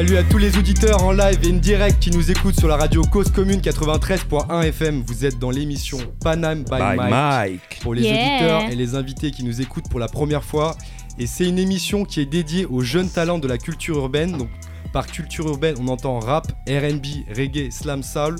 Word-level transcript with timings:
Salut 0.00 0.16
à 0.16 0.22
tous 0.22 0.38
les 0.38 0.56
auditeurs 0.56 1.04
en 1.04 1.12
live 1.12 1.40
et 1.42 1.52
en 1.52 1.58
direct 1.58 2.00
qui 2.00 2.10
nous 2.10 2.30
écoutent 2.30 2.58
sur 2.58 2.68
la 2.68 2.78
radio 2.78 3.02
Cause 3.02 3.30
Commune 3.30 3.60
93.1 3.60 4.62
FM. 4.62 5.02
Vous 5.06 5.26
êtes 5.26 5.38
dans 5.38 5.50
l'émission 5.50 5.98
Panam 6.24 6.64
by, 6.64 6.70
By 6.70 6.96
Mike. 6.96 7.10
Mike. 7.10 7.80
Pour 7.82 7.92
les 7.92 8.04
Yeah. 8.04 8.14
auditeurs 8.14 8.62
et 8.70 8.76
les 8.76 8.94
invités 8.94 9.30
qui 9.30 9.44
nous 9.44 9.60
écoutent 9.60 9.90
pour 9.90 10.00
la 10.00 10.08
première 10.08 10.42
fois. 10.42 10.74
Et 11.18 11.26
c'est 11.26 11.46
une 11.46 11.58
émission 11.58 12.06
qui 12.06 12.20
est 12.20 12.24
dédiée 12.24 12.64
aux 12.64 12.80
jeunes 12.80 13.10
talents 13.10 13.38
de 13.38 13.46
la 13.46 13.58
culture 13.58 13.98
urbaine. 13.98 14.38
Donc, 14.38 14.48
par 14.94 15.06
culture 15.06 15.46
urbaine, 15.46 15.74
on 15.78 15.88
entend 15.88 16.18
rap, 16.18 16.50
RB, 16.66 17.04
reggae, 17.36 17.70
slam 17.70 18.02
soul 18.02 18.36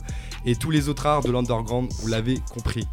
et 0.47 0.57
tous 0.57 0.71
les 0.71 0.89
autres 0.89 1.05
arts 1.05 1.23
de 1.23 1.31
l'underground, 1.31 1.91
vous 2.01 2.09
l'avez 2.09 2.39
compris. 2.55 2.87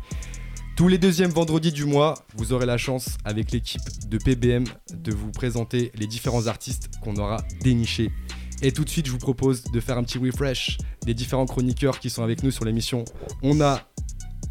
Tous 0.75 0.89
les 0.89 0.97
deuxièmes 0.97 1.31
vendredis 1.31 1.71
du 1.71 1.85
mois, 1.85 2.15
vous 2.35 2.51
aurez 2.51 2.65
la 2.65 2.77
chance, 2.77 3.17
avec 3.23 3.53
l'équipe 3.53 3.81
de 4.09 4.17
PBM, 4.17 4.65
de 4.93 5.13
vous 5.13 5.31
présenter 5.31 5.93
les 5.95 6.05
différents 6.05 6.47
artistes 6.47 6.89
qu'on 7.01 7.15
aura 7.15 7.37
dénichés. 7.61 8.11
Et 8.61 8.71
tout 8.71 8.83
de 8.83 8.89
suite, 8.89 9.05
je 9.05 9.11
vous 9.11 9.17
propose 9.17 9.63
de 9.63 9.79
faire 9.79 9.97
un 9.97 10.03
petit 10.03 10.17
refresh 10.17 10.77
des 11.05 11.13
différents 11.13 11.45
chroniqueurs 11.45 11.99
qui 11.99 12.09
sont 12.09 12.23
avec 12.23 12.43
nous 12.43 12.51
sur 12.51 12.65
l'émission. 12.65 13.05
On 13.43 13.61
a 13.61 13.81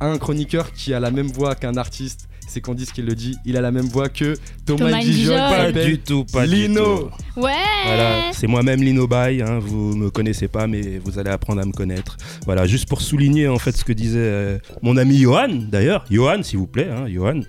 un 0.01 0.19
chroniqueur 0.19 0.73
qui 0.73 0.95
a 0.95 1.01
la 1.01 1.11
même 1.11 1.27
voix 1.27 1.55
qu'un 1.55 1.77
artiste, 1.77 2.29
c'est 2.47 2.61
Candice 2.61 2.93
qui 2.93 3.03
le 3.03 3.15
dit, 3.15 3.37
il 3.45 3.57
a 3.57 3.61
la 3.61 3.73
même 3.73 3.87
voix 3.87 4.09
que 4.09 4.37
Thomas, 4.65 4.91
Thomas 4.91 5.01
qui 5.01 5.27
Pas 5.27 5.73
du 5.73 5.99
tout, 5.99 6.25
pas 6.25 6.47
Lino. 6.47 6.97
du 6.97 7.01
tout. 7.35 7.41
Ouais 7.41 7.53
Voilà, 7.85 8.31
c'est 8.33 8.47
moi-même 8.47 8.83
Lino 8.83 9.09
Bay, 9.09 9.43
hein, 9.43 9.59
vous 9.59 9.97
me 9.97 10.11
connaissez 10.11 10.47
pas 10.49 10.67
mais 10.67 10.99
vous 10.99 11.19
allez 11.19 11.31
apprendre 11.31 11.61
à 11.61 11.65
me 11.65 11.73
connaître. 11.73 12.17
Voilà, 12.45 12.67
juste 12.67 12.89
pour 12.89 13.01
souligner 13.01 13.49
en 13.49 13.59
fait 13.59 13.73
ce 13.73 13.85
que 13.85 13.93
disait 13.93 14.19
euh, 14.19 14.59
mon 14.83 14.97
ami 14.97 15.19
Johan 15.19 15.49
d'ailleurs. 15.49 16.05
Johan 16.11 16.43
s'il 16.43 16.59
vous 16.59 16.69
plaît, 16.69 16.89
hein, 16.91 17.07
Johan. 17.09 17.41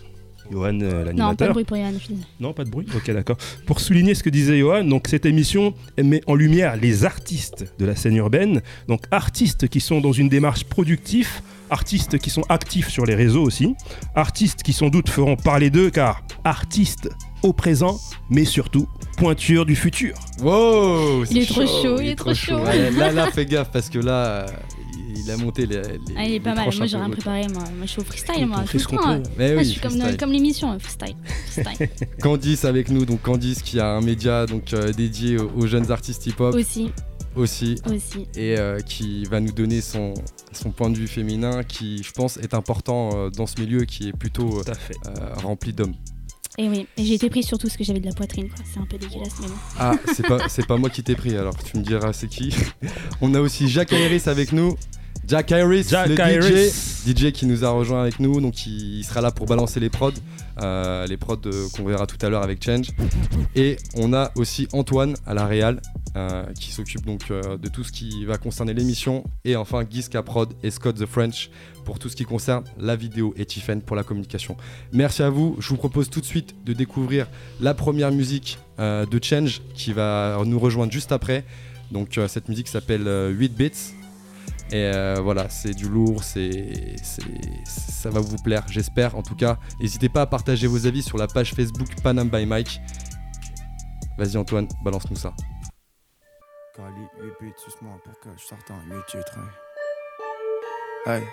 Johan 0.52 0.80
euh, 0.82 0.82
Non, 0.82 0.90
pas 0.92 1.04
l'animateur. 1.06 1.48
de 1.48 1.54
bruit 1.54 1.64
pour 1.66 1.78
désolée. 1.78 2.00
Non, 2.40 2.54
pas 2.54 2.64
de 2.64 2.70
bruit. 2.70 2.88
Ok, 2.96 3.12
d'accord. 3.12 3.38
Pour 3.66 3.80
souligner 3.80 4.16
ce 4.16 4.24
que 4.24 4.30
disait 4.30 4.60
Johan, 4.60 4.84
donc 4.84 5.08
cette 5.08 5.26
émission 5.26 5.74
met 6.02 6.22
en 6.28 6.36
lumière 6.36 6.76
les 6.76 7.06
artistes 7.06 7.74
de 7.80 7.86
la 7.86 7.96
scène 7.96 8.16
urbaine, 8.16 8.62
donc 8.88 9.02
artistes 9.12 9.68
qui 9.68 9.80
sont 9.80 10.02
dans 10.02 10.12
une 10.14 10.30
démarche 10.30 10.64
productive, 10.64 11.42
artistes 11.70 12.18
qui 12.18 12.30
sont 12.30 12.44
actifs 12.50 12.90
sur 12.90 13.06
les 13.06 13.16
réseaux 13.16 13.44
aussi, 13.44 13.76
artistes 14.16 14.64
qui 14.64 14.74
sans 14.74 14.90
doute 14.90 15.10
feront 15.10 15.36
parler 15.36 15.70
d'eux, 15.70 15.90
car 15.90 16.24
artistes 16.44 17.10
au 17.44 17.54
présent, 17.54 18.00
mais 18.30 18.46
surtout 18.46 18.88
pointure 19.18 19.66
du 19.66 19.76
futur. 19.76 20.16
Wow, 20.42 21.26
Il 21.30 21.40
est 21.40 21.46
trop 21.46 21.66
chaud, 21.66 22.00
il 22.00 22.10
est 22.10 22.16
trop 22.16 22.34
chaud. 22.34 22.60
Ouais, 22.60 22.92
là, 22.92 23.12
là, 23.12 23.32
fais 23.32 23.46
gaffe 23.46 23.72
parce 23.72 23.90
que 23.90 24.00
là, 24.00 24.12
euh, 24.12 24.48
il 25.24 25.32
a 25.32 25.38
monté 25.38 25.66
les. 25.66 25.78
les- 25.82 26.00
Ah, 26.18 26.24
il 26.26 26.34
est 26.36 26.40
pas 26.40 26.54
mal. 26.56 26.70
Moi, 26.76 26.86
j'ai 26.86 26.98
rien 26.98 27.10
préparé. 27.10 27.48
Moi, 27.48 27.64
moi 27.64 27.86
je 27.86 27.88
suis 27.88 28.02
au 28.02 28.04
freestyle, 28.04 28.46
moi. 28.48 28.64
Tout 28.70 28.80
ce 28.80 28.92
le 28.92 28.98
temps. 28.98 29.22
peut. 29.22 29.30
Mais 29.38 29.50
Moi, 29.54 29.58
oui, 29.62 29.66
je 29.66 29.70
suis 29.72 29.82
comme, 29.82 29.92
freestyle. 29.92 30.18
comme 30.18 30.32
l'émission, 30.32 30.80
freestyle. 30.80 31.16
freestyle. 31.52 31.90
Candice 32.22 32.66
avec 32.66 32.90
nous, 32.90 33.06
donc 33.06 33.22
Candice 33.22 33.62
qui 33.62 33.80
a 33.80 33.88
un 33.90 34.02
média 34.02 34.46
donc 34.46 34.74
euh, 34.74 34.92
dédié 34.94 35.38
aux, 35.40 35.50
aux 35.56 35.68
jeunes 35.68 35.92
artistes 35.92 36.26
hip-hop 36.28 36.54
aussi, 36.56 36.92
aussi 37.36 37.76
aussi. 37.92 38.28
et 38.36 38.58
euh, 38.58 38.80
qui 38.80 39.24
va 39.26 39.40
nous 39.40 39.52
donner 39.52 39.82
son, 39.82 40.14
son 40.52 40.72
point 40.72 40.90
de 40.90 40.98
vue 40.98 41.08
féminin 41.08 41.64
qui 41.64 42.02
je 42.04 42.12
pense 42.12 42.38
est 42.38 42.54
important 42.54 43.10
euh, 43.14 43.30
dans 43.30 43.46
ce 43.46 43.60
milieu 43.62 43.86
qui 43.86 44.10
est 44.10 44.14
plutôt 44.18 44.64
Tout 44.64 44.72
à 44.72 44.76
fait. 44.76 44.96
euh, 45.08 45.34
rempli 45.36 45.74
d'hommes. 45.74 45.94
Et 46.60 46.68
oui, 46.70 46.88
et 46.98 47.06
j'ai 47.06 47.14
été 47.14 47.30
prise 47.30 47.46
surtout 47.46 47.68
parce 47.68 47.78
que 47.78 47.84
j'avais 47.84 48.00
de 48.00 48.08
la 48.08 48.14
poitrine, 48.14 48.48
quoi. 48.50 48.66
C'est 48.74 48.80
un 48.80 48.86
peu 48.88 48.98
dégueulasse, 48.98 49.36
mais 49.42 49.48
bon. 49.48 49.54
Ah, 49.78 49.94
c'est 50.16 50.26
pas, 50.28 50.50
c'est 50.50 50.66
pas 50.66 50.76
moi 50.78 50.90
qui 50.90 51.04
t'ai 51.04 51.14
pris 51.14 51.38
alors 51.38 51.56
tu 51.64 51.78
me 51.78 51.84
diras 51.84 52.14
c'est 52.14 52.28
qui. 52.28 52.52
On 53.22 53.36
a 53.36 53.40
aussi 53.42 53.68
Jack 53.70 53.92
Iris 53.92 54.28
avec 54.28 54.52
nous. 54.54 54.76
Jack 55.28 55.52
Iris, 55.52 55.90
Jack 55.90 56.08
le 56.08 56.18
Iris. 56.18 57.04
DJ, 57.06 57.18
DJ 57.18 57.32
qui 57.34 57.46
nous 57.46 57.66
a 57.66 57.70
rejoint 57.70 58.02
avec 58.02 58.20
nous, 58.22 58.40
donc 58.40 58.66
il, 58.66 59.00
il 59.00 59.04
sera 59.04 59.20
là 59.20 59.32
pour 59.32 59.46
balancer 59.46 59.80
les 59.82 59.90
prods, 59.90 60.12
euh, 60.62 61.06
les 61.06 61.18
prods 61.18 61.36
euh, 61.46 61.68
qu'on 61.76 61.84
verra 61.84 62.08
tout 62.08 62.18
à 62.26 62.30
l'heure 62.30 62.44
avec 62.44 62.64
Change. 62.64 62.88
Et 63.54 63.76
on 63.96 64.14
a 64.14 64.32
aussi 64.36 64.70
Antoine 64.72 65.16
à 65.26 65.34
la 65.34 65.46
Réal 65.46 65.82
euh, 66.16 66.46
qui 66.58 66.72
s'occupe 66.72 67.06
donc 67.06 67.30
euh, 67.30 67.58
de 67.58 67.68
tout 67.68 67.84
ce 67.84 67.92
qui 67.92 68.24
va 68.24 68.38
concerner 68.38 68.74
l'émission. 68.74 69.26
Et 69.44 69.58
enfin 69.58 69.84
Giska 69.90 70.24
Prod 70.24 70.54
et 70.64 70.72
Scott 70.72 70.96
the 70.96 71.06
French 71.06 71.50
pour 71.84 72.00
tout 72.00 72.08
ce 72.08 72.16
qui 72.16 72.24
concerne 72.24 72.64
la 72.80 72.96
vidéo 72.96 73.34
et 73.36 73.46
Tiffen 73.46 73.82
pour 73.82 73.98
la 73.98 74.04
communication. 74.04 74.56
Merci 74.94 75.24
à 75.24 75.30
vous. 75.30 75.58
Je 75.60 75.68
vous 75.68 75.78
propose 75.78 76.10
tout 76.10 76.22
de 76.22 76.26
suite 76.26 76.56
de 76.66 76.72
découvrir 76.72 77.28
la 77.60 77.74
première 77.74 78.12
musique 78.12 78.60
de 78.80 79.20
Change 79.24 79.62
qui 79.74 79.92
va 79.92 80.38
nous 80.46 80.60
rejoindre 80.60 80.92
juste 80.92 81.12
après. 81.12 81.44
Donc 81.92 82.20
cette 82.28 82.50
musique 82.50 82.68
s'appelle 82.68 83.08
euh, 83.08 83.30
8 83.30 83.56
bits. 83.56 83.72
Et 84.72 84.92
euh, 84.94 85.16
voilà, 85.22 85.50
c'est 85.50 85.74
du 85.74 85.88
lourd, 85.88 86.24
c'est, 86.24 86.98
ça 87.66 88.10
va 88.10 88.20
vous 88.20 88.36
plaire, 88.38 88.66
j'espère. 88.68 89.16
En 89.16 89.24
tout 89.24 89.36
cas, 89.36 89.58
n'hésitez 89.80 90.10
pas 90.10 90.24
à 90.24 90.26
partager 90.26 90.68
vos 90.68 90.86
avis 90.86 91.02
sur 91.02 91.18
la 91.18 91.28
page 91.28 91.54
Facebook 91.54 91.88
Panam 92.04 92.30
by 92.30 92.46
Mike. 92.46 92.82
Vas-y 94.18 94.36
Antoine, 94.36 94.68
balance-nous 94.84 95.16
ça. 95.16 95.34
Cali 96.76 97.08
8 97.22 97.34
bits, 97.42 97.54
suce-moi 97.58 97.98
pour 98.04 98.20
que 98.20 98.30
je 98.38 98.44
sorte 98.44 98.70
un 98.72 98.94
8 98.94 99.06
titres. 99.08 99.40
Hey. 101.06 101.24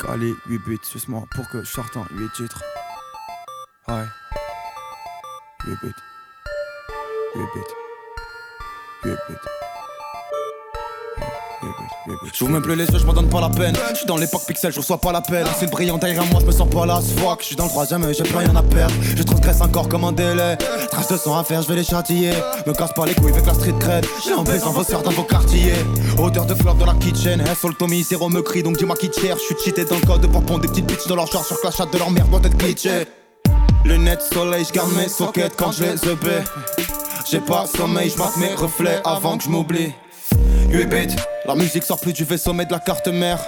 Cali 0.00 0.34
8 0.46 0.58
bits, 0.66 0.78
suce-moi 0.82 1.24
pour 1.34 1.48
que 1.48 1.62
je 1.62 1.70
sorte 1.70 1.96
un 1.96 2.06
8 2.10 2.32
titres. 2.34 2.62
Hey. 3.88 4.04
8 5.66 5.76
bits. 5.82 5.92
8 7.34 7.40
bits. 7.54 7.74
8 9.04 9.18
bits. 9.28 9.77
J'ouvre 12.32 12.52
même 12.52 12.62
plus 12.62 12.74
les 12.74 12.86
yeux, 12.86 12.98
je 12.98 13.04
m'en 13.04 13.12
donne 13.12 13.28
pas 13.28 13.40
la 13.40 13.48
peine. 13.48 13.74
Je 13.90 13.96
suis 13.96 14.06
dans 14.06 14.16
l'époque 14.16 14.42
pixel, 14.46 14.72
je 14.72 14.78
reçois 14.78 14.98
pas 14.98 15.12
l'appel. 15.12 15.46
C'est 15.58 15.66
une 15.66 15.70
brillante 15.70 16.00
derrière 16.00 16.24
moi, 16.26 16.40
je 16.40 16.46
me 16.46 16.52
sens 16.52 16.68
pas 16.68 16.86
là, 16.86 17.00
fuck. 17.16 17.40
Je 17.40 17.46
suis 17.46 17.56
dans 17.56 17.64
le 17.64 17.70
troisième 17.70 18.04
et 18.04 18.14
j'ai 18.14 18.22
plus 18.22 18.36
rien 18.36 18.54
à 18.54 18.62
perdre. 18.62 18.94
Je 19.16 19.22
transgresse 19.22 19.60
encore 19.60 19.88
comme 19.88 20.04
un 20.04 20.12
délai. 20.12 20.56
Trace 20.90 21.08
de 21.08 21.16
sang 21.16 21.38
à 21.38 21.44
faire, 21.44 21.62
je 21.62 21.68
vais 21.68 21.76
les 21.76 21.84
châtiller. 21.84 22.32
Me 22.66 22.72
casse 22.72 22.92
pas 22.92 23.06
les 23.06 23.14
couilles 23.14 23.32
avec 23.32 23.46
la 23.46 23.54
street 23.54 23.74
cred. 23.78 24.06
J'ai 24.24 24.32
un 24.32 24.42
baiser 24.42 24.64
vos 24.66 24.84
sœurs 24.84 25.02
dans 25.02 25.10
vos 25.10 25.24
quartiers. 25.24 25.74
Odeur 26.18 26.46
de 26.46 26.54
fleurs 26.54 26.74
dans 26.74 26.86
la 26.86 26.94
kitchen. 26.94 27.40
Hey, 27.40 27.56
sur 27.56 27.68
le 27.68 27.74
Tommy, 27.74 28.02
zéro 28.02 28.28
me 28.28 28.42
crie, 28.42 28.62
donc 28.62 28.76
dis-moi 28.76 28.96
qui 28.96 29.10
tiers. 29.10 29.36
Je 29.36 29.54
suis 29.54 29.64
cheaté 29.64 29.84
dans 29.84 29.96
le 29.96 30.06
code 30.06 30.26
pour 30.30 30.42
pondre 30.42 30.60
des 30.60 30.68
petites 30.68 30.86
bitches 30.86 31.06
dans 31.06 31.16
leur 31.16 31.26
genre. 31.26 31.44
Sur 31.44 31.60
que 31.60 31.66
la 31.66 31.72
chatte 31.72 31.92
de 31.92 31.98
leur 31.98 32.10
mère 32.10 32.26
doit 32.28 32.40
être 32.44 32.56
glitchée. 32.56 33.06
Lunettes 33.84 34.22
soleil, 34.22 34.64
je 34.66 34.72
garde 34.72 34.92
mes 34.96 35.08
sockets 35.08 35.54
quand 35.56 35.72
je 35.72 35.84
les 35.84 36.08
ebais. 36.08 36.44
J'ai 37.30 37.40
pas 37.40 37.66
sommeil, 37.66 38.10
je 38.10 38.18
marque 38.18 38.36
mes 38.36 38.54
reflets 38.54 39.00
avant 39.04 39.36
que 39.36 39.44
je 39.44 39.50
m'oublie. 39.50 39.92
8 40.70 40.86
bits, 40.86 41.16
la 41.48 41.54
musique 41.54 41.82
sort 41.82 41.98
plus 41.98 42.12
du 42.12 42.24
vaisseau 42.24 42.52
mais 42.52 42.66
de 42.66 42.72
la 42.72 42.78
carte 42.78 43.08
mère. 43.08 43.40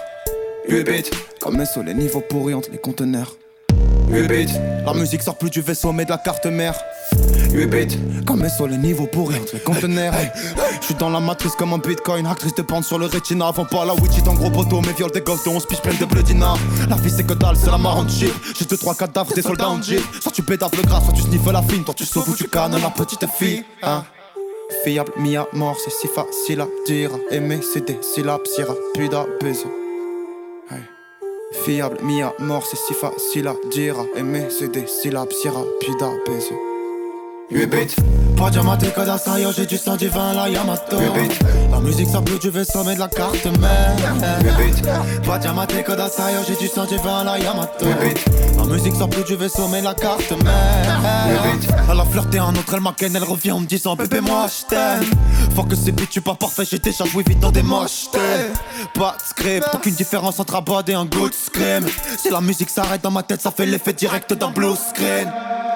8 0.67 0.85
bits, 0.85 1.11
comme 1.39 1.63
les 1.85 1.95
niveaux 1.95 2.23
pourris 2.23 2.55
entre 2.55 2.71
les 2.73 2.79
conteneurs. 2.79 3.37
8 4.09 4.27
bits, 4.27 4.53
la 4.87 4.95
musique 4.95 5.23
sort 5.23 5.37
plus 5.37 5.51
du 5.51 5.61
vaisseau 5.61 5.93
mais 5.93 6.07
de 6.07 6.11
la 6.11 6.17
carte 6.17 6.47
mère. 6.47 6.75
8 7.53 7.67
bits, 7.67 7.99
comme 8.27 8.43
les 8.43 8.77
niveaux 8.79 9.07
pourris 9.07 9.37
entre 9.37 9.53
les 9.53 9.61
conteneurs. 9.61 10.15
Je 10.81 10.87
suis 10.87 10.95
dans 10.95 11.11
la 11.11 11.21
matrice 11.21 11.53
comme 11.57 11.75
un 11.75 11.79
bitcoin, 11.79 12.27
actrice 12.27 12.55
de 12.55 12.63
pente 12.63 12.85
sur 12.85 12.99
le 12.99 13.05
rétina. 13.05 13.49
Avant 13.49 13.67
pas 13.67 13.85
la 13.85 13.93
witch, 13.93 14.27
en 14.27 14.33
gros 14.33 14.49
poteau, 14.49 14.81
mes 14.81 14.95
viols 14.95 15.11
des 15.11 15.21
gosses 15.21 15.45
de 15.45 15.51
11 15.51 15.67
piges 15.67 15.83
pleines 15.83 15.99
de 15.99 16.07
bludina. 16.07 16.55
La 16.89 16.97
vie 16.97 17.11
c'est 17.11 17.27
que 17.27 17.35
dalle, 17.35 17.57
c'est 17.57 17.71
la 17.71 17.77
marron 17.77 18.05
de 18.05 18.11
chip. 18.11 18.33
J'ai 18.59 18.65
2-3 18.65 18.97
cadavres, 18.97 19.35
des 19.35 19.43
soldats 19.43 19.69
en 19.69 19.83
jeep. 19.83 20.01
Soit 20.23 20.33
tu 20.33 20.43
pédaves 20.43 20.75
le 20.75 20.85
gras, 20.85 21.03
soit 21.03 21.13
tu 21.13 21.21
sniffes 21.21 21.53
la 21.53 21.61
fine. 21.61 21.85
Toi 21.85 21.93
tu 21.93 22.07
sauves 22.07 22.31
ou 22.31 22.35
tu 22.35 22.49
cannes 22.49 22.81
la 22.81 22.89
petite 22.89 23.27
fille. 23.37 23.63
Hein. 23.83 24.05
Fiable, 24.85 25.13
mis 25.17 25.37
à 25.37 25.47
mort, 25.53 25.79
c'est 25.79 25.91
si 25.91 26.07
facile 26.07 26.61
à 26.61 26.69
dire. 26.87 27.11
Aimer, 27.31 27.61
c'est 27.63 27.85
des 27.85 27.99
syllabes, 28.03 28.47
si 28.47 28.63
rapide 28.63 29.15
à 29.15 29.27
baiser. 29.41 29.67
Hey. 30.71 30.83
Fiable, 31.53 31.99
mis 32.03 32.23
à 32.23 32.33
mort, 32.39 32.65
c'est 32.65 32.77
si 32.77 32.95
facile 32.95 33.49
à 33.49 33.55
dire. 33.71 33.97
Aimer, 34.17 34.47
c'est 34.49 34.71
des 34.71 34.87
syllabes, 34.87 35.33
si 35.33 35.49
rapide 35.49 36.03
à 36.03 36.13
baiser. 36.31 36.70
8 37.53 37.67
bits, 37.67 37.97
pas 38.37 38.49
diamanté 38.49 38.87
que 38.91 39.01
d'assaillant, 39.01 39.51
j'ai 39.51 39.67
du 39.67 39.77
sang 39.77 39.97
divin, 39.97 40.35
la 40.35 40.49
Yamato. 40.49 40.99
8 41.01 41.13
bits, 41.15 41.39
la 41.73 41.81
musique 41.81 42.09
sort 42.09 42.23
plus 42.23 42.39
du 42.39 42.49
vaisseau, 42.49 42.85
mais 42.85 42.95
de 42.95 43.01
la 43.01 43.09
carte 43.09 43.45
mère. 43.59 43.97
8 44.41 44.45
bits, 44.57 44.83
pas 45.27 45.39
diamanté 45.39 45.83
que 45.83 45.91
d'assaillant, 45.91 46.43
j'ai 46.47 46.55
du 46.55 46.69
sang 46.69 46.85
divin, 46.85 47.25
la 47.25 47.39
Yamato. 47.41 47.87
8 47.87 47.95
bits, 47.95 48.21
la 48.57 48.65
musique 48.65 48.95
sort 48.95 49.11
plus 49.11 49.25
du 49.25 49.35
vaisseau, 49.35 49.67
mais 49.67 49.81
de 49.81 49.87
la 49.87 49.95
carte 49.95 50.31
mère. 50.45 51.01
8 51.45 51.59
bits, 51.59 51.69
elle 51.91 52.01
a 52.01 52.05
flirté 52.05 52.39
un 52.39 52.55
autre, 52.55 52.73
elle 52.73 52.81
m'aquenne, 52.81 53.17
elle 53.17 53.25
revient 53.25 53.53
en 53.53 53.61
me 53.61 53.67
disant, 53.67 53.97
bébé, 53.97 54.21
moi 54.21 54.47
je 54.47 54.67
t'aime. 54.67 55.11
Faut 55.57 55.65
que 55.65 55.75
c'est 55.75 55.91
bitch, 55.91 56.13
suis 56.13 56.21
pas 56.21 56.37
parfait, 56.37 56.63
j'ai 56.71 56.79
déjà 56.79 57.05
joué 57.05 57.25
vite 57.27 57.41
dans 57.41 57.51
des 57.51 57.65
mochetés. 57.65 58.19
Pas 58.95 59.17
de 59.19 59.27
script, 59.27 59.67
aucune 59.75 59.95
différence 59.95 60.39
entre 60.39 60.55
un 60.55 60.61
bad 60.61 60.89
et 60.89 60.95
un 60.95 61.05
good 61.05 61.35
scream. 61.35 61.85
Si 62.17 62.31
la 62.31 62.41
musique 62.41 62.71
s'arrête 62.71 63.03
dans 63.03 63.11
ma 63.11 63.25
tête, 63.25 63.41
ça 63.41 63.51
fait 63.51 63.67
l'effet 63.67 63.93
direct 63.93 64.33
d'un 64.35 64.51
blue 64.51 64.77
screen. 64.77 65.33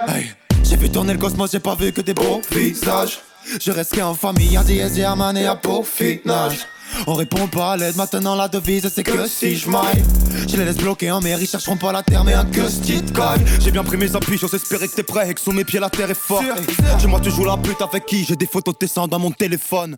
Hey. 0.07 0.35
J'ai 0.65 0.77
vu 0.77 0.91
tourner 0.91 1.13
le 1.13 1.19
cosmos, 1.19 1.51
j'ai 1.53 1.61
pas 1.61 1.75
vu 1.75 1.93
que 1.93 2.01
des 2.01 2.15
beaux 2.15 2.41
visages. 2.51 3.21
Je 3.61 3.71
reste 3.71 3.95
qu'en 3.95 4.15
famille, 4.15 4.57
à 4.57 4.65
Diaz, 4.65 4.99
Herman 4.99 5.37
et 5.37 5.47
à 5.47 5.55
peaufinage. 5.55 6.67
On 7.07 7.15
répond 7.15 7.47
pas 7.49 7.73
à 7.73 7.77
l'aide, 7.77 7.97
maintenant 7.97 8.35
la 8.35 8.49
devise 8.49 8.91
c'est 8.95 9.03
que 9.03 9.27
si 9.27 9.57
je 9.57 9.69
maille. 9.69 10.03
Je 10.49 10.57
les 10.57 10.65
laisse 10.65 10.77
bloquer 10.77 11.11
en 11.11 11.21
mer, 11.21 11.39
ils 11.41 11.47
chercheront 11.47 11.77
pas 11.77 11.93
la 11.93 12.03
terre, 12.03 12.25
mais 12.25 12.35
un 12.35 12.45
caille. 12.45 13.45
J'ai 13.61 13.71
bien 13.71 13.85
pris 13.85 13.97
mes 13.97 14.15
appuis, 14.17 14.39
j'ose 14.39 14.55
espérer 14.55 14.89
que 14.89 14.95
t'es 14.95 15.03
prêt 15.03 15.31
et 15.31 15.35
que 15.35 15.41
sous 15.41 15.53
mes 15.53 15.65
pieds 15.65 15.81
la 15.81 15.91
terre 15.91 16.11
est 16.11 16.19
forte. 16.19 16.45
Chez 17.01 17.07
moi, 17.07 17.21
tu 17.21 17.31
joues 17.31 17.45
la 17.45 17.57
pute 17.57 17.81
avec 17.83 18.07
qui 18.07 18.25
J'ai 18.25 18.37
des 18.37 18.47
photos 18.47 18.75
de 18.79 18.87
tes 18.87 19.09
dans 19.09 19.19
mon 19.19 19.31
téléphone. 19.31 19.97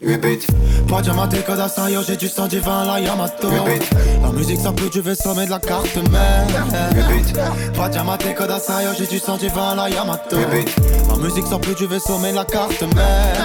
8 0.00 0.18
bits, 0.18 0.46
pas 0.88 1.02
diamanté 1.02 1.38
que 1.38 1.56
d'assaillant, 1.56 2.02
j'ai 2.06 2.16
du 2.16 2.28
sang 2.28 2.46
divin, 2.46 2.84
la 2.84 3.00
Yamato. 3.00 3.50
8 3.50 3.64
bits, 3.64 3.86
la 4.22 4.30
musique 4.30 4.60
sort 4.60 4.74
plus 4.74 4.90
du 4.90 5.00
vaisseau 5.00 5.34
mais 5.34 5.46
de 5.46 5.50
la 5.50 5.58
carte 5.58 5.96
mère. 6.10 6.46
Diamaté 7.90 8.34
code 8.34 8.50
à 8.50 8.58
Sayo 8.58 8.90
J'ai 8.98 9.06
du 9.06 9.18
sang 9.18 9.36
du 9.38 9.48
vin 9.48 9.74
la 9.74 9.88
Yamato 9.88 10.36
Ma 11.08 11.16
musique 11.16 11.46
sort 11.46 11.60
plus 11.60 11.74
du 11.74 11.86
vaisseau 11.86 12.18
mais 12.18 12.32
de 12.32 12.36
la 12.36 12.44
carte 12.44 12.82
mère 12.94 13.38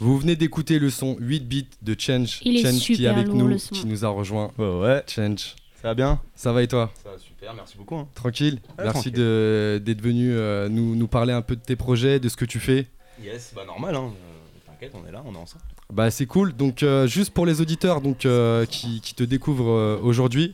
Vous 0.00 0.18
venez 0.18 0.36
d'écouter 0.36 0.78
le 0.78 0.90
son 0.90 1.16
8 1.18 1.40
bits 1.40 1.66
de 1.82 1.96
Change. 1.98 2.40
Il 2.44 2.56
est 2.56 2.62
Change 2.62 2.80
qui 2.80 3.04
est 3.04 3.08
avec 3.08 3.26
lourd, 3.26 3.36
nous, 3.36 3.48
le 3.48 3.58
son. 3.58 3.74
qui 3.74 3.86
nous 3.86 4.04
a 4.04 4.08
rejoint. 4.08 4.52
Ouais, 4.58 4.78
ouais. 4.80 5.02
Change. 5.08 5.56
Ça 5.82 5.88
va 5.88 5.94
bien? 5.94 6.20
Ça 6.34 6.52
va 6.52 6.62
et 6.62 6.68
toi? 6.68 6.92
Ça 7.02 7.10
va 7.10 7.18
super, 7.18 7.54
merci 7.54 7.76
beaucoup. 7.76 7.96
hein. 7.96 8.08
Tranquille 8.14 8.54
Ouais, 8.78 8.84
Merci 8.84 8.92
tranquille. 8.94 9.12
de- 9.12 9.82
d'être 9.84 10.00
venu 10.00 10.30
euh, 10.32 10.68
nous, 10.68 10.94
nous 10.96 11.08
parler 11.08 11.32
un 11.32 11.42
peu 11.42 11.56
de 11.56 11.60
tes 11.60 11.76
projets, 11.76 12.18
de 12.20 12.28
ce 12.28 12.36
que 12.36 12.44
tu 12.44 12.58
fais. 12.60 12.86
Yes, 13.22 13.52
bah 13.54 13.62
normal, 13.66 13.94
hein. 13.96 14.10
euh, 14.12 14.66
T'inquiète, 14.66 14.92
on 14.94 15.06
est 15.08 15.12
là, 15.12 15.22
on 15.26 15.34
est 15.34 15.38
ensemble. 15.38 15.62
Bah 15.92 16.10
c'est 16.10 16.26
cool. 16.26 16.54
Donc 16.54 16.82
euh, 16.82 17.06
juste 17.06 17.32
pour 17.32 17.46
les 17.46 17.60
auditeurs 17.60 18.00
donc 18.00 18.26
euh, 18.26 18.66
qui, 18.66 19.00
qui 19.00 19.14
te 19.14 19.22
découvrent 19.24 19.70
euh, 19.70 19.98
aujourd'hui, 20.02 20.52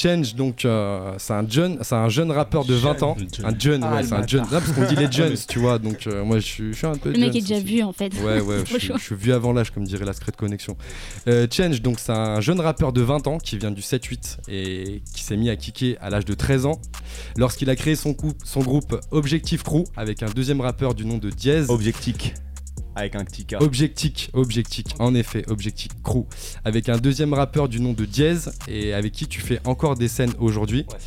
Change 0.00 0.34
donc 0.36 0.64
euh, 0.64 1.12
c'est 1.18 1.32
un 1.32 1.48
jeune, 1.48 1.78
c'est 1.82 1.94
un 1.94 2.08
jeune 2.08 2.30
rappeur 2.30 2.64
de 2.64 2.74
20 2.74 3.02
ans, 3.02 3.16
un 3.42 3.58
jeune, 3.58 3.82
Ah, 3.82 3.96
ouais, 3.96 4.02
c'est 4.04 4.12
un 4.14 4.26
jeune. 4.26 4.42
Non, 4.42 4.48
parce 4.60 4.70
qu'on 4.72 4.86
dit 4.86 4.94
les 4.96 5.10
jeunes, 5.12 5.34
tu 5.48 5.58
vois. 5.58 5.78
Donc 5.78 6.06
euh, 6.06 6.24
moi 6.24 6.38
je 6.38 6.44
suis, 6.46 6.72
je 6.72 6.78
suis 6.78 6.86
un 6.86 6.94
peu. 6.96 7.10
Le 7.12 7.18
mec 7.18 7.34
est 7.34 7.40
déjà 7.40 7.58
vu 7.58 7.82
en 7.82 7.92
fait. 7.92 8.12
Ouais, 8.22 8.40
ouais, 8.40 8.58
je, 8.60 8.64
suis, 8.64 8.78
Franchement. 8.78 8.96
je 8.98 9.04
suis 9.04 9.14
vu 9.16 9.32
avant 9.32 9.52
l'âge, 9.52 9.70
comme 9.72 9.84
dirait 9.84 10.04
la 10.04 10.12
Secret 10.12 10.32
Connection. 10.36 10.76
Euh, 11.26 11.46
Change, 11.50 11.82
donc 11.82 11.98
c'est 11.98 12.12
un 12.12 12.40
jeune 12.40 12.60
rappeur 12.60 12.92
de 12.92 13.00
20 13.02 13.26
ans 13.26 13.38
qui 13.38 13.58
vient 13.58 13.70
du 13.72 13.80
7-8 13.82 14.38
et 14.48 15.02
qui 15.14 15.24
s'est 15.24 15.36
mis 15.36 15.50
à 15.50 15.56
kicker 15.56 15.96
à 16.00 16.10
l'âge 16.10 16.24
de 16.24 16.34
13 16.34 16.66
ans 16.66 16.80
lorsqu'il 17.36 17.68
a 17.70 17.74
créé 17.76 17.96
son, 17.96 18.14
coup- 18.14 18.34
son 18.44 18.60
groupe 18.60 18.98
Objectif 19.10 19.62
Crew 19.62 19.84
avec 19.96 20.22
un 20.22 20.30
deuxième 20.30 20.60
rappeur 20.60 20.94
du 20.94 21.04
nom 21.04 21.18
de 21.18 21.30
Diez. 21.30 21.68
Objectif. 21.68 22.34
Avec 22.98 23.14
un 23.14 23.24
petit 23.24 23.44
K. 23.44 23.56
Objectif, 23.60 24.28
Objectif, 24.32 24.84
en 24.98 25.14
effet, 25.14 25.44
Objectif 25.48 25.92
Crew, 26.02 26.24
avec 26.64 26.88
un 26.88 26.98
deuxième 26.98 27.32
rappeur 27.32 27.68
du 27.68 27.80
nom 27.80 27.92
de 27.92 28.04
Diez 28.04 28.34
et 28.66 28.92
avec 28.92 29.12
qui 29.12 29.28
tu 29.28 29.40
fais 29.40 29.60
encore 29.64 29.94
des 29.94 30.08
scènes 30.08 30.32
aujourd'hui. 30.40 30.84
Ouais. 30.90 30.98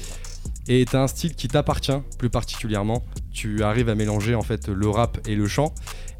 Et 0.67 0.85
t'as 0.85 1.01
un 1.03 1.07
style 1.07 1.35
qui 1.35 1.47
t'appartient 1.49 1.91
plus 2.17 2.29
particulièrement. 2.29 3.03
Tu 3.33 3.61
arrives 3.63 3.89
à 3.89 3.95
mélanger 3.95 4.35
en 4.35 4.41
fait 4.41 4.69
le 4.69 4.89
rap 4.89 5.19
et 5.27 5.35
le 5.35 5.47
chant. 5.47 5.73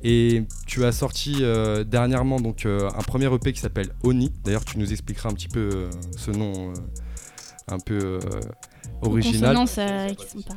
Et 0.04 0.44
tu 0.66 0.84
as 0.84 0.92
sorti 0.92 1.38
euh, 1.42 1.84
dernièrement 1.84 2.40
donc 2.42 2.66
euh, 2.66 2.90
un 2.98 3.04
premier 3.04 3.34
EP 3.34 3.54
qui 3.54 3.62
s'appelle 3.62 3.90
Oni. 4.04 4.32
D'ailleurs, 4.44 4.66
tu 4.66 4.78
nous 4.78 4.92
expliqueras 4.92 5.30
un 5.30 5.34
petit 5.34 5.48
peu 5.48 5.70
euh, 5.74 5.90
ce 6.18 6.32
nom 6.32 6.72
euh, 6.72 6.74
un 7.68 7.80
peu 7.80 8.00
euh, 8.00 8.20
original. 9.04 9.56
Consonances 9.56 9.76
euh, 9.78 10.14
qui 10.16 10.28
sont 10.28 10.42
pas. 10.42 10.56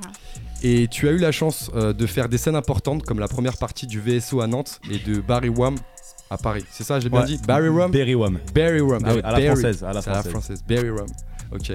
Et 0.67 0.89
tu 0.89 1.07
as 1.09 1.13
eu 1.13 1.19
la 1.19 1.31
chance 1.31 1.71
euh, 1.75 1.93
de 1.93 2.07
faire 2.07 2.29
des 2.29 2.39
scènes 2.39 2.57
importantes 2.57 3.03
comme 3.05 3.19
la 3.19 3.29
première 3.29 3.59
partie 3.59 3.87
du 3.87 4.01
VSO 4.01 4.41
à 4.41 4.47
Nantes 4.47 4.81
et 4.91 4.99
de 4.99 5.21
Barry 5.21 5.51
Wham 5.51 5.75
à 6.31 6.39
Paris. 6.39 6.65
C'est 6.71 6.85
ça, 6.85 6.99
j'ai 7.01 7.11
bien 7.11 7.21
Ouais. 7.21 7.27
dit? 7.27 7.39
Barry 7.47 7.69
Wham 7.69 7.91
Berry 7.91 8.15
Wham. 8.15 8.39
Barry 8.55 8.81
Rum. 8.81 9.03
Ah 9.05 9.11
à 9.11 9.13
la 9.13 9.23
Barry. 9.23 9.47
française, 9.47 9.85
à 9.85 9.93
la 9.93 10.01
C'est 10.01 10.11
à 10.11 10.15
la 10.15 10.23
française. 10.23 10.65
Barry 10.67 10.89
Rum. 10.89 11.07
Ok. 11.53 11.73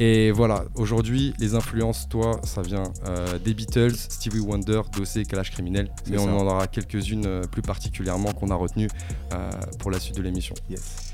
Et 0.00 0.30
voilà, 0.32 0.64
aujourd'hui, 0.76 1.34
les 1.38 1.54
influences, 1.54 2.08
toi, 2.08 2.40
ça 2.44 2.62
vient 2.62 2.84
euh, 3.08 3.38
des 3.38 3.52
Beatles, 3.54 3.94
Stevie 3.96 4.40
Wonder, 4.40 4.82
Dossé, 4.96 5.24
Kalash 5.24 5.50
Criminel. 5.52 5.88
Mais 6.08 6.18
on 6.18 6.26
ça. 6.26 6.32
en 6.32 6.46
aura 6.46 6.66
quelques-unes 6.68 7.26
euh, 7.26 7.42
plus 7.42 7.62
particulièrement 7.62 8.32
qu'on 8.32 8.50
a 8.50 8.54
retenues 8.56 8.88
euh, 9.32 9.50
pour 9.78 9.90
la 9.92 9.98
suite 10.00 10.16
de 10.16 10.22
l'émission. 10.22 10.54
Yes. 10.70 11.12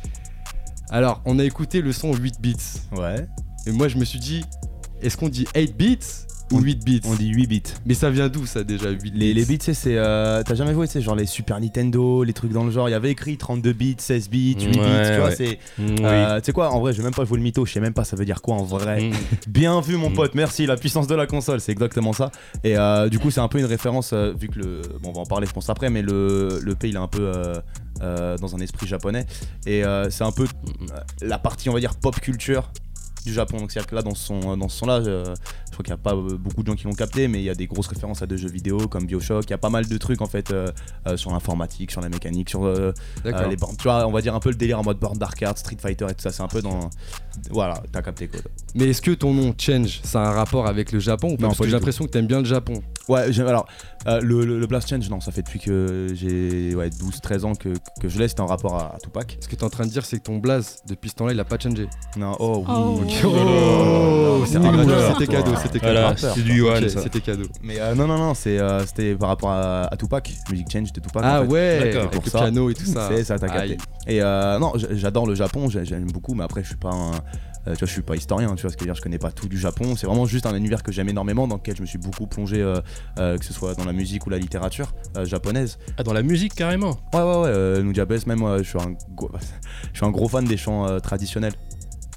Alors, 0.91 1.20
on 1.26 1.38
a 1.38 1.44
écouté 1.44 1.81
le 1.82 1.93
son 1.93 2.14
8 2.14 2.41
bits. 2.41 2.56
Ouais. 2.93 3.26
Et 3.67 3.73
moi, 3.73 3.88
je 3.88 3.96
me 3.99 4.05
suis 4.05 4.19
dit, 4.19 4.44
est-ce 5.03 5.17
qu'on 5.17 5.29
dit 5.29 5.46
8 5.55 5.76
bits 5.76 5.99
ou 6.50 6.58
On- 6.58 6.61
8 6.61 6.85
bits 6.85 7.00
On 7.05 7.14
dit 7.14 7.29
8 7.29 7.47
bits. 7.47 7.62
Mais 7.87 7.94
ça 7.94 8.11
vient 8.11 8.29
d'où 8.29 8.44
ça 8.47 8.64
déjà 8.64 8.91
8 8.91 9.12
Les, 9.14 9.32
bits 9.32 9.35
les 9.35 9.44
bits, 9.44 9.58
c'est. 9.61 9.97
euh, 9.97 10.43
T'as 10.44 10.55
jamais 10.55 10.75
tu 10.75 10.87
sais, 10.87 11.00
genre 11.00 11.14
les 11.17 11.26
Super 11.26 11.61
Nintendo, 11.61 12.25
les 12.25 12.32
trucs 12.32 12.52
dans 12.52 12.64
le 12.64 12.70
genre. 12.70 12.88
Il 12.88 12.93
y 12.93 12.94
avait 12.94 13.11
écrit 13.11 13.37
32 13.37 13.73
bits, 13.73 13.97
16 13.99 14.29
bits, 14.31 14.56
8 14.58 14.67
bits, 14.70 14.79
Ouais, 14.81 15.12
tu 15.14 15.20
vois. 15.20 15.31
C'est. 15.32 15.58
Euh, 15.81 16.41
tu 16.41 16.47
sais 16.47 16.52
quoi, 16.52 16.70
en 16.73 16.81
vrai, 16.81 16.93
je 16.93 16.99
vais 16.99 17.05
même 17.05 17.14
pas 17.14 17.25
jouer 17.25 17.37
le 17.38 17.43
mytho, 17.43 17.64
je 17.67 17.73
sais 17.73 17.81
même 17.81 17.93
pas 17.94 18.05
ça 18.05 18.17
veut 18.17 18.25
dire 18.25 18.43
quoi 18.43 18.55
en 18.56 18.64
vrai. 18.64 19.02
Mm. 19.11 19.12
Bien 19.49 19.81
vu, 19.81 19.97
mon 19.97 20.11
Mm. 20.11 20.14
pote, 20.14 20.35
merci. 20.35 20.67
La 20.67 20.76
puissance 20.76 21.06
de 21.06 21.14
la 21.14 21.26
console, 21.26 21.61
c'est 21.61 21.73
exactement 21.73 22.12
ça. 22.12 22.31
Et 22.64 22.76
euh, 22.76 23.08
du 23.08 23.19
coup, 23.19 23.31
c'est 23.31 23.41
un 23.41 23.49
peu 23.49 23.58
une 23.58 23.64
référence, 23.67 24.11
euh, 24.12 24.32
vu 24.38 24.49
que 24.49 24.58
le. 24.58 24.82
Bon, 25.03 25.11
on 25.11 25.12
va 25.12 25.20
en 25.20 25.26
parler, 25.26 25.46
je 25.46 25.53
pense, 25.53 25.69
après, 25.70 25.91
mais 25.91 26.03
le, 26.03 26.58
le 26.62 26.75
pays, 26.75 26.91
il 26.91 26.96
est 26.96 26.99
un 26.99 27.08
peu 27.08 27.31
dans 28.00 28.55
un 28.56 28.61
esprit 28.61 28.87
japonais. 28.87 29.26
Et 29.67 29.82
c'est 30.11 30.25
un 30.25 30.32
peu 30.32 30.46
la 31.23 31.38
partie, 31.38 31.69
on 31.69 31.73
va 31.75 31.81
dire, 31.81 31.94
pop 31.94 32.19
culture 32.20 32.70
du 33.26 33.32
Japon. 33.35 33.58
Donc, 33.58 33.70
c'est-à-dire 33.70 33.91
que 33.91 33.94
là, 33.94 34.00
dans 34.03 34.14
son, 34.14 34.56
dans 34.56 34.69
ce 34.70 34.79
son-là, 34.79 35.00
euh, 35.06 35.35
crois 35.82 35.82
qu'il 35.82 35.93
n'y 35.94 36.00
a 36.00 36.03
pas 36.03 36.15
euh, 36.15 36.37
beaucoup 36.38 36.62
de 36.62 36.69
gens 36.69 36.75
qui 36.77 36.85
l'ont 36.85 36.93
capté, 36.93 37.29
mais 37.29 37.38
il 37.38 37.44
y 37.44 37.50
a 37.50 37.55
des 37.55 37.67
grosses 37.67 37.87
références 37.88 38.23
à 38.23 38.27
des 38.27 38.37
jeux 38.38 38.49
vidéo 38.49 38.88
comme 38.88 39.06
Bioshock. 39.06 39.44
Il 39.47 39.50
y 39.50 39.55
a 39.55 39.59
pas 39.59 39.71
mal 39.71 39.87
de 39.87 39.99
trucs, 39.99 40.21
en 40.23 40.27
fait, 40.27 40.50
euh, 40.50 40.69
euh, 41.06 41.17
sur 41.17 41.31
l'informatique, 41.32 41.91
sur 41.91 42.00
la 42.00 42.09
mécanique, 42.09 42.50
sur 42.50 42.65
euh, 42.65 42.93
euh, 43.27 43.47
les 43.49 43.56
bornes. 43.56 43.77
Tu 43.77 43.85
vois, 43.85 44.06
on 44.06 44.12
va 44.12 44.21
dire 44.21 44.35
un 44.35 44.41
peu 44.41 44.50
le 44.50 44.55
délire 44.56 44.79
en 44.81 44.82
mode 44.85 44.99
borne 44.99 45.19
d'arcade, 45.19 45.56
Street 45.59 45.77
Fighter 45.81 46.06
et 46.11 46.15
tout 46.15 46.23
ça. 46.23 46.31
C'est 46.31 46.43
un 46.43 46.49
peu 46.49 46.62
dans. 46.62 46.91
Voilà, 47.50 47.82
t'as 47.93 48.03
capté 48.03 48.29
quoi. 48.29 48.41
Mais 48.75 48.87
est-ce 48.88 49.00
que 49.03 49.12
ton 49.12 49.32
nom 49.32 49.55
Change, 49.59 50.00
ça 50.03 50.23
a 50.23 50.29
un 50.29 50.32
rapport 50.32 50.67
avec 50.67 50.93
le 50.93 50.99
Japon 50.99 51.32
ou 51.32 51.37
pas? 51.37 51.43
Non, 51.43 51.49
Parce 51.49 51.59
pas 51.59 51.65
que 51.65 51.71
j'ai 51.71 51.77
l'impression 51.77 52.05
que 52.05 52.11
t'aimes 52.11 52.27
bien 52.27 52.38
le 52.41 52.44
Japon. 52.44 52.82
Ouais, 53.09 53.38
alors, 53.41 53.67
euh, 54.06 54.21
le, 54.21 54.44
le- 54.44 54.59
le 54.61 54.67
Blast 54.67 54.88
Change, 54.88 55.09
non, 55.11 55.21
ça 55.21 55.32
fait 55.32 55.43
depuis 55.43 55.59
que 55.59 56.09
j'ai 56.15 56.75
ouais, 56.75 56.88
12-13 56.91 57.44
ans 57.44 57.55
que, 57.55 57.71
que 58.00 58.09
je 58.09 58.19
l'ai, 58.19 58.29
c'était 58.29 58.41
en 58.41 58.47
rapport 58.47 58.77
à, 58.77 58.94
à 58.94 58.99
Tupac. 58.99 59.38
Ce 59.41 59.49
que 59.49 59.56
t'es 59.56 59.65
en 59.65 59.71
train 59.71 59.85
de 59.87 59.91
dire, 59.91 60.05
c'est 60.05 60.19
que 60.19 60.23
ton 60.25 60.38
blaze, 60.38 60.77
depuis 60.88 61.11
ce 61.11 61.15
temps-là, 61.17 61.32
il 61.32 61.41
a 61.41 61.44
pas 61.44 61.59
changé. 61.59 61.88
Non, 62.17 62.37
oh 62.38 62.65
oui. 62.69 62.75
Oh. 62.75 63.00
ok. 63.03 63.11
Oh, 63.25 64.44
c'était 64.47 64.59
c'était 64.61 64.87
gratuit, 64.87 65.27
cadeau, 65.29 65.53
c'était 65.62 65.69
c'était 65.72 65.81
cadeau. 65.87 65.93
Voilà, 66.00 66.17
c'est 66.17 66.43
du 66.43 66.88
ça. 66.90 67.02
C'était 67.02 67.20
cadeau. 67.20 67.44
Mais 67.62 67.78
euh, 67.81 67.94
non, 67.94 68.06
non, 68.06 68.19
non, 68.19 68.34
c'est, 68.34 68.58
euh, 68.58 68.84
c'était 68.87 69.14
par 69.14 69.28
rapport 69.28 69.50
à, 69.50 69.84
à 69.93 69.96
Tupac, 69.96 70.32
Music 70.50 70.67
Change 70.72 70.93
de 70.93 71.00
Tupac. 71.00 71.22
Ah 71.25 71.40
en 71.40 71.44
fait. 71.44 71.50
ouais, 71.50 71.78
D'accord. 71.84 72.00
avec 72.02 72.12
Pour 72.12 72.22
le 72.25 72.31
ça. 72.31 72.38
piano 72.38 72.70
et 72.70 72.75
tout 72.75 72.84
ça. 72.87 73.08
C'est 73.11 73.25
ça, 73.25 73.38
t'as 73.38 73.49
capté. 73.49 73.76
Et 74.06 74.22
euh, 74.22 74.58
non, 74.58 74.72
j'adore 74.93 75.26
le 75.26 75.34
Japon, 75.34 75.69
j'ai- 75.69 75.84
j'aime 75.84 76.11
beaucoup, 76.11 76.34
mais 76.34 76.44
après, 76.44 76.62
je 76.62 76.69
suis 76.69 76.76
pas 76.76 76.90
un. 76.90 77.12
euh, 77.12 77.75
tu 77.75 77.81
vois, 77.81 77.87
je 77.88 77.93
suis 77.93 78.00
pas 78.02 78.17
historien, 78.17 78.55
tu 78.55 78.62
vois 78.62 78.70
ce 78.70 78.76
que 78.76 78.81
je 78.81 78.84
veux 78.87 78.93
dire, 78.93 78.94
je 78.94 79.02
connais 79.02 79.19
pas 79.19 79.31
tout 79.31 79.46
du 79.46 79.58
Japon. 79.58 79.94
C'est 79.96 80.06
vraiment 80.06 80.25
juste 80.25 80.46
un 80.46 80.55
univers 80.55 80.82
que 80.82 80.90
j'aime 80.93 81.08
énormément, 81.11 81.46
dans 81.46 81.56
lequel 81.56 81.76
je 81.76 81.82
me 81.82 81.87
suis 81.87 81.99
beaucoup 81.99 82.26
plongé, 82.26 82.62
euh, 82.62 82.81
euh, 83.19 83.37
que 83.37 83.44
ce 83.44 83.52
soit 83.52 83.75
dans 83.75 83.84
la 83.84 83.93
musique 83.93 84.26
ou 84.26 84.31
la 84.31 84.38
littérature 84.38 84.93
japonaise. 85.25 85.78
Ah, 85.99 86.02
dans 86.02 86.14
la 86.14 86.22
musique 86.22 86.55
carrément? 86.55 86.96
Ouais, 87.12 87.20
ouais, 87.20 87.40
ouais, 87.43 87.82
Nujabes, 87.82 88.12
même 88.26 88.38
moi, 88.38 88.58
je 88.58 88.69
suis 88.69 88.78
un, 88.78 88.94
gros- 89.14 89.31
je 89.93 89.99
suis 89.99 90.06
un 90.06 90.11
gros 90.11 90.28
fan 90.28 90.44
des 90.46 90.56
chants 90.56 90.98
traditionnels. 91.00 91.53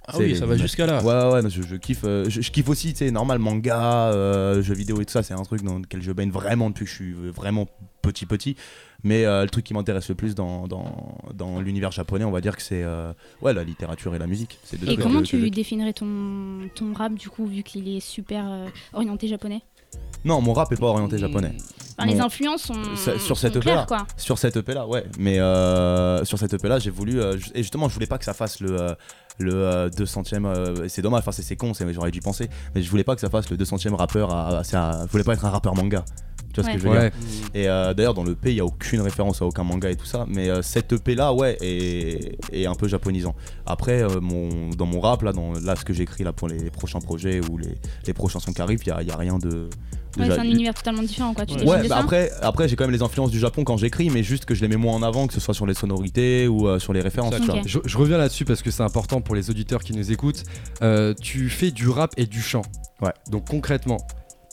Ah 0.07 0.17
oui, 0.19 0.29
les- 0.29 0.35
ça 0.35 0.45
va 0.45 0.57
jusqu'à 0.57 0.85
là. 0.85 1.01
Ouais, 1.01 1.13
ouais, 1.33 1.41
ouais, 1.43 1.49
je, 1.49 1.61
je 1.61 1.75
kiffe. 1.75 2.01
euh, 2.03 2.25
je, 2.29 2.41
je 2.41 2.51
kiffe 2.51 2.67
aussi, 2.69 2.91
tu 2.93 2.99
sais, 2.99 3.11
normal, 3.11 3.39
manga, 3.39 4.09
euh, 4.11 4.61
jeux 4.61 4.73
vidéo 4.73 4.99
et 5.01 5.05
tout 5.05 5.11
ça, 5.13 5.23
c'est 5.23 5.33
un 5.33 5.43
truc 5.43 5.63
dans 5.63 5.79
lequel 5.79 6.01
je 6.01 6.11
baigne 6.11 6.29
vraiment 6.31 6.69
depuis 6.69 6.85
que 6.85 6.91
je 6.91 6.95
suis 6.95 7.13
vraiment 7.13 7.67
petit, 8.01 8.25
petit. 8.25 8.55
Mais 9.05 9.25
euh, 9.25 9.43
le 9.43 9.49
truc 9.49 9.65
qui 9.65 9.73
m'intéresse 9.73 10.07
le 10.09 10.15
plus 10.15 10.33
dans, 10.35 10.67
dans, 10.67 11.17
dans 11.33 11.59
l'univers 11.61 11.91
japonais, 11.91 12.23
on 12.25 12.31
va 12.31 12.41
dire 12.41 12.55
que 12.55 12.61
c'est 12.61 12.83
euh, 12.83 13.11
ouais, 13.41 13.53
la 13.53 13.63
littérature 13.63 14.13
et 14.15 14.19
la 14.19 14.27
musique. 14.27 14.59
Deux 14.73 14.77
Et 14.83 14.85
trucs 14.95 14.99
comment 15.01 15.19
que- 15.19 15.25
que 15.25 15.29
tu 15.29 15.41
je- 15.41 15.47
définirais 15.49 15.93
ton, 15.93 16.69
ton 16.75 16.93
rap 16.93 17.13
du 17.13 17.29
coup, 17.29 17.45
vu 17.45 17.63
qu'il 17.63 17.87
est 17.93 17.99
super 17.99 18.45
euh, 18.49 18.67
orienté 18.93 19.27
japonais? 19.27 19.61
Non, 20.25 20.41
mon 20.41 20.53
rap 20.53 20.71
est 20.71 20.77
pas 20.79 20.87
orienté 20.87 21.17
japonais. 21.17 21.53
Enfin, 21.97 22.09
Les 22.09 22.19
influences 22.19 22.63
sont, 22.63 22.81
Ça- 22.95 23.19
sur 23.19 23.21
sont 23.21 23.35
cette 23.35 23.55
EP 23.57 23.59
claires, 23.61 23.75
là. 23.75 23.85
quoi. 23.85 24.07
Sur 24.17 24.39
cette 24.39 24.55
EP 24.57 24.73
là, 24.73 24.87
ouais. 24.87 25.03
Mais 25.19 25.37
euh, 25.39 26.23
sur 26.25 26.39
cette 26.39 26.53
EP 26.53 26.67
là, 26.67 26.79
j'ai 26.79 26.89
voulu. 26.89 27.19
euh, 27.21 27.37
et 27.53 27.61
justement, 27.61 27.89
je 27.89 27.93
voulais 27.93 28.07
pas 28.07 28.17
que 28.17 28.25
ça 28.25 28.33
fasse 28.33 28.59
le. 28.61 28.71
euh, 28.81 28.95
le 29.39 29.53
euh, 29.53 29.89
200ème, 29.89 30.45
euh, 30.45 30.87
c'est 30.87 31.01
dommage, 31.01 31.19
enfin 31.21 31.31
c'est 31.31 31.41
c'est 31.43 31.55
con, 31.55 31.73
c'est- 31.73 31.91
j'aurais 31.93 32.11
dû 32.11 32.19
penser, 32.19 32.49
mais 32.75 32.81
je 32.81 32.89
voulais 32.89 33.03
pas 33.03 33.15
que 33.15 33.21
ça 33.21 33.29
fasse 33.29 33.49
le 33.49 33.57
200ème 33.57 33.95
rappeur, 33.95 34.31
à, 34.33 34.59
à- 34.59 34.63
c'est 34.63 34.77
à- 34.77 35.03
je 35.07 35.11
voulais 35.11 35.23
pas 35.23 35.33
être 35.33 35.45
un 35.45 35.49
rappeur 35.49 35.75
manga, 35.75 36.03
tu 36.53 36.61
vois 36.61 36.69
ce 36.69 36.75
que 36.75 36.79
je 36.83 36.87
veux 36.87 36.93
dire? 37.09 37.11
Et 37.55 37.67
euh, 37.67 37.93
d'ailleurs, 37.95 38.13
dans 38.13 38.23
le 38.23 38.35
P, 38.35 38.51
il 38.51 38.55
n'y 38.55 38.59
a 38.61 38.65
aucune 38.65 39.01
référence 39.01 39.41
à 39.41 39.45
aucun 39.45 39.63
manga 39.63 39.89
et 39.89 39.95
tout 39.95 40.05
ça. 40.05 40.25
Mais 40.29 40.49
euh, 40.49 40.61
cette 40.61 40.93
EP 40.93 41.15
là, 41.15 41.33
ouais, 41.33 41.57
est, 41.61 42.37
est 42.51 42.65
un 42.67 42.75
peu 42.75 42.87
japonisant. 42.87 43.33
Après, 43.65 44.03
euh, 44.03 44.19
mon, 44.21 44.69
dans 44.69 44.85
mon 44.85 44.99
rap, 44.99 45.23
là, 45.23 45.31
dans 45.33 45.53
là, 45.53 45.75
ce 45.75 45.83
que 45.83 45.93
j'écris 45.93 46.23
là 46.23 46.31
pour 46.31 46.47
les 46.47 46.69
prochains 46.69 46.99
projets 46.99 47.41
ou 47.49 47.57
les, 47.57 47.75
les 48.05 48.13
prochains 48.13 48.39
sons 48.39 48.53
qui 48.53 48.61
arrivent, 48.61 48.81
il 48.85 48.89
n'y 48.91 48.97
a, 48.97 49.01
il 49.01 49.07
y 49.07 49.11
a 49.11 49.17
rien 49.17 49.39
de. 49.39 49.67
Ouais, 50.17 50.27
c'est 50.29 50.39
un 50.39 50.43
univers 50.43 50.73
totalement 50.73 51.01
différent, 51.03 51.33
quoi. 51.33 51.45
Tu 51.45 51.55
Ouais. 51.55 51.65
bah 51.65 51.87
ça 51.87 51.97
après, 51.97 52.31
après 52.41 52.67
j'ai 52.67 52.75
quand 52.75 52.83
même 52.83 52.93
les 52.93 53.01
influences 53.01 53.31
du 53.31 53.39
Japon 53.39 53.63
quand 53.63 53.77
j'écris, 53.77 54.09
mais 54.09 54.21
juste 54.23 54.45
que 54.45 54.53
je 54.55 54.61
les 54.61 54.67
mets 54.67 54.75
moins 54.75 54.93
en 54.95 55.03
avant, 55.03 55.27
que 55.27 55.33
ce 55.33 55.39
soit 55.39 55.53
sur 55.53 55.65
les 55.65 55.73
sonorités 55.73 56.47
ou 56.47 56.67
euh, 56.67 56.79
sur 56.79 56.93
les 56.93 57.01
références. 57.01 57.33
tu 57.35 57.41
vois. 57.45 57.55
Ok. 57.55 57.61
Je, 57.65 57.79
je 57.83 57.97
reviens 57.97 58.17
là-dessus 58.17 58.45
parce 58.45 58.61
que 58.61 58.71
c'est 58.71 58.83
important 58.83 59.21
pour 59.21 59.35
les 59.35 59.49
auditeurs 59.49 59.83
qui 59.83 59.93
nous 59.93 60.11
écoutent. 60.11 60.43
Euh, 60.81 61.13
tu 61.19 61.49
fais 61.49 61.71
du 61.71 61.89
rap 61.89 62.13
et 62.17 62.25
du 62.25 62.41
chant. 62.41 62.63
Ouais. 63.01 63.13
Donc 63.31 63.47
concrètement, 63.49 63.97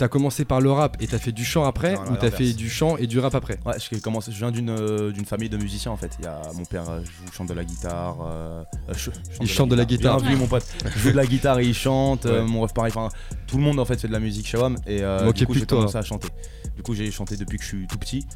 t'as 0.00 0.08
commencé 0.08 0.44
par 0.46 0.60
le 0.62 0.72
rap 0.72 0.96
et 1.00 1.06
t'as 1.06 1.18
fait 1.18 1.30
du 1.32 1.44
chant 1.44 1.64
après 1.64 1.94
Non, 1.94 2.04
non, 2.06 2.12
ou 2.12 2.16
t'as 2.16 2.30
fait 2.30 2.52
du 2.54 2.70
chant 2.70 2.96
et 2.96 3.06
du 3.06 3.18
rap 3.18 3.34
après? 3.34 3.58
Ouais, 3.66 3.74
je, 3.78 3.98
commence, 3.98 4.30
je 4.30 4.36
viens 4.36 4.50
d'une 4.50 4.70
euh, 4.70 5.12
d'une 5.12 5.26
famille 5.26 5.50
de 5.50 5.58
musiciens 5.58 5.92
en 5.92 5.96
fait. 5.98 6.16
Il 6.18 6.24
y 6.24 6.28
a 6.28 6.40
mon 6.54 6.64
père 6.64 6.88
euh, 6.88 7.00
joue, 7.04 7.32
chante 7.32 7.48
de 7.48 7.52
la 7.54 7.64
guitare. 7.64 8.16
euh, 8.26 8.62
je- 8.96 9.10
Il 9.42 9.46
chante 9.48 9.68
de 9.68 9.74
la 9.74 9.84
guitare. 9.84 10.18
Bien 10.20 10.30
vu 10.30 10.36
mon 10.36 10.46
pote. 10.46 10.64
Je 10.94 10.98
joue 10.98 11.10
de 11.12 11.16
la 11.16 11.26
guitare 11.26 11.58
et 11.60 11.66
il 11.66 11.74
chante. 11.74 12.24
euh, 12.26 12.44
mon 12.46 12.62
ref 12.62 12.72
pareil. 12.72 12.92
Enfin, 12.96 13.10
tout 13.46 13.58
le 13.58 13.62
monde 13.62 13.78
en 13.78 13.84
fait 13.84 14.00
fait 14.00 14.08
de 14.08 14.12
la 14.12 14.20
musique 14.20 14.46
chez 14.46 14.56
WAM 14.56 14.76
et 14.86 15.02
du 15.34 15.46
coup 15.46 15.52
j'ai 15.54 15.66
commencé 15.66 15.96
à 15.98 16.02
chanter. 16.02 16.28
Du 16.76 16.82
coup 16.82 16.94
j'ai 16.94 17.10
chanté 17.10 17.36
depuis 17.36 17.58
que 17.58 17.64
je 17.64 17.68
suis 17.68 17.86
tout 17.86 17.98
petit. 17.98 18.26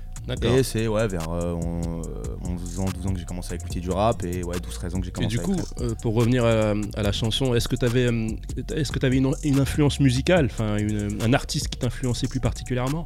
Et 0.43 0.63
c'est 0.63 0.89
ouais, 0.89 1.07
vers 1.07 1.29
euh, 1.31 1.53
on- 1.53 2.01
euh, 2.03 2.23
11 2.47 2.81
ans, 2.81 2.85
12 2.87 3.07
ans 3.07 3.13
que 3.13 3.19
j'ai 3.19 3.25
commencé 3.27 3.53
à 3.53 3.57
écouter 3.57 3.81
du 3.81 3.91
rap 3.91 4.23
et 4.25 4.43
ouais, 4.43 4.57
12-13 4.59 4.95
ans 4.95 4.99
que 5.01 5.05
j'ai 5.05 5.11
Et 5.11 5.13
commencé 5.13 5.37
du 5.37 5.41
à 5.41 5.43
coup, 5.43 5.53
écrire. 5.53 5.67
euh, 5.83 5.95
pour 6.01 6.15
revenir 6.15 6.45
à, 6.45 6.73
à 6.97 7.03
la 7.03 7.13
chanson, 7.13 7.55
est-ce 7.55 7.69
que 7.69 7.77
tu 7.77 7.85
avais, 7.85 8.09
est-ce 8.75 8.91
que 8.91 9.05
avais 9.05 9.19
une, 9.19 9.35
une 9.45 9.61
influence 9.61 10.01
musicale, 10.01 10.47
enfin 10.47 10.77
un 11.21 11.33
artiste 11.35 11.69
qui 11.69 11.79
t'influençait 11.79 12.27
plus 12.29 12.41
particulièrement? 12.41 13.05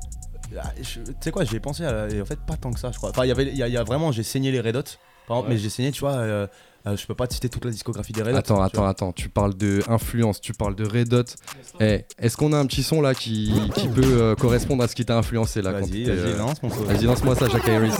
Ah, 0.58 0.72
je- 0.80 1.00
Tu 1.00 1.12
sais 1.20 1.30
quoi, 1.30 1.44
j'y 1.44 1.56
ai 1.56 1.60
pensé 1.60 1.84
à- 1.84 2.08
et 2.08 2.20
en 2.22 2.24
fait 2.24 2.38
pas 2.40 2.56
tant 2.56 2.72
que 2.72 2.80
ça, 2.80 2.90
je 2.92 2.96
crois. 2.98 3.10
Enfin, 3.10 3.24
il 3.24 3.28
y 3.28 3.32
avait, 3.32 3.48
il 3.48 3.56
y, 3.56 3.62
a- 3.62 3.68
y 3.68 3.76
a 3.76 3.84
vraiment, 3.84 4.12
j'ai 4.12 4.22
saigné 4.22 4.50
les 4.52 4.60
Red 4.60 4.76
Hot, 4.76 4.82
par 5.26 5.36
exemple, 5.38 5.48
Ouais. 5.50 5.54
mais 5.56 5.60
j'ai 5.60 5.68
saigné, 5.70 5.90
tu 5.92 6.00
vois. 6.00 6.48
Euh, 6.86 6.96
je 6.96 7.06
peux 7.06 7.14
pas 7.14 7.26
te 7.26 7.34
citer 7.34 7.48
toute 7.48 7.64
la 7.64 7.70
discographie 7.70 8.12
des 8.12 8.22
Red 8.22 8.34
Hot. 8.34 8.38
Attends, 8.38 8.62
attends, 8.62 8.80
vois. 8.82 8.90
attends. 8.90 9.12
Tu 9.12 9.28
parles 9.28 9.54
de 9.54 9.82
influence, 9.88 10.40
tu 10.40 10.52
parles 10.52 10.74
de 10.74 10.84
Red 10.86 11.12
Hot. 11.12 11.24
Eh, 11.80 12.04
Est-ce 12.18 12.36
qu'on 12.36 12.52
a 12.52 12.58
un 12.58 12.66
petit 12.66 12.82
son 12.82 13.00
là 13.00 13.14
qui, 13.14 13.52
qui 13.74 13.88
peut 13.88 14.02
euh, 14.04 14.34
correspondre 14.34 14.82
à 14.84 14.88
ce 14.88 14.94
qui 14.94 15.04
t'a 15.04 15.18
influencé 15.18 15.60
là 15.60 15.72
Vas-y, 15.72 16.04
vas-y, 16.04 16.16
euh, 16.16 16.36
lance 16.38 16.62
mon 16.62 16.68
Vas-y, 16.68 17.04
lance-moi 17.04 17.34
ça, 17.34 17.48
Jack 17.48 17.68
Harris. 17.68 17.90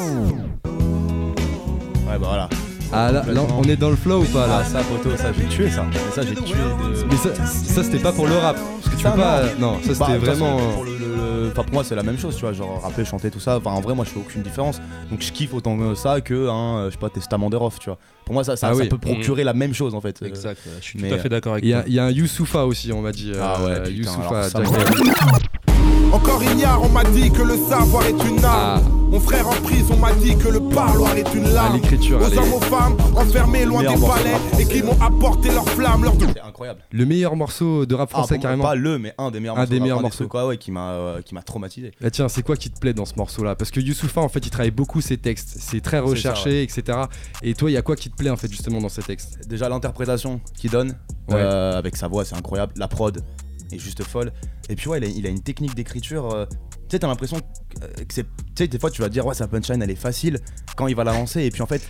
Ouais, 2.07 2.19
bah 2.19 2.19
voilà. 2.19 2.49
Ah 2.93 3.13
là, 3.13 3.23
là, 3.27 3.41
on 3.59 3.63
est 3.65 3.77
dans 3.77 3.91
le 3.91 3.97
flow 3.97 4.23
ou 4.23 4.25
pas 4.25 4.47
là 4.47 4.61
Ah, 4.63 4.65
ça, 4.65 4.81
poteau, 4.81 5.15
ça, 5.17 5.31
j'ai 5.33 5.45
tué 5.47 5.71
ça. 5.71 5.85
Mais 5.93 5.99
ça, 6.15 6.23
j'ai 6.23 6.35
tué 6.35 6.55
de. 6.57 7.07
Mais 7.11 7.17
ça, 7.17 7.35
ça 7.47 7.83
c'était 7.85 7.99
pas 7.99 8.13
pour 8.13 8.27
le 8.27 8.35
rap. 8.37 8.57
Parce 8.57 8.89
que 8.95 8.97
tu 8.97 9.03
Ça, 9.03 9.11
peux 9.11 9.19
pas. 9.21 9.43
non. 9.59 9.73
Non, 9.73 9.79
ça 9.83 9.89
c'était 9.95 9.99
Bah, 9.99 10.07
toute 10.15 10.25
vraiment. 10.25 10.57
façon, 10.59 10.69
euh, 10.71 10.75
pour 10.75 10.85
le- 10.85 10.91
le- 10.93 10.99
le- 10.99 11.49
Enfin, 11.53 11.63
pour 11.65 11.75
moi, 11.75 11.85
c'est 11.85 11.95
la 11.95 12.03
même 12.03 12.19
chose, 12.19 12.35
tu 12.35 12.43
vois. 12.43 12.53
Genre, 12.53 12.81
rapper, 12.83 13.05
chanter, 13.05 13.31
tout 13.31 13.41
ça. 13.41 13.57
Enfin, 13.59 13.71
en 13.71 13.81
vrai, 13.81 13.95
moi, 13.95 14.05
je 14.05 14.11
fais 14.11 14.19
aucune 14.21 14.43
différence. 14.43 14.81
Donc, 15.11 15.21
je 15.23 15.33
kiffe 15.33 15.53
autant 15.55 15.77
euh, 15.81 15.95
ça 15.95 16.21
que, 16.21 16.49
un, 16.49 16.79
euh, 16.79 16.87
je 16.87 16.93
sais 16.93 16.99
pas, 16.99 17.09
Testament 17.11 17.51
d'Erof, 17.51 17.79
tu 17.79 17.91
vois. 17.91 17.99
Pour 18.25 18.35
moi, 18.35 18.45
ça, 18.45 18.57
ça, 18.57 18.69
Ah 18.71 18.75
ça 18.75 18.85
peut 18.87 18.99
procurer 18.99 19.45
la 19.45 19.55
même 19.55 19.73
chose, 19.75 19.95
en 19.95 20.01
fait. 20.01 20.21
Euh, 20.23 20.27
Exact, 20.27 20.61
je 20.81 20.85
suis 20.85 20.99
mais, 21.01 21.09
tout 21.09 21.15
à 21.15 21.19
fait 21.19 21.29
d'accord 21.29 21.53
avec 21.55 21.65
Il 21.65 21.71
y, 21.71 21.75
a- 21.75 21.81
toi. 21.81 21.85
il 21.89 21.95
y 21.95 21.99
a 21.99 22.05
un 22.05 22.11
Youssoufa 22.11 22.65
aussi, 22.67 22.93
on 22.93 23.01
m'a 23.03 23.13
dit. 23.13 23.33
euh, 23.35 23.41
Ah 23.43 23.63
ouais, 23.65 23.83
putain, 23.83 23.91
Youssoufa, 23.91 24.49
Encore 26.13 26.43
ignare, 26.43 26.83
on 26.83 26.89
m'a 26.89 27.05
dit 27.05 27.31
que 27.31 27.43
le 27.43 27.57
savoir 27.57 28.05
est 28.07 28.11
une 28.27 28.43
arme. 28.45 28.83
Ah, 28.87 28.89
Mon 29.11 29.21
frère 29.21 29.47
en 29.49 29.53
prison 29.63 29.97
m'a 29.99 30.13
dit 30.15 30.37
que 30.37 30.49
le 30.49 30.61
parloir 30.61 31.15
est 31.17 31.35
une 31.35 31.45
ah, 31.47 31.53
larme. 31.53 31.75
l'écriture, 31.77 32.19
Aux 32.21 32.39
hommes, 32.39 32.53
aux 32.55 32.61
femmes, 32.61 32.97
enfermés 33.15 33.65
loin 33.67 33.81
des 33.83 33.89
palais 34.01 34.35
et 34.59 34.65
qui 34.65 34.83
m'ont 34.83 34.97
apporté 35.03 35.51
leur 35.51 35.69
flamme, 35.69 36.05
leur 36.05 36.15
C'est 36.19 36.41
incroyable. 36.41 36.81
Le 36.91 37.05
meilleur 37.05 37.37
morceau 37.37 37.85
de 37.85 37.95
rap 37.95 38.09
Ah, 38.13 38.19
français, 38.19 38.39
carrément. 38.39 38.65
Pas 38.65 38.75
le, 38.75 38.99
mais 38.99 39.13
un 39.19 39.31
des 39.31 39.39
meilleurs 39.41 39.57
Un 39.57 39.61
morceaux. 39.61 39.71
des 39.75 39.81
meilleurs 39.81 40.01
morceaux. 40.01 40.25
trucs, 40.25 40.35
ouais, 40.35 40.45
ouais, 40.47 40.57
qui 40.59 40.71
m'a 40.73 40.91
euh, 40.93 41.23
qui 41.23 41.35
m'a 41.35 41.43
traumatisé. 41.43 41.93
Bah 42.01 42.11
tiens, 42.11 42.29
c'est 42.29 42.43
quoi 42.43 42.57
qui 42.57 42.71
te 42.71 42.79
plaît 42.81 42.95
dans 42.95 43.05
ce 43.07 43.15
morceau-là? 43.17 43.55
Parce 43.55 43.71
que 43.71 43.81
Youssoufa, 43.81 44.21
en 44.23 44.29
fait, 44.29 44.45
il 44.47 44.51
travaille 44.51 44.71
beaucoup 44.71 45.01
ses 45.03 45.19
textes. 45.19 45.57
C'est 45.61 45.81
très 45.83 45.99
ça, 45.99 46.03
recherché, 46.05 46.63
etc. 46.63 46.99
Et 47.43 47.53
toi, 47.55 47.71
il 47.71 47.75
y 47.75 47.79
a 47.79 47.83
quoi 47.83 47.97
qui 47.97 48.11
te 48.11 48.17
plaît, 48.17 48.31
en 48.31 48.37
fait, 48.37 48.51
justement, 48.51 48.81
dans 48.81 48.89
ces 48.89 49.03
textes? 49.03 49.47
Déjà 49.47 49.69
l'interprétation 49.69 50.41
qu'il 50.57 50.71
donne 50.71 50.97
Ouais. 51.29 51.35
euh, 51.37 51.77
avec 51.79 51.97
sa 51.97 52.09
voix, 52.09 52.25
c'est 52.25 52.35
incroyable. 52.37 52.73
La 52.77 52.89
prod 52.89 53.23
est 53.73 53.79
juste 53.79 54.03
folle. 54.03 54.33
Et 54.69 54.77
puis 54.77 54.89
ouais, 54.89 54.99
il 54.99 55.05
a, 55.05 55.09
il 55.09 55.27
a 55.27 55.31
une 55.31 55.43
technique 55.43 55.75
d'écriture. 55.75 56.33
euh, 56.35 56.47
tu 56.47 56.95
sais, 56.95 56.99
t'as 57.01 57.07
l'impression 57.09 57.39
que, 57.39 57.85
euh, 57.85 57.89
que 58.05 58.15
c'est. 58.15 58.23
Tu 58.25 58.29
sais, 58.57 58.69
des 58.69 58.79
fois 58.79 58.91
tu 58.91 59.03
vas 59.03 59.09
dire 59.09 59.27
ouais, 59.27 59.35
sa 59.35 59.47
punchline 59.49 59.83
elle 59.83 59.91
est 59.91 59.95
facile 59.95 60.39
quand 60.77 60.87
il 60.87 60.97
va 60.97 61.05
la 61.05 61.13
lancer 61.13 61.43
et 61.43 61.51
puis 61.51 61.63
en 61.63 61.67
fait. 61.67 61.83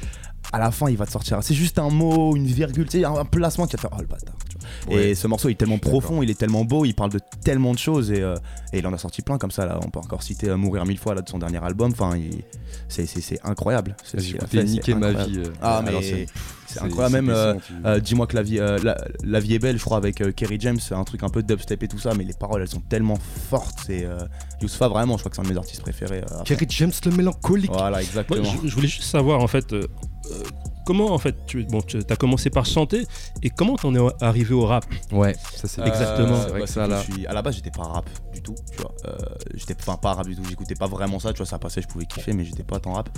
À 0.51 0.59
la 0.59 0.71
fin, 0.71 0.89
il 0.89 0.97
va 0.97 1.05
te 1.05 1.11
sortir. 1.11 1.43
C'est 1.43 1.53
juste 1.53 1.79
un 1.79 1.91
mot, 1.91 2.35
une 2.35 2.47
virgule, 2.47 2.87
tu 2.89 3.01
sais, 3.01 3.05
un, 3.05 3.13
un 3.17 3.25
placement 3.27 3.67
qui 3.67 3.77
va 3.77 3.83
te 3.83 3.89
faire 3.89 3.91
oh 3.99 4.01
le 4.01 4.07
bâtard. 4.07 4.35
tu 4.49 4.57
vois. 4.87 4.97
Ouais. 4.97 5.09
Et 5.11 5.15
ce 5.15 5.27
morceau 5.27 5.51
il 5.51 5.53
est 5.53 5.57
tellement 5.57 5.77
profond, 5.77 6.23
il 6.23 6.31
est 6.31 6.39
tellement 6.39 6.65
beau, 6.65 6.87
il 6.87 6.95
parle 6.95 7.11
de 7.11 7.21
tellement 7.45 7.75
de 7.75 7.79
choses 7.79 8.11
et, 8.11 8.23
euh, 8.23 8.35
et 8.73 8.79
il 8.79 8.87
en 8.87 8.93
a 8.95 8.99
sorti 8.99 9.21
plein 9.21 9.37
comme 9.37 9.51
ça. 9.51 9.67
Là, 9.67 9.79
on 9.85 9.91
peut 9.91 9.99
encore 9.99 10.23
citer 10.23 10.49
euh, 10.49 10.57
Mourir 10.57 10.87
mille 10.87 10.97
fois 10.97 11.15
là 11.15 11.21
de 11.21 11.29
son 11.29 11.39
dernier 11.39 11.63
album. 11.63 11.91
Enfin, 11.93 12.17
il- 12.17 12.45
c'est 12.89 13.45
incroyable. 13.45 13.95
J'ai 14.15 14.37
écouté 14.37 14.57
Niquer 14.65 14.95
ma 14.95 15.13
vie. 15.25 15.39
euh, 15.39 15.53
Ah 15.61 15.83
mais. 15.85 16.27
C'est 16.69 16.83
incroyable 16.83 17.15
même. 17.17 17.31
euh, 17.31 17.55
euh, 17.85 18.01
Dis-moi 18.01 18.27
que 18.27 18.37
la 18.37 18.43
vie, 18.43 18.59
euh, 18.59 18.79
la, 18.83 18.97
la 19.25 19.41
vie 19.41 19.55
est 19.55 19.59
belle, 19.59 19.79
je 19.79 19.85
crois, 19.85 19.97
avec 19.97 20.21
euh, 20.21 20.33
Kerry 20.33 20.57
James, 20.61 20.79
c'est 20.81 20.95
un 20.95 21.05
truc 21.05 21.23
un 21.23 21.29
peu 21.29 21.43
dubstep 21.43 21.83
et 21.83 21.89
tout 21.89 21.99
ça, 21.99 22.13
mais 22.15 22.25
les 22.25 22.35
paroles 22.35 22.63
elles 22.63 22.69
sont 22.69 22.81
tellement 22.81 23.19
fortes. 23.51 23.79
C'est 23.87 24.05
euh, 24.05 24.19
Yousfa, 24.63 24.89
vraiment, 24.89 25.17
je 25.17 25.23
crois 25.23 25.31
que 25.31 25.37
c'est 25.37 25.43
un 25.43 25.45
de 25.45 25.51
mes 25.53 25.59
artistes 25.59 25.83
préférés. 25.83 26.23
euh, 26.31 26.43
Kerry 26.45 26.67
James, 26.71 26.93
le 27.05 27.11
mélancolique. 27.13 27.71
Voilà, 27.73 27.91
Moi, 27.91 28.03
exactement. 28.03 28.45
je, 28.63 28.69
je 28.69 28.75
voulais 28.75 28.89
juste 28.89 29.05
savoir 29.05 29.41
en 29.41 29.47
fait 29.49 29.73
euh, 29.73 29.87
euh, 30.31 30.43
comment 30.85 31.13
en 31.13 31.19
fait 31.19 31.35
tu 31.47 31.65
bon 31.65 31.81
tu 31.83 31.99
as 32.09 32.17
commencé 32.17 32.51
par 32.51 32.65
chanter 32.67 33.07
et 33.43 33.51
comment 33.51 33.77
t'en 33.77 33.95
es 33.95 33.99
arrivé 34.21 34.55
au 34.55 34.65
rap? 34.67 34.85
Ouais, 35.13 35.35
ça 35.55 35.69
c'est 35.69 35.81
Euh, 35.81 35.87
exactement. 35.87 36.39
ouais, 36.39 36.43
c'est 36.45 36.51
vrai 36.51 36.61
que 36.61 36.67
c'est 36.67 36.73
ça 36.75 36.85
que 36.87 36.91
là. 36.91 37.03
je 37.07 37.13
suis- 37.13 37.27
À 37.27 37.33
la 37.33 37.43
base, 37.43 37.55
j'étais 37.57 37.71
pas 37.71 37.83
rap 37.85 38.09
du 38.33 38.43
tout, 38.43 38.55
tu 38.73 38.81
vois. 38.83 38.93
Euh, 39.07 39.17
j'étais 39.55 39.75
enfin 39.81 39.97
pas 39.97 40.15
rap 40.15 40.27
du 40.27 40.37
tout, 40.37 40.43
j'écoutais 40.49 40.75
pas 40.75 40.87
vraiment 40.87 41.19
ça, 41.19 41.33
tu 41.33 41.39
vois. 41.39 41.47
Ça 41.47 41.59
passait, 41.59 41.83
je 41.83 41.89
pouvais 41.89 42.07
kiffer, 42.07 42.33
mais 42.33 42.45
j'étais 42.45 42.63
pas 42.63 42.79
tant 42.81 42.93
rap. 42.93 43.09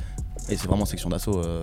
Et 0.49 0.57
c'est 0.57 0.67
vraiment 0.67 0.85
section 0.85 1.09
d'assaut 1.11 1.39
euh, 1.39 1.63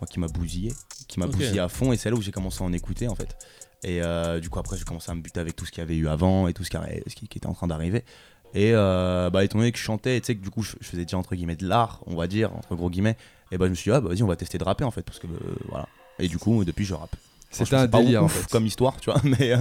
moi, 0.00 0.08
qui 0.10 0.18
m'a 0.18 0.28
bousillé, 0.28 0.72
qui 1.08 1.20
m'a 1.20 1.26
bousillé 1.26 1.60
à 1.60 1.68
fond, 1.68 1.92
et 1.92 1.96
c'est 1.96 2.10
là 2.10 2.16
où 2.16 2.22
j'ai 2.22 2.32
commencé 2.32 2.62
à 2.62 2.66
en 2.66 2.72
écouter 2.72 3.08
en 3.08 3.14
fait. 3.14 3.36
Et 3.82 4.02
euh, 4.02 4.40
du 4.40 4.50
coup, 4.50 4.58
après, 4.58 4.76
j'ai 4.76 4.84
commencé 4.84 5.10
à 5.10 5.14
me 5.14 5.22
buter 5.22 5.40
avec 5.40 5.56
tout 5.56 5.64
ce 5.64 5.70
qu'il 5.70 5.80
y 5.80 5.82
avait 5.82 5.96
eu 5.96 6.08
avant 6.08 6.48
et 6.48 6.52
tout 6.52 6.64
ce 6.64 6.70
qui, 6.70 6.76
ce 6.76 7.24
était 7.24 7.46
en 7.46 7.54
train 7.54 7.66
d'arriver. 7.66 8.04
Et 8.52 8.72
euh, 8.74 9.30
bah, 9.30 9.44
étant 9.44 9.58
donné 9.58 9.72
que 9.72 9.78
je 9.78 9.82
chantais, 9.82 10.16
et 10.16 10.20
tu 10.20 10.26
sais 10.26 10.34
que 10.34 10.42
du 10.42 10.50
coup, 10.50 10.62
je, 10.62 10.72
je 10.80 10.86
faisais 10.86 11.04
déjà 11.04 11.16
entre 11.16 11.34
guillemets 11.34 11.56
de 11.56 11.66
l'art, 11.66 12.00
on 12.06 12.16
va 12.16 12.26
dire, 12.26 12.54
entre 12.54 12.74
gros 12.74 12.90
guillemets, 12.90 13.16
et 13.52 13.58
bah, 13.58 13.66
je 13.66 13.70
me 13.70 13.74
suis 13.74 13.90
dit, 13.90 13.96
ah 13.96 14.00
bah 14.00 14.08
vas-y, 14.08 14.22
on 14.22 14.26
va 14.26 14.36
tester 14.36 14.58
de 14.58 14.64
rapper 14.64 14.84
en 14.84 14.90
fait, 14.90 15.02
parce 15.02 15.18
que 15.18 15.26
euh, 15.26 15.38
voilà. 15.68 15.88
Et 16.18 16.28
du 16.28 16.38
coup, 16.38 16.64
depuis, 16.64 16.84
je 16.84 16.94
rappe. 16.94 17.16
C'était 17.50 17.74
un 17.76 17.88
pas 17.88 18.00
délire 18.00 18.22
en 18.24 18.28
fait. 18.28 18.46
comme 18.50 18.64
histoire, 18.66 18.98
tu 19.00 19.10
vois, 19.10 19.20
mais, 19.24 19.52
euh, 19.52 19.58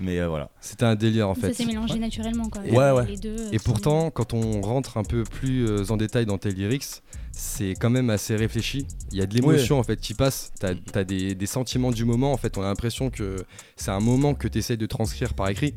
mais 0.00 0.18
euh, 0.18 0.28
voilà. 0.28 0.50
C'était 0.60 0.84
un 0.84 0.96
délire 0.96 1.28
en 1.28 1.34
Ça 1.34 1.42
fait. 1.42 1.54
s'est 1.54 1.64
mélangé 1.66 1.98
naturellement 1.98 2.48
quoi. 2.48 2.62
Ouais, 2.62 2.90
ouais. 2.90 3.06
Les 3.06 3.16
deux, 3.16 3.36
euh, 3.38 3.48
Et 3.52 3.58
sont- 3.58 3.64
pourtant, 3.64 4.10
quand 4.10 4.34
on 4.34 4.60
rentre 4.60 4.96
un 4.98 5.04
peu 5.04 5.22
plus 5.22 5.90
en 5.90 5.96
détail 5.96 6.26
dans 6.26 6.36
tes 6.38 6.50
lyrics, 6.50 6.84
c'est 7.32 7.74
quand 7.78 7.90
même 7.90 8.10
assez 8.10 8.34
réfléchi. 8.34 8.86
Il 9.12 9.18
y 9.18 9.22
a 9.22 9.26
de 9.26 9.34
l'émotion 9.34 9.78
en 9.78 9.84
fait 9.84 10.00
qui 10.00 10.14
passe. 10.14 10.50
T'as 10.58 10.72
as 10.94 11.04
des, 11.04 11.36
des 11.36 11.46
sentiments 11.46 11.92
du 11.92 12.04
moment. 12.04 12.32
En 12.32 12.36
fait, 12.36 12.58
on 12.58 12.62
a 12.62 12.66
l'impression 12.66 13.10
que 13.10 13.36
c'est 13.76 13.92
un 13.92 14.00
moment 14.00 14.34
que 14.34 14.48
tu 14.48 14.58
essayes 14.58 14.76
de 14.76 14.86
transcrire 14.86 15.34
par 15.34 15.48
écrit. 15.48 15.74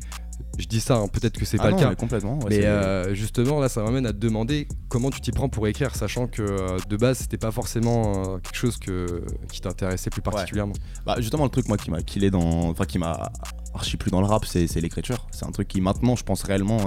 Je 0.58 0.66
dis 0.66 0.80
ça, 0.80 0.96
hein, 0.96 1.08
peut-être 1.08 1.38
que 1.38 1.44
c'est 1.44 1.58
Ah 1.60 1.64
pas 1.64 1.70
non, 1.70 1.76
le 1.76 1.82
cas. 1.82 1.88
mais 1.90 1.96
complètement. 1.96 2.38
ouais, 2.40 2.46
Mais 2.50 2.54
c'est- 2.56 2.66
euh, 2.66 3.14
justement, 3.14 3.58
là, 3.60 3.68
ça 3.68 3.82
m'amène 3.82 4.06
à 4.06 4.12
te 4.12 4.18
demander 4.18 4.68
comment 4.88 5.10
tu 5.10 5.20
t'y 5.20 5.32
prends 5.32 5.48
pour 5.48 5.66
écrire, 5.66 5.94
sachant 5.94 6.26
que 6.26 6.42
euh, 6.42 6.78
de 6.88 6.96
base, 6.96 7.18
c'était 7.18 7.38
pas 7.38 7.50
forcément 7.50 8.34
euh, 8.34 8.38
quelque 8.38 8.54
chose 8.56 8.76
que, 8.78 9.24
qui 9.50 9.60
t'intéressait 9.60 10.10
plus 10.10 10.22
particulièrement. 10.22 10.74
Bah, 11.06 11.16
justement, 11.18 11.44
le 11.44 11.50
truc 11.50 11.68
moi 11.68 11.76
qui 11.78 11.90
m'a 11.90 12.02
killé 12.02 12.30
dans. 12.30 12.68
Enfin, 12.68 12.84
qui 12.84 12.98
m'a 12.98 13.30
archi 13.74 13.96
plus 13.96 14.10
dans 14.10 14.20
le 14.20 14.26
rap, 14.26 14.44
c'est 14.44 14.66
c'est 14.66 14.80
l'écriture. 14.80 15.26
C'est 15.30 15.46
un 15.46 15.50
truc 15.50 15.68
qui 15.68 15.80
maintenant, 15.80 16.16
je 16.16 16.22
pense 16.24 16.42
réellement, 16.42 16.78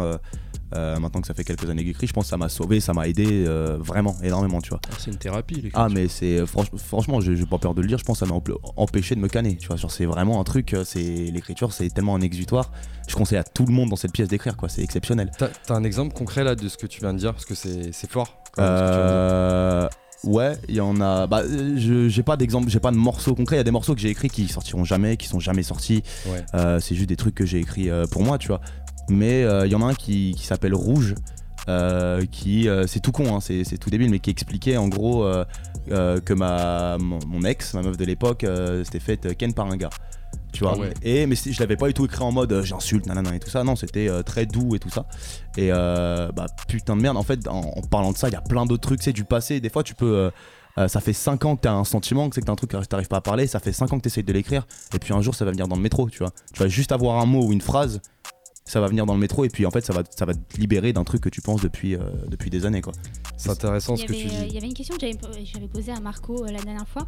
euh, 0.74 0.96
euh, 0.96 1.00
maintenant 1.00 1.22
que 1.22 1.28
ça 1.28 1.34
fait 1.34 1.44
quelques 1.44 1.70
années 1.70 1.82
que 1.84 1.88
j'écris, 1.88 2.08
je 2.08 2.14
pense 2.14 2.26
que 2.26 2.30
ça 2.30 2.38
m'a 2.38 2.50
sauvé, 2.50 2.80
ça 2.80 2.94
m'a 2.94 3.08
aidé 3.08 3.46
euh, 3.48 3.78
vraiment, 3.80 4.16
énormément, 4.24 4.62
tu 4.62 4.70
vois. 4.70 4.80
Ah, 4.90 4.96
C'est 4.98 5.12
une 5.12 5.18
thérapie. 5.18 5.56
l'écriture. 5.56 5.80
Ah, 5.80 5.88
mais 5.90 6.08
c'est. 6.08 6.42
franch- 6.44 6.76
franchement, 6.78 7.20
j'ai 7.22 7.36
pas 7.46 7.58
peur 7.58 7.74
de 7.76 7.82
le 7.82 7.88
dire, 7.88 7.98
je 7.98 8.04
pense 8.04 8.20
que 8.20 8.26
ça 8.26 8.32
m'a 8.34 8.40
empêché 8.78 9.16
de 9.16 9.20
me 9.20 9.28
canner, 9.28 9.56
tu 9.58 9.68
vois. 9.68 9.78
Genre, 9.78 9.92
c'est 9.92 10.06
vraiment 10.06 10.40
un 10.40 10.44
truc, 10.44 10.74
euh, 10.74 10.84
c'est 10.86 11.02
l'écriture, 11.04 11.72
c'est 11.74 11.90
tellement 11.90 12.16
un 12.16 12.22
exutoire. 12.22 12.72
Je 13.08 13.16
conseille 13.16 13.38
à 13.38 13.44
tout 13.44 13.66
le 13.66 13.74
monde 13.74 13.90
dans 13.90 13.96
cette 13.96 14.12
pièce 14.14 14.28
d'écrire, 14.28 14.58
quoi, 14.58 14.70
c'est 14.70 14.82
exceptionnel. 14.82 15.32
T'as 15.38 15.50
un 15.76 15.84
exemple 15.84 16.14
concret 16.14 16.44
là 16.44 16.56
de 16.56 16.68
ce 16.68 16.78
que 16.78 16.88
tu 16.88 17.00
viens 17.02 17.14
de 17.14 17.20
dire? 17.20 17.34
Parce 17.34 17.46
que 17.46 17.56
c'est 17.56 17.92
fort. 18.10 18.38
quand 18.54 18.62
même, 18.64 18.78
ce 18.78 18.82
que 18.82 18.88
tu 18.88 18.94
viens 18.94 19.06
de 19.06 19.10
dire. 19.10 19.10
Euh, 19.16 19.90
ouais, 20.24 20.54
il 20.70 20.76
y 20.76 20.82
en 20.82 21.00
a. 21.02 21.28
Bah, 21.28 21.42
euh, 21.44 22.08
j'ai 22.10 22.24
pas 22.24 22.38
d'exemple, 22.38 22.70
j'ai 22.70 22.80
pas 22.80 22.92
de 22.92 22.98
morceaux 22.98 23.36
concrets. 23.36 23.56
Il 23.58 23.60
y 23.60 23.62
a 23.62 23.64
des 23.66 23.72
morceaux 23.72 23.94
que 23.94 24.02
j'ai 24.02 24.10
écrits 24.10 24.30
qui 24.30 24.48
sortiront 24.48 24.84
jamais, 24.84 25.18
qui 25.18 25.28
sont 25.28 25.40
jamais 25.40 25.64
sortis. 25.64 26.04
Ouais. 26.28 26.44
Euh, 26.56 26.80
c'est 26.80 26.96
juste 26.96 27.10
des 27.10 27.16
trucs 27.16 27.36
que 27.36 27.46
j'ai 27.46 27.60
écrits 27.60 27.90
euh, 27.90 28.06
pour 28.08 28.24
moi, 28.24 28.38
tu 28.38 28.48
vois. 28.48 28.62
Mais 29.10 29.44
euh, 29.44 29.66
il 29.66 29.72
y 29.72 29.76
en 29.76 29.82
a 29.82 29.86
un 29.86 29.94
qui, 29.94 30.34
qui 30.36 30.46
s'appelle 30.46 30.74
Rouge. 30.76 31.16
euh, 31.68 32.24
qui 32.32 32.70
euh, 32.70 32.86
c'est 32.88 33.00
tout 33.00 33.12
con 33.12 33.36
hein, 33.36 33.40
c'est 33.42 33.64
c'est 33.64 33.78
tout 33.80 33.90
débile 33.90 34.12
mais 34.12 34.20
qui 34.20 34.30
expliquait 34.30 34.78
en 34.78 34.88
gros 34.88 35.24
euh, 35.24 35.44
euh, 35.92 36.20
que 36.20 36.34
ma 36.34 36.98
mon, 37.00 37.18
mon 37.28 37.42
ex 37.44 37.74
ma 37.74 37.82
meuf 37.82 37.98
de 37.98 38.06
l'époque 38.06 38.44
euh, 38.44 38.84
s'était 38.84 39.00
faite 39.00 39.36
ken 39.36 39.52
par 39.54 39.66
un 39.72 39.76
gars 39.76 39.90
tu 40.52 40.64
vois 40.64 40.74
Ah 40.76 40.80
ouais. 40.80 40.94
et 41.02 41.26
mais 41.26 41.34
je 41.36 41.60
l'avais 41.60 41.76
pas 41.76 41.88
du 41.88 41.96
tout 41.96 42.06
écrit 42.06 42.22
en 42.24 42.32
mode 42.32 42.52
euh, 42.54 42.62
j'insulte 42.64 43.08
nanana 43.08 43.36
et 43.36 43.40
tout 43.40 43.50
ça 43.50 43.64
non 43.64 43.76
c'était 43.76 44.08
euh, 44.08 44.22
très 44.22 44.46
doux 44.46 44.76
et 44.76 44.80
tout 44.80 44.92
ça 44.92 45.08
et 45.58 45.70
euh, 45.72 46.32
bah 46.36 46.46
putain 46.68 46.96
de 46.96 47.02
merde 47.02 47.18
en 47.18 47.24
fait 47.24 47.48
en, 47.48 47.62
en 47.62 47.82
parlant 47.82 48.12
de 48.12 48.18
ça 48.18 48.28
il 48.30 48.34
y 48.34 48.38
a 48.38 48.42
plein 48.42 48.68
d'autres 48.68 48.88
trucs 48.88 49.02
c'est 49.02 49.14
du 49.14 49.24
passé 49.26 49.60
des 49.60 49.70
fois 49.70 49.82
tu 49.82 49.96
peux 49.96 50.16
euh, 50.16 50.30
euh, 50.78 50.88
ça 50.88 51.00
fait 51.00 51.14
5 51.14 51.46
ans 51.46 51.56
que 51.56 51.62
t'as 51.62 51.72
un 51.72 51.86
sentiment, 51.86 52.28
que 52.30 52.36
c'est 52.36 52.42
que 52.42 52.46
t'as 52.48 52.52
un 52.52 52.58
truc 52.58 52.70
que 52.72 52.78
t'arrives 52.84 53.08
pas 53.08 53.16
à 53.16 53.22
parler, 53.22 53.48
ça 53.48 53.62
fait 53.62 53.72
5 53.72 53.94
ans 53.94 53.98
que 53.98 54.02
t'essayes 54.04 54.26
de 54.26 54.34
l'écrire, 54.34 54.68
et 54.94 55.00
puis 55.00 55.14
un 55.14 55.22
jour 55.22 55.34
ça 55.34 55.46
va 55.46 55.52
venir 55.52 55.70
dans 55.70 55.78
le 55.78 55.82
métro, 55.82 56.10
tu 56.10 56.18
vois. 56.20 56.32
Tu 56.54 56.60
vas 56.62 56.68
juste 56.68 56.92
avoir 56.92 57.22
un 57.22 57.26
mot 57.26 57.46
ou 57.46 57.54
une 57.54 57.62
phrase, 57.62 58.02
ça 58.68 58.82
va 58.82 58.88
venir 58.88 59.06
dans 59.06 59.14
le 59.14 59.20
métro, 59.20 59.46
et 59.46 59.50
puis 59.50 59.66
en 59.68 59.72
fait 59.72 59.86
ça 59.86 59.94
va, 59.94 60.02
ça 60.10 60.26
va 60.26 60.34
te 60.34 60.58
libérer 60.58 60.92
d'un 60.92 61.04
truc 61.04 61.22
que 61.22 61.30
tu 61.30 61.40
penses 61.42 61.62
depuis, 61.62 61.96
euh, 61.96 62.00
depuis 62.28 62.50
des 62.50 62.66
années, 62.66 62.82
quoi. 62.82 62.94
C'est 63.38 63.50
intéressant 63.52 63.96
Il 63.96 64.00
ce 64.00 64.04
y, 64.04 64.08
que 64.08 64.14
avait, 64.14 64.22
tu 64.24 64.28
euh, 64.28 64.40
il 64.42 64.48
dis. 64.50 64.54
y 64.56 64.58
avait 64.58 64.68
une 64.68 64.74
question 64.74 64.96
que 64.98 65.06
j'avais 65.54 65.68
posée 65.68 65.92
à 65.92 66.00
Marco 66.00 66.44
euh, 66.44 66.52
la 66.52 66.62
dernière 66.64 66.88
fois. 66.88 67.08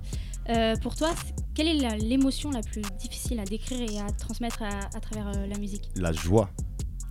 Euh, 0.49 0.75
pour 0.83 0.95
toi, 0.95 1.09
quelle 1.55 1.67
est 1.67 1.97
l'émotion 1.97 2.51
la, 2.51 2.61
plus 2.61 2.83
difficile 2.99 3.39
à 3.39 3.43
décrire 3.43 3.81
et 3.89 3.99
à 3.99 4.05
transmettre 4.11 4.61
à, 4.61 4.95
à 4.95 4.99
travers 4.99 5.27
euh, 5.35 5.47
la 5.47 5.57
musique? 5.57 5.89
La 5.95 6.11
joie. 6.11 6.49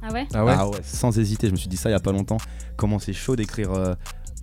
Ah 0.02 0.12
ouais? 0.12 0.28
Ah 0.32 0.44
ouais? 0.68 0.78
Sans 0.84 1.18
hésiter, 1.18 1.48
je 1.48 1.52
me 1.52 1.56
suis 1.56 1.68
dit 1.68 1.76
ça 1.76 1.88
il 1.88 1.92
y 1.92 1.96
a 1.96 2.00
pas 2.00 2.12
longtemps. 2.12 2.36
Comment 2.76 2.98
c'est 3.00 3.12
chaud 3.14 3.34
d'écrire. 3.34 3.72
euh, 3.72 3.94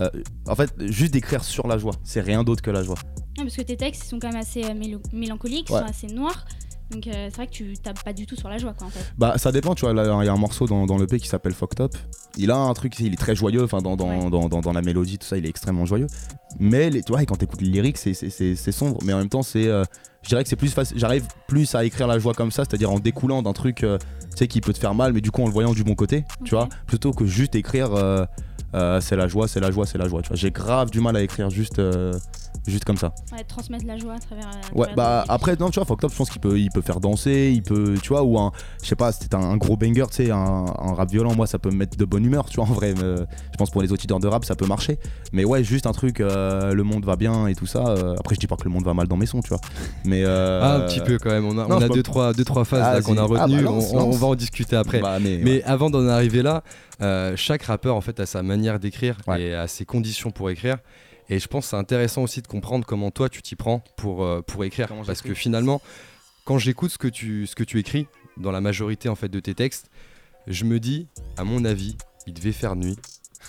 euh, 0.01 0.09
en 0.47 0.55
fait, 0.55 0.73
juste 0.91 1.13
d'écrire 1.13 1.43
sur 1.45 1.67
la 1.67 1.77
joie, 1.77 1.93
c'est 2.03 2.21
rien 2.21 2.43
d'autre 2.43 2.61
que 2.61 2.71
la 2.71 2.83
joie. 2.83 2.95
Ouais, 3.37 3.43
Parce 3.45 3.55
que 3.55 3.61
tes 3.61 3.77
textes 3.77 4.03
ils 4.05 4.07
sont 4.09 4.19
quand 4.19 4.29
même 4.31 4.41
assez 4.41 4.63
euh, 4.65 4.73
mélancoliques, 5.13 5.69
Ouais. 5.69 5.79
sont 5.79 5.85
assez 5.85 6.07
noirs. 6.07 6.45
Donc 6.91 7.07
euh, 7.07 7.11
c'est 7.29 7.35
vrai 7.35 7.47
que 7.47 7.51
tu 7.53 7.73
tapes 7.77 8.03
pas 8.03 8.13
du 8.13 8.25
tout 8.25 8.35
sur 8.35 8.49
la 8.49 8.57
joie 8.57 8.73
quoi 8.77 8.87
en 8.87 8.89
fait. 8.89 9.03
Bah 9.17 9.37
ça 9.37 9.51
dépend, 9.51 9.73
tu 9.75 9.85
vois, 9.85 9.91
il 9.93 10.25
y 10.25 10.29
a 10.29 10.33
un 10.33 10.37
morceau 10.37 10.67
dans, 10.67 10.85
dans 10.85 10.97
l'EP 10.97 11.19
qui 11.19 11.27
s'appelle 11.27 11.53
Fucked 11.53 11.81
Up. 11.81 11.95
Il 12.37 12.51
a 12.51 12.57
un 12.57 12.73
truc, 12.73 12.99
il 12.99 13.13
est 13.13 13.17
très 13.17 13.35
joyeux, 13.35 13.63
enfin 13.63 13.79
dans, 13.81 13.95
dans, 13.95 14.29
Ouais. 14.29 14.61
dans, 14.61 14.71
la 14.73 14.81
mélodie, 14.81 15.17
tout 15.17 15.25
ça, 15.27 15.37
il 15.37 15.45
est 15.45 15.49
extrêmement 15.49 15.85
joyeux. 15.85 16.07
Mais 16.59 16.89
les, 16.89 17.01
tu 17.01 17.11
vois, 17.11 17.23
et 17.23 17.25
quand 17.25 17.35
t'écoutes 17.35 17.61
les 17.61 17.69
lyrics, 17.69 17.97
c'est- 17.97 18.13
c'est 18.13 18.29
c'est- 18.29 18.55
c'est 18.55 18.71
sombre, 18.71 18.99
mais 19.03 19.13
en 19.13 19.17
même 19.17 19.29
temps, 19.29 19.43
c'est. 19.43 19.67
euh, 19.67 19.83
je 20.23 20.29
dirais 20.29 20.43
que 20.43 20.49
c'est 20.49 20.55
plus 20.55 20.69
facile. 20.73 20.97
J'arrive 20.99 21.25
plus 21.47 21.73
à 21.75 21.83
écrire 21.83 22.07
la 22.07 22.17
joie 22.19 22.33
comme 22.33 22.51
ça, 22.51 22.63
c'est-à-dire 22.65 22.91
en 22.91 22.99
découlant 22.99 23.41
d'un 23.41 23.53
truc, 23.53 23.83
euh, 23.83 23.97
tu 24.31 24.37
sais, 24.37 24.47
qui 24.47 24.61
peut 24.61 24.73
te 24.73 24.79
faire 24.79 24.93
mal, 24.95 25.13
mais 25.13 25.21
du 25.21 25.31
coup 25.31 25.41
en 25.43 25.47
le 25.47 25.51
voyant 25.53 25.73
du 25.73 25.83
bon 25.83 25.95
côté, 25.95 26.25
tu 26.45 26.51
vois, 26.55 26.69
plutôt 26.87 27.11
que 27.11 27.25
juste 27.25 27.55
écrire. 27.55 27.89
Euh, 28.75 28.99
c'est 29.01 29.15
la 29.15 29.27
joie, 29.27 29.47
c'est 29.47 29.59
la 29.59 29.71
joie, 29.71 29.85
c'est 29.85 29.97
la 29.97 30.07
joie. 30.07 30.21
Tu 30.21 30.29
vois, 30.29 30.37
j'ai 30.37 30.51
grave 30.51 30.89
du 30.89 30.99
mal 30.99 31.15
à 31.15 31.21
écrire 31.21 31.49
juste, 31.49 31.79
euh, 31.79 32.13
juste 32.67 32.85
comme 32.85 32.97
ça. 32.97 33.13
Ouais, 33.31 33.43
transmettre 33.43 33.85
la 33.85 33.97
joie 33.97 34.13
à 34.13 34.19
travers. 34.19 34.45
à 34.47 34.49
Ouais, 34.77 34.85
travers 34.87 34.95
bah 34.95 35.25
après, 35.27 35.55
non, 35.59 35.69
tu 35.69 35.79
vois, 35.79 35.85
Fucked 35.85 36.05
Up, 36.05 36.11
je 36.11 36.17
pense 36.17 36.29
qu'il 36.29 36.41
peut, 36.41 36.57
il 36.59 36.69
peut 36.71 36.81
faire 36.81 36.99
danser, 36.99 37.51
il 37.53 37.61
peut, 37.63 37.95
tu 38.01 38.09
vois, 38.09 38.23
ou 38.23 38.37
un, 38.39 38.51
je 38.81 38.87
sais 38.87 38.95
pas, 38.95 39.11
c'était 39.11 39.35
un, 39.35 39.41
un 39.41 39.57
gros 39.57 39.77
banger, 39.77 40.05
tu 40.09 40.25
sais, 40.25 40.31
un, 40.31 40.37
un 40.37 40.93
rap 40.93 41.09
violent, 41.09 41.35
moi, 41.35 41.45
ça 41.47 41.59
peut 41.59 41.69
me 41.71 41.75
mettre 41.77 41.97
de 41.97 42.05
bonne 42.05 42.25
humeur, 42.25 42.45
tu 42.49 42.55
vois, 42.57 42.65
en 42.65 42.73
vrai. 42.73 42.93
je 42.97 43.57
pense 43.57 43.69
pour 43.69 43.81
les 43.81 43.91
auditeurs 43.91 44.19
de 44.19 44.27
rap, 44.27 44.45
ça 44.45 44.55
peut 44.55 44.65
marcher. 44.67 44.97
Mais 45.33 45.45
ouais, 45.45 45.63
juste 45.63 45.87
un 45.87 45.91
truc, 45.93 46.19
euh, 46.19 46.73
le 46.73 46.83
monde 46.83 47.05
va 47.05 47.15
bien 47.15 47.47
et 47.47 47.55
tout 47.55 47.65
ça. 47.65 47.85
euh, 47.87 48.15
après, 48.19 48.35
je 48.35 48.39
dis 48.39 48.47
pas 48.47 48.55
que 48.55 48.63
le 48.65 48.69
monde 48.71 48.85
va 48.85 48.93
mal 48.93 49.07
dans 49.07 49.17
mes 49.17 49.25
sons, 49.25 49.41
tu 49.41 49.49
vois. 49.49 49.61
Mais. 50.05 50.23
euh, 50.23 50.61
Ah, 50.63 50.75
un 50.75 50.79
petit 50.87 50.99
peu 51.01 51.17
quand 51.17 51.29
même. 51.31 51.45
On 51.45 51.57
a, 51.57 51.67
non, 51.67 51.77
on 51.77 51.81
a 51.81 51.89
deux, 51.89 52.03
trois, 52.03 52.33
deux, 52.33 52.43
trois 52.45 52.65
phases 52.65 52.81
Ah, 52.97 53.01
qu'on 53.01 53.17
a. 53.17 53.21
Ah, 53.21 53.25
retenues. 53.45 53.63
bah, 53.63 53.71
on, 53.71 54.11
va 54.11 54.27
en 54.27 54.35
discuter 54.35 54.75
après. 54.75 54.99
bah, 54.99 55.17
mais, 55.21 55.39
Mais 55.43 55.51
ouais. 55.55 55.63
avant 55.63 55.89
d'en 55.89 56.07
arriver 56.07 56.41
là, 56.43 56.63
euh, 57.01 57.35
chaque 57.35 57.63
rappeur 57.63 57.95
en 57.95 58.01
fait 58.01 58.19
a 58.19 58.25
sa 58.25 58.43
manière 58.43 58.79
d'écrire 58.79 59.17
Ouais. 59.27 59.41
et 59.41 59.53
a 59.53 59.67
ses 59.67 59.85
conditions 59.85 60.31
pour 60.31 60.49
écrire. 60.49 60.77
Et 61.29 61.39
je 61.39 61.47
pense 61.47 61.65
que 61.65 61.69
c'est 61.71 61.75
intéressant 61.77 62.21
aussi 62.23 62.41
de 62.41 62.47
comprendre 62.47 62.85
comment 62.85 63.09
toi 63.11 63.29
tu 63.29 63.41
t'y 63.41 63.55
prends 63.55 63.79
pour, 63.95 64.23
euh, 64.25 64.41
pour 64.41 64.63
écrire. 64.65 64.87
Comment 64.87 65.03
Parce 65.05 65.21
que 65.21 65.33
finalement, 65.33 65.81
quand 66.45 66.57
j'écoute 66.57 66.91
ce, 66.91 66.97
que 66.97 67.07
tu- 67.07 67.47
ce 67.47 67.55
que 67.55 67.63
tu 67.63 67.79
écris 67.79 68.07
dans 68.37 68.51
la 68.51 68.59
majorité 68.61 69.07
en 69.09 69.15
fait 69.15 69.29
de 69.29 69.39
tes 69.39 69.55
textes, 69.55 69.89
je 70.47 70.65
me 70.65 70.79
dis, 70.79 71.07
à 71.37 71.43
mon 71.45 71.63
avis, 71.63 71.95
il 72.27 72.33
devait 72.33 72.51
faire 72.51 72.75
nuit. 72.75 72.97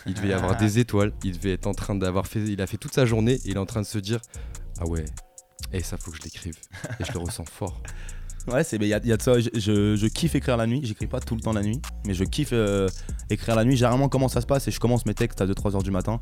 Il 0.07 0.15
devait 0.15 0.29
y 0.29 0.33
avoir 0.33 0.57
des 0.57 0.79
étoiles, 0.79 1.13
il 1.25 1.33
devait 1.39 1.53
être 1.55 1.67
en 1.67 1.75
train 1.75 1.95
d'avoir 1.97 2.27
fait, 2.27 2.41
il 2.41 2.61
a 2.63 2.67
fait 2.67 2.77
toute 2.77 2.95
sa 2.95 3.07
journée 3.07 3.35
et 3.35 3.41
il 3.51 3.55
est 3.57 3.59
en 3.59 3.67
train 3.67 3.81
de 3.81 3.87
se 3.87 3.99
dire, 3.99 4.21
ah 4.81 4.87
ouais, 4.87 5.05
et 5.73 5.83
ça 5.83 5.97
faut 5.97 6.11
que 6.13 6.17
je 6.17 6.23
l'écrive. 6.23 6.55
Et 7.01 7.05
je 7.05 7.13
le 7.13 7.19
ressens 7.19 7.45
fort. 7.45 7.81
Ouais, 8.47 8.63
c'est 8.63 8.77
il 8.77 8.87
y, 8.87 8.95
a- 8.95 9.01
y 9.05 9.13
a 9.13 9.17
de 9.17 9.23
ça. 9.23 9.39
Je, 9.41 9.49
je- 9.97 10.07
kiffe 10.07 10.35
écrire 10.35 10.57
la 10.57 10.67
nuit. 10.67 10.81
J'écris 10.85 11.07
pas 11.07 11.21
tout 11.21 11.35
le 11.35 11.41
temps 11.41 11.53
la 11.53 11.63
nuit, 11.63 11.81
mais 12.07 12.13
je 12.15 12.25
kiffe 12.25 12.51
euh, 12.53 12.89
écrire 13.31 13.57
la 13.57 13.65
nuit. 13.65 13.77
Généralement, 13.77 14.09
comment 14.09 14.29
ça 14.29 14.41
se 14.41 14.47
passe 14.47 14.65
C'est 14.65 14.71
je 14.71 14.81
commence 14.81 15.07
mes 15.07 15.15
textes 15.15 15.41
à 15.41 15.47
2-3 15.47 15.77
heures 15.77 15.83
du 15.83 15.91
matin. 15.91 16.19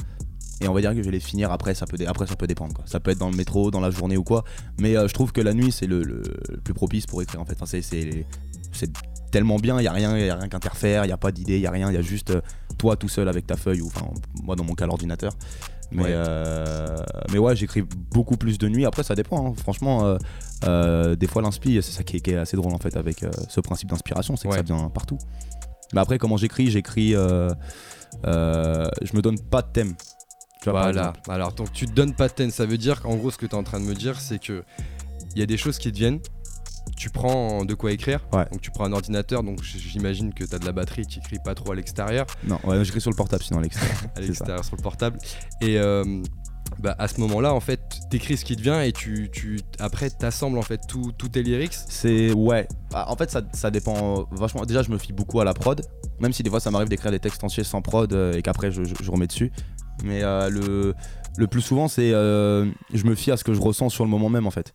Et 0.61 0.69
on 0.69 0.73
va 0.75 0.81
dire 0.81 0.91
que 0.93 0.99
je 0.99 1.03
vais 1.03 1.11
les 1.11 1.19
finir 1.19 1.51
après, 1.51 1.75
ça 1.75 1.87
peut, 1.87 1.97
après 2.07 2.27
ça 2.29 2.37
peut 2.37 2.47
dépendre. 2.47 2.73
Quoi. 2.75 2.85
Ça 2.87 3.01
peut 3.01 3.11
être 3.11 3.19
dans 3.19 3.31
le 3.31 3.37
métro, 3.37 3.73
dans 3.73 3.81
la 3.81 3.91
journée 3.91 4.17
ou 4.17 4.23
quoi. 4.23 4.45
Mais 4.79 4.97
euh, 4.97 5.09
je 5.09 5.15
trouve 5.15 5.33
que 5.33 5.41
la 5.41 5.55
nuit, 5.55 5.73
c'est 5.73 5.87
le, 5.89 6.05
le- 6.05 6.23
plus 6.63 6.75
propice 6.75 7.07
pour 7.07 7.21
écrire 7.21 7.41
en 7.41 7.45
fait. 7.45 7.57
C'est, 7.65 8.91
tellement 9.33 9.57
bien, 9.57 9.79
il 9.79 9.83
n'y 9.83 9.89
a 9.89 9.93
rien, 9.93 10.17
y 10.17 10.29
a 10.31 10.39
il 10.45 11.07
n'y 11.07 11.13
a 11.13 11.17
pas 11.17 11.33
d'idée, 11.33 11.57
il 11.57 11.61
n'y 11.61 11.67
a 11.67 11.71
rien, 11.71 11.91
il 11.91 11.95
y 11.95 11.97
a 11.97 12.03
juste 12.03 12.31
euh, 12.31 12.41
toi 12.79 12.97
tout 12.97 13.09
seul 13.09 13.29
avec 13.29 13.47
ta 13.47 13.57
feuille, 13.57 13.81
ou 13.81 13.87
enfin, 13.87 14.07
moi 14.43 14.55
dans 14.57 14.65
mon 14.65 14.75
cas, 14.75 14.85
l'ordinateur. 14.87 15.33
Mais, 15.93 16.03
Ouais. 16.05 16.09
euh, 16.13 16.97
mais 17.33 17.39
ouais, 17.39 17.55
j'écris 17.55 17.83
beaucoup 18.11 18.37
plus 18.37 18.59
de 18.59 18.69
nuit. 18.69 18.85
Après, 18.87 19.03
ça 19.03 19.15
dépend. 19.15 19.49
hein. 19.51 19.55
Franchement, 19.57 20.05
euh, 20.07 20.17
euh, 20.65 21.15
des 21.17 21.27
fois, 21.27 21.43
l'inspi, 21.43 21.75
c'est 21.83 21.93
ça 21.93 22.03
qui 22.03 22.17
est, 22.17 22.21
qui 22.21 22.31
est 22.31 22.37
assez 22.37 22.57
drôle 22.57 22.73
en 22.73 22.79
fait 22.79 22.97
avec 22.97 23.25
ce 23.49 23.61
principe 23.61 23.91
d'inspiration, 23.91 24.37
c'est 24.37 24.49
que 24.49 24.53
Ouais. 24.53 24.59
ça 24.59 24.63
vient 24.63 24.89
partout. 24.89 25.19
Mais 25.93 26.01
après, 26.01 26.19
comment 26.19 26.37
j'écris 26.37 26.71
J'écris. 26.71 27.11
je 27.13 27.55
me 28.25 29.21
donne 29.21 29.39
pas 29.39 29.63
de 29.63 29.69
thème. 29.73 29.95
Tu 30.63 30.71
vois, 30.71 30.83
Voilà. 30.83 31.01
exemple. 31.09 31.21
Alors, 31.31 31.53
donc 31.53 31.73
tu 31.73 31.87
te 31.87 31.93
donnes 31.93 32.15
pas 32.15 32.29
de 32.29 32.35
thème. 32.35 32.51
Ça 32.51 32.67
veut 32.67 32.79
dire 32.79 33.03
qu'en 33.03 33.17
gros, 33.17 33.31
ce 33.31 33.37
que 33.39 33.47
tu 33.47 33.53
es 33.53 33.59
en 33.59 33.65
train 33.65 33.81
de 33.81 33.85
me 33.85 33.95
dire, 33.95 34.21
c'est 34.21 34.39
que 34.39 34.63
il 35.35 35.41
y 35.41 35.43
a 35.43 35.47
des 35.47 35.57
choses 35.57 35.79
qui 35.79 35.91
te 35.91 35.97
viennent. 35.97 36.21
Tu 36.97 37.11
prends 37.11 37.65
de 37.65 37.75
quoi 37.75 37.93
écrire. 37.93 38.21
Ouais. 38.33 38.45
Donc, 38.53 38.61
tu 38.61 38.71
prends 38.71 38.85
un 38.85 38.93
ordinateur. 38.93 39.43
Donc, 39.43 39.63
j'imagine 39.63 40.33
que 40.35 40.45
tu 40.45 40.55
as 40.55 40.59
de 40.59 40.65
la 40.67 40.73
batterie. 40.73 41.07
Tu 41.07 41.19
écris 41.19 41.39
pas 41.45 41.55
trop 41.55 41.73
à 41.73 41.75
l'extérieur. 41.75 42.27
Non, 42.45 42.59
ouais, 42.65 42.85
j'écris 42.85 43.01
sur 43.01 43.11
le 43.11 43.17
portable 43.17 43.43
sinon 43.43 43.59
à 43.61 43.63
l'extérieur. 43.63 43.97
À 44.17 44.21
l'extérieur 44.21 44.65
sur 44.65 44.77
le 44.77 44.83
portable. 44.83 45.19
Et. 45.61 45.79
euh, 45.79 46.05
bah, 46.79 46.97
à 46.99 47.07
ce 47.07 47.21
moment-là, 47.21 47.53
en 47.53 47.61
fait, 47.61 47.81
t'écris 48.09 48.39
ce 48.39 48.47
qui 48.47 48.57
te 48.57 48.63
vient 48.63 48.81
et 48.81 48.93
tu, 48.93 49.29
tu 49.31 49.61
après 49.79 50.09
t'assembles 50.09 50.57
en 50.57 50.63
fait 50.63 50.81
tous 50.89 51.13
tes 51.29 51.43
lyrics. 51.43 51.75
C'est 51.75 52.33
ouais. 52.33 52.67
Ah, 52.95 53.13
en 53.13 53.17
fait, 53.17 53.31
ça, 53.31 53.43
ça 53.53 53.71
dépend 53.71 54.27
vachement. 54.31 54.65
Déjà, 54.65 54.83
je 54.83 54.91
me 54.91 54.97
fie 54.97 55.13
beaucoup 55.13 55.39
à 55.41 55.45
la 55.45 55.53
prod, 55.53 55.83
même 56.19 56.33
si 56.33 56.43
des 56.43 56.49
fois 56.49 56.61
ça 56.61 56.71
m'arrive 56.71 56.89
d'écrire 56.89 57.11
des 57.11 57.21
textes 57.21 57.45
entiers 57.45 57.65
sans 57.65 57.83
prod 57.83 58.11
euh, 58.15 58.33
et 58.33 58.41
qu'après 58.41 58.71
je, 58.71 58.85
je- 58.85 58.95
je 59.03 59.11
remets 59.11 59.27
dessus. 59.27 59.53
Mais 60.03 60.23
euh, 60.23 60.49
le, 60.49 60.95
le 61.37 61.47
plus 61.47 61.61
souvent, 61.61 61.89
c'est 61.89 62.11
euh, 62.15 62.65
je 62.95 63.05
me 63.05 63.15
fie 63.15 63.31
à 63.33 63.37
ce 63.37 63.45
que 63.45 63.53
je 63.53 63.61
ressens 63.61 63.91
sur 63.91 64.05
le 64.05 64.11
moment 64.11 64.31
même 64.31 64.47
en 64.47 64.51
fait. 64.51 64.73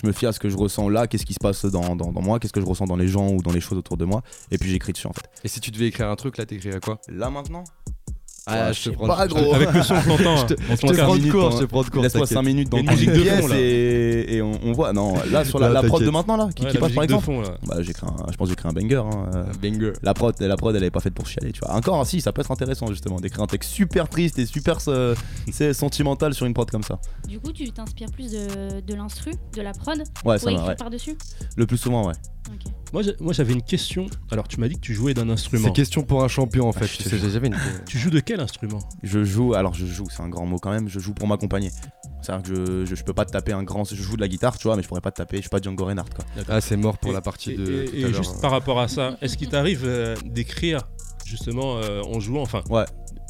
Je 0.00 0.06
me 0.06 0.12
fie 0.12 0.26
à 0.26 0.32
ce 0.32 0.38
que 0.38 0.48
je 0.48 0.56
ressens 0.56 0.88
là, 0.88 1.06
qu'est-ce 1.06 1.24
qui 1.26 1.32
se 1.34 1.38
passe 1.40 1.64
dans, 1.64 1.96
dans- 1.96 2.12
dans 2.12 2.22
moi, 2.22 2.38
qu'est-ce 2.38 2.52
que 2.52 2.60
je 2.60 2.66
ressens 2.66 2.84
dans 2.86 2.96
les 2.96 3.08
gens 3.08 3.28
ou 3.30 3.42
dans 3.42 3.52
les 3.52 3.60
choses 3.60 3.78
autour 3.78 3.96
de 3.96 4.04
moi, 4.04 4.22
et 4.50 4.58
puis 4.58 4.68
j'écris 4.70 4.92
dessus 4.92 5.06
en 5.06 5.12
fait. 5.12 5.28
Et 5.44 5.48
si 5.48 5.60
tu 5.60 5.70
devais 5.70 5.86
écrire 5.86 6.08
un 6.10 6.16
truc, 6.16 6.36
là, 6.36 6.44
t'écrirais 6.46 6.80
quoi? 6.80 7.00
Là 7.08 7.30
maintenant? 7.30 7.64
Ah, 8.48 8.72
je 8.72 8.90
te 8.90 8.94
prends- 8.94 9.08
pas, 9.08 9.26
gros. 9.26 9.54
Avec 9.54 9.72
le 9.72 9.82
son 9.82 9.94
t'entends. 9.94 10.36
Je 10.36 10.46
te, 10.46 10.54
hein, 10.54 10.76
ton 10.80 10.86
te 10.88 10.96
prends 11.02 11.16
de 11.16 11.30
court, 11.30 11.46
hein. 11.46 11.50
je 11.52 11.58
te 11.58 11.64
prends 11.64 11.82
de 11.82 11.90
court. 11.90 12.02
Laisse-moi 12.04 12.26
t'inquiète. 12.26 12.36
5 12.38 12.42
minutes 12.42 12.68
dans 12.70 12.78
une 12.78 12.90
musique 12.90 13.10
de 13.10 13.20
pièce 13.20 13.40
fond, 13.44 13.54
et, 13.56 14.34
et 14.36 14.42
on, 14.42 14.52
on 14.64 14.72
voit. 14.72 14.92
Non, 14.92 15.14
là 15.32 15.44
sur 15.44 15.58
la, 15.58 15.82
prod 15.82 16.00
de 16.02 16.10
maintenant 16.10 16.36
là, 16.36 16.48
qui, 16.54 16.62
Ouais, 16.62 16.68
qui 16.70 16.74
la 16.76 16.80
passe 16.80 16.92
par 16.92 17.02
exemple. 17.04 17.24
fond, 17.24 17.40
là. 17.40 17.56
Bah, 17.66 17.76
j'écris 17.80 18.06
un- 18.06 18.30
je 18.30 18.36
pense 18.36 18.46
que 18.46 18.50
j'écris 18.50 18.68
un 18.68 18.72
banger. 18.72 19.02
hein. 19.04 19.30
Un 19.34 19.68
banger. 19.70 19.92
La 20.02 20.14
prod, 20.14 20.34
la 20.38 20.56
prod, 20.56 20.76
elle 20.76 20.84
est 20.84 20.90
pas 20.92 21.00
faite 21.00 21.14
pour 21.14 21.26
chialer, 21.26 21.50
tu 21.50 21.58
vois. 21.64 21.74
Encore, 21.74 22.06
si, 22.06 22.20
ça 22.20 22.32
peut 22.32 22.40
être 22.40 22.52
intéressant 22.52 22.86
justement 22.86 23.18
d'écrire 23.18 23.42
un 23.42 23.46
texte 23.48 23.70
super 23.70 24.08
triste 24.08 24.38
et 24.38 24.46
super 24.46 24.78
euh, 24.86 25.16
c'est 25.52 25.72
sentimental 25.74 26.32
sur 26.32 26.46
une 26.46 26.54
prod 26.54 26.70
comme 26.70 26.84
ça. 26.84 27.00
Du 27.26 27.40
coup, 27.40 27.50
tu 27.52 27.68
t'inspires 27.72 28.12
plus 28.12 28.30
de, 28.30 28.80
de 28.80 28.94
l'instru, 28.94 29.32
de 29.56 29.62
la 29.62 29.72
prod, 29.72 29.98
Ouais, 30.24 30.38
pour 30.38 30.50
ça 30.50 30.54
va, 30.56 30.74
par-dessus? 30.76 31.18
Le 31.56 31.66
plus 31.66 31.78
souvent, 31.78 32.06
ouais. 32.06 32.14
Ok. 32.48 33.02
Moi, 33.20 33.32
j'avais 33.32 33.52
une 33.52 33.62
question. 33.62 34.06
Alors, 34.30 34.46
tu 34.48 34.58
m'as 34.60 34.68
dit 34.68 34.76
que 34.76 34.80
tu 34.80 34.94
jouais 34.94 35.12
d'un 35.12 35.28
instrument. 35.28 35.64
C'est 35.66 35.72
question 35.74 36.02
pour 36.02 36.22
un 36.24 36.28
champion 36.28 36.68
en 36.68 36.72
fait. 36.72 36.84
Ah, 36.84 36.86
je 36.86 36.96
Tu 37.08 37.16
une. 37.46 37.56
Joues 38.00 38.10
de 38.10 38.20
quel 38.20 38.40
instrument? 38.40 38.78
Je 39.02 39.24
joue, 39.24 39.54
alors 39.54 39.74
je 39.74 39.84
joue, 39.86 40.06
c'est 40.08 40.22
un 40.22 40.28
grand 40.28 40.46
mot 40.46 40.58
quand 40.58 40.70
même, 40.70 40.88
je 40.88 40.98
joue 41.00 41.12
pour 41.12 41.26
m'accompagner. 41.26 41.70
C'est-à-dire 42.22 42.50
que 42.50 42.54
je, 42.54 42.84
je, 42.86 42.94
je 42.94 43.04
peux 43.04 43.12
pas 43.12 43.24
te 43.24 43.32
taper 43.32 43.52
un 43.52 43.62
grand. 43.64 43.84
Je 43.84 43.94
joue 44.00 44.16
de 44.16 44.20
la 44.20 44.28
guitare, 44.28 44.56
tu 44.56 44.68
vois, 44.68 44.76
mais 44.76 44.82
je 44.82 44.88
pourrais 44.88 45.00
pas 45.00 45.10
te 45.10 45.16
taper, 45.16 45.36
je 45.38 45.42
suis 45.42 45.50
pas 45.50 45.60
Django 45.60 45.84
Reinhardt 45.84 46.10
quoi. 46.14 46.24
Ah, 46.48 46.60
c'est 46.60 46.76
mort 46.76 46.96
pour 46.98 47.10
Et- 47.10 47.14
la 47.14 47.20
partie 47.20 47.52
et, 47.52 47.56
de. 47.56 47.82
et- 47.82 47.84
tout 47.86 47.96
et 47.96 48.04
à 48.04 48.08
l'heure. 48.08 48.22
juste 48.22 48.40
par 48.40 48.50
rapport 48.52 48.80
à 48.80 48.88
ça, 48.88 49.16
est-ce 49.20 49.36
qu'il 49.36 49.48
t'arrive 49.48 49.82
euh, 49.84 50.16
d'écrire 50.24 50.80
justement 51.24 51.78
euh, 51.78 52.02
en 52.02 52.20
jouant, 52.20 52.42
enfin, 52.42 52.62
Ouais. 52.70 52.84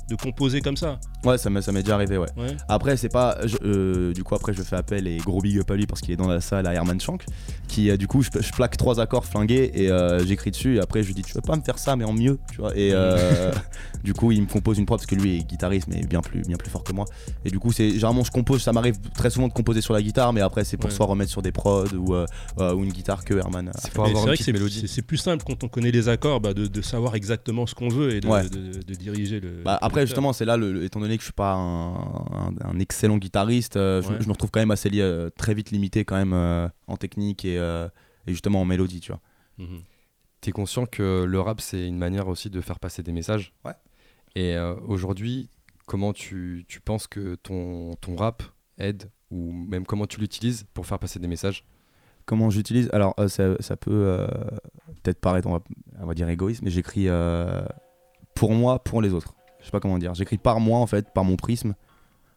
De 0.09 0.15
composer 0.17 0.61
comme 0.61 0.77
ça 0.77 0.99
Ouais, 1.25 1.37
ça 1.39 1.51
m'est 1.51 1.63
ça 1.63 1.73
m'est 1.73 1.83
déjà 1.83 1.95
arrivé, 1.97 2.17
ouais. 2.19 2.29
Ouais. 2.37 2.57
Après, 2.69 2.97
c'est 2.97 3.09
pas. 3.09 3.39
je- 3.45 3.57
euh, 3.65 4.13
du 4.13 4.23
coup, 4.23 4.35
après, 4.35 4.53
je 4.53 4.63
fais 4.63 4.77
appel 4.77 5.07
et 5.09 5.17
gros 5.19 5.41
big 5.41 5.59
up 5.59 5.71
à 5.71 5.75
lui 5.75 5.87
parce 5.87 6.01
qu'il 6.01 6.13
est 6.13 6.17
dans 6.17 6.29
la 6.29 6.41
salle 6.41 6.67
à 6.67 6.75
Herman 6.75 7.01
Shank. 7.01 7.25
Qui, 7.69 7.91
euh, 7.91 7.97
du 7.97 8.07
coup, 8.07 8.23
je, 8.23 8.31
je 8.41 8.53
plaque 8.53 8.77
trois 8.77 9.01
accords 9.01 9.25
flingués 9.27 9.71
et 9.75 9.91
euh, 9.91 10.25
j'écris 10.25 10.51
dessus. 10.53 10.77
Et 10.77 10.81
après, 10.81 11.03
je 11.03 11.09
lui 11.09 11.15
dis, 11.15 11.23
tu 11.23 11.33
veux 11.35 11.41
pas 11.41 11.57
me 11.57 11.63
faire 11.63 11.79
ça, 11.79 11.97
mais 11.97 12.05
en 12.05 12.13
mieux, 12.13 12.39
tu 12.53 12.59
vois. 12.61 12.77
Et 12.77 12.91
euh, 12.93 13.51
du 14.07 14.15
coup, 14.15 14.31
il 14.33 14.41
me 14.41 14.47
compose 14.47 14.79
une 14.79 14.87
prod 14.87 14.99
parce 14.99 15.07
que 15.07 15.17
lui 15.17 15.37
est 15.37 15.43
guitariste, 15.43 15.89
mais 15.89 16.01
bien 16.07 16.21
plus, 16.21 16.41
bien 16.43 16.57
plus 16.57 16.71
fort 16.71 16.85
que 16.85 16.93
moi. 16.93 17.05
Et 17.45 17.51
du 17.51 17.59
coup, 17.59 17.73
c'est 17.73 17.91
généralement, 17.91 18.23
je 18.25 18.31
compose. 18.31 18.63
Ça 18.63 18.73
m'arrive 18.73 18.97
très 19.15 19.29
souvent 19.31 19.49
de 19.49 19.53
composer 19.53 19.81
sur 19.81 19.93
la 19.93 20.01
guitare, 20.01 20.33
mais 20.33 20.41
après, 20.41 20.65
c'est 20.65 20.77
pour 20.77 20.89
Ouais. 20.91 20.97
soit 20.97 21.07
remettre 21.07 21.31
sur 21.31 21.43
des 21.43 21.51
prods 21.53 21.93
ou, 21.95 22.15
euh, 22.15 22.25
euh, 22.61 22.73
ou 22.73 22.85
une 22.85 22.93
guitare 22.93 23.25
que 23.25 23.35
Herman. 23.35 23.69
a 23.69 23.73
C'est 23.79 23.93
vrai 23.95 24.37
que 24.37 24.43
c'est- 24.45 24.53
mélodie. 24.53 24.81
c'est 24.83 24.87
c'est 24.87 25.03
plus 25.03 25.17
simple 25.19 25.45
quand 25.45 25.63
on 25.65 25.69
connaît 25.69 25.91
les 25.91 26.09
accords 26.09 26.41
bah, 26.41 26.55
de, 26.55 26.67
de 26.69 26.81
savoir 26.83 27.17
exactement 27.17 27.67
ce 27.67 27.75
qu'on 27.75 27.89
veut 27.89 28.15
et 28.15 28.21
de, 28.21 28.29
Ouais. 28.29 28.49
de- 28.49 28.81
de 28.81 28.95
diriger 28.95 29.41
le. 29.41 29.63
Bah, 29.65 29.79
le 29.83 29.85
après, 29.87 30.07
justement, 30.07 30.33
c'est 30.33 30.45
là, 30.45 30.57
le, 30.57 30.73
le- 30.73 30.85
étant 30.85 31.01
donné 31.01 31.17
que 31.17 31.23
je 31.23 31.27
suis 31.27 31.33
pas 31.33 31.53
un, 31.55 31.95
un- 31.97 32.55
un 32.65 32.79
excellent 32.79 33.19
guitariste, 33.19 33.77
euh, 33.77 34.01
je, 34.03 34.09
Ouais. 34.09 34.17
je 34.21 34.27
me 34.27 34.33
retrouve 34.33 34.51
quand 34.53 34.61
même 34.61 34.71
assez 34.71 34.89
li- 34.89 35.01
euh, 35.01 35.31
très 35.37 35.53
vite 35.55 35.73
limité 35.73 36.05
quand 36.05 36.17
même 36.17 36.33
euh, 36.33 36.69
en 36.87 36.97
technique 36.97 37.45
et, 37.45 37.59
euh, 37.59 37.89
et 38.29 38.31
justement 38.33 38.61
en 38.61 38.65
mélodie, 38.65 39.01
tu 39.01 39.11
vois. 39.11 39.21
Mhm. 39.59 39.81
T'es 40.43 40.53
conscient 40.53 40.87
que 40.87 41.25
le 41.27 41.41
rap 41.41 41.61
c'est 41.61 41.87
une 41.89 41.99
manière 41.99 42.29
aussi 42.29 42.51
de 42.51 42.61
faire 42.61 42.79
passer 42.79 43.03
des 43.03 43.11
messages. 43.13 43.53
Ouais. 43.65 43.73
Et 44.37 44.55
euh, 44.55 44.75
aujourd'hui, 44.87 45.49
comment 45.87 46.13
tu, 46.13 46.67
tu 46.69 46.81
penses 46.81 47.07
que 47.07 47.37
ton, 47.37 47.95
ton 48.03 48.17
rap 48.17 48.43
aide 48.77 49.11
ou 49.31 49.51
même 49.51 49.87
comment 49.87 50.07
tu 50.07 50.21
l'utilises 50.21 50.67
pour 50.75 50.85
faire 50.85 50.99
passer 50.99 51.19
des 51.19 51.27
messages? 51.27 51.65
Comment 52.27 52.51
j'utilise? 52.51 52.91
Alors, 52.93 53.15
euh, 53.19 53.29
ça, 53.29 53.57
ça 53.61 53.79
peut 53.79 53.91
euh, 53.91 54.27
peut-être 55.03 55.21
paraître, 55.21 55.49
on 55.49 55.53
va, 55.53 55.63
on 56.01 56.07
va 56.07 56.13
dire 56.13 56.29
égoïste, 56.29 56.61
mais 56.61 56.71
j'écris 56.71 57.09
pour 58.35 58.53
moi, 58.53 58.85
pour 58.85 59.01
les 59.01 59.15
autres. 59.15 59.35
Je 59.61 59.65
sais 59.65 59.71
pas 59.71 59.81
comment 59.81 59.97
dire. 59.99 60.13
J'écris 60.13 60.37
par 60.37 60.61
moi, 60.61 60.81
en 60.81 60.87
fait, 60.87 61.15
par 61.15 61.25
mon 61.25 61.37
prisme, 61.37 61.75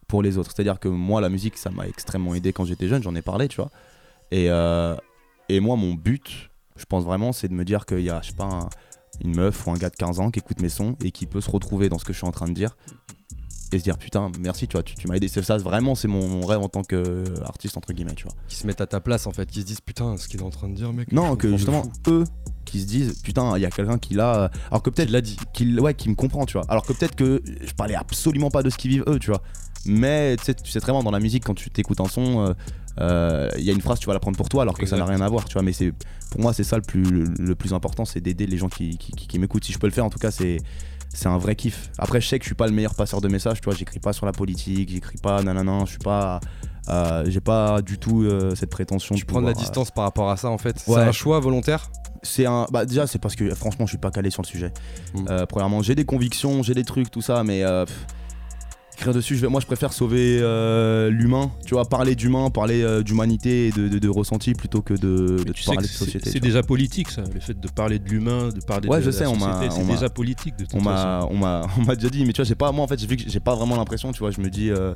pour 0.08 0.24
les 0.24 0.38
autres. 0.38 0.52
C'est-à-dire 0.56 0.80
que 0.80 0.88
moi, 0.88 1.20
la 1.20 1.28
musique, 1.28 1.58
ça 1.58 1.70
m'a 1.70 1.86
extrêmement 1.86 2.34
aidé 2.34 2.54
quand 2.54 2.64
j'étais 2.64 2.88
jeune, 2.88 3.04
j'en 3.04 3.14
ai 3.14 3.22
parlé, 3.22 3.50
tu 3.50 3.58
vois. 3.58 3.72
Et, 4.32 4.46
et 5.50 5.60
moi, 5.60 5.76
mon 5.76 5.96
but, 5.96 6.50
je 6.78 6.86
pense 6.86 7.04
vraiment, 7.04 7.34
c'est 7.34 7.50
de 7.50 7.54
me 7.54 7.66
dire 7.66 7.86
qu'il 7.86 8.00
y 8.00 8.10
a, 8.10 8.22
je 8.22 8.30
sais 8.30 8.36
pas, 8.36 8.46
un- 8.46 8.70
une 9.24 9.36
meuf 9.36 9.66
ou 9.68 9.72
un 9.72 9.78
gars 9.78 9.90
de 9.90 9.96
15 9.96 10.20
ans 10.20 10.32
qui 10.32 10.40
écoute 10.40 10.62
mes 10.62 10.70
sons 10.70 10.96
et 11.04 11.12
qui 11.12 11.26
peut 11.26 11.42
se 11.42 11.50
retrouver 11.50 11.90
dans 11.90 12.00
ce 12.00 12.06
que 12.06 12.14
je 12.14 12.18
suis 12.18 12.28
en 12.28 12.32
train 12.32 12.48
de 12.48 12.54
dire 12.54 12.76
et 13.72 13.78
se 13.78 13.84
dire 13.84 13.98
putain 13.98 14.32
merci 14.40 14.68
tu 14.68 14.74
vois 14.74 14.84
tu, 14.84 14.96
tu 14.96 15.08
m'as 15.08 15.16
aidé. 15.16 15.28
C'est 15.28 15.44
ça 15.44 15.58
vraiment 15.58 15.96
c'est 15.96 16.08
mon, 16.08 16.28
mon 16.28 16.46
rêve 16.46 16.60
en 16.60 16.70
tant 16.70 16.84
qu'artiste 16.84 17.78
entre 17.78 17.94
guillemets 17.94 18.16
tu 18.16 18.24
vois. 18.24 18.34
Qui 18.48 18.56
se 18.56 18.68
mettent 18.68 18.82
à 18.82 18.88
ta 18.88 19.00
place 19.00 19.28
en 19.28 19.32
fait, 19.32 19.50
qui 19.50 19.62
se 19.62 19.66
disent 19.66 19.82
putain 19.82 20.18
ce 20.18 20.28
qu'il 20.28 20.40
est 20.40 20.44
en 20.44 20.50
train 20.50 20.70
de 20.70 20.76
dire 20.76 20.92
mec. 20.94 21.12
non 21.12 21.36
que 21.36 21.50
justement 21.56 21.84
eux 22.08 22.24
qui 22.66 22.82
se 22.82 22.86
disent 22.86 23.22
putain 23.22 23.58
il 23.58 23.62
y 23.62 23.66
a 23.66 23.72
quelqu'un 23.72 23.98
qui 23.98 24.14
l'a 24.14 24.52
alors 24.70 24.82
que 24.82 24.90
peut-être 24.90 25.10
l'a 25.10 25.22
dit. 25.22 25.38
qui, 25.54 25.80
ouais, 25.80 25.94
qui 25.94 26.10
me 26.10 26.16
comprend 26.16 26.46
tu 26.46 26.54
vois. 26.54 26.66
Alors 26.70 26.86
que 26.86 26.94
peut-être 26.94 27.16
que 27.16 27.42
je 27.46 27.74
parlais 27.74 27.96
absolument 27.96 28.50
pas 28.50 28.64
de 28.64 28.70
ce 28.70 28.78
qu'ils 28.78 28.92
vivent 28.92 29.06
eux 29.08 29.20
tu 29.20 29.30
vois. 29.30 29.42
Mais 29.86 30.36
tu 30.38 30.46
sais, 30.46 30.54
tu 30.54 30.70
sais 30.70 30.82
très 30.82 30.92
bien 30.92 31.04
dans 31.04 31.12
la 31.12 31.20
musique 31.20 31.46
quand 31.46 31.54
tu 31.54 31.70
t'écoutes 31.70 32.02
un 32.02 32.08
son 32.08 32.46
euh, 32.48 32.54
il 33.00 33.64
y 33.64 33.70
a 33.70 33.74
une 33.74 33.82
phrase 33.82 34.00
tu 34.00 34.08
vas 34.08 34.14
la 34.14 34.20
prendre 34.20 34.38
pour 34.38 34.50
toi 34.50 34.64
alors 34.64 34.78
que 34.78 34.86
ça 34.86 34.98
n'a 34.98 35.06
rien 35.06 35.22
à 35.22 35.30
voir 35.30 35.46
tu 35.46 35.54
vois 35.54 35.62
mais 35.62 35.74
c'est 35.74 35.94
pour 36.32 36.42
moi 36.42 36.54
c'est 36.54 36.64
ça 36.64 36.76
le 36.76 36.82
plus 36.82 37.26
le, 37.40 37.56
plus 37.56 37.74
important 37.74 38.06
c'est 38.06 38.20
d'aider 38.22 38.46
les 38.46 38.58
gens 38.58 38.70
qui, 38.70 38.98
qui, 38.98 39.12
qui- 39.14 39.28
qui 39.28 39.40
m'écoutent 39.40 39.64
si 39.64 39.72
je 39.72 39.80
peux 39.80 39.88
le 39.88 39.94
faire 39.94 40.06
en 40.06 40.10
tout 40.10 40.20
cas 40.20 40.32
c'est 40.32 40.58
c'est 41.12 41.28
un 41.28 41.38
vrai 41.38 41.56
kiff 41.56 41.90
après 41.98 42.22
je 42.22 42.28
sais 42.28 42.38
que 42.38 42.44
je 42.44 42.50
suis 42.50 42.56
pas 42.56 42.68
le 42.68 42.74
meilleur 42.74 42.94
passeur 42.96 43.20
de 43.22 43.28
messages 43.28 43.62
tu 43.62 43.66
vois 43.66 43.74
j'écris 43.76 44.00
pas 44.00 44.14
sur 44.14 44.26
la 44.26 44.32
politique 44.32 44.90
j'écris 44.92 45.18
pas 45.18 45.42
nanana 45.42 45.80
je 45.86 45.92
suis 45.92 45.98
pas 46.00 46.40
euh, 46.90 47.24
j'ai 47.28 47.40
pas 47.42 47.82
du 47.82 47.98
tout 48.00 48.24
euh, 48.24 48.56
cette 48.56 48.70
prétention 48.72 49.16
Tu 49.16 49.22
de 49.22 49.28
prends 49.28 49.42
de 49.42 49.46
la 49.46 49.52
euh, 49.52 49.56
distance 49.56 49.92
par 49.92 50.04
rapport 50.06 50.30
à 50.32 50.38
ça 50.38 50.50
en 50.50 50.58
fait. 50.58 50.80
C'est 50.80 50.92
un 50.96 51.12
choix 51.12 51.40
volontaire? 51.40 51.92
C'est 52.24 52.48
un. 52.48 52.66
Bah, 52.72 52.86
déjà, 52.86 53.06
c'est 53.06 53.20
parce 53.20 53.36
que 53.36 53.54
franchement, 53.54 53.86
je 53.86 53.92
suis 53.92 53.98
pas 54.00 54.10
calé 54.10 54.32
sur 54.32 54.42
le 54.42 54.48
sujet. 54.48 54.74
Mm. 55.14 55.26
Euh, 55.30 55.46
premièrement, 55.46 55.84
j'ai 55.84 55.94
des 55.94 56.04
convictions, 56.06 56.64
j'ai 56.64 56.74
des 56.74 56.84
trucs, 56.86 57.12
tout 57.12 57.22
ça, 57.22 57.44
mais. 57.44 57.64
euh, 57.64 57.86
pff, 57.86 58.08
écrire 59.00 59.14
dessus, 59.14 59.36
je 59.38 59.42
vais, 59.42 59.48
moi 59.48 59.62
je 59.62 59.66
préfère 59.66 59.94
sauver 59.94 60.40
euh, 60.42 61.10
l'humain, 61.10 61.52
tu 61.66 61.74
vois, 61.74 61.86
parler 61.86 62.16
d'humain, 62.16 62.50
parler 62.50 62.82
euh, 62.84 63.02
d'humanité 63.02 63.68
et 63.68 63.72
de, 63.72 63.88
de- 63.88 63.98
de 64.00 64.10
ressenti 64.10 64.54
plutôt 64.54 64.82
que 64.82 64.94
de, 64.94 65.38
tu 65.54 65.64
parler 65.64 65.82
de 65.84 65.88
société. 65.88 66.30
c'est 66.30 66.40
déjà 66.42 66.64
politique 66.64 67.10
ça, 67.10 67.24
le 67.34 67.40
fait 67.40 67.58
de 67.58 67.68
parler 67.70 67.98
de 68.00 68.10
l'humain, 68.10 68.50
de 68.50 68.60
parler 68.60 68.90
Ouais, 68.90 68.98
de 69.00 69.04
je 69.04 69.12
sais, 69.12 69.26
on 69.26 69.38
m'a- 69.38 69.54
société, 69.54 69.76
c'est 69.76 69.88
déjà 69.88 70.10
politique 70.10 70.58
de 70.58 70.66
toute 70.66 70.76
On 70.76 70.84
façon. 70.84 71.28
on 71.32 71.38
m'a, 71.38 71.66
on 71.78 71.84
m'a 71.86 71.96
déjà 71.96 72.10
dit, 72.10 72.26
mais 72.26 72.34
tu 72.34 72.42
vois, 72.42 72.46
j'ai 72.46 72.56
pas, 72.56 72.72
moi 72.74 72.84
en 72.84 72.88
fait, 72.88 73.02
vu 73.02 73.16
que 73.16 73.24
j'ai 73.26 73.40
pas 73.40 73.56
vraiment 73.56 73.78
l'impression, 73.78 74.12
tu 74.12 74.20
vois, 74.20 74.32
je 74.32 74.42
me 74.42 74.50
dis, 74.50 74.70
euh, 74.70 74.94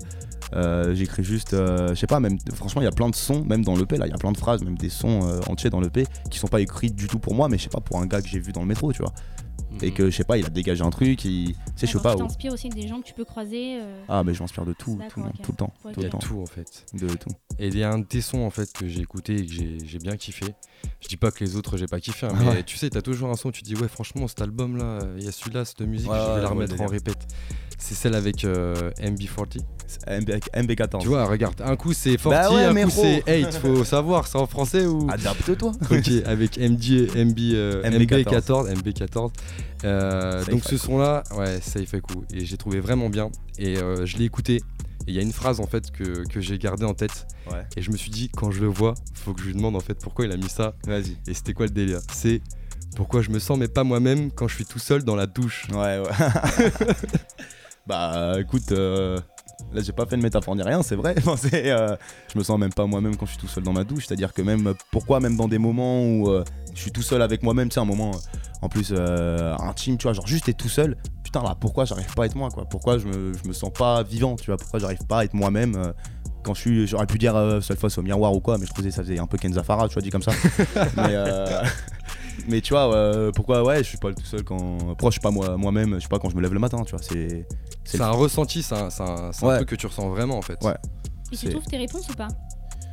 euh, 0.54 0.94
j'écris 0.94 1.24
juste, 1.24 1.54
euh, 1.54 1.90
je 1.90 1.96
sais 1.96 2.06
pas, 2.08 2.20
même, 2.20 2.38
franchement, 2.54 2.82
il 2.82 2.86
y 2.86 2.88
a 2.88 2.92
plein 2.92 3.10
de 3.10 3.16
sons, 3.16 3.44
même 3.46 3.64
dans 3.64 3.76
l'EP, 3.76 3.98
là, 3.98 4.06
il 4.08 4.12
y 4.12 4.14
a 4.14 4.18
plein 4.18 4.34
de 4.34 4.38
phrases, 4.38 4.64
même 4.64 4.78
des 4.78 4.90
sons 4.90 5.22
entiers 5.48 5.70
dans 5.70 5.80
l'EP 5.80 6.06
qui 6.30 6.40
sont 6.40 6.48
pas 6.48 6.60
écrits 6.62 6.92
du 6.92 7.08
tout 7.08 7.20
pour 7.20 7.36
moi, 7.36 7.48
mais 7.48 7.58
je 7.58 7.64
sais 7.64 7.70
pas, 7.70 7.80
pour 7.82 8.00
un 8.00 8.06
gars 8.06 8.22
que 8.22 8.28
j'ai 8.28 8.40
vu 8.40 8.52
dans 8.52 8.62
le 8.62 8.68
métro, 8.68 8.92
tu 8.92 9.02
vois, 9.02 9.14
et 9.82 9.88
Mhm. 9.88 9.94
que 9.94 10.10
je 10.10 10.16
sais 10.16 10.24
pas, 10.24 10.38
il 10.38 10.46
a 10.46 10.50
dégagé 10.50 10.84
un 10.84 10.90
truc, 10.90 11.24
il, 11.26 11.48
tu 11.48 11.54
sais, 11.76 11.88
je 11.88 11.92
sais 11.98 12.00
pas. 12.04 12.14
Tu 12.16 12.22
t'inspires 12.22 12.54
aussi 12.54 12.70
des 12.70 12.88
gens 12.88 13.02
que 13.02 13.06
tu 13.08 13.14
peux 13.14 13.26
croiser. 13.26 13.80
euh, 13.82 14.04
Ah, 14.08 14.24
mais 14.24 14.34
je 14.34 14.42
m'inspire 14.42 14.66
de 14.66 14.74
tout, 14.74 15.00
tout, 15.10 15.22
le 15.22 15.26
temps, 15.56 15.74
tout 15.94 16.02
le 16.02 16.10
temps, 16.10 16.20
tout 16.20 16.40
en 16.42 16.46
fait. 16.46 16.86
de 16.94 17.08
tout. 17.08 17.30
Et 17.60 17.68
il 17.68 17.78
y 17.78 17.84
a 17.84 17.92
un 17.92 18.00
de 18.00 18.06
tes 18.06 18.22
sons 18.22 18.42
en 18.44 18.50
fait 18.50 18.72
que 18.74 18.88
j'ai 18.88 19.02
écouté 19.02 19.36
et 19.36 19.46
que 19.46 19.52
j'ai 19.52 19.78
j'ai 19.86 20.00
bien 20.00 20.16
kiffé. 20.18 20.46
Je 21.02 21.08
dis 21.10 21.18
pas 21.18 21.32
que 21.32 21.44
les 21.44 21.56
autres 21.58 21.76
j'ai 21.78 21.86
pas 21.88 22.00
kiffé, 22.00 22.26
hein, 22.28 22.34
mais 22.40 22.48
Ouais. 22.48 22.64
tu 22.64 22.78
sais, 22.78 22.90
t'as 22.90 23.02
toujours 23.02 23.30
un 23.30 23.36
son, 23.36 23.52
tu 23.52 23.62
dis 23.62 23.76
ouais, 23.76 23.88
franchement, 23.90 24.28
cet 24.28 24.42
album 24.42 24.78
là, 24.78 25.00
il 25.18 25.24
y 25.24 25.28
a 25.28 25.32
celui-là, 25.32 25.66
cette 25.66 25.82
musique, 25.82 26.10
Ouais, 26.10 26.18
je 26.20 26.26
vais 26.28 26.34
ouais, 26.36 26.42
la 26.42 26.48
remettre 26.48 26.80
en 26.82 26.88
répète. 26.88 27.18
C'est 27.78 27.96
celle 27.96 28.16
avec 28.16 28.46
euh, 28.46 28.92
MB40. 29.02 29.60
MB, 30.08 30.30
MB14. 30.56 31.00
Tu 31.02 31.08
vois, 31.10 31.26
regarde, 31.26 31.62
un 31.62 31.76
coup 31.76 31.92
c'est 31.94 32.16
40, 32.16 32.32
Bah 32.32 32.50
un 32.70 32.74
mais 32.74 32.84
coup 32.86 32.90
c'est 32.92 33.24
8, 33.28 33.54
faut 33.58 33.84
savoir, 33.84 34.26
c'est 34.28 34.38
en 34.38 34.48
français 34.48 34.86
ou. 34.86 35.08
Adapte-toi. 35.12 35.72
Ok, 35.92 36.10
avec 36.26 36.58
MD, 36.58 37.10
MB, 37.14 37.40
euh, 37.54 37.84
MB14. 37.84 38.74
MB14, 38.74 38.74
MB14. 38.74 39.32
Euh, 39.84 40.46
donc 40.46 40.64
ce 40.64 40.76
Haku. 40.76 40.78
son-là, 40.78 41.24
ouais, 41.36 41.60
Safe 41.62 41.94
Haku. 41.94 42.24
Et 42.34 42.46
j'ai 42.46 42.56
trouvé 42.58 42.80
vraiment 42.80 43.10
bien. 43.10 43.30
Et 43.60 43.78
euh, 43.78 44.06
je 44.06 44.18
l'ai 44.18 44.24
écouté. 44.26 44.62
Et 45.08 45.12
il 45.12 45.14
y 45.16 45.20
a 45.20 45.22
une 45.22 45.34
phrase 45.34 45.60
en 45.60 45.68
fait 45.68 45.92
que, 45.92 46.28
que 46.28 46.40
j'ai 46.40 46.58
gardée 46.58 46.86
en 46.86 46.94
tête. 46.94 47.28
Ouais, 47.52 47.66
Et 47.76 47.82
je 47.82 47.92
me 47.92 47.98
suis 47.98 48.10
dit, 48.12 48.30
quand 48.30 48.52
je 48.52 48.62
le 48.62 48.68
vois, 48.68 48.94
faut 49.14 49.34
que 49.34 49.42
je 49.42 49.48
lui 49.48 49.54
demande 49.54 49.76
en 49.76 49.80
fait 49.80 49.96
pourquoi 49.96 50.26
il 50.26 50.32
a 50.32 50.38
mis 50.38 50.50
ça. 50.50 50.74
vas-y. 50.88 51.18
Et 51.28 51.34
c'était 51.34 51.54
quoi 51.54 51.66
le 51.66 51.72
délire? 51.72 52.00
C'est 52.12 52.42
pourquoi 52.96 53.22
je 53.22 53.30
me 53.32 53.40
sens 53.40 53.58
mais 53.58 53.68
pas 53.68 53.84
moi-même 53.84 54.32
quand 54.32 54.48
je 54.48 54.56
suis 54.56 54.66
tout 54.66 54.80
seul 54.80 55.04
dans 55.04 55.16
la 55.16 55.26
douche. 55.26 55.68
Ouais, 55.72 56.00
ouais. 56.00 56.66
bah 57.88 58.36
écoute, 58.40 58.72
euh, 58.72 59.20
là 59.74 59.82
j'ai 59.82 59.92
pas 59.92 60.06
fait 60.06 60.16
de 60.16 60.22
métaphore 60.22 60.56
ni 60.56 60.62
rien, 60.62 60.84
c'est 60.84 60.96
vrai. 60.96 61.16
Enfin, 61.26 61.36
euh, 61.54 61.96
je 62.32 62.38
me 62.38 62.44
sens 62.44 62.60
même 62.60 62.74
pas 62.74 62.86
moi-même 62.86 63.16
quand 63.16 63.26
je 63.26 63.32
suis 63.32 63.40
tout 63.40 63.48
seul 63.48 63.64
dans 63.64 63.74
ma 63.74 63.84
douche. 63.84 64.06
C'est-à-dire 64.08 64.34
que 64.34 64.42
même, 64.42 64.74
pourquoi 64.92 65.20
même 65.20 65.36
dans 65.36 65.48
des 65.48 65.58
moments 65.58 66.04
où 66.06 66.30
euh, 66.30 66.44
je 66.74 66.82
suis 66.82 66.92
tout 66.92 67.02
seul 67.02 67.22
avec 67.22 67.44
moi-même, 67.44 67.70
tu 67.70 67.76
sais, 67.76 67.80
un 67.80 67.86
moment 67.86 68.12
en 68.62 68.70
plus 68.70 68.94
intime, 68.94 69.98
tu 69.98 70.04
vois, 70.04 70.14
genre 70.14 70.28
juste 70.28 70.46
t'es 70.46 70.54
tout 70.54 70.70
seul. 70.70 70.96
Putain, 71.34 71.48
là, 71.48 71.56
pourquoi 71.60 71.86
j'arrive 71.86 72.14
pas 72.14 72.24
à 72.24 72.26
être 72.28 72.36
moi, 72.36 72.50
quoi? 72.52 72.66
Pourquoi 72.66 73.00
je 73.00 73.08
me, 73.08 73.34
je 73.34 73.48
me 73.48 73.54
sens 73.54 73.72
pas 73.74 74.04
vivant, 74.04 74.36
tu 74.36 74.52
vois? 74.52 74.58
Pourquoi 74.58 74.80
j'arrive 74.80 75.04
pas 75.08 75.22
à 75.22 75.24
être 75.24 75.34
moi-même 75.34 75.76
euh, 75.76 75.92
quand 76.44 76.54
je 76.54 76.60
suis, 76.60 76.86
j'aurais 76.86 77.08
pu 77.08 77.18
dire 77.18 77.36
euh, 77.36 77.60
seule 77.60 77.78
face 77.78 77.98
au 77.98 78.04
miroir 78.04 78.32
ou 78.34 78.40
quoi, 78.40 78.60
mais 78.60 78.68
je 78.68 78.72
trouvais 78.72 78.92
ça 78.92 79.02
faisait 79.02 79.18
un 79.18 79.26
peu 79.26 79.40
Kenza 79.40 79.64
Farah, 79.64 79.88
tu 79.88 79.96
vois, 79.96 80.04
dit 80.04 80.12
comme 80.12 80.22
ça. 80.22 80.32
mais, 80.96 81.08
euh, 81.10 81.64
mais 82.48 82.62
tu 82.62 82.74
vois, 82.74 82.94
euh, 82.94 83.32
pourquoi, 83.32 83.64
ouais, 83.64 83.80
je 83.80 83.90
suis 83.90 83.98
pas 83.98 84.14
tout 84.14 84.24
seul 84.24 84.44
quand. 84.44 84.78
Pourquoi 84.78 85.10
je 85.10 85.14
suis 85.14 85.22
pas 85.22 85.32
moi- 85.32 85.58
moi-même, 85.58 85.96
je 85.96 86.02
sais 86.02 86.08
pas, 86.08 86.20
quand 86.20 86.30
je 86.30 86.36
me 86.36 86.42
lève 86.44 86.54
le 86.54 86.60
matin, 86.60 86.84
tu 86.84 86.92
vois, 86.92 87.02
c'est. 87.02 87.48
C'est 87.84 88.00
un 88.00 88.12
ressenti, 88.12 88.62
c'est 88.62 88.76
un, 88.76 89.32
truc 89.32 89.70
que 89.70 89.76
tu 89.76 89.88
ressens 89.88 90.10
vraiment 90.10 90.38
en 90.38 90.44
fait. 90.44 90.64
Ouais. 90.64 90.76
Et 91.32 91.36
tu 91.36 91.50
trouves 91.50 91.66
tes 91.66 91.78
réponses 91.78 92.08
ou 92.10 92.14
pas? 92.14 92.28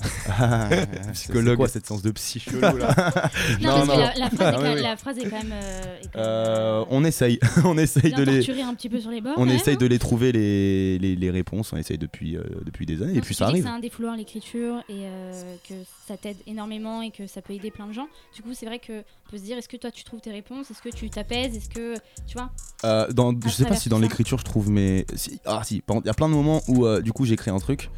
Psychologue. 1.12 1.56
Quoi 1.56 1.68
cette 1.68 1.86
séance 1.86 2.02
de 2.02 2.10
psy 2.12 2.40
chelou 2.40 2.60
là 2.60 2.70
Non, 3.60 3.80
Non, 3.80 3.86
parce 3.86 3.88
non. 3.88 3.94
que 3.94 4.00
la, 4.00 4.14
la 4.18 4.30
phrase, 4.30 4.38
est 4.38 4.42
Ah, 4.44 4.52
quand 4.52 4.58
oui, 4.58 4.62
même, 4.64 4.76
oui. 4.76 4.82
la 4.82 4.96
phrase 4.96 5.18
est 5.18 5.28
quand 5.30 5.42
même. 5.42 5.52
euh, 5.52 6.00
est 6.02 6.08
quand 6.12 6.18
même, 6.18 6.24
Euh, 6.24 6.80
euh, 6.80 6.84
On 6.90 7.04
essaye, 7.04 7.38
on 7.64 7.78
essaye 7.78 8.12
de 8.12 8.22
les. 8.22 8.36
torturée 8.38 8.62
un 8.62 8.74
petit 8.74 8.88
peu 8.88 9.00
sur 9.00 9.10
les 9.10 9.20
bords. 9.20 9.34
On 9.36 9.48
essaye 9.48 9.74
hein. 9.74 9.78
de 9.78 9.86
les 9.86 9.98
trouver 9.98 10.32
les, 10.32 10.98
les, 10.98 11.16
les 11.16 11.30
réponses, 11.30 11.72
on 11.72 11.76
essaye 11.76 11.98
depuis, 11.98 12.36
euh, 12.36 12.42
depuis 12.64 12.86
des 12.86 13.02
années, 13.02 13.16
et 13.16 13.20
puis 13.20 13.34
ça 13.34 13.46
arrive. 13.46 13.64
C'est 13.64 13.70
un 13.70 13.78
défouloir 13.80 14.16
l'écriture 14.16 14.76
et 14.88 15.04
euh, 15.04 15.54
que 15.68 15.74
ça 16.06 16.16
t'aide 16.16 16.36
énormément 16.46 17.02
et 17.02 17.10
que 17.10 17.26
ça 17.26 17.42
peut 17.42 17.52
aider 17.52 17.70
plein 17.70 17.86
de 17.86 17.92
gens. 17.92 18.08
Du 18.34 18.42
coup, 18.42 18.54
c'est 18.54 18.66
vrai 18.66 18.78
que 18.78 19.00
on 19.00 19.30
peut 19.30 19.38
se 19.38 19.44
dire 19.44 19.58
est-ce 19.58 19.68
que 19.68 19.76
toi 19.76 19.90
tu 19.90 20.02
trouves 20.04 20.20
tes 20.20 20.32
réponses? 20.32 20.70
Est-ce 20.70 20.82
que 20.82 20.88
tu 20.94 21.08
t'apaises? 21.10 21.56
Est-ce 21.56 21.68
que 21.68 21.94
tu 22.26 22.34
vois? 22.36 22.50
Euh, 22.84 23.08
dans, 23.12 23.32
je 23.44 23.48
sais 23.50 23.64
pas 23.64 23.76
si 23.76 23.88
dans 23.88 23.98
l'écriture 23.98 24.38
je 24.38 24.44
trouve, 24.44 24.70
mais 24.70 25.06
si, 25.14 25.40
ah 25.44 25.62
si, 25.64 25.82
il 25.88 26.06
y 26.06 26.08
a 26.08 26.14
plein 26.14 26.28
de 26.28 26.34
moments 26.34 26.62
où 26.68 26.86
euh, 26.86 27.00
du 27.00 27.12
coup 27.12 27.24
j'écris 27.24 27.50
un 27.50 27.58
truc. 27.58 27.90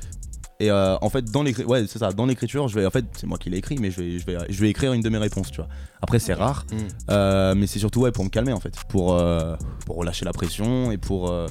Et 0.63 0.71
euh, 0.71 0.97
en 1.01 1.11
fait, 1.11 1.25
dans 1.25 1.43
l'écriture, 1.43 1.69
ouais, 1.71 1.87
c'est 1.89 1.99
ça, 1.99 2.13
dans 2.13 2.25
l'écriture, 2.27 2.69
je 2.69 2.79
vais, 2.79 2.87
en 2.87 2.91
fait, 2.91 3.05
c'est 3.17 3.27
moi 3.27 3.37
qui 3.37 3.51
l'ai 3.51 3.59
écrit, 3.59 3.77
mais 3.81 3.91
je 3.91 4.01
vais, 4.01 4.19
je 4.21 4.27
vais, 4.27 4.37
je 4.49 4.61
vais 4.61 4.71
écrire 4.71 4.93
une 4.93 5.01
de 5.03 5.09
mes 5.09 5.19
réponses, 5.19 5.51
tu 5.51 5.57
vois. 5.57 5.69
Après, 6.01 6.19
c'est 6.21 6.35
rare, 6.35 6.65
Mm. 6.71 6.77
euh, 7.11 7.55
mais 7.57 7.67
c'est 7.67 7.81
surtout 7.81 8.01
ouais 8.03 8.13
pour 8.13 8.23
me 8.25 8.29
calmer 8.31 8.53
en 8.53 8.61
fait, 8.61 8.75
pour, 8.89 9.15
euh, 9.15 9.57
pour 9.87 9.97
relâcher 9.97 10.25
la 10.25 10.33
pression 10.33 10.93
et 10.93 10.99
pour. 10.99 11.31
euh, 11.31 11.49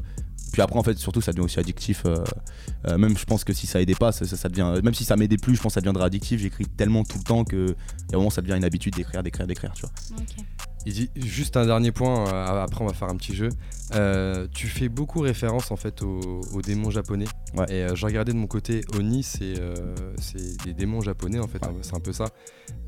puis 0.53 0.61
après, 0.61 0.77
en 0.77 0.83
fait, 0.83 0.97
surtout, 0.97 1.21
ça 1.21 1.31
devient 1.31 1.43
aussi 1.45 1.59
addictif. 1.59 2.03
euh, 2.05 2.15
euh, 2.87 2.97
même, 2.97 3.17
je 3.17 3.23
pense 3.25 3.43
que 3.45 3.53
si 3.53 3.67
ça 3.67 3.81
aidait 3.81 3.95
pas, 3.95 4.11
ça, 4.11 4.25
ça, 4.25 4.35
ça 4.37 4.49
devient. 4.49 4.81
Même 4.83 4.93
si 4.93 5.03
ça 5.05 5.15
m'aidait 5.15 5.37
plus, 5.37 5.55
je 5.55 5.61
pense 5.61 5.71
que 5.71 5.75
ça 5.75 5.81
deviendrait 5.81 6.03
addictif. 6.05 6.41
J'écris 6.41 6.65
tellement 6.65 7.03
tout 7.03 7.17
le 7.19 7.23
temps 7.23 7.43
que, 7.45 7.71
a 7.71 8.15
un 8.15 8.17
moment, 8.17 8.29
ça 8.29 8.41
devient 8.41 8.55
une 8.57 8.65
habitude 8.65 8.93
d'écrire, 8.95 9.23
d'écrire, 9.23 9.47
d'écrire, 9.47 9.71
tu 9.73 9.81
vois. 9.81 9.91
Il 10.85 10.93
dit 10.93 11.09
juste 11.15 11.57
un 11.57 11.65
dernier 11.65 11.91
point, 11.91 12.27
euh, 12.33 12.63
après 12.63 12.83
on 12.83 12.87
va 12.87 12.93
faire 12.93 13.07
un 13.09 13.15
petit 13.15 13.35
jeu. 13.35 13.49
Euh, 13.93 14.47
tu 14.51 14.65
fais 14.67 14.89
beaucoup 14.89 15.19
référence 15.19 15.69
en 15.71 15.75
fait 15.75 16.01
aux, 16.01 16.41
aux 16.53 16.61
démons 16.63 16.89
japonais. 16.89 17.25
Ouais. 17.53 17.65
Et 17.69 17.83
euh, 17.83 17.95
je 17.95 18.05
regardais 18.05 18.31
de 18.31 18.37
mon 18.37 18.47
côté, 18.47 18.81
Oni 18.97 19.23
c'est 19.23 19.59
euh, 19.59 19.93
c'est 20.21 20.63
des 20.63 20.73
démons 20.73 21.01
japonais 21.01 21.39
en 21.39 21.47
fait, 21.47 21.61
Ouais. 21.65 21.69
hein, 21.71 21.77
c'est 21.81 21.95
un 21.95 21.99
peu 21.99 22.13
ça. 22.13 22.25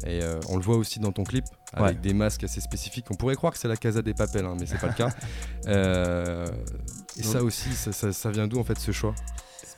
Et 0.06 0.21
euh, 0.23 0.39
on 0.49 0.56
le 0.56 0.62
voit 0.63 0.78
aussi 0.78 0.99
dans 0.99 1.12
ton 1.12 1.23
clip 1.23 1.43
avec 1.73 1.95
Ouais. 1.97 2.02
des 2.02 2.13
masques 2.13 2.43
assez 2.45 2.62
spécifiques. 2.62 3.06
On 3.12 3.15
pourrait 3.15 3.36
croire 3.36 3.52
que 3.54 3.60
c'est 3.60 3.67
la 3.67 3.76
Casa 3.78 4.02
des 4.02 4.13
Papels, 4.13 4.45
hein, 4.45 4.56
mais 4.60 4.65
c'est 4.65 4.80
pas 4.80 4.88
le 4.88 4.93
cas. 4.93 5.10
Euh, 5.67 6.45
et 7.17 7.23
ça 7.23 7.41
aussi, 7.43 7.69
ça, 7.73 7.91
ça- 7.93 8.12
ça 8.12 8.30
vient 8.32 8.47
d'où 8.47 8.60
en 8.60 8.63
fait 8.63 8.78
ce 8.80 8.91
choix? 8.91 9.15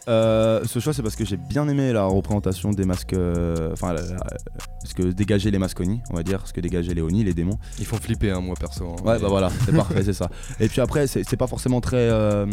Euh, 0.07 0.61
ce 0.65 0.79
choix, 0.79 0.93
c'est 0.93 1.01
parce 1.01 1.15
que 1.15 1.25
j'ai 1.25 1.37
bien 1.37 1.67
aimé 1.67 1.91
la 1.91 2.05
représentation 2.05 2.69
des 2.71 2.85
masques. 2.85 3.13
euh, 3.13 3.71
Enfin, 3.73 3.91
la- 3.93 4.01
la- 4.01 4.17
ce 4.83 4.93
que 4.93 5.01
dégageaient 5.01 5.49
les 5.49 5.57
masques 5.57 5.79
Oni, 5.79 6.01
on 6.11 6.15
va 6.15 6.21
dire, 6.21 6.41
ce 6.45 6.53
que 6.53 6.61
dégageaient 6.61 6.93
les 6.93 7.01
Oni, 7.01 7.23
les 7.23 7.33
démons. 7.33 7.57
Ils 7.79 7.85
font 7.85 7.97
flipper, 7.97 8.29
hein, 8.31 8.39
moi 8.41 8.53
perso. 8.59 8.85
hein, 8.85 8.95
Ouais, 9.03 9.17
bah 9.19 9.27
voilà, 9.29 9.49
c'est 9.65 9.75
parfait, 9.75 10.03
c'est 10.03 10.13
ça. 10.13 10.29
Et 10.59 10.67
puis 10.67 10.79
après, 10.81 11.07
c'est 11.07 11.23
c'est 11.27 11.37
pas 11.37 11.47
forcément 11.47 11.81
très, 11.81 11.97
euh, 11.97 12.45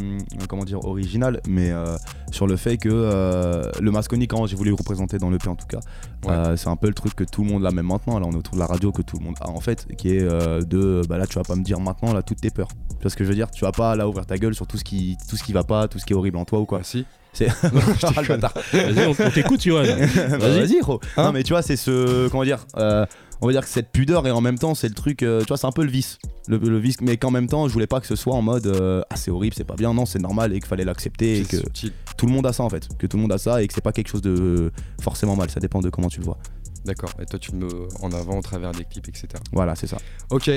comment 0.49 0.65
dire, 0.65 0.83
original, 0.87 1.41
mais 1.47 1.71
euh, 1.71 1.97
sur 2.31 2.47
le 2.47 2.57
fait 2.57 2.79
que 2.79 2.89
euh, 2.91 3.71
le 3.81 3.91
Masconi, 3.91 4.27
quand 4.29 4.47
j'ai 4.47 4.57
voulu 4.57 4.71
le 4.71 4.77
représenter 4.77 5.19
dans 5.19 5.29
l'EP 5.29 5.47
en 5.49 5.57
tout 5.57 5.67
cas, 5.67 5.81
Ouais. 6.25 6.31
euh, 6.33 6.57
c'est 6.57 6.69
un 6.69 6.77
peu 6.77 6.87
le 6.87 6.95
truc 6.95 7.15
que 7.15 7.25
tout 7.25 7.43
le 7.45 7.51
monde 7.51 7.67
a, 7.67 7.71
même 7.71 7.87
maintenant, 7.87 8.19
là 8.19 8.27
on 8.27 8.33
est 8.33 8.37
autour 8.37 8.55
de 8.55 8.61
la 8.61 8.67
radio, 8.67 8.93
que 8.93 9.03
tout 9.03 9.19
le 9.19 9.25
monde 9.25 9.35
a 9.41 9.51
en 9.51 9.61
fait, 9.61 9.87
qui 9.99 10.17
est 10.17 10.23
euh, 10.23 10.63
de, 10.63 11.03
bah 11.09 11.19
là 11.19 11.27
tu 11.27 11.35
vas 11.35 11.43
pas 11.45 11.57
me 11.57 11.63
dire 11.65 11.81
maintenant, 11.81 12.15
là 12.15 12.23
toutes 12.23 12.41
tes 12.41 12.51
peurs. 12.51 12.69
Tu 12.69 13.03
vois 13.03 13.11
ce 13.11 13.17
que 13.17 13.25
je 13.25 13.29
veux 13.29 13.35
dire? 13.35 13.51
Tu 13.51 13.65
vas 13.65 13.73
pas 13.73 13.95
là 13.97 14.09
ouvrir 14.09 14.25
ta 14.25 14.39
gueule 14.39 14.55
sur 14.55 14.67
tout 14.67 14.79
ce 14.79 14.85
qui, 14.85 15.19
tout 15.29 15.37
ce 15.37 15.43
qui 15.43 15.53
va 15.53 15.65
pas, 15.65 15.89
tout 15.89 15.99
ce 15.99 16.07
qui 16.07 16.13
est 16.13 16.17
horrible 16.17 16.37
en 16.39 16.45
toi 16.45 16.61
ou 16.61 16.65
quoi. 16.65 16.79
Bah, 16.79 16.85
si. 16.85 17.05
C'est. 17.33 17.49
Ah, 17.63 18.11
le 18.17 18.21
déconne. 18.23 18.41
bâtard. 18.41 18.55
Vas-y, 18.73 19.07
on, 19.07 19.11
on 19.27 19.31
t'écoute, 19.31 19.63
Johan. 19.63 19.83
Bah, 19.85 20.37
Vas-y, 20.39 20.79
gros. 20.81 21.01
Hein 21.17 21.25
non, 21.25 21.33
mais 21.33 21.43
tu 21.43 21.53
vois, 21.53 21.63
c'est 21.63 21.77
ce. 21.77 22.29
Comment 22.29 22.45
dire 22.45 22.67
euh, 22.77 23.07
On 23.41 23.47
va 23.47 23.53
dire 23.53 23.63
que 23.63 23.69
cette 23.69 23.91
pudeur 23.91 24.27
et 24.27 24.31
en 24.31 24.41
même 24.41 24.59
temps, 24.59 24.75
c'est 24.75 24.89
le 24.89 24.95
truc. 24.95 25.23
euh, 25.23 25.41
tu 25.41 25.47
vois, 25.49 25.57
c'est 25.57 25.67
un 25.67 25.73
peu 25.73 25.83
le 25.85 25.91
vice. 25.91 26.19
Le, 26.49 26.59
le 26.59 26.79
vice, 26.79 26.97
mais 27.01 27.17
qu'en 27.17 27.31
même 27.31 27.47
temps, 27.49 27.69
je 27.69 27.73
voulais 27.73 27.87
pas 27.87 28.01
que 28.01 28.07
ce 28.07 28.17
soit 28.17 28.35
en 28.35 28.43
mode 28.43 28.67
euh, 28.67 29.03
Ah, 29.11 29.17
c'est 29.17 29.31
horrible, 29.31 29.55
c'est 29.57 29.65
pas 29.65 29.77
bien. 29.77 29.95
Non, 29.95 30.05
c'est 30.07 30.19
normal 30.19 30.53
et 30.53 30.59
qu'il 30.61 30.67
fallait 30.69 30.85
l'accepter 30.85 31.39
et 31.39 31.45
C'est 31.45 31.51
que 31.51 31.57
subtil. 31.59 31.93
tout 32.19 32.27
le 32.27 32.33
monde 32.33 32.47
a 32.47 32.53
ça 32.53 32.65
en 32.65 32.69
fait. 32.71 32.89
Que 32.99 33.07
tout 33.07 33.17
le 33.17 33.23
monde 33.23 33.33
a 33.33 33.39
ça 33.39 33.63
et 33.63 33.67
que 33.69 33.73
c'est 33.75 33.81
pas 33.81 33.93
quelque 33.93 34.09
chose 34.09 34.23
de 34.23 34.71
forcément 35.01 35.37
mal. 35.37 35.49
Ça 35.51 35.61
dépend 35.61 35.81
de 35.81 35.89
comment 35.91 36.09
tu 36.09 36.19
le 36.21 36.25
vois. 36.27 36.39
D'accord. 36.85 37.11
Et 37.21 37.27
toi, 37.27 37.39
tu 37.39 37.53
le 37.53 37.59
mets 37.59 37.73
en 38.03 38.11
avant 38.13 38.39
au 38.39 38.43
travers 38.43 38.73
des 38.73 38.85
clips, 38.85 39.09
etc. 39.09 39.29
Voilà, 39.53 39.75
c'est 39.77 39.87
ça. 39.87 39.99
Ok. 40.31 40.51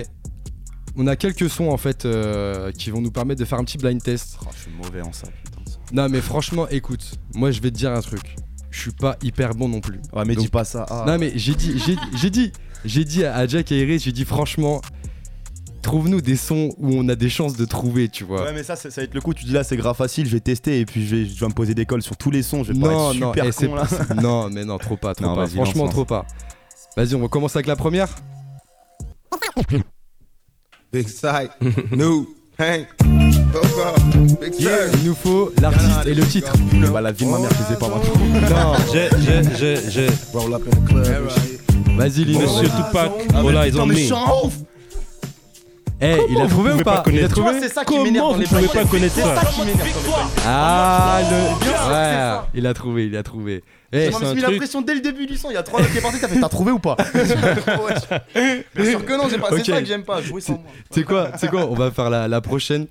On 0.97 1.07
a 1.07 1.15
quelques 1.17 1.49
sons 1.49 1.69
en 1.69 1.77
fait 1.77 2.05
euh, 2.05 2.71
qui 2.71 2.89
vont 2.89 3.01
nous 3.01 3.11
permettre 3.11 3.39
de 3.41 3.45
faire 3.45 3.59
un 3.59 3.65
petit 3.65 3.77
blind 3.77 4.01
test. 4.01 4.37
Oh, 4.41 4.47
je 4.55 4.61
suis 4.61 4.71
mauvais 4.71 5.01
en 5.01 5.11
ça. 5.11 5.27
Non 5.93 6.09
mais 6.09 6.21
franchement, 6.21 6.67
écoute, 6.69 7.13
moi 7.33 7.51
je 7.51 7.61
vais 7.61 7.71
te 7.71 7.75
dire 7.77 7.91
un 7.91 8.01
truc. 8.01 8.35
Je 8.71 8.79
suis 8.81 8.91
pas 8.91 9.15
hyper 9.23 9.53
bon 9.55 9.69
non 9.69 9.79
plus. 9.79 9.99
Ouais, 10.13 10.25
mais 10.25 10.35
Donc- 10.35 10.45
dis 10.45 10.49
pas 10.49 10.65
ça. 10.65 10.85
Ah. 10.89 11.05
Non 11.07 11.17
mais 11.17 11.31
j'ai 11.35 11.55
dit, 11.55 11.79
j'ai, 11.85 11.95
j'ai 12.17 12.29
dit, 12.29 12.51
j'ai 12.83 13.05
dit 13.05 13.23
à 13.25 13.47
Jack 13.47 13.71
et 13.71 13.81
Iris, 13.81 14.03
j'ai 14.03 14.11
dit 14.11 14.25
franchement, 14.25 14.81
trouve-nous 15.81 16.19
des 16.21 16.35
sons 16.35 16.73
où 16.77 16.89
on 16.93 17.07
a 17.07 17.15
des 17.15 17.29
chances 17.29 17.55
de 17.55 17.63
trouver, 17.63 18.09
tu 18.09 18.23
vois. 18.23 18.43
Ouais, 18.43 18.53
mais 18.53 18.63
ça, 18.63 18.75
ça, 18.75 18.89
ça 18.91 19.01
va 19.01 19.05
être 19.05 19.13
le 19.13 19.21
coup. 19.21 19.33
Tu 19.33 19.45
dis 19.45 19.53
là, 19.53 19.63
c'est 19.63 19.77
grave 19.77 19.95
facile, 19.95 20.25
je 20.25 20.31
vais 20.31 20.39
tester 20.41 20.79
et 20.79 20.85
puis 20.85 21.05
je 21.07 21.15
vais, 21.15 21.25
je 21.25 21.39
vais 21.39 21.47
me 21.47 21.53
poser 21.53 21.73
des 21.75 21.85
cols 21.85 22.01
sur 22.01 22.17
tous 22.17 22.31
les 22.31 22.41
sons. 22.43 22.63
Je 22.63 22.73
vais 22.73 22.79
pas 22.79 22.87
non, 22.87 23.11
être 23.11 23.19
non, 23.19 23.31
super 23.33 23.45
eh, 23.45 23.67
con 23.67 23.75
là. 23.75 23.85
pas- 23.85 24.13
non, 24.15 24.49
mais 24.49 24.65
non, 24.65 24.77
trop 24.77 24.97
pas, 24.97 25.13
trop 25.15 25.25
Non, 25.25 25.35
pas. 25.35 25.47
Franchement, 25.47 25.85
lance, 25.85 25.93
trop 25.93 26.05
pas. 26.05 26.25
Vas-y, 26.97 27.15
on 27.15 27.21
va 27.21 27.27
commencer 27.27 27.57
avec 27.57 27.67
la 27.67 27.75
première. 27.75 28.09
Big 30.91 31.07
new, 31.91 32.27
Yeah, 34.59 34.87
il 34.93 35.05
nous 35.09 35.15
faut 35.15 35.51
l'artiste 35.61 36.05
et 36.05 36.13
le 36.13 36.23
titre. 36.25 36.51
Bah, 36.91 37.01
la 37.01 37.11
vie 37.11 37.25
de 37.25 37.29
ma 37.31 37.39
mère, 37.39 37.49
je 37.51 37.73
sais 37.73 37.79
pas 37.79 37.87
maintenant. 37.87 38.13
Non, 38.49 38.73
J'ai, 38.91 39.09
j'ai, 39.19 39.57
j'ai, 39.57 39.89
j'ai. 39.89 40.07
Roll 40.33 40.53
up 40.53 40.61
in 40.67 40.71
the 40.71 40.85
club 40.87 41.07
and 41.07 41.29
shit. 41.29 41.61
vas-y 41.97 42.23
Lino. 42.25 42.39
Monsieur 42.41 42.69
Tupac, 42.69 43.11
All 43.33 43.55
Eyes 43.67 43.79
on 43.79 43.85
Me. 43.85 43.95
Eh, 46.01 46.17
il 46.29 46.41
a 46.41 46.47
trouvé 46.47 46.73
ou 46.73 46.77
pas, 46.79 47.03
Il 47.09 47.23
a 47.23 47.29
trouvé 47.29 47.51
c'est 47.61 47.73
ça 47.73 47.85
qui 47.85 47.97
m'énerve 47.97 48.31
dans 48.33 48.37
les 48.37 48.45
pouvez 48.45 48.67
pas 48.67 48.83
connaître 48.83 49.15
C'est 49.15 49.21
ça? 49.21 49.41
Ah, 50.45 51.21
le. 51.21 51.37
c'est 51.61 51.69
Ouais, 51.69 51.93
ça. 51.93 52.47
il 52.53 52.67
a 52.67 52.73
trouvé, 52.73 53.05
il 53.05 53.15
a 53.15 53.23
trouvé. 53.23 53.63
Eh, 53.93 53.97
c'est 53.97 54.09
me 54.11 54.15
un 54.15 54.19
suis 54.27 54.35
mis 54.35 54.41
la 54.41 54.47
truc- 54.49 54.57
pression 54.57 54.81
dès 54.81 54.93
le 54.95 54.99
début 54.99 55.25
du 55.25 55.37
son. 55.37 55.49
Il 55.51 55.53
y 55.53 55.57
a 55.57 55.63
trois 55.63 55.79
notes 55.79 55.91
qui 55.91 55.97
est 55.97 56.01
parti. 56.01 56.19
T'as 56.19 56.27
fait, 56.27 56.39
t'as 56.39 56.49
trouvé 56.49 56.73
ou 56.73 56.79
pas? 56.79 56.97
Bien 57.15 57.25
sûr 57.25 59.05
que 59.05 59.17
non, 59.17 59.29
j'ai 59.29 59.37
pas- 59.37 59.47
c'est 59.51 59.59
Ok. 59.61 59.65
ça 59.67 59.79
que 59.81 59.85
j'aime 59.87 60.03
pas. 60.03 60.21
Jouer 60.21 60.41
sans 60.41 60.53
moi. 60.53 60.63
tu 60.91 60.99
sais 60.99 61.05
quoi, 61.05 61.29
quoi, 61.49 61.65
on 61.69 61.75
va 61.75 61.91
faire 61.91 62.09
la, 62.09 62.27
la 62.27 62.41
prochaine. 62.41 62.87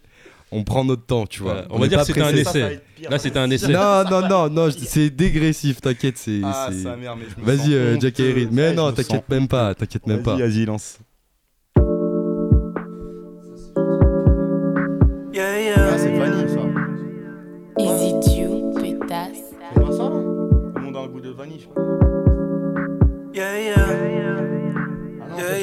On 0.52 0.62
prend 0.62 0.84
notre 0.84 1.04
temps, 1.04 1.26
tu 1.26 1.42
vois. 1.42 1.54
Ouais, 1.54 1.64
on 1.70 1.78
va 1.78 1.88
dire 1.88 1.98
que 1.98 2.04
c'était 2.06 2.20
un. 2.20 2.30
Ça, 2.30 2.36
essai. 2.36 2.80
Là, 3.10 3.18
c'était 3.18 3.38
un 3.38 3.50
essai. 3.50 3.72
Non, 3.72 4.04
non, 4.08 4.28
non, 4.28 4.48
non, 4.50 4.68
c'est 4.70 5.10
dégressif, 5.10 5.80
t'inquiète, 5.80 6.16
c'est. 6.16 6.40
Ah, 6.44 6.68
c'est- 6.70 6.82
sa 6.82 6.96
mère, 6.96 7.16
mais 7.16 7.24
je 7.24 7.40
me 7.42 7.46
sens 7.56 7.66
Vas-y, 7.66 7.74
euh. 7.74 7.98
Jack 8.00 8.20
Harris. 8.20 8.48
Mais 8.52 8.68
Ouais, 8.68 8.74
non, 8.74 8.92
t'inquiète 8.92 9.28
même 9.28 9.48
pas, 9.48 9.74
t'inquiète 9.74 10.06
même 10.06 10.22
pas. 10.22 10.36
Vas-y, 10.36 10.64
lance. 10.64 10.98
Ah, 15.36 15.98
c'est 15.98 16.16
vanille 16.16 16.48
ça. 16.48 16.60
Is 17.78 18.08
it 18.08 18.36
you, 18.36 18.72
pétasse? 18.80 19.38
C'est 19.74 19.80
pas 19.82 19.92
ça 19.92 20.04
là 20.04 20.10
Le 20.76 20.80
monde 20.80 20.96
a 20.96 21.00
un 21.00 21.06
goût 21.08 21.20
de 21.20 21.30
vanille, 21.30 21.60
je 21.60 21.66
crois. 21.66 21.84
Ah 23.36 23.40
non, 23.40 23.74
c'est 23.74 23.74
pas 23.74 24.53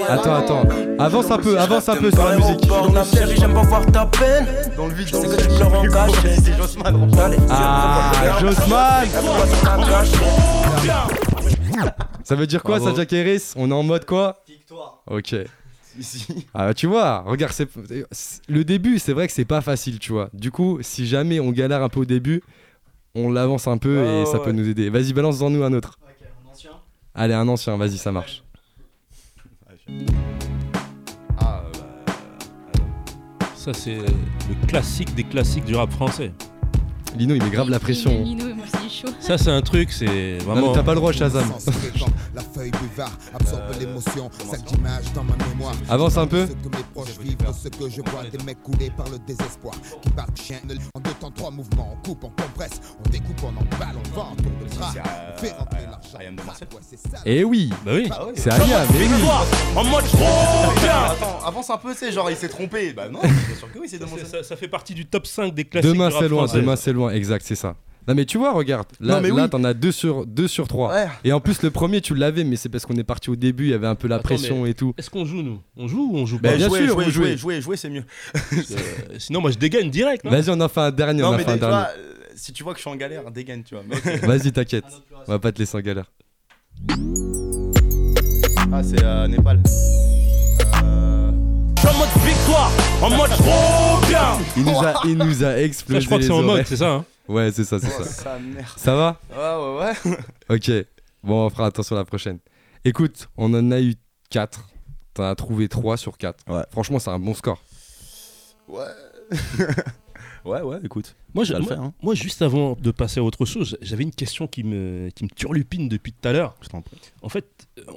Attends, 0.07 0.35
attends. 0.35 0.63
Avance 0.99 1.31
un 1.31 1.37
peu, 1.37 1.57
avance 1.59 1.89
un 1.89 1.95
peu 1.95 2.11
sur 2.11 2.23
la 2.25 2.35
musique. 2.37 2.69
Chérie, 3.13 3.35
j'aime 3.37 3.53
pas 3.53 3.61
voir 3.63 3.85
ta 3.85 4.05
peine. 4.05 4.45
Dans 4.75 4.87
le 4.87 4.93
vide, 4.93 5.07
Je 5.07 5.15
sais 5.15 5.27
que 5.27 5.41
tu 5.41 5.47
pleures 5.47 5.73
en. 5.73 5.83
C'est 6.33 6.53
Ah, 7.49 8.11
cachette. 9.89 10.21
Ça 12.23 12.35
veut 12.35 12.47
dire 12.47 12.63
quoi 12.63 12.77
Bravo. 12.79 12.91
ça, 12.95 13.01
Jack 13.01 13.13
Harris? 13.13 13.53
On 13.55 13.69
est 13.71 13.73
en 13.73 13.83
mode 13.83 14.05
quoi? 14.05 14.37
Victoire. 14.47 15.01
Ok. 15.07 15.35
Ah 16.53 16.67
bah, 16.67 16.73
tu 16.73 16.87
vois, 16.87 17.19
regarde, 17.27 17.51
c'est 17.51 17.67
c'est- 18.11 18.41
le 18.47 18.63
début, 18.63 18.97
c'est 18.97 19.11
vrai 19.11 19.27
que 19.27 19.33
c'est 19.33 19.43
pas 19.43 19.59
facile, 19.59 19.99
tu 19.99 20.13
vois. 20.13 20.29
Du 20.33 20.49
coup, 20.49 20.77
si 20.81 21.05
jamais 21.05 21.41
on 21.41 21.51
galère 21.51 21.83
un 21.83 21.89
peu 21.89 21.99
au 21.99 22.05
début, 22.05 22.41
on 23.13 23.29
l'avance 23.29 23.67
un 23.67 23.77
peu 23.77 24.01
et 24.05 24.25
ça 24.25 24.37
ouais, 24.37 24.43
peut 24.45 24.51
nous 24.53 24.69
aider. 24.69 24.89
Vas-y, 24.89 25.11
balance 25.11 25.41
en 25.41 25.49
nous 25.49 25.61
un 25.65 25.73
autre. 25.73 25.99
Allez, 27.13 27.33
un 27.33 27.45
ancien, 27.49 27.75
vas-y, 27.75 27.97
ça 27.97 28.13
marche. 28.13 28.41
Ah, 31.39 31.63
bah. 31.73 32.13
Ça, 33.55 33.73
c'est 33.73 33.97
le 33.97 34.67
classique 34.67 35.13
des 35.15 35.23
classiques 35.23 35.65
du 35.65 35.75
rap 35.75 35.91
français. 35.91 36.31
Lino, 37.17 37.35
il 37.35 37.43
met 37.43 37.49
grave 37.49 37.69
la 37.69 37.79
pression. 37.79 38.23
Lino, 38.23 38.55
moi 38.55 38.65
aussi, 38.65 38.80
chaud. 38.91 39.07
Ça, 39.19 39.37
c'est 39.37 39.49
un 39.51 39.61
truc, 39.61 39.91
c'est 39.91 40.05
Non, 40.05 40.11
mais 40.11 40.37
vraiment. 40.39 40.73
t'as 40.73 40.83
pas 40.83 40.91
le 40.93 40.99
droit, 40.99 41.11
Shazam. 41.11 41.51
La 42.35 42.41
feuille 42.41 42.71
buvard 42.71 43.11
absorbe 43.33 43.63
l'émotion, 43.79 44.29
sac 44.49 44.63
d'images 44.65 45.11
dans 45.13 45.23
ma 45.23 45.35
mémoire. 45.47 45.73
Avance 45.89 46.17
un 46.17 46.27
peu. 46.27 46.45
Ce 46.47 46.51
que 46.53 46.75
mes 46.75 46.83
proches 46.93 47.17
vivent, 47.19 47.37
ce 47.51 47.67
que 47.69 47.89
je 47.89 48.01
vois, 48.09 48.23
des 48.31 48.43
mecs 48.43 48.61
coulés 48.63 48.89
par 48.95 49.07
le 49.09 49.17
désespoir, 49.19 49.73
qui 50.01 50.09
partent 50.11 50.39
chien 50.39 50.57
en 50.95 50.99
deux 50.99 51.11
temps, 51.19 51.31
trois 51.31 51.51
mouvements, 51.51 51.93
on 51.97 52.07
coupe, 52.07 52.23
on 52.23 52.29
compresse, 52.41 52.79
on 53.05 53.09
découpe, 53.09 53.41
on 53.43 53.47
emballe, 53.49 53.95
on 53.97 54.15
vend, 54.15 54.27
on 54.31 54.35
tourne 54.41 54.53
le 54.61 54.75
bras, 54.77 54.93
on 55.35 55.39
fait 55.39 55.51
rentrer 55.51 55.81
l'argent. 55.89 56.17
Ayam 56.19 56.35
de 56.35 56.43
Marseille. 56.43 56.67
Ouais, 56.73 56.79
c'est 56.89 56.99
ça. 56.99 57.17
Eh 57.25 57.43
oui, 57.43 57.69
Bah 57.85 57.91
oui. 57.95 58.09
c'est 58.35 58.51
Aya, 58.53 58.85
mais 58.93 58.99
oui. 58.99 59.09
En 59.75 59.83
mode 59.85 60.03
trop 60.05 60.79
bien. 60.81 61.03
Attends, 61.11 61.39
avance 61.45 61.69
un 61.69 61.77
peu, 61.77 61.93
c'est 61.97 62.11
genre 62.11 62.29
il 62.29 62.35
s'est 62.37 62.49
trompé. 62.49 62.93
Bah 62.93 63.09
non, 63.09 63.19
bien 63.21 63.31
sûr 63.57 63.71
que 63.71 63.79
oui, 63.79 63.87
c'est 63.89 63.99
Ça, 63.99 64.43
c'est- 64.43 64.55
fait 64.55 64.67
partie 64.67 64.93
du 64.93 65.05
top 65.05 65.25
5 65.27 65.53
des 65.53 65.65
classiques. 65.65 65.91
Demain 65.91 66.09
c'est 66.17 66.27
loin, 66.27 66.45
demain 66.53 66.75
c'est 66.75 66.93
loin, 66.93 67.11
exact, 67.11 67.45
c'est 67.47 67.55
ça. 67.55 67.75
Non 68.07 68.15
mais 68.15 68.25
tu 68.25 68.37
vois, 68.39 68.51
regarde, 68.53 68.87
là, 68.99 69.15
Non, 69.15 69.21
mais 69.21 69.29
là 69.29 69.43
oui. 69.43 69.49
t'en 69.49 69.63
as 69.63 69.73
2 69.75 69.91
sur, 69.91 70.25
deux 70.25 70.47
sur 70.47 70.67
3. 70.67 70.91
Ouais. 70.93 71.07
Et 71.23 71.31
en 71.33 71.39
plus 71.39 71.61
le 71.61 71.69
premier 71.69 72.01
tu 72.01 72.15
l'avais, 72.15 72.43
mais 72.43 72.55
c'est 72.55 72.67
parce 72.69 72.85
qu'on 72.85 72.95
est 72.97 73.03
parti 73.03 73.29
au 73.29 73.35
début, 73.35 73.65
il 73.65 73.69
y 73.69 73.73
avait 73.75 73.85
un 73.87 73.93
peu 73.95 74.07
la 74.07 74.15
Attends, 74.15 74.23
pression 74.23 74.65
et 74.65 74.73
tout. 74.73 74.93
Est-ce 74.97 75.09
qu'on 75.11 75.23
joue, 75.23 75.43
nous? 75.43 75.59
On 75.77 75.87
joue 75.87 76.09
ou 76.11 76.17
on 76.17 76.25
joue 76.25 76.39
pas? 76.39 76.49
Bah, 76.49 76.57
bien 76.57 76.67
jouer, 76.67 76.85
sûr, 76.87 76.93
jouer, 77.01 77.11
jouer, 77.11 77.37
jouer, 77.37 77.61
jouer, 77.61 77.77
c'est 77.77 77.89
mieux. 77.89 78.03
Euh, 78.53 78.57
Sinon, 79.19 79.41
moi, 79.41 79.51
je 79.51 79.57
dégaine 79.59 79.89
direct. 79.91 80.23
non? 80.23 80.31
Vas-y, 80.31 80.49
on 80.49 80.59
en 80.61 80.67
fait 80.67 80.79
un 80.79 80.91
dernier, 80.91 81.21
on 81.23 81.27
Non, 81.27 81.33
en 81.33 81.37
mais 81.37 81.43
fait 81.43 81.51
un 81.51 81.57
dernier. 81.57 81.75
vois, 81.75 81.89
euh, 81.95 82.23
si 82.35 82.51
tu 82.53 82.63
vois 82.63 82.73
que 82.73 82.79
je 82.79 82.81
suis 82.81 82.89
en 82.89 82.95
galère, 82.95 83.29
dégaine, 83.29 83.63
tu 83.63 83.75
vois. 83.75 83.83
Vas-y, 84.27 84.51
t'inquiète, 84.51 84.85
on 85.27 85.31
va 85.31 85.37
pas 85.39 85.51
te 85.51 85.59
laisser 85.59 85.77
en 85.77 85.81
galère. 85.81 86.05
Ah, 88.73 88.81
c'est 88.83 89.03
euh, 89.03 89.27
Népal. 89.27 89.61
Euh, 90.83 91.29
En 91.29 91.97
mode 91.97 92.25
victoire. 92.25 92.71
En 93.01 93.09
mode 93.09 93.29
trop 93.31 94.07
bien. 94.07 94.37
Il 94.55 94.63
nous 94.63 94.77
a, 94.79 94.93
il 95.05 95.17
nous 95.17 95.43
a 95.43 95.47
Ça, 95.51 95.61
explosé 95.61 96.01
je 96.01 96.05
crois 96.05 96.17
que 96.17 96.21
les 96.23 96.27
c'est 96.27 96.33
en 96.33 96.37
mode, 96.41 96.49
oreilles. 96.51 96.65
c'est 96.67 96.77
ça. 96.77 96.89
hein 96.89 97.05
Ouais, 97.31 97.51
c'est 97.51 97.63
ça, 97.63 97.79
c'est 97.79 97.87
oh, 97.99 98.03
ça. 98.03 98.09
sa 98.09 98.39
mère. 98.39 98.73
Ça 98.77 98.95
va? 98.95 99.19
Ouais, 99.31 99.85
ouais, 100.05 100.11
ouais. 100.11 100.17
Ok, 100.57 100.87
bon, 101.23 101.45
on 101.45 101.49
fera 101.49 101.67
attention 101.67 101.95
la 101.95 102.05
prochaine. 102.05 102.39
Écoute, 102.83 103.29
on 103.37 103.53
en 103.53 103.71
a 103.71 103.79
eu 103.81 103.95
4. 104.29 104.67
T'en 105.13 105.23
as 105.23 105.35
trouvé 105.35 105.67
3 105.69 105.97
sur 105.97 106.17
4. 106.17 106.43
Ouais. 106.51 106.63
Franchement, 106.71 106.99
c'est 106.99 107.09
un 107.09 107.19
bon 107.19 107.33
score. 107.33 107.61
Ouais. 108.67 108.83
ouais, 110.45 110.61
ouais, 110.61 110.77
écoute. 110.83 111.15
Moi, 111.33 111.43
je- 111.43 111.53
va 111.53 111.59
le 111.59 111.65
moi, 111.65 111.73
faire, 111.75 111.83
hein. 111.83 111.93
moi, 112.01 112.15
juste 112.15 112.41
avant 112.41 112.75
de 112.79 112.91
passer 112.91 113.19
à 113.19 113.23
autre 113.23 113.45
chose, 113.45 113.77
j'avais 113.81 114.03
une 114.03 114.11
question 114.11 114.47
qui 114.47 114.63
me, 114.63 115.09
qui 115.15 115.23
me 115.23 115.29
turlupine 115.29 115.87
depuis 115.89 116.11
tout 116.13 116.27
à 116.27 116.33
l'heure. 116.33 116.55
Je 116.61 116.67
t'en 116.69 116.81
prie. 116.81 116.97
En 117.21 117.29
fait, 117.29 117.45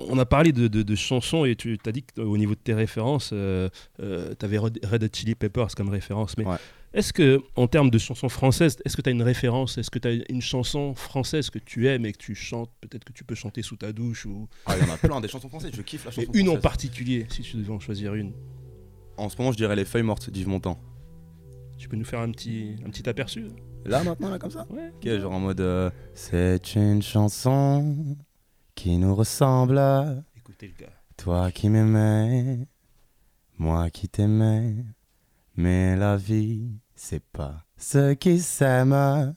on 0.09 0.19
a 0.19 0.27
parlé 0.27 0.53
de, 0.53 0.69
de- 0.69 0.83
de 0.83 0.95
chansons 0.95 1.45
et 1.45 1.57
tu 1.57 1.79
as 1.87 1.93
dit 1.93 2.03
qu'au 2.05 2.37
niveau 2.37 2.55
de 2.55 2.61
tes 2.61 2.75
références, 2.75 3.31
tu 3.31 4.45
avais 4.45 4.59
Red 4.59 4.79
Red 4.85 5.03
Hot 5.05 5.09
Chili 5.13 5.35
Peppers 5.35 5.75
comme 5.77 5.89
référence. 5.89 6.37
Mais 6.39 6.45
Ouais. 6.47 6.57
Est-ce 6.95 7.13
que, 7.13 7.43
en 7.57 7.67
termes 7.67 7.91
de 7.91 7.99
chansons 7.99 8.29
françaises, 8.29 8.79
est-ce 8.85 8.97
que 8.97 9.03
tu 9.03 9.09
as 9.09 9.13
une 9.13 9.23
référence? 9.23 9.77
Est-ce 9.79 9.91
que 9.91 9.99
tu 9.99 10.09
as 10.09 10.13
une 10.31 10.41
chanson 10.41 10.95
française 10.95 11.51
que 11.51 11.59
tu 11.59 11.89
aimes 11.89 12.07
et 12.07 12.13
que 12.13 12.19
tu 12.19 12.35
chantes 12.35 12.71
Peut-être 12.81 13.05
que 13.05 13.13
tu 13.13 13.25
peux 13.25 13.35
chanter 13.35 13.63
sous 13.63 13.77
ta 13.77 13.93
douche 13.93 14.25
ou 14.27 14.49
Ah, 14.67 14.77
il 14.79 14.87
y 14.87 14.91
en 14.91 14.95
a 14.95 14.97
plein 14.97 15.21
des 15.21 15.29
chansons 15.29 15.49
françaises, 15.49 15.73
je 15.75 15.83
kiffe 15.83 16.05
la 16.05 16.11
Mais 16.17 16.25
chanson 16.27 16.39
une 16.39 16.49
en 16.49 16.57
particulier, 16.59 17.27
si 17.29 17.43
tu 17.43 17.57
devais 17.57 17.73
en 17.73 17.81
choisir 17.81 18.15
une. 18.15 18.33
En 19.17 19.29
ce 19.29 19.37
moment, 19.39 19.53
je 19.53 19.57
dirais 19.57 19.77
Les 19.77 19.85
Feuilles 19.85 20.03
Mortes 20.03 20.31
d'Yves 20.31 20.49
Montand. 20.49 20.79
Tu 21.79 21.89
peux 21.89 21.97
nous 21.97 22.05
faire 22.05 22.21
un 22.21 22.31
petit, 22.31 22.77
un 22.87 22.91
petit 22.91 23.09
aperçu? 23.09 23.47
Là, 23.85 24.03
maintenant, 24.03 24.31
là, 24.31 24.39
comme 24.39 24.51
ça? 24.51 24.67
Ouais. 24.71 24.91
Ok, 24.97 25.21
genre 25.21 25.33
en 25.33 25.41
mode. 25.41 25.61
euh, 25.61 25.91
C'est 26.15 26.75
une 26.77 27.03
chanson 27.03 28.17
qui 28.75 28.97
nous 28.97 29.15
ressemble. 29.15 29.81
Écoutez 30.37 30.69
le 30.69 30.85
gars. 30.87 30.93
Toi 31.17 31.51
qui 31.53 31.69
m'aimais, 31.69 32.67
moi 33.59 33.91
qui 33.91 34.09
t'aimais. 34.09 34.77
Mais 35.57 35.95
la 35.97 36.17
vie, 36.17 36.81
pas 37.33 37.65
ce 37.77 38.15
qui 38.15 38.41
s'aime. 38.41 39.35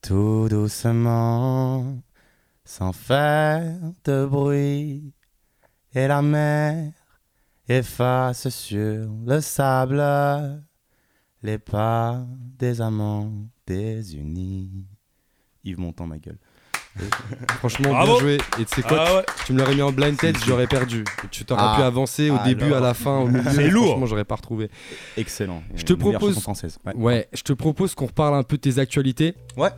Tout 0.00 0.48
doucement, 0.48 2.02
sans 2.64 2.92
faire 2.92 3.78
de 4.04 4.26
bruit. 4.26 5.14
Et 5.94 6.08
la 6.08 6.22
mer 6.22 6.92
efface 7.68 8.48
sur 8.48 9.08
le 9.24 9.40
sable 9.40 10.02
les 11.42 11.58
pas 11.58 12.24
des 12.58 12.80
amants 12.80 13.32
désunis. 13.66 14.86
Yves 15.64 15.78
Montand, 15.78 16.06
ma 16.06 16.18
gueule. 16.18 16.38
Franchement, 17.58 17.90
Bravo. 17.90 18.12
bien 18.12 18.20
joué. 18.20 18.34
Et 18.60 18.64
tu 18.64 18.74
sais 18.76 18.82
quoi, 18.82 19.04
Ah 19.06 19.14
ouais. 19.16 19.22
tu 19.46 19.52
me 19.52 19.58
l'aurais 19.58 19.74
mis 19.74 19.82
en 19.82 19.92
blind 19.92 20.16
test, 20.16 20.44
j'aurais 20.46 20.66
perdu. 20.66 21.04
Tu 21.30 21.44
t'aurais 21.44 21.62
Ah. 21.64 21.74
pu 21.76 21.82
avancer 21.82 22.30
au 22.30 22.34
Alors. 22.34 22.46
début, 22.46 22.72
à 22.74 22.80
la 22.80 22.92
fin, 22.94 23.18
au 23.18 23.28
milieu. 23.28 23.42
C'est 23.54 23.68
lourd. 23.70 23.86
Franchement, 23.86 24.06
j'aurais 24.06 24.24
pas 24.24 24.34
retrouvé. 24.36 24.70
Excellent. 25.16 25.62
Je 25.74 25.84
te 25.84 25.92
propose- 25.94 26.40
française. 26.40 26.78
Ouais. 26.84 26.92
Ouais, 26.94 27.28
je 27.32 27.42
te 27.42 27.52
propose 27.52 27.94
qu'on 27.94 28.06
reparle 28.06 28.34
un 28.34 28.42
peu 28.42 28.56
de 28.56 28.62
tes 28.62 28.78
actualités. 28.78 29.34
Ouais. 29.56 29.70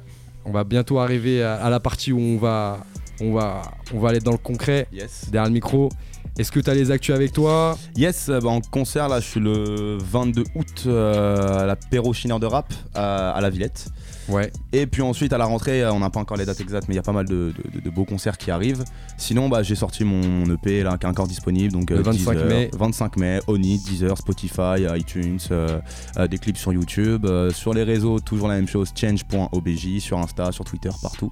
On 0.45 0.51
va 0.53 0.65
bientôt 0.65 0.99
arriver 0.99 1.43
à, 1.43 1.55
à 1.55 1.71
la 1.71 1.81
partie 1.81 2.13
où 2.13 2.19
on 2.21 2.37
va, 2.37 2.85
on 3.21 3.33
va, 3.33 3.63
on 3.93 3.99
va 4.01 4.09
aller 4.11 4.21
dans 4.21 4.33
le 4.33 4.39
concret, 4.39 4.87
Yes. 4.93 5.27
derrière 5.31 5.49
le 5.49 5.55
micro. 5.55 5.89
Est-ce 6.37 6.51
que 6.51 6.59
tu 6.59 6.69
as 6.69 6.75
les 6.75 6.91
actus 6.91 7.15
avec 7.15 7.33
toi? 7.33 7.79
Yes, 7.97 8.29
euh, 8.29 8.41
bah, 8.41 8.49
en 8.49 8.61
concert, 8.61 9.09
là, 9.09 9.21
je 9.21 9.25
suis 9.27 9.39
le 9.41 9.99
22 10.01 10.43
août 10.57 10.83
euh, 10.87 11.61
à 11.63 11.67
l'apéro 11.67 12.13
Chineur 12.13 12.41
de 12.41 12.47
rap 12.47 12.73
à, 12.93 13.31
à 13.31 13.41
la 13.41 13.51
Villette. 13.51 13.87
Ouais. 14.29 14.51
Et 14.73 14.87
puis 14.89 15.03
ensuite, 15.03 15.33
à 15.33 15.39
la 15.39 15.45
rentrée, 15.45 15.85
euh, 15.85 15.93
on 15.93 16.01
n'a 16.01 16.11
pas 16.11 16.19
encore 16.19 16.37
les 16.37 16.45
dates 16.47 16.61
exactes, 16.61 16.89
mais 16.89 16.95
il 16.95 16.97
y 16.97 17.01
a 17.01 17.03
pas 17.05 17.13
mal 17.13 17.27
de, 17.27 17.53
de- 17.73 17.79
de 17.81 17.91
beaux 17.91 18.05
concerts 18.07 18.37
qui 18.37 18.51
arrivent. 18.51 18.83
Sinon, 19.17 19.49
bah, 19.49 19.63
j'ai 19.63 19.77
sorti 19.77 20.03
mon, 20.03 20.45
EP 20.53 20.83
là, 20.83 20.99
qui 20.99 21.07
est 21.07 21.09
encore 21.09 21.29
disponible. 21.29 21.73
Donc, 21.73 21.91
Le 21.91 21.99
euh, 21.99 22.03
25 22.03 22.33
Deezer, 22.33 22.47
mai. 22.49 22.71
25 22.73 23.17
mai, 23.17 23.39
Oni, 23.47 23.79
Deezer, 23.79 24.19
Spotify, 24.19 24.87
iTunes, 24.97 25.39
euh, 25.53 25.79
euh, 26.17 26.27
des 26.27 26.39
clips 26.39 26.57
sur 26.59 26.73
YouTube. 26.73 27.27
euh, 27.27 27.51
sur 27.51 27.75
les 27.75 27.85
réseaux, 27.85 28.19
toujours 28.19 28.49
la 28.49 28.57
même 28.57 28.67
chose, 28.67 28.89
change.obj, 28.97 29.99
sur 30.01 30.19
Insta, 30.19 30.51
sur 30.51 30.65
Twitter, 30.65 30.91
partout. 31.01 31.31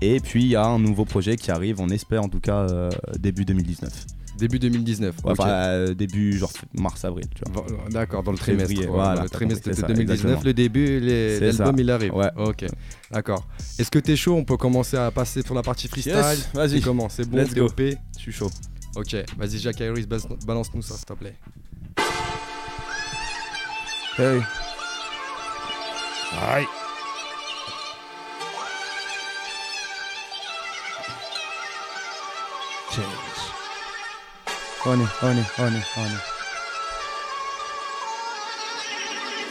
Et 0.00 0.20
puis, 0.20 0.42
il 0.44 0.48
y 0.50 0.56
a 0.56 0.64
un 0.64 0.78
nouveau 0.78 1.04
projet 1.04 1.36
qui 1.36 1.50
arrive, 1.50 1.80
on 1.80 1.88
espère 1.88 2.22
en 2.22 2.28
tout 2.28 2.40
cas, 2.40 2.66
euh, 2.70 2.90
début 3.18 3.44
2019. 3.44 3.90
Début 4.38 4.60
2019. 4.60 5.16
Ouais, 5.24 5.32
enfin, 5.32 5.48
euh, 5.48 5.94
début 5.94 6.38
genre 6.38 6.52
mars-avril, 6.72 7.24
tu 7.34 7.42
vois. 7.52 7.66
Va- 7.66 7.90
D'accord, 7.90 8.22
dans 8.22 8.30
le 8.30 8.38
trimestre. 8.38 8.68
Février, 8.68 8.86
Ouais, 8.88 8.94
voilà. 8.94 9.22
le 9.24 9.28
trimestre 9.28 9.62
C'est 9.64 9.70
de 9.70 9.74
ça, 9.74 9.86
2019, 9.88 10.14
exactement. 10.14 10.42
le 10.44 10.54
début, 10.54 11.00
l'album 11.00 11.76
il 11.80 11.90
arrive. 11.90 12.14
Ouais. 12.14 12.30
Ok, 12.36 12.64
d'accord. 13.10 13.48
Est-ce 13.80 13.90
que 13.90 13.98
t'es 13.98 14.14
chaud? 14.14 14.36
On 14.36 14.44
peut 14.44 14.56
commencer 14.56 14.96
à 14.96 15.10
passer 15.10 15.42
sur 15.42 15.54
la 15.56 15.62
partie 15.62 15.88
freestyle. 15.88 16.14
Yes, 16.14 16.48
vas-y. 16.54 16.80
Comment? 16.80 17.08
C'est 17.08 17.28
bon 17.28 17.38
Let's 17.38 17.52
t'es 17.52 17.58
go. 17.58 17.66
OP 17.66 17.80
Je 17.80 18.18
suis 18.20 18.32
chaud. 18.32 18.50
Ok, 18.94 19.16
vas-y 19.36 19.58
Jacques 19.58 19.80
Harris, 19.80 20.06
balance-nous 20.46 20.82
ça 20.82 20.94
s'il 20.94 21.04
te 21.04 21.12
plaît. 21.14 21.34
Hey. 24.18 24.40
Aïe. 26.48 26.64
change. 32.90 33.38
Honey, 34.80 35.04
honey, 35.04 35.42
honey, 35.56 35.82
honey. 35.94 36.18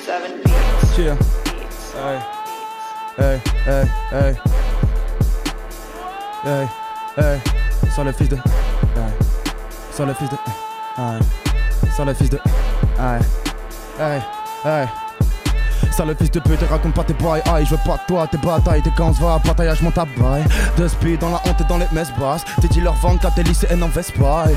Seven 0.02 0.42
beats. 0.42 0.96
Cheer. 0.96 1.18
Hey, 1.94 2.20
hey, 3.18 3.42
hey, 3.66 3.86
hey. 4.12 4.36
Hey, 6.44 6.68
hey. 7.18 7.42
Sans 7.96 8.04
le 8.04 8.12
fils 8.12 8.30
de. 8.30 8.36
Hey. 8.36 9.12
Sans 9.92 10.06
le 10.06 10.14
fils 10.14 10.30
de. 10.30 10.38
Hey. 10.98 11.20
Sans 11.96 12.06
le 12.06 12.14
fils 12.14 12.30
de. 12.30 12.40
Hey. 12.98 13.22
Hey, 14.00 14.22
hey. 14.64 15.07
Ça 15.98 16.06
le 16.06 16.14
fils 16.14 16.30
de 16.30 16.40
pute, 16.40 16.60
raconte 16.70 16.94
pas 16.94 17.04
tes 17.04 17.16
bails, 17.16 17.42
aïe, 17.52 17.66
je 17.66 17.72
veux 17.72 17.82
pas 17.84 17.98
toi, 18.08 18.28
tes 18.28 18.38
batailles, 18.38 18.84
tes 18.84 18.92
quand 18.96 19.08
on 19.08 19.12
va, 19.14 19.40
bataillage, 19.44 19.82
mon 19.82 19.90
tabac. 19.90 20.44
De 20.78 20.88
speed 20.88 21.22
dans 21.22 21.32
la 21.32 21.42
honte 21.46 21.60
et 21.60 21.64
dans 21.64 21.80
les 21.80 21.88
messes 21.92 22.14
basses, 22.20 22.44
t'es 22.62 22.68
dit 22.68 22.82
leur 22.82 22.94
vente, 22.94 23.22
t'as 23.22 23.32
tes 23.32 23.42
lycéennes 23.42 23.82
en 23.82 23.88
Vespaille. 23.88 24.56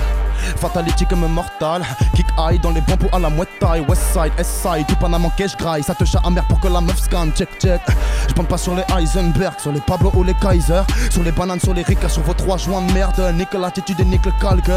Fatality 0.56 1.06
comme 1.06 1.26
mortal, 1.28 1.82
kick 2.14 2.26
high 2.38 2.60
dans 2.60 2.72
les 2.72 2.82
bambous 2.82 3.08
à 3.14 3.18
la 3.18 3.30
moite 3.30 3.48
taille, 3.58 3.80
west 3.88 4.02
side, 4.12 4.32
S 4.36 4.48
side, 4.62 4.86
tout 4.86 4.96
Panama 4.96 5.28
cash 5.36 5.56
graille, 5.56 5.82
ça 5.82 5.94
te 5.94 6.04
chat 6.04 6.20
amer 6.24 6.44
pour 6.46 6.60
que 6.60 6.68
la 6.68 6.82
meuf 6.82 6.98
scanne, 6.98 7.32
check 7.32 7.48
check. 7.58 7.80
Je 8.28 8.34
pas 8.42 8.58
sur 8.58 8.74
les 8.74 8.84
Heisenberg, 8.96 9.58
sur 9.58 9.72
les 9.72 9.80
Pablo 9.80 10.12
ou 10.14 10.22
les 10.22 10.34
Kaiser, 10.34 10.82
sur 11.10 11.22
les 11.22 11.32
bananes, 11.32 11.60
sur 11.60 11.74
les 11.74 11.82
Ricas, 11.82 12.08
sur 12.08 12.22
vos 12.22 12.34
trois 12.34 12.56
joints 12.56 12.82
de 12.82 12.92
merde, 12.92 13.20
nique 13.34 13.52
l'attitude 13.54 14.00
et 14.00 14.04
nique 14.04 14.24
le 14.26 14.32
calque. 14.40 14.70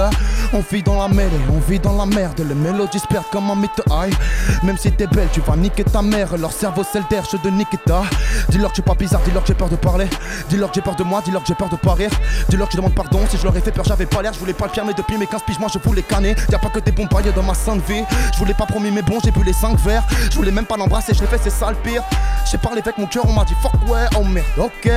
On 0.53 0.63
vit 0.71 0.83
dans 0.83 1.01
la 1.01 1.07
mêlée, 1.07 1.31
on 1.49 1.59
vit 1.59 1.79
dans 1.79 1.93
la 1.93 2.05
merde, 2.05 2.39
les 2.39 2.55
mélodies 2.55 2.99
se 2.99 3.07
comme 3.31 3.51
un 3.51 3.55
mythe 3.55 3.81
high. 3.89 4.13
Même 4.63 4.77
si 4.77 4.91
t'es 4.91 5.07
belle, 5.07 5.29
tu 5.31 5.41
vas 5.41 5.55
niquer 5.55 5.83
ta 5.83 6.01
mère, 6.01 6.37
cerveau 6.53 6.83
c'est 6.89 6.99
le 6.99 7.05
derche 7.09 7.31
de 7.41 7.49
Nikita. 7.49 8.03
Dis-leur 8.49 8.69
que 8.69 8.75
tu 8.75 8.81
es 8.81 8.83
pas 8.83 8.95
bizarre, 8.95 9.21
dis-leur 9.25 9.41
que 9.41 9.47
j'ai 9.47 9.53
peur 9.53 9.69
de 9.69 9.75
parler, 9.75 10.07
dis-leur 10.49 10.69
que 10.69 10.75
j'ai 10.75 10.81
peur 10.81 10.95
de 10.95 11.03
moi, 11.03 11.21
dis-leur 11.23 11.41
que 11.41 11.47
j'ai 11.47 11.55
peur 11.55 11.69
de 11.69 11.75
pas 11.75 11.93
rire, 11.93 12.11
dis-leur 12.49 12.67
que 12.67 12.73
je 12.73 12.77
demande 12.77 12.95
pardon 12.95 13.19
si 13.29 13.37
je 13.37 13.43
leur 13.43 13.55
ai 13.57 13.61
fait 13.61 13.71
peur, 13.71 13.85
j'avais 13.85 14.05
pas 14.05 14.21
l'air, 14.21 14.33
je 14.33 14.39
voulais 14.39 14.53
pas 14.53 14.65
le 14.67 14.71
faire, 14.71 14.85
mais 14.85 14.93
depuis 14.93 15.17
mes 15.17 15.27
15 15.27 15.41
piges, 15.43 15.59
moi 15.59 15.69
je 15.73 15.79
voulais 15.79 16.03
canner. 16.03 16.35
Y'a 16.49 16.59
pas 16.59 16.69
que 16.69 16.79
des 16.79 16.91
bons 16.91 17.07
pailles 17.07 17.31
dans 17.35 17.43
ma 17.43 17.53
sainte 17.53 17.85
vie, 17.87 18.03
je 18.33 18.37
voulais 18.37 18.53
pas 18.53 18.65
promis 18.65 18.91
mais 18.91 19.01
bon, 19.01 19.17
j'ai 19.23 19.31
bu 19.31 19.43
les 19.43 19.53
5 19.53 19.77
verres, 19.79 20.03
je 20.29 20.35
voulais 20.35 20.51
même 20.51 20.65
pas 20.65 20.77
l'embrasser, 20.77 21.13
je 21.13 21.21
l'ai 21.21 21.27
fait, 21.27 21.39
c'est 21.43 21.49
ça 21.49 21.69
le 21.69 21.77
pire. 21.77 22.03
J'ai 22.49 22.57
parlé 22.57 22.81
avec 22.81 22.97
mon 22.97 23.07
cœur, 23.07 23.23
on 23.27 23.33
m'a 23.33 23.45
dit 23.45 23.55
fuck 23.61 23.73
ouais, 23.87 24.05
oh 24.17 24.23
merde, 24.23 24.45
ok. 24.57 24.91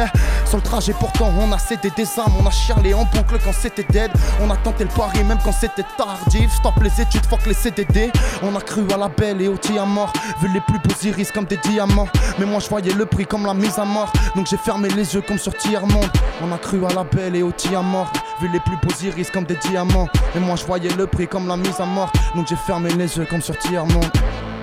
Sur 0.45 0.57
le 0.59 0.63
trajet 0.63 0.93
pourtant, 0.93 1.33
on 1.39 1.51
a 1.53 1.59
cédé 1.59 1.91
des 1.97 2.07
âmes, 2.19 2.33
on 2.41 2.47
a 2.47 2.51
chialé 2.51 2.93
en 2.95 3.05
boucle 3.05 3.39
quand 3.45 3.53
c'était 3.53 3.87
dead. 3.91 4.11
On 4.41 4.51
a 4.51 4.57
tenté 4.57 4.85
le 4.85 4.91
pari 4.91 5.25
même 5.25 5.39
quand 5.45 5.53
c'était 5.53 5.85
tardif. 5.97 6.53
Stop 6.55 6.75
les 6.83 7.01
études, 7.01 7.25
fuck 7.27 7.45
les 7.47 7.55
CDD. 7.55 8.13
On 8.43 8.55
a 8.57 8.61
cru 8.61 8.85
à 8.93 8.97
la 8.97 9.09
belle 9.09 9.41
et 9.41 9.49
au 9.49 9.57
diamant. 9.57 10.09
Vu 10.41 10.49
les 10.53 10.61
plus 10.61 10.79
beaux 10.79 10.95
iris 11.03 11.31
comme 11.33 11.46
des 11.47 11.57
diamants. 11.59 12.09
Mais 12.39 12.47
moi 12.47 12.61
je 12.61 12.69
voyais 12.69 12.93
le 12.93 13.07
prix 13.07 13.27
comme 13.27 13.47
la 13.47 13.55
mise 13.55 13.79
à 13.79 13.85
mort. 13.85 14.13
Donc 14.35 14.47
j'ai 14.47 14.57
fermé 14.57 14.89
les 14.91 15.15
yeux 15.15 15.23
comme 15.23 15.39
sur 15.39 15.55
Tiers-Monde. 15.57 16.11
On 16.43 16.53
a 16.53 16.59
cru 16.59 16.85
à 16.85 16.93
la 16.93 17.05
belle 17.05 17.37
et 17.37 17.43
au 17.43 17.53
diamant. 17.53 18.07
Vu 18.41 18.49
les 18.53 18.61
plus 18.61 18.77
beaux 18.77 18.95
iris 19.03 19.31
comme 19.31 19.45
des 19.45 19.57
diamants. 19.57 20.09
Mais 20.35 20.41
moi 20.41 20.57
je 20.57 20.65
voyais 20.65 20.91
le 20.97 21.07
prix 21.07 21.27
comme 21.27 21.49
la 21.49 21.57
mise 21.57 21.81
à 21.81 21.87
mort. 21.87 22.13
Donc 22.35 22.47
j'ai 22.49 22.57
fermé 22.57 22.91
les 22.91 23.17
yeux 23.17 23.27
comme 23.29 23.41
sur 23.41 23.57
Tiers-Monde. 23.59 24.11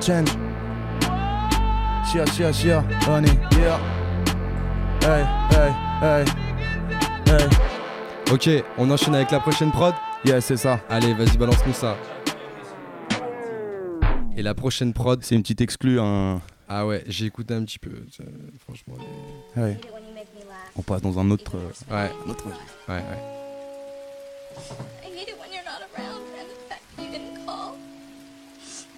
Change. 0.05 0.29
Chia, 2.11 2.25
chia, 2.25 2.51
chia, 2.51 2.83
honey, 3.07 3.31
yeah. 3.57 3.79
Hey, 5.01 5.25
hey, 5.51 5.71
hey, 6.01 6.25
hey. 7.25 7.47
Ok, 8.31 8.49
on 8.77 8.91
enchaîne 8.91 9.15
avec 9.15 9.31
la 9.31 9.39
prochaine 9.39 9.71
prod? 9.71 9.93
Yeah, 10.25 10.41
c'est 10.41 10.57
ça. 10.57 10.79
Allez, 10.89 11.13
vas-y, 11.13 11.37
balance-nous 11.37 11.73
ça. 11.73 11.95
Et 14.35 14.41
la 14.41 14.53
prochaine 14.53 14.93
prod, 14.93 15.23
C'est 15.23 15.35
une 15.35 15.41
petite 15.41 15.61
exclue, 15.61 15.99
un. 15.99 16.41
Ah 16.69 16.85
ouais, 16.85 17.03
j'ai 17.07 17.25
écouté 17.25 17.53
un 17.53 17.63
petit 17.63 17.79
peu. 17.79 17.91
franchement, 18.59 18.95
les- 19.55 19.61
Ouais. 19.61 19.77
On 20.75 20.81
passe 20.81 21.01
dans 21.01 21.19
un 21.19 21.29
autre. 21.29 21.55
euh, 21.55 21.93
ouais, 21.93 22.11
un 22.25 22.29
autre. 22.29 22.45
ouais, 22.47 22.95
ouais. 22.95 23.01
I 25.03 25.07
hate 25.07 25.29
it 25.29 25.35
when 25.39 25.51
you're 25.51 25.63
not 25.65 25.81
around 25.95 26.21
and 26.39 26.47
the 26.47 26.69
fact 26.69 26.81
that 26.97 27.03
you 27.03 27.11
didn't 27.11 27.45
call. 27.45 27.75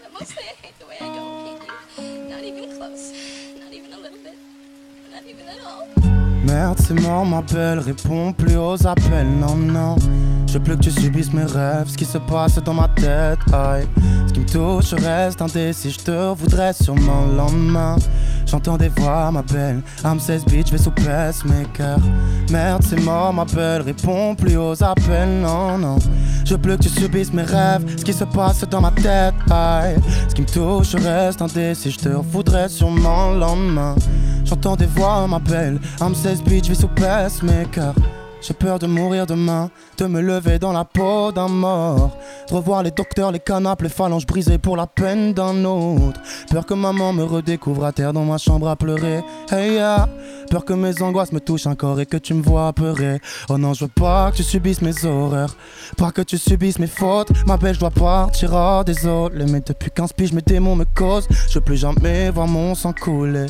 But 0.01 0.13
mostly 0.13 0.43
I 0.43 0.55
hate 0.65 0.79
the 0.79 0.85
way 0.87 0.95
I 0.99 1.15
don't 1.15 1.47
hate 1.47 1.61
you. 1.97 2.29
Not 2.29 2.43
even 2.43 2.77
close. 2.77 3.11
Not 3.59 3.73
even 3.73 3.93
a 3.93 3.97
little 3.97 4.19
bit. 4.23 4.37
Not 5.11 5.23
even 5.27 5.47
at 5.47 5.61
all. 5.65 6.45
Merde, 6.45 6.79
c'est 6.79 6.93
mort, 7.01 7.25
ma 7.25 7.41
belle, 7.41 7.79
réponds 7.79 8.31
plus 8.33 8.55
aux 8.57 8.85
appels, 8.87 9.27
non, 9.27 9.55
non. 9.55 9.95
Je 10.47 10.53
veux 10.53 10.59
plus 10.59 10.77
que 10.77 10.83
tu 10.83 10.91
subisses 10.91 11.33
mes 11.33 11.43
rêves, 11.43 11.87
ce 11.87 11.97
qui 11.97 12.05
se 12.05 12.17
passe 12.17 12.55
dans 12.63 12.73
ma 12.73 12.87
tête, 12.87 13.39
aïe. 13.51 13.87
Ce 14.27 14.33
qui 14.33 14.39
me 14.39 14.45
touche 14.45 14.93
reste 14.93 15.41
indécis, 15.41 15.91
je 15.91 15.99
te 15.99 16.33
voudrais 16.33 16.73
sûrement 16.73 17.25
le 17.25 17.35
lendemain. 17.35 17.95
J'entends 18.45 18.77
des 18.77 18.89
voix, 18.89 19.31
ma 19.31 19.41
belle, 19.41 19.81
âme 20.03 20.19
16 20.19 20.45
bitch, 20.45 20.71
vais 20.71 20.77
sous 20.77 20.91
pacemaker. 20.91 21.97
Merde, 22.51 22.83
c'est 22.87 23.01
mort, 23.01 23.33
ma 23.33 23.43
belle, 23.45 23.81
réponds 23.81 24.35
plus 24.35 24.55
aux 24.55 24.81
appels, 24.83 25.41
non, 25.41 25.77
non. 25.77 25.97
Je 26.45 26.53
veux 26.53 26.61
plus 26.61 26.77
que 26.77 26.83
tu 26.83 26.89
subisses 26.89 27.33
mes 27.33 27.43
rêves, 27.43 27.83
ce 27.97 28.05
qui 28.05 28.13
se 28.13 28.23
passe 28.23 28.61
dans 28.69 28.81
ma 28.81 28.91
tête, 28.91 29.33
aïe. 29.49 29.95
Ce 30.29 30.35
qui 30.35 30.41
me 30.41 30.47
touche 30.47 30.95
reste 30.95 31.41
indécis, 31.41 31.91
je 31.91 31.97
te 31.97 32.09
voudrais 32.09 32.69
sûrement 32.69 33.31
le 33.31 33.39
lendemain. 33.39 33.95
J'entends 34.45 34.75
des 34.75 34.85
voix, 34.85 35.27
ma 35.27 35.39
belle, 35.39 35.79
âme 35.99 36.13
16 36.13 36.43
bitch, 36.43 36.69
vais 36.69 36.75
sous 36.75 36.87
pacemaker. 36.87 37.93
J'ai 38.47 38.53
peur 38.53 38.77
de 38.77 38.85
mourir 38.85 39.25
demain, 39.25 39.71
de 39.97 40.05
me 40.05 40.21
lever 40.21 40.59
dans 40.59 40.71
la 40.71 40.85
peau 40.85 41.31
d'un 41.31 41.47
mort. 41.47 42.15
Revoir 42.51 42.83
les 42.83 42.91
docteurs, 42.91 43.31
les 43.31 43.39
canapes, 43.39 43.81
les 43.81 43.89
phalanges 43.89 44.27
brisées 44.27 44.59
pour 44.59 44.77
la 44.77 44.85
peine 44.85 45.33
d'un 45.33 45.65
autre. 45.65 46.21
Peur 46.51 46.63
que 46.63 46.75
maman 46.75 47.11
me 47.11 47.23
redécouvre 47.23 47.85
à 47.85 47.91
terre 47.91 48.13
dans 48.13 48.23
ma 48.23 48.37
chambre 48.37 48.67
à 48.67 48.75
pleurer. 48.75 49.23
Hey 49.51 49.73
yeah. 49.73 50.07
Peur 50.51 50.63
que 50.63 50.73
mes 50.73 51.01
angoisses 51.01 51.31
me 51.31 51.39
touchent 51.39 51.65
encore 51.65 51.99
et 51.99 52.05
que 52.05 52.17
tu 52.17 52.35
me 52.35 52.43
vois 52.43 52.71
pleurer. 52.71 53.19
Oh 53.49 53.57
non, 53.57 53.73
je 53.73 53.85
veux 53.85 53.91
pas 53.91 54.29
que 54.29 54.37
tu 54.37 54.43
subisses 54.43 54.83
mes 54.83 55.05
horreurs. 55.05 55.55
Pas 55.97 56.11
que 56.11 56.21
tu 56.21 56.37
subisses 56.37 56.77
mes 56.77 56.85
fautes. 56.85 57.31
Ma 57.47 57.57
belle, 57.57 57.73
je 57.73 57.79
dois 57.79 57.89
partir, 57.89 58.51
oh 58.53 58.83
désolé. 58.85 59.45
Mais 59.45 59.61
depuis 59.65 59.89
15 59.89 60.13
piges, 60.13 60.33
mes 60.33 60.43
démons 60.43 60.75
me 60.75 60.85
causent. 60.85 61.27
Je 61.49 61.55
veux 61.55 61.61
plus 61.61 61.77
jamais 61.77 62.29
voir 62.29 62.47
mon 62.47 62.75
sang 62.75 62.93
couler. 62.93 63.47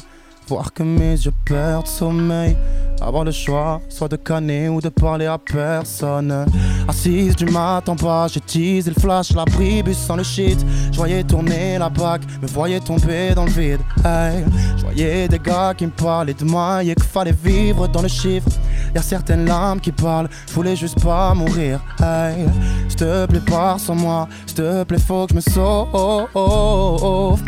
Voir 0.48 0.72
que 0.72 0.84
mes 0.84 1.14
yeux 1.14 1.34
perdent 1.44 1.88
sommeil. 1.88 2.56
Avoir 3.02 3.26
le 3.26 3.32
choix, 3.32 3.82
soit 3.90 4.08
de 4.08 4.16
canner 4.16 4.70
ou 4.70 4.80
de 4.80 4.88
parler 4.88 5.26
à 5.26 5.38
personne. 5.38 6.46
Assise 6.88 7.36
du 7.36 7.46
matin 7.46 7.92
en 7.92 7.96
bas, 7.96 8.28
j'ai 8.32 8.40
teasé 8.40 8.90
le 8.90 9.02
flash, 9.02 9.34
la 9.34 9.44
bribus 9.44 9.98
sans 9.98 10.16
le 10.16 10.24
shit. 10.24 10.66
Je 10.92 10.98
voyais 10.98 11.24
tourner 11.24 11.78
la 11.78 11.90
bague, 11.90 12.22
me 12.42 12.48
voyais 12.48 12.80
tomber 12.80 13.34
dans 13.36 13.44
le 13.44 13.52
vide. 13.52 13.82
Hey, 14.06 14.46
je 14.78 14.84
voyais 14.84 15.28
des 15.28 15.40
gars 15.40 15.74
qui 15.76 15.88
me 15.88 15.92
parlaient 15.92 16.34
de 16.34 16.46
moi 16.46 16.84
et 16.84 16.96
qu'il 16.96 17.04
fallait 17.04 17.36
vivre 17.44 17.88
dans 17.90 18.02
le 18.02 18.08
chiffre. 18.08 18.48
Y'a 18.94 19.02
certaines 19.02 19.46
larmes 19.46 19.82
qui 19.82 19.92
parlent, 19.92 20.30
je 20.48 20.54
voulais 20.54 20.78
juste 20.78 21.04
pas 21.04 21.34
mourir. 21.34 21.82
Hey, 22.00 22.46
s'il 22.88 22.96
te 22.96 23.26
plaît, 23.26 23.42
pars 23.42 23.78
sans 23.78 23.96
moi. 23.96 24.30
S'il 24.46 24.56
te 24.56 24.84
plaît, 24.86 25.00
faut 25.00 25.26
que 25.26 25.34
je 25.34 25.36
me 25.36 25.42
sauve. 25.42 26.30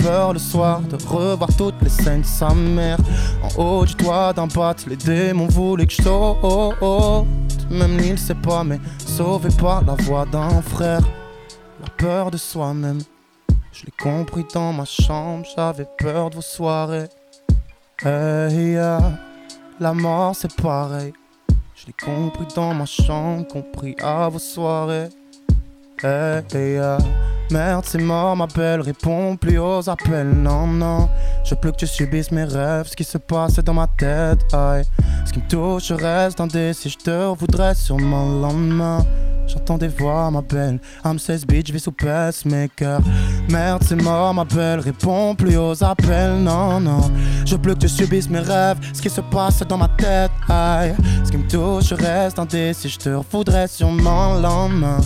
Peur 0.03 0.33
le 0.33 0.39
soir 0.39 0.81
de 0.81 0.97
revoir 1.07 1.49
toutes 1.57 1.81
les 1.81 1.89
scènes 1.89 2.21
de 2.21 2.25
sa. 2.25 2.49
En 3.43 3.61
haut 3.61 3.85
du 3.85 3.95
toit 3.95 4.33
d'un 4.33 4.47
bat, 4.47 4.75
les 4.87 4.95
démons 4.95 5.47
voulaient 5.47 5.85
que 5.85 5.93
je. 5.93 7.23
Même 7.69 7.99
il 7.99 8.17
sait 8.17 8.35
pas, 8.35 8.63
mais 8.63 8.79
sauvé 8.99 9.49
par 9.59 9.83
la 9.83 9.95
voix 9.95 10.25
d'un 10.25 10.61
frère. 10.61 11.01
La 11.81 11.89
peur 11.97 12.31
de 12.31 12.37
soi-même. 12.37 12.99
Je 13.71 13.85
l'ai 13.85 13.93
compris 14.01 14.45
dans 14.53 14.73
ma 14.73 14.85
chambre, 14.85 15.45
j'avais 15.55 15.87
peur 15.97 16.29
de 16.29 16.35
vos 16.35 16.41
soirées. 16.41 17.09
Hey. 18.03 18.77
La 19.79 19.93
mort 19.93 20.35
c'est 20.35 20.55
pareil. 20.55 21.13
Je 21.75 21.85
l'ai 21.85 21.93
compris 21.93 22.47
dans 22.55 22.73
ma 22.73 22.85
chambre, 22.85 23.47
compris 23.47 23.95
à 24.01 24.27
vos 24.29 24.39
soirées. 24.39 25.09
Merde, 27.49 27.85
c'est 27.87 28.01
mort, 28.01 28.35
ma 28.35 28.45
belle, 28.45 28.81
réponds 28.81 29.37
plus 29.37 29.57
aux 29.57 29.89
appels, 29.89 30.29
non, 30.29 30.67
non. 30.67 31.07
Je 31.45 31.51
veux 31.51 31.61
plus 31.61 31.71
que 31.71 31.77
tu 31.77 31.87
subisses 31.87 32.29
mes 32.31 32.43
rêves, 32.43 32.87
ce 32.87 32.95
qui 32.95 33.05
se 33.05 33.17
passe 33.17 33.55
dans 33.55 33.73
ma 33.73 33.87
tête, 33.87 34.53
aïe. 34.53 34.83
Ce 35.25 35.31
qui 35.31 35.39
me 35.39 35.47
touche 35.47 35.91
reste 35.93 36.41
indécis, 36.41 36.89
je 36.89 36.97
te 36.97 37.33
voudrais 37.39 37.73
sûrement 37.73 38.27
le 38.33 38.41
lendemain. 38.41 39.05
J'entends 39.47 39.77
des 39.77 39.87
voix, 39.87 40.29
ma 40.29 40.41
belle, 40.41 40.77
I'm 41.05 41.17
16 41.17 41.47
bitch, 41.47 41.71
vis 41.71 41.79
sous 41.79 41.93
pacemaker. 41.93 42.99
Merde, 43.49 43.81
c'est 43.81 43.95
mort, 43.95 44.33
ma 44.33 44.43
belle, 44.43 44.81
réponds 44.81 45.35
plus 45.35 45.55
aux 45.55 45.81
appels, 45.81 46.35
non, 46.39 46.81
non. 46.81 47.09
Je 47.45 47.55
veux 47.55 47.61
plus 47.61 47.75
que 47.75 47.79
tu 47.79 47.87
subisses 47.87 48.29
mes 48.29 48.39
rêves, 48.39 48.77
ce 48.91 49.01
qui 49.01 49.09
se 49.09 49.21
passe 49.21 49.59
dans 49.59 49.77
ma 49.77 49.87
tête, 49.87 50.31
aïe. 50.49 50.93
Ce 51.23 51.31
qui 51.31 51.37
me 51.37 51.47
touche 51.47 51.93
reste 51.93 52.37
indécis, 52.39 52.89
je 52.89 52.97
te 52.97 53.09
voudrais 53.31 53.69
sûrement 53.69 54.35
le 54.35 54.41
lendemain. 54.41 54.97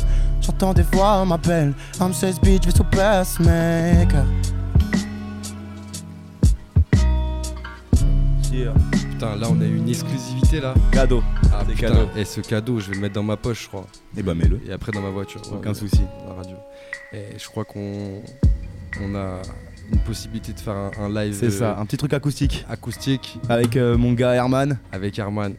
J'entends 0.42 0.74
des 0.74 0.82
voix, 0.84 1.24
ma 1.26 1.38
belle, 1.38 1.74
I'm 2.00 2.14
16 2.14 2.40
bitch, 2.42 2.66
vis 2.66 2.76
sous 2.76 2.84
pacemaker. 2.84 4.26
Putain, 8.92 9.36
là, 9.36 9.48
on 9.52 9.62
a 9.62 9.66
eu 9.66 9.78
une 9.78 9.90
exclusivité 9.90 10.60
là. 10.60 10.74
Cadeau. 10.92 11.22
Ah, 11.54 11.60
C'est 11.68 11.74
putain. 11.76 11.88
cadeau. 11.90 12.10
Et 12.16 12.26
ce 12.26 12.42
cadeau, 12.42 12.80
je 12.80 12.90
vais 12.90 12.96
le 12.96 13.02
mettre 13.02 13.16
dans 13.16 13.24
ma 13.24 13.38
poche, 13.38 13.64
je 13.64 13.68
crois. 13.68 13.86
Et 14.18 14.24
bah, 14.24 14.34
mets-le. 14.34 14.60
Et 14.68 14.74
après, 14.74 14.92
dans 14.92 15.02
ma 15.02 15.10
voiture. 15.10 15.42
Aucun 15.52 15.70
Ouais, 15.70 15.76
souci. 15.76 16.02
La 16.28 16.34
radio. 16.34 16.56
Et 17.14 17.38
je 17.38 17.48
crois 17.48 17.66
qu'on 17.66 18.22
on 19.02 19.16
a 19.16 19.42
une 19.92 20.00
possibilité 20.00 20.54
de 20.54 20.60
faire 20.60 20.74
un, 20.76 20.92
un 21.00 21.10
live. 21.10 21.36
C'est 21.40 21.48
euh, 21.48 21.50
ça, 21.52 21.78
un 21.80 21.86
petit 21.86 21.98
truc 21.98 22.14
acoustique. 22.14 22.66
Acoustique 22.70 23.38
Avec 23.50 23.78
euh, 23.78 23.98
mon 23.98 24.14
gars 24.14 24.34
Herman, 24.34 24.78
avec 24.92 25.18
Herman. 25.20 25.54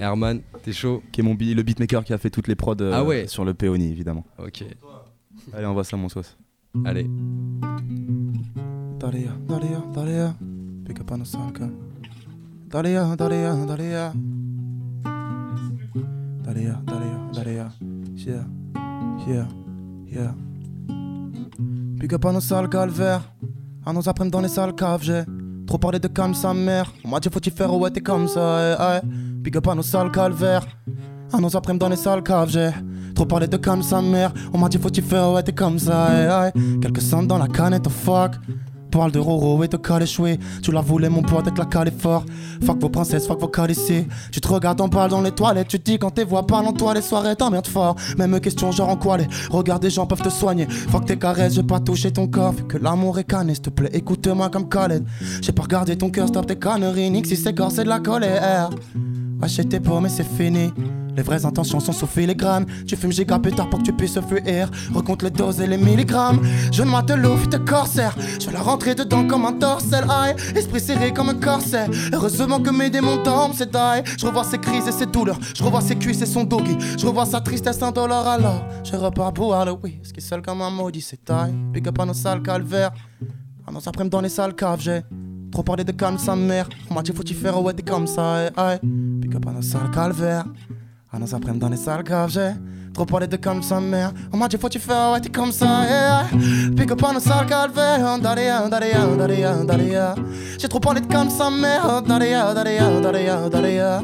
Herman, 0.00 0.40
t'es 0.62 0.72
chaud 0.72 1.02
qui 1.12 1.20
est 1.20 1.24
mon 1.24 1.34
bi- 1.34 1.54
le 1.54 1.62
beatmaker 1.62 2.02
qui 2.04 2.12
a 2.12 2.18
fait 2.18 2.30
toutes 2.30 2.48
les 2.48 2.56
prods 2.56 2.74
euh, 2.80 2.92
Ah 2.94 3.04
ouais. 3.04 3.26
sur 3.28 3.44
le 3.44 3.54
Peony, 3.54 3.90
évidemment. 3.92 4.24
Ok. 4.38 4.64
Allez, 5.52 5.66
on 5.66 5.72
voit 5.74 5.84
ça, 5.84 5.96
mon 5.96 6.08
sauce. 6.08 6.36
Allez. 6.84 7.06
Dale, 8.98 9.28
dale, 9.48 9.82
dale. 9.94 10.34
Big 10.40 11.00
up 11.00 11.12
à 11.12 11.16
nos 11.16 11.24
sales 11.24 11.52
gars. 11.52 11.68
Dalia, 12.68 13.14
Dalia, 13.16 13.54
Dalia. 13.66 14.12
Dalia, 16.44 16.80
Dalia, 16.86 17.30
Dalia. 17.34 17.68
Yeah, 18.16 18.44
yeah, 19.26 19.46
yeah. 20.06 20.34
Big 21.98 22.14
up 22.14 22.24
à 22.24 22.32
nos 22.32 22.40
sales 22.40 22.68
calvaires. 22.68 23.32
À 23.84 23.92
nos 23.92 24.08
après 24.08 24.28
dans 24.30 24.40
les 24.40 24.48
sales 24.48 24.74
caves, 24.74 25.02
j'ai 25.02 25.22
trop 25.70 25.78
parlé 25.78 26.00
de 26.00 26.08
calme 26.08 26.34
sa 26.34 26.52
mère. 26.52 26.92
On 27.04 27.08
m'a 27.08 27.20
dit 27.20 27.28
faut-il 27.32 27.52
faire 27.52 27.72
ouais 27.72 27.92
t'es 27.92 28.00
comme 28.00 28.26
ça, 28.26 28.42
eh, 28.60 28.98
eh. 29.04 29.06
Big 29.06 29.56
up 29.56 29.68
à 29.68 29.74
nos 29.76 29.82
sales 29.82 30.10
calvaires. 30.10 30.66
À 31.32 31.38
nos 31.38 31.56
après 31.56 31.74
dans 31.74 31.88
les 31.88 31.94
sales 31.94 32.24
caves, 32.24 32.50
j'ai 32.50 32.70
trop 33.14 33.24
parlé 33.24 33.46
de 33.46 33.56
calme 33.56 33.80
sa 33.80 34.02
mère. 34.02 34.32
On 34.52 34.58
m'a 34.58 34.68
dit 34.68 34.78
faut-il 34.78 35.04
faire 35.04 35.30
ouais 35.30 35.44
t'es 35.44 35.52
comme 35.52 35.78
ça, 35.78 36.48
eh. 36.52 36.80
Quelques 36.80 37.00
cents 37.00 37.22
dans 37.22 37.38
la 37.38 37.46
canette, 37.46 37.86
oh 37.86 37.90
fuck. 37.90 38.32
Parle 38.90 39.12
de 39.12 39.18
Roro 39.18 39.62
et 39.62 39.68
de 39.68 39.78
échoué. 40.02 40.38
Tu 40.62 40.72
la 40.72 40.80
voulais, 40.80 41.08
mon 41.08 41.22
pote, 41.22 41.46
avec 41.46 41.58
la 41.58 41.86
est 41.86 42.00
fort. 42.00 42.24
Fuck 42.64 42.80
vos 42.80 42.88
princesses, 42.88 43.26
fuck 43.26 43.40
vos 43.40 43.48
cales 43.48 43.70
ici. 43.70 44.06
Tu 44.32 44.40
te 44.40 44.48
regardes 44.48 44.80
en 44.80 44.88
balle 44.88 45.10
dans 45.10 45.20
les 45.20 45.30
toilettes. 45.30 45.68
Tu 45.68 45.78
te 45.78 45.90
dis 45.90 45.98
quand 45.98 46.10
tes 46.10 46.24
voix 46.24 46.46
parlent 46.46 46.66
en 46.66 46.72
toi, 46.72 46.94
les 46.94 47.02
soirées 47.02 47.36
t'emmerdes 47.36 47.66
fort. 47.66 47.96
Même 48.18 48.40
question, 48.40 48.72
genre 48.72 48.88
en 48.88 48.96
quoi 48.96 49.18
les 49.18 49.28
Regarde, 49.50 49.82
des 49.82 49.90
gens 49.90 50.06
peuvent 50.06 50.22
te 50.22 50.28
soigner. 50.28 50.66
Fuck 50.68 51.06
tes 51.06 51.16
caresses, 51.16 51.54
j'ai 51.54 51.62
pas 51.62 51.80
touché 51.80 52.12
ton 52.12 52.26
corps. 52.26 52.54
Fait 52.54 52.66
que 52.66 52.78
l'amour 52.78 53.18
est 53.18 53.24
cané, 53.24 53.54
s'il 53.54 53.62
te 53.62 53.70
plaît, 53.70 53.90
écoute-moi 53.92 54.50
comme 54.50 54.68
Khaled. 54.68 55.04
J'ai 55.40 55.52
pas 55.52 55.62
regardé 55.62 55.96
ton 55.96 56.10
cœur, 56.10 56.28
stop 56.28 56.46
tes 56.46 56.56
conneries. 56.56 57.10
Nique 57.10 57.26
si 57.26 57.36
c'est 57.36 57.54
corps, 57.54 57.70
c'est 57.70 57.84
de 57.84 57.88
la 57.88 58.00
colère. 58.00 58.70
J'étais 59.46 59.80
beau, 59.80 60.00
mais 60.00 60.08
c'est 60.08 60.24
fini. 60.24 60.72
Les 61.16 61.22
vraies 61.22 61.44
intentions 61.44 61.80
sont 61.80 61.92
sous 61.92 62.06
filigrane. 62.06 62.66
Tu 62.86 62.96
fumes 62.96 63.12
giga 63.12 63.38
pétard 63.38 63.68
pour 63.68 63.80
que 63.80 63.84
tu 63.84 63.92
puisses 63.92 64.18
fuir. 64.20 64.70
Recompte 64.94 65.22
les 65.22 65.30
doses 65.30 65.60
et 65.60 65.66
les 65.66 65.76
milligrammes. 65.76 66.40
Je 66.72 66.82
ne 66.82 67.00
te 67.02 67.12
l'ouvre, 67.12 67.48
te 67.48 67.56
corsaire. 67.56 68.14
Je 68.40 68.46
vais 68.46 68.52
la 68.52 68.62
rentrer 68.62 68.94
dedans 68.94 69.26
comme 69.26 69.44
un 69.44 69.52
torsel. 69.54 70.04
Aïe, 70.08 70.34
esprit 70.54 70.80
serré 70.80 71.12
comme 71.12 71.30
un 71.30 71.34
corset. 71.34 71.86
Heureusement 72.12 72.60
que 72.60 72.70
mes 72.70 72.90
démons 72.90 73.22
tombent, 73.22 73.52
c'est 73.54 73.70
die. 73.70 74.02
Je 74.18 74.26
revois 74.26 74.44
ses 74.44 74.58
crises 74.58 74.86
et 74.86 74.92
ses 74.92 75.06
douleurs. 75.06 75.38
Je 75.54 75.62
revois 75.64 75.80
ses 75.80 75.96
cuisses 75.96 76.22
et 76.22 76.26
son 76.26 76.44
doggy. 76.44 76.76
Je 76.98 77.06
revois 77.06 77.26
sa 77.26 77.40
tristesse 77.40 77.82
indolore 77.82 78.26
alors. 78.26 78.64
Je 78.84 78.96
repars 78.96 79.32
boire 79.32 79.64
le 79.64 79.72
est 79.72 80.20
seul 80.20 80.42
comme 80.42 80.62
un 80.62 80.70
maudit, 80.70 81.00
c'est 81.00 81.24
taille. 81.24 81.52
Big 81.72 81.88
up 81.88 81.98
à 81.98 82.04
nos 82.04 82.14
sales 82.14 82.42
calvaires. 82.42 82.92
À 83.66 83.72
nos 83.72 83.88
après 83.88 84.08
dans 84.08 84.20
les 84.20 84.28
sales 84.28 84.54
caves, 84.54 84.80
j'ai. 84.80 85.00
Trop 85.52 85.62
parlé 85.62 85.84
de 85.84 85.92
calme 85.92 86.18
sa 86.18 86.36
mère. 86.36 86.68
On 86.90 86.94
m'a 86.94 87.02
dit 87.02 87.12
faut-tu 87.12 87.34
faire 87.34 87.60
ouais 87.62 87.72
t'es 87.74 87.82
comme 87.82 88.06
ça. 88.06 88.46
eh, 88.46 88.60
aïe. 88.60 88.78
Big 88.82 89.34
up 89.36 89.46
à 89.46 89.52
nos 89.52 89.62
sales 89.62 89.90
calvaires. 89.90 90.44
À 91.12 91.18
nos 91.18 91.34
après 91.34 91.52
dans 91.54 91.68
les 91.68 91.76
sales 91.76 92.04
caves, 92.04 92.54
trop 92.92 93.04
parlé 93.06 93.26
de 93.26 93.36
comme 93.36 93.62
sa 93.62 93.80
mère. 93.80 94.12
On 94.32 94.36
m'a 94.36 94.48
dit 94.48 94.56
faut 94.56 94.68
tu 94.68 94.78
faire 94.78 95.12
ouais 95.12 95.20
t'es 95.20 95.30
comme 95.30 95.52
ça. 95.52 95.66
Yeah. 95.88 96.26
Up 96.90 97.04
à 97.04 97.12
nos 97.12 97.20
sales 97.20 97.46
calvaires. 97.46 98.18
Daria, 98.20 98.68
daria, 98.68 99.06
daria, 99.16 99.54
daria. 99.64 100.14
J'ai 100.58 100.68
trop 100.68 100.80
parlé 100.80 101.00
de 101.00 101.06
comme 101.06 101.30
sa 101.30 101.50
mère. 101.50 102.02
Daria, 102.02 102.52
daria, 102.52 103.00
daria, 103.00 103.48
daria. 103.48 104.02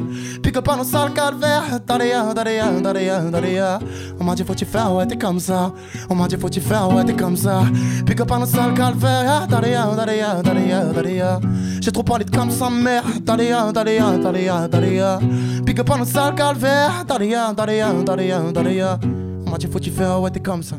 Up 0.55 0.67
à 0.69 0.75
nos 0.77 0.83
sales 0.83 1.13
calvaires. 1.13 1.79
Daria, 1.85 2.33
daria, 2.33 2.71
daria, 2.81 3.19
daria. 3.19 3.79
On 4.19 4.23
m'a 4.23 4.35
dit 4.35 4.43
faut 4.43 4.55
tu 4.55 4.65
faire 4.65 4.93
ouais 4.93 5.05
t'es 5.05 5.17
comme 5.17 5.39
ça. 5.39 5.73
On 6.09 6.15
m'a 6.15 6.27
dit 6.27 6.37
faut 6.37 6.49
tu 6.49 6.61
faire 6.61 6.89
ouais 6.89 7.03
t'es 7.03 7.13
comme 7.13 7.35
ça. 7.35 7.63
Up 8.09 8.31
à 8.31 8.39
nos 8.39 8.45
sales 8.45 8.73
calvaires. 8.73 9.47
Daria, 9.47 9.85
daria, 9.95 10.41
daria, 10.41 10.85
daria. 10.85 11.39
J'ai 11.81 11.91
trop 11.91 12.03
parlé 12.03 12.25
de 12.25 12.31
comme 12.31 12.51
sa 12.51 12.69
mère. 12.69 13.03
Daria, 13.21 13.71
daria, 13.71 14.17
daria, 14.17 14.67
daria. 14.67 15.19
Up 15.77 15.89
à 15.91 15.97
nos 15.97 16.05
sales 16.05 16.35
calvaires. 16.35 17.03
Daria, 17.07 17.53
daria, 17.53 17.93
daria, 18.05 18.39
daria. 18.53 18.76
On 18.83 19.49
m'a 19.49 19.57
dit 19.57 19.67
faut 19.67 19.79
tu 19.79 19.91
faire 19.91 20.21
ouais 20.21 20.31
t'es 20.31 20.39
comme 20.39 20.63
ça. 20.63 20.77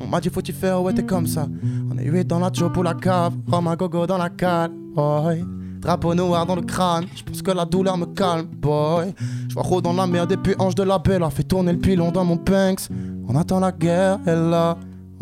On 0.00 0.06
m'a 0.06 0.20
dit 0.20 0.28
faut 0.28 0.42
tu 0.42 0.52
faire 0.52 0.82
ouais 0.82 0.92
t'es 0.92 1.04
comme 1.04 1.26
ça. 1.26 1.46
On 1.90 1.98
est 1.98 2.04
huit 2.04 2.26
dans 2.26 2.38
la 2.38 2.50
pour 2.50 2.84
la 2.84 2.94
cave. 2.94 3.34
Rome 3.50 3.68
à 3.68 3.76
gogo 3.76 4.06
dans 4.06 4.18
la 4.18 4.28
cale. 4.28 4.70
Boy. 4.94 5.44
Drapeau 5.80 6.14
noir 6.14 6.44
dans 6.44 6.56
le 6.56 6.62
crâne. 6.62 7.06
Je 7.14 7.22
pense 7.22 7.42
que 7.42 7.50
la 7.50 7.64
douleur 7.64 7.96
me 7.96 8.06
calme. 8.06 8.46
Boy. 8.46 9.14
Je 9.48 9.54
vois 9.54 9.80
dans 9.80 9.92
la 9.92 10.06
merde 10.06 10.32
et 10.32 10.36
puis 10.36 10.54
ange 10.58 10.74
de 10.74 10.82
la 10.82 10.98
belle 10.98 11.22
a 11.22 11.30
fait 11.30 11.44
tourner 11.44 11.72
le 11.72 11.78
pilon 11.78 12.10
dans 12.10 12.24
mon 12.24 12.36
pinks. 12.36 12.88
On 13.28 13.36
attend 13.36 13.60
la 13.60 13.72
guerre, 13.72 14.18
elle 14.26 14.50
là. 14.50 14.76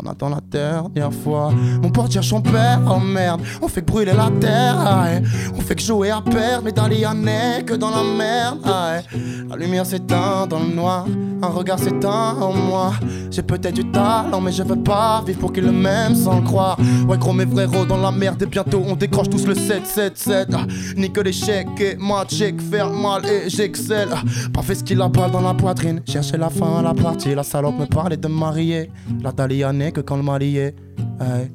Attend 0.09 0.29
la 0.29 0.39
dernière 0.49 1.13
fois. 1.13 1.51
Mon 1.81 1.89
pote 1.89 2.11
cherche 2.11 2.29
son 2.29 2.41
père, 2.41 2.79
oh 2.89 2.99
merde. 2.99 3.41
On 3.61 3.67
fait 3.67 3.81
que 3.81 3.91
brûler 3.91 4.13
la 4.13 4.29
terre, 4.39 4.79
aïe. 4.79 5.21
On 5.57 5.61
fait 5.61 5.75
que 5.75 5.81
jouer 5.81 6.11
à 6.11 6.21
perdre, 6.21 6.63
mais 6.63 6.71
Dalia 6.71 7.13
n'est 7.13 7.63
que 7.65 7.73
dans 7.73 7.89
la 7.89 8.03
merde, 8.03 8.59
aïe. 8.65 9.03
La 9.49 9.55
lumière 9.55 9.85
s'éteint 9.85 10.47
dans 10.47 10.59
le 10.59 10.73
noir. 10.73 11.05
Un 11.41 11.47
regard 11.47 11.77
s'éteint 11.79 12.35
en 12.39 12.53
moi. 12.53 12.93
J'ai 13.29 13.43
peut-être 13.43 13.75
du 13.75 13.91
talent, 13.91 14.41
mais 14.41 14.51
je 14.51 14.63
veux 14.63 14.81
pas 14.81 15.21
vivre 15.25 15.39
pour 15.39 15.53
qu'il 15.53 15.65
le 15.65 15.71
m'aime 15.71 16.15
sans 16.15 16.37
le 16.37 16.41
croire. 16.41 16.77
Ouais, 17.07 17.17
gros, 17.17 17.33
mes 17.33 17.45
frérots 17.45 17.85
dans 17.85 17.97
la 17.97 18.11
merde. 18.11 18.41
Et 18.41 18.45
bientôt 18.45 18.81
on 18.87 18.95
décroche 18.95 19.29
tous 19.29 19.45
le 19.45 19.53
7-7-7. 19.53 20.47
Ah, 20.53 20.65
Nique 20.95 21.17
l'échec 21.23 21.67
et 21.79 21.95
moi, 21.97 22.25
check, 22.27 22.59
faire 22.61 22.89
mal 22.89 23.25
et 23.25 23.49
j'excelle. 23.49 24.09
Ah, 24.13 24.21
Pas 24.53 24.61
fait 24.61 24.75
ce 24.75 24.83
qu'il 24.83 25.01
a 25.01 25.07
balle 25.09 25.31
dans 25.31 25.41
la 25.41 25.53
poitrine. 25.53 26.01
Chercher 26.07 26.37
la 26.37 26.49
fin 26.49 26.79
à 26.79 26.81
la 26.81 26.93
partie. 26.93 27.35
La 27.35 27.43
salope 27.43 27.77
me 27.79 27.85
parlait 27.85 28.17
de 28.17 28.27
marier. 28.27 28.89
La 29.21 29.31
Dalia 29.31 29.71
n'est 29.73 29.91
que 29.97 30.01
quand 30.01 30.17
le 30.17 30.23
mal 30.23 30.43
y 30.43 30.57
est. 30.57 30.75
Hey. 31.19 31.51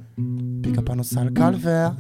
Pick 0.63 0.77
up 0.79 0.91
à 0.91 0.95
nos 0.95 1.05
sales 1.05 1.33
calvaires. 1.33 1.95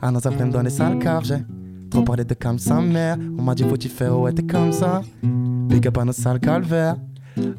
À 0.00 0.10
nos 0.10 0.26
après 0.26 0.48
dans 0.48 0.62
les 0.62 0.70
sales 0.70 0.98
caves, 0.98 1.42
trop 1.90 2.02
parlé 2.02 2.24
de 2.24 2.34
comme 2.34 2.58
sa 2.58 2.80
mère. 2.80 3.16
On 3.38 3.42
m'a 3.42 3.54
dit 3.54 3.64
faut 3.64 3.76
tu 3.76 3.88
faire 3.88 4.18
ouais 4.18 4.32
t'es 4.32 4.42
comme 4.42 4.72
ça? 4.72 5.02
Pick 5.68 5.86
up 5.86 5.98
à 5.98 6.04
nos 6.04 6.12
sales 6.12 6.40
calvaires. 6.40 6.96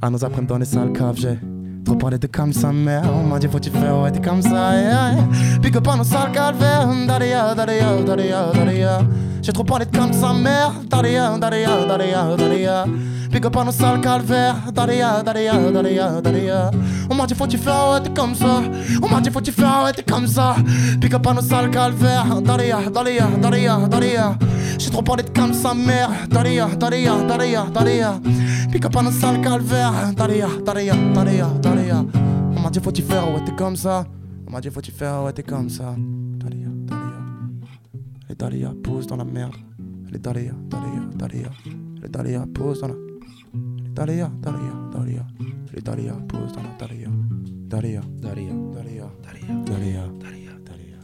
À 0.01 0.09
nos 0.09 0.23
après 0.23 0.41
dans 0.41 0.57
les 0.57 0.65
sales 0.65 0.91
caves, 0.93 1.38
trop 1.86 1.95
parlé 1.95 2.17
de 2.17 2.27
comme 2.27 2.53
sa 2.53 2.71
mère. 2.71 3.03
On 3.13 3.27
m'a 3.27 3.39
dit 3.39 3.47
faut 3.47 3.59
tu 3.59 3.69
faire 3.69 4.01
ouais 4.01 4.11
t'es 4.11 4.21
comme 4.21 4.41
ça? 4.41 4.73
Yeah, 4.73 5.13
yeah. 5.13 5.59
Pick 5.61 5.75
up 5.75 5.88
à 5.88 5.95
nos 5.95 6.03
sales 6.03 6.31
calvaires. 6.31 6.88
Daria, 7.07 7.53
daria, 7.53 8.01
daria, 8.03 8.51
daria. 8.53 9.01
J'ai 9.43 9.53
trop 9.53 9.63
parlé 9.63 9.86
de 9.86 9.95
comme 9.95 10.13
sa 10.13 10.34
mère. 10.34 10.73
Daria, 10.89 11.38
daria, 11.38 11.86
daria, 11.86 12.36
daria. 12.36 12.86
Pick 13.34 13.45
up 13.45 13.55
à 13.57 13.63
nos 13.63 13.71
sales 13.71 13.99
calvaires. 13.99 14.71
Daria, 14.71 15.23
daria, 15.23 15.53
daria, 15.71 16.21
daria. 16.21 16.71
On 17.09 17.15
m'a 17.15 17.25
dit 17.25 17.34
faut 17.34 17.47
tu 17.47 17.57
faire 17.57 17.89
ouais 17.91 18.01
t'es 18.01 18.13
comme 18.13 18.36
ça. 18.36 18.61
On 19.01 19.09
m'a 19.09 19.19
dit 19.21 19.31
faut 19.31 19.41
tu 19.41 19.51
faire 19.51 19.84
ouais 19.84 19.91
t'es 19.91 20.03
comme 20.03 20.27
ça. 20.27 20.55
Pick 21.01 21.15
up 21.15 21.25
à 21.25 21.34
nos 21.34 21.41
sales 21.41 21.71
calvaires. 21.71 22.41
Daria, 22.41 22.77
daria, 22.91 23.27
daria, 23.41 23.77
daria. 23.89 24.38
J'ai 24.77 24.91
trop 24.91 25.01
parlé 25.01 25.23
de 25.23 25.31
comme 25.31 25.51
sa 25.53 25.73
mère. 25.73 26.11
Daria, 26.29 26.67
daria, 26.67 27.15
daria, 27.27 27.65
daria. 27.73 28.21
Pick 28.71 28.86
up 28.86 28.95
à 28.95 29.01
nos 29.01 29.11
sales 29.11 29.41
calvaires. 29.41 30.13
Daria, 30.15 30.47
daria, 30.63 30.93
daria, 31.15 31.47
daria. 31.59 32.05
On 32.55 32.61
m'a 32.61 32.69
dit 32.69 32.79
faut 32.79 32.91
tu 32.91 33.01
faire 33.01 33.27
ouais 33.34 33.43
t'es 33.43 33.51
comme 33.51 33.75
ça. 33.75 34.05
On 34.47 34.51
m'a 34.51 34.61
dit 34.61 34.69
faut 34.69 34.81
tu 34.81 34.91
faire 34.91 35.23
ouais 35.23 35.34
t'es 35.34 35.41
comme 35.41 35.69
ça. 35.69 35.95
Daria, 36.38 36.67
daria. 38.29 38.69
Les 38.69 38.81
posent 38.81 39.07
dans 39.07 39.17
la 39.17 39.25
merde. 39.25 39.55
Les 40.11 40.19
Dalia, 40.19 40.53
Dalia, 40.69 41.01
Dalia. 41.15 42.45
Les 42.45 42.53
posent 42.53 42.81
dans 42.81 42.89
la. 42.89 42.93
Les 42.93 43.12
Dalia, 43.93 44.31
Dalia, 44.41 44.73
Dalia. 44.91 45.25
Les 45.71 45.81
Dalia 45.81 46.13
posent 46.27 46.51
dans 46.53 46.63
la 46.63 46.75
Dalia. 46.79 47.09
Dalia, 47.45 48.01
Dalia, 48.17 48.51
Dalia, 48.73 49.11
Dalia, 49.23 49.53
Dalia, 49.65 50.07
Dalia, 50.19 50.51
Dalia. 50.65 50.97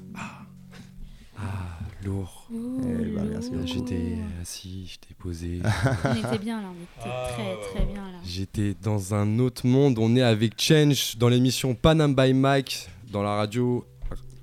Ah, 1.37 1.77
lourd. 2.03 2.47
Eh 2.51 3.11
bah, 3.11 3.21
merci 3.29 3.51
beaucoup. 3.51 3.67
J'étais 3.67 4.17
assis, 4.41 4.87
j'étais 4.87 5.13
posé. 5.13 5.61
On 6.03 6.15
était 6.15 6.39
bien 6.39 6.63
là, 6.63 6.69
on 6.69 6.99
était 6.99 7.33
très 7.33 7.57
très 7.61 7.85
bien 7.85 8.01
là. 8.01 8.17
J'étais 8.25 8.75
dans 8.81 9.13
un 9.13 9.37
autre 9.37 9.67
monde. 9.67 9.99
On 9.99 10.15
est 10.15 10.23
avec 10.23 10.59
Change 10.59 11.15
dans 11.17 11.29
l'émission 11.29 11.75
Panam 11.75 12.15
by 12.15 12.33
Mike 12.33 12.89
dans 13.11 13.21
la 13.21 13.35
radio 13.35 13.85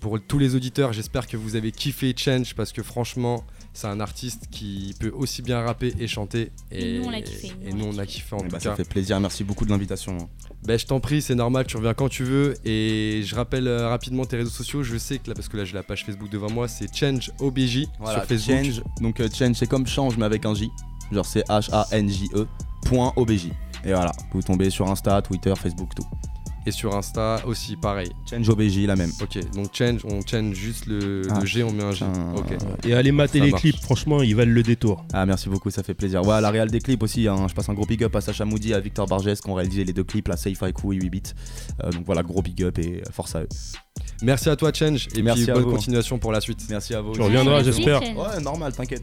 Pour 0.00 0.20
tous 0.20 0.40
les 0.40 0.56
auditeurs, 0.56 0.92
j'espère 0.92 1.28
que 1.28 1.36
vous 1.36 1.54
avez 1.54 1.70
kiffé 1.70 2.12
Change 2.16 2.56
parce 2.56 2.72
que 2.72 2.82
franchement, 2.82 3.44
c'est 3.74 3.86
un 3.86 4.00
artiste 4.00 4.48
qui 4.50 4.94
peut 5.00 5.12
aussi 5.14 5.42
bien 5.42 5.60
rapper 5.60 5.94
et 5.98 6.06
chanter. 6.06 6.52
Et 6.70 6.98
nous, 6.98 7.04
on 7.06 7.10
l'a 7.10 7.22
kiffé, 7.22 7.52
Et 7.64 7.72
nous, 7.72 7.86
l'a 7.86 7.96
on 7.96 7.98
a 7.98 8.06
kiffé 8.06 8.34
en 8.34 8.40
tout 8.40 8.44
bah, 8.48 8.58
cas. 8.58 8.70
ça 8.70 8.76
fait 8.76 8.88
plaisir, 8.88 9.18
merci 9.20 9.44
beaucoup 9.44 9.64
de 9.64 9.70
l'invitation. 9.70 10.16
Ben, 10.64 10.78
je 10.78 10.86
t'en 10.86 11.00
prie, 11.00 11.22
c'est 11.22 11.34
normal, 11.34 11.66
tu 11.66 11.76
reviens 11.76 11.94
quand 11.94 12.08
tu 12.08 12.24
veux. 12.24 12.54
Et 12.64 13.22
je 13.24 13.34
rappelle 13.34 13.66
euh, 13.66 13.88
rapidement 13.88 14.24
tes 14.24 14.36
réseaux 14.36 14.50
sociaux. 14.50 14.82
Je 14.82 14.96
sais 14.98 15.18
que 15.18 15.28
là, 15.28 15.34
parce 15.34 15.48
que 15.48 15.56
là, 15.56 15.64
j'ai 15.64 15.74
la 15.74 15.82
page 15.82 16.04
Facebook 16.04 16.30
devant 16.30 16.50
moi, 16.50 16.68
c'est 16.68 16.94
Change 16.94 17.32
OBJ 17.40 17.86
Voilà, 17.98 18.20
sur 18.20 18.28
Facebook. 18.28 18.64
Change, 18.64 18.82
donc 19.00 19.20
euh, 19.20 19.28
change 19.32 19.56
c'est 19.56 19.66
comme 19.66 19.86
change 19.86 20.16
mais 20.16 20.24
avec 20.24 20.44
un 20.44 20.54
J. 20.54 20.70
Genre 21.10 21.26
c'est 21.26 21.46
H-A-N-J-E 21.48 22.46
point 22.86 23.12
OBJ. 23.16 23.46
Et 23.84 23.92
voilà, 23.92 24.12
vous 24.32 24.42
tombez 24.42 24.70
sur 24.70 24.88
Insta, 24.88 25.20
Twitter, 25.22 25.52
Facebook, 25.56 25.94
tout. 25.96 26.06
Et 26.64 26.70
sur 26.70 26.94
Insta 26.94 27.40
aussi, 27.46 27.74
pareil. 27.76 28.10
Change 28.30 28.48
OBJ, 28.48 28.78
la 28.86 28.94
même. 28.96 29.10
Ok, 29.20 29.38
donc 29.52 29.74
change, 29.74 30.00
on 30.04 30.20
change 30.24 30.54
juste 30.54 30.86
le, 30.86 31.22
Ah, 31.30 31.40
le 31.40 31.46
G, 31.46 31.62
on 31.64 31.72
met 31.72 31.82
un 31.82 31.90
G. 31.92 32.04
putain. 32.04 32.34
Ok. 32.36 32.84
Et 32.86 32.94
allez 32.94 33.10
mater 33.10 33.38
Ça 33.40 33.44
les 33.44 33.50
marche. 33.50 33.62
clips, 33.62 33.80
franchement, 33.82 34.22
ils 34.22 34.36
valent 34.36 34.52
le 34.52 34.62
détour. 34.62 35.04
Ah 35.12 35.26
merci 35.26 35.48
beaucoup, 35.48 35.70
ça 35.70 35.82
fait 35.82 35.94
plaisir. 35.94 36.22
Ouais, 36.24 36.40
la 36.40 36.50
réal 36.50 36.70
des 36.70 36.80
clips 36.80 37.02
aussi, 37.02 37.26
hein, 37.26 37.46
je 37.48 37.54
passe 37.54 37.68
un 37.68 37.74
gros 37.74 37.84
big 37.86 38.04
up 38.04 38.14
à 38.14 38.20
Sacha 38.20 38.44
Moody, 38.44 38.74
à 38.74 38.80
Victor 38.80 39.06
Barges 39.06 39.34
qui 39.34 39.50
ont 39.50 39.54
réalisé 39.54 39.84
les 39.84 39.92
deux 39.92 40.04
clips, 40.04 40.28
la 40.28 40.36
Safe 40.36 40.62
Haiku 40.62 40.92
et 40.92 40.96
8 40.96 41.10
bits. 41.10 41.22
Euh, 41.82 41.90
donc 41.90 42.04
voilà, 42.06 42.22
gros 42.22 42.42
big 42.42 42.62
up 42.62 42.78
et 42.78 43.02
force 43.10 43.34
à 43.34 43.42
eux. 43.42 43.48
Merci 44.22 44.48
à 44.48 44.54
toi, 44.56 44.70
Change, 44.72 45.08
et 45.16 45.22
Merci 45.22 45.42
puis 45.42 45.50
à 45.50 45.54
bonne 45.54 45.64
vous. 45.64 45.70
continuation 45.72 46.18
pour 46.20 46.30
la 46.30 46.40
suite. 46.40 46.60
Merci 46.70 46.94
à 46.94 47.00
vous. 47.00 47.12
Tu 47.12 47.20
reviendras, 47.22 47.64
j'espère. 47.64 48.00
Ouais, 48.02 48.40
normal, 48.40 48.72
t'inquiète. 48.72 49.02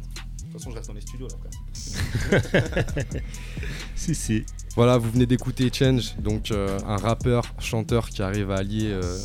De 0.60 0.64
toute 0.64 0.72
façon, 0.72 0.72
je 0.72 0.76
reste 0.78 0.88
dans 0.89 0.95
les 0.95 1.01
studios 1.01 1.28
là. 1.28 2.41
frère. 2.41 3.22
Si, 3.95 4.16
si. 4.16 4.45
Voilà, 4.76 4.97
vous 4.97 5.12
venez 5.12 5.26
d'écouter 5.26 5.70
Change, 5.74 6.16
donc 6.18 6.51
euh, 6.51 6.80
un 6.86 6.95
rappeur, 6.97 7.43
chanteur 7.60 8.10
qui 8.10 8.22
arrive 8.22 8.49
à 8.51 8.55
allier 8.57 8.88
euh, 8.88 9.18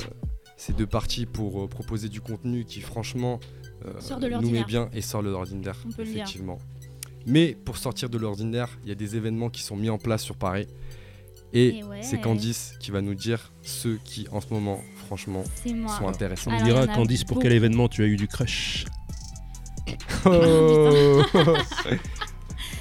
c'est 0.57 0.77
deux 0.77 0.87
parties 0.87 1.27
pour 1.27 1.65
euh, 1.65 1.69
proposer 1.69 2.09
du 2.09 2.21
contenu 2.21 2.65
qui, 2.65 2.81
franchement, 2.81 3.39
euh, 3.87 4.01
Sort 4.01 4.19
de 4.19 4.29
nous 4.29 4.51
met 4.51 4.65
bien 4.65 4.89
et 4.93 5.01
sort 5.01 5.23
de 5.23 5.29
l'ordinaire, 5.29 5.77
On 5.87 5.91
peut 5.93 6.03
le 6.03 6.09
dire. 6.09 6.23
effectivement. 6.23 6.59
Mais 7.27 7.55
pour 7.65 7.77
sortir 7.77 8.09
de 8.09 8.19
l'ordinaire, 8.19 8.69
il 8.83 8.89
y 8.89 8.93
a 8.93 8.95
des 8.95 9.17
événements 9.17 9.51
qui 9.51 9.63
sont 9.63 9.77
mis 9.77 9.91
en 9.91 9.99
place 9.99 10.23
sur 10.23 10.37
Paris. 10.37 10.67
Et, 11.53 11.79
Et 11.79 11.85
ouais. 11.85 12.03
c'est 12.03 12.21
Candice 12.21 12.75
qui 12.81 12.91
va 12.91 13.01
nous 13.01 13.15
dire 13.15 13.53
ceux 13.63 13.99
qui, 14.05 14.27
en 14.33 14.41
ce 14.41 14.49
moment, 14.53 14.81
franchement, 15.07 15.45
sont 15.65 16.09
intéressants. 16.09 16.51
On 16.53 16.65
dira, 16.65 16.87
Candice, 16.87 17.25
pour 17.25 17.37
beaucoup. 17.37 17.43
quel 17.43 17.53
événement 17.53 17.89
tu 17.89 18.03
as 18.03 18.07
eu 18.07 18.17
du 18.17 18.27
crush? 18.27 18.87
Oh 20.27 21.23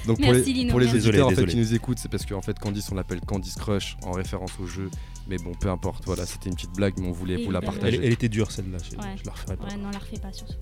Donc 0.06 0.18
pour 0.20 0.32
Merci, 0.32 0.52
les, 0.52 0.60
Lino, 0.60 0.70
pour 0.70 0.80
les 0.80 0.86
merci. 0.86 0.98
auditeurs 1.08 1.28
Désolé, 1.30 1.42
en 1.42 1.46
fait, 1.46 1.46
qui 1.52 1.56
nous 1.56 1.74
écoutent, 1.74 1.98
c'est 1.98 2.10
parce 2.10 2.26
qu'en 2.26 2.42
fait 2.42 2.58
Candice 2.58 2.90
on 2.92 2.94
l'appelle 2.94 3.22
Candice 3.22 3.54
Crush 3.54 3.96
en 4.04 4.12
référence 4.12 4.50
au 4.60 4.66
jeu. 4.66 4.90
Mais 5.28 5.38
bon, 5.38 5.52
peu 5.58 5.70
importe, 5.70 6.04
voilà, 6.04 6.26
c'était 6.26 6.50
une 6.50 6.54
petite 6.56 6.74
blague, 6.76 6.92
mais 6.98 7.08
on 7.08 7.12
voulait 7.12 7.42
vous 7.42 7.50
la 7.50 7.60
elle, 7.60 7.64
partager. 7.64 7.96
elle 8.02 8.12
était 8.12 8.28
dure 8.28 8.50
celle-là, 8.50 8.76
je, 8.84 8.94
Ouais. 8.98 9.14
je 9.18 9.24
la 9.24 9.32
referai 9.32 9.56
pas. 9.56 9.64
Ouais, 9.64 9.76
non, 9.78 9.88
la 9.90 9.98
refais 9.98 10.18
pas 10.18 10.30
surtout. 10.34 10.52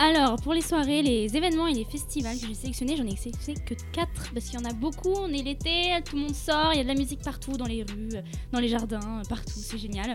Alors, 0.00 0.34
pour 0.42 0.52
les 0.52 0.62
soirées, 0.62 1.02
les 1.02 1.36
événements 1.36 1.68
et 1.68 1.74
les 1.74 1.84
festivals 1.84 2.36
que 2.36 2.44
j'ai 2.48 2.54
sélectionnés, 2.54 2.96
j'en 2.96 3.06
ai 3.06 3.14
sélectionné 3.14 3.60
que 3.64 3.74
4 3.92 4.32
parce 4.34 4.46
qu'il 4.46 4.58
y 4.58 4.62
en 4.62 4.68
a 4.68 4.72
beaucoup. 4.72 5.12
On 5.14 5.28
est 5.28 5.42
l'été, 5.44 5.92
tout 6.04 6.16
le 6.16 6.22
monde 6.22 6.34
sort, 6.34 6.70
il 6.72 6.78
y 6.78 6.80
a 6.80 6.82
de 6.82 6.88
la 6.88 6.96
musique 6.96 7.22
partout, 7.22 7.52
dans 7.52 7.66
les 7.66 7.84
rues, 7.84 8.08
dans 8.50 8.58
les 8.58 8.68
jardins, 8.68 9.22
partout, 9.28 9.52
c'est 9.54 9.78
génial. 9.78 10.14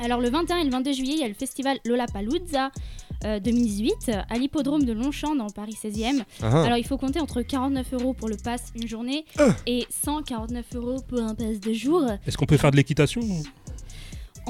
Alors, 0.00 0.20
le 0.20 0.28
21 0.30 0.56
et 0.58 0.64
le 0.64 0.70
22 0.70 0.92
juillet, 0.92 1.14
il 1.14 1.20
y 1.20 1.24
a 1.24 1.28
le 1.28 1.34
festival 1.34 1.78
Lollapalooza 1.84 2.72
2018 3.24 4.10
à 4.28 4.38
l'hippodrome 4.38 4.84
de 4.84 4.92
Longchamp 4.92 5.34
dans 5.34 5.50
Paris 5.50 5.76
16e. 5.82 6.22
Ah, 6.42 6.50
ah. 6.52 6.62
Alors, 6.64 6.78
il 6.78 6.84
faut 6.86 6.96
compter 6.98 7.20
entre 7.20 7.42
49 7.42 7.92
euros 7.94 8.12
pour 8.14 8.28
le 8.28 8.36
pass 8.36 8.72
une 8.74 8.88
journée 8.88 9.24
Ah. 9.38 9.48
et 9.66 9.86
149 10.04 10.64
euros 10.74 11.00
pour 11.06 11.20
un 11.20 11.34
pass 11.34 11.60
de 11.60 11.72
jour. 11.72 12.04
Est-ce 12.26 12.36
qu'on 12.36 12.46
peut 12.46 12.56
faire 12.56 12.70
de 12.70 12.76
l'équitation 12.76 13.20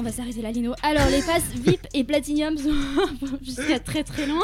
On 0.01 0.03
va 0.03 0.11
s'arrêter 0.11 0.41
là, 0.41 0.51
Lino. 0.51 0.73
Alors, 0.81 1.05
les 1.11 1.21
passes 1.21 1.47
VIP 1.53 1.85
et 1.93 2.03
Platinum 2.03 2.57
sont 2.57 2.71
jusqu'à 3.43 3.79
très 3.79 4.03
très 4.03 4.25
loin. 4.25 4.41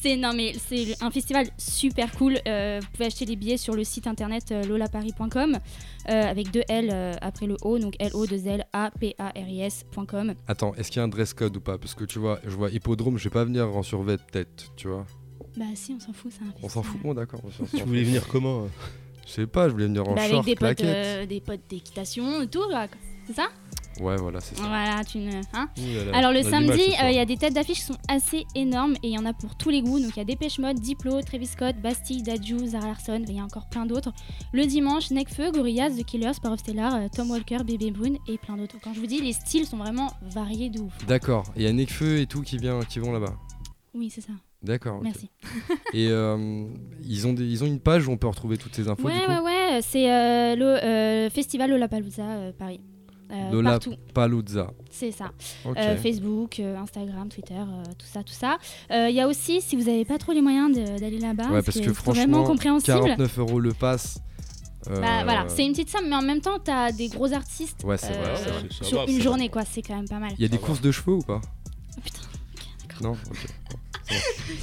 C'est 0.00 0.14
non 0.14 0.32
mais 0.32 0.52
c'est 0.52 0.94
un 1.02 1.10
festival 1.10 1.48
super 1.58 2.12
cool. 2.12 2.38
Euh, 2.46 2.78
vous 2.80 2.86
pouvez 2.92 3.06
acheter 3.06 3.24
les 3.24 3.34
billets 3.34 3.56
sur 3.56 3.74
le 3.74 3.82
site 3.82 4.06
internet 4.06 4.52
euh, 4.52 4.62
lolaparis.com 4.62 5.56
euh, 5.56 6.22
avec 6.22 6.52
deux 6.52 6.62
L 6.68 6.90
euh, 6.92 7.14
après 7.20 7.48
le 7.48 7.56
O, 7.62 7.80
donc 7.80 7.96
L 7.98 8.12
O 8.14 8.24
2 8.24 8.46
L 8.46 8.66
A 8.72 8.92
P 9.00 9.16
A 9.18 9.30
R 9.30 9.48
I 9.48 9.62
S.com. 9.62 10.34
Attends, 10.46 10.72
est-ce 10.76 10.92
qu'il 10.92 11.00
y 11.00 11.02
a 11.02 11.04
un 11.06 11.08
dress 11.08 11.34
code 11.34 11.56
ou 11.56 11.60
pas? 11.60 11.76
Parce 11.76 11.96
que 11.96 12.04
tu 12.04 12.20
vois, 12.20 12.38
je 12.44 12.54
vois 12.54 12.70
hippodrome, 12.70 13.18
je 13.18 13.24
vais 13.24 13.30
pas 13.30 13.44
venir 13.44 13.66
en 13.66 13.82
survêt 13.82 14.16
peut-être, 14.16 14.72
tu 14.76 14.86
vois. 14.86 15.04
Bah 15.56 15.64
si, 15.74 15.92
on 15.92 15.98
s'en 15.98 16.12
fout, 16.12 16.30
c'est 16.30 16.44
un 16.44 16.54
On 16.62 16.68
s'en 16.68 16.84
fout, 16.84 17.02
bon 17.02 17.14
d'accord. 17.14 17.40
Tu 17.74 17.82
voulais 17.82 18.04
venir 18.04 18.28
comment 18.28 18.66
hein? 18.66 18.68
Je 19.28 19.34
sais 19.34 19.46
pas, 19.46 19.68
je 19.68 19.72
voulais 19.72 19.84
venir 19.86 20.08
en 20.08 20.14
Bah, 20.14 20.22
avec 20.22 20.32
short, 20.32 20.46
des 20.46 20.54
potes, 20.54 20.80
euh, 20.84 21.26
des 21.26 21.40
potes 21.40 21.60
d'équitation, 21.68 22.40
et 22.40 22.46
tout, 22.46 22.66
là, 22.70 22.88
c'est 23.28 23.34
ça 23.34 23.48
Ouais, 24.00 24.16
voilà, 24.16 24.40
c'est 24.40 24.56
ça. 24.56 24.62
Voilà, 24.62 25.02
tu 25.04 25.18
ne. 25.18 25.32
Hein 25.52 25.68
Ouh 25.76 25.96
là 25.96 26.04
là, 26.04 26.16
Alors 26.16 26.32
le 26.32 26.42
samedi, 26.42 26.80
euh, 27.02 27.10
il 27.10 27.16
y 27.16 27.18
a 27.18 27.24
des 27.24 27.36
têtes 27.36 27.52
d'affiche 27.52 27.78
qui 27.78 27.84
sont 27.84 27.98
assez 28.08 28.46
énormes 28.54 28.94
et 29.02 29.08
il 29.08 29.12
y 29.12 29.18
en 29.18 29.26
a 29.26 29.32
pour 29.32 29.56
tous 29.56 29.70
les 29.70 29.82
goûts. 29.82 29.98
Donc 29.98 30.12
il 30.14 30.18
y 30.18 30.20
a 30.20 30.24
Dépêche 30.24 30.58
Mode, 30.60 30.78
Diplo, 30.78 31.20
Travis 31.20 31.46
Scott, 31.46 31.76
Bastille, 31.82 32.22
Dadju, 32.22 32.68
Zara 32.68 32.86
Larson, 32.86 33.24
il 33.28 33.34
y 33.34 33.40
a 33.40 33.42
encore 33.42 33.68
plein 33.68 33.86
d'autres. 33.86 34.12
Le 34.52 34.64
dimanche, 34.66 35.10
Nekfeu, 35.10 35.50
Gorillaz, 35.50 35.90
The 35.90 36.04
Killers, 36.04 36.34
Power 36.40 36.54
of 36.54 36.60
Stellar, 36.60 36.94
euh, 36.94 37.08
Tom 37.14 37.30
Walker, 37.30 37.58
Bébé 37.66 37.90
Boone 37.90 38.18
et 38.28 38.38
plein 38.38 38.56
d'autres. 38.56 38.76
Quand 38.82 38.94
je 38.94 39.00
vous 39.00 39.06
dis, 39.06 39.20
les 39.20 39.32
styles 39.32 39.66
sont 39.66 39.78
vraiment 39.78 40.12
variés 40.22 40.70
de 40.70 40.80
ouf. 40.80 40.92
D'accord, 41.06 41.44
il 41.56 41.62
y 41.62 41.66
a 41.66 41.72
Nekfeu 41.72 42.20
et 42.20 42.26
tout 42.26 42.42
qui, 42.42 42.56
vient, 42.56 42.80
qui 42.80 43.00
vont 43.00 43.12
là-bas. 43.12 43.34
Oui, 43.94 44.10
c'est 44.10 44.20
ça. 44.20 44.32
D'accord. 44.62 45.00
Merci. 45.02 45.30
Et 45.94 46.08
euh, 46.08 46.66
ils, 47.04 47.26
ont 47.26 47.32
des, 47.32 47.44
ils 47.44 47.62
ont 47.62 47.66
une 47.66 47.80
page 47.80 48.08
où 48.08 48.10
on 48.10 48.16
peut 48.16 48.26
retrouver 48.26 48.58
toutes 48.58 48.74
ces 48.74 48.88
infos 48.88 49.04
Ouais, 49.04 49.14
du 49.14 49.24
coup 49.24 49.30
ouais, 49.30 49.40
ouais, 49.40 49.80
c'est 49.82 50.10
euh, 50.10 50.56
le 50.56 50.84
euh, 50.84 51.30
festival 51.30 51.70
Lollapalooza 51.70 52.22
euh, 52.22 52.52
Paris. 52.52 52.80
Euh, 53.30 53.50
Lola 53.50 53.72
partout, 53.72 53.94
Paluzza. 54.14 54.70
c'est 54.90 55.10
ça. 55.12 55.32
Euh, 55.66 55.96
Facebook, 55.98 56.60
euh, 56.60 56.76
Instagram, 56.78 57.28
Twitter, 57.28 57.54
euh, 57.58 57.82
tout 57.98 58.06
ça, 58.06 58.22
tout 58.22 58.32
ça. 58.32 58.56
Euh, 58.90 59.08
Il 59.10 59.14
y 59.16 59.20
a 59.20 59.28
aussi, 59.28 59.60
si 59.60 59.76
vous 59.76 59.84
n'avez 59.84 60.04
pas 60.06 60.16
trop 60.18 60.32
les 60.32 60.40
moyens 60.40 60.74
d'aller 60.74 61.18
là-bas, 61.18 61.50
ouais, 61.50 61.60
ce 61.60 61.64
parce 61.66 61.78
que 61.78 61.90
vraiment 61.90 61.94
franchement, 61.94 62.44
compréhensible. 62.44 62.92
49 62.98 63.38
euros 63.38 63.60
le 63.60 63.74
pass. 63.74 64.18
euh, 64.88 65.00
Bah 65.00 65.24
voilà, 65.24 65.44
c'est 65.48 65.64
une 65.66 65.72
petite 65.72 65.90
somme, 65.90 66.08
mais 66.08 66.16
en 66.16 66.22
même 66.22 66.40
temps, 66.40 66.58
t'as 66.58 66.90
des 66.92 67.08
gros 67.08 67.30
artistes 67.34 67.84
Ouais, 67.84 67.96
euh, 68.02 68.08
vrai. 68.08 68.34
Vrai. 68.52 68.68
sur 68.70 69.04
va, 69.04 69.12
une 69.12 69.20
journée, 69.20 69.48
quoi. 69.50 69.64
C'est 69.66 69.82
quand 69.82 69.96
même 69.96 70.08
pas 70.08 70.18
mal. 70.18 70.30
Il 70.38 70.42
y 70.42 70.44
a 70.46 70.48
des 70.48 70.58
courses 70.58 70.80
de 70.80 70.90
cheveux 70.90 71.14
ou 71.16 71.22
pas? 71.22 71.40
Oh, 71.44 72.00
putain, 72.02 72.20
ok, 72.54 72.62
d'accord. 72.88 73.02
Non 73.02 73.12
Ok. 73.30 73.46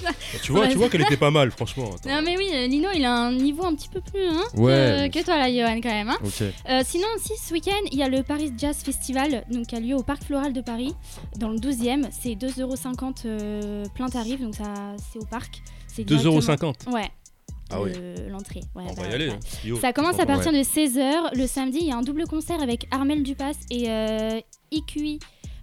Bah, 0.04 0.10
tu 0.41 0.52
vois, 0.52 0.68
tu 0.68 0.78
vois 0.78 0.89
qu'elle 0.89 1.02
était 1.02 1.18
pas 1.18 1.32
mal, 1.32 1.52
franchement. 1.52 1.91
attends. 1.96 2.10
Non 2.10 2.22
mais 2.24 2.38
oui, 2.38 2.48
euh, 2.54 2.68
Lino, 2.68 2.89
il 2.96 3.06
a 3.06 3.14
un 3.14 3.32
niveau 3.32 3.66
un 3.66 3.76
petit 3.76 3.89
peu 3.89 4.02
plus 4.02 4.26
hein, 4.28 4.43
Ouais. 4.56 5.10
que, 5.14 5.20
que 5.20 5.26
toi 5.26 5.38
là, 5.38 5.50
Johan, 5.52 5.80
quand 5.82 5.89
même. 5.89 6.10
hein. 6.10 6.18
Ok. 6.24 6.41
Euh, 6.41 6.82
sinon 6.86 7.08
aussi, 7.16 7.34
ce 7.38 7.54
week-end, 7.54 7.72
il 7.91 7.98
y 7.98 8.04
a 8.04 8.10
le 8.10 8.24
Paris 8.24 8.52
Jazz 8.58 8.78
Festival, 8.84 9.43
donc 9.52 9.68
qui 9.68 9.76
a 9.76 9.80
lieu 9.80 9.96
au 9.96 10.04
Parc 10.04 10.24
Floral 10.24 10.54
de 10.54 10.62
Paris, 10.62 10.93
dans 11.38 11.50
le 11.50 11.58
12e. 11.58 12.08
C'est 12.12 12.36
2,50€ 12.36 13.14
euh, 13.26 13.86
plein 13.96 14.10
tarif, 14.10 14.41
donc 14.41 14.56
ça, 14.56 14.74
c'est 15.12 15.20
au 15.20 15.26
parc. 15.26 15.62
C'est 15.88 16.04
directement- 16.04 16.39
2,50€. 16.39 16.91
Ouais. 16.91 17.10
Ah 17.72 17.82
oui. 17.82 17.91
le- 17.96 18.30
L'entrée. 18.30 18.62
Ouais, 18.76 18.84
On 18.89 18.93
bah, 18.93 19.02
va 19.04 19.08
y 19.10 19.14
aller. 19.14 19.28
ouais. 19.30 19.34
hein. 19.34 19.39
Yo. 19.66 19.80
Ça 19.80 19.91
commence 19.93 20.16
à 20.16 20.20
Ouais. 20.20 20.26
partir 20.26 20.52
de 20.52 20.60
16h. 20.60 21.36
Le 21.36 21.48
samedi, 21.48 21.80
il 21.82 21.88
y 21.88 21.91
a 21.91 21.96
un 21.98 22.02
double 22.04 22.26
concert 22.28 22.62
avec 22.62 22.86
Armel 22.91 23.24
Dupas 23.24 23.54
et 23.72 23.89
euh, 23.89 24.39
Ikui 24.72 25.20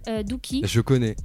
euh, 0.09 0.21
Douki. 0.21 0.61
Je 0.65 0.81
connais. 0.81 1.15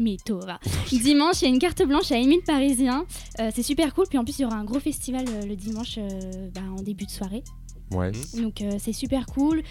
Mytho, 0.00 0.40
va. 0.40 0.58
Dimanche, 0.90 1.42
il 1.42 1.44
y 1.44 1.46
a 1.48 1.50
une 1.50 1.58
carte 1.58 1.82
blanche 1.82 2.10
à 2.10 2.16
Émile 2.16 2.40
Parisien. 2.44 3.04
Euh, 3.38 3.50
c'est 3.54 3.62
super 3.62 3.94
cool. 3.94 4.06
Puis 4.08 4.18
en 4.18 4.24
plus, 4.24 4.38
il 4.38 4.42
y 4.42 4.44
aura 4.44 4.56
un 4.56 4.64
gros 4.64 4.80
festival 4.80 5.24
euh, 5.28 5.42
le 5.46 5.54
dimanche 5.56 5.96
euh, 5.98 6.48
bah, 6.54 6.62
en 6.76 6.82
début 6.82 7.04
de 7.04 7.10
soirée. 7.10 7.44
Ouais. 7.92 8.12
Donc 8.34 8.62
euh, 8.62 8.76
c'est 8.78 8.92
super 8.92 9.26
cool. 9.26 9.62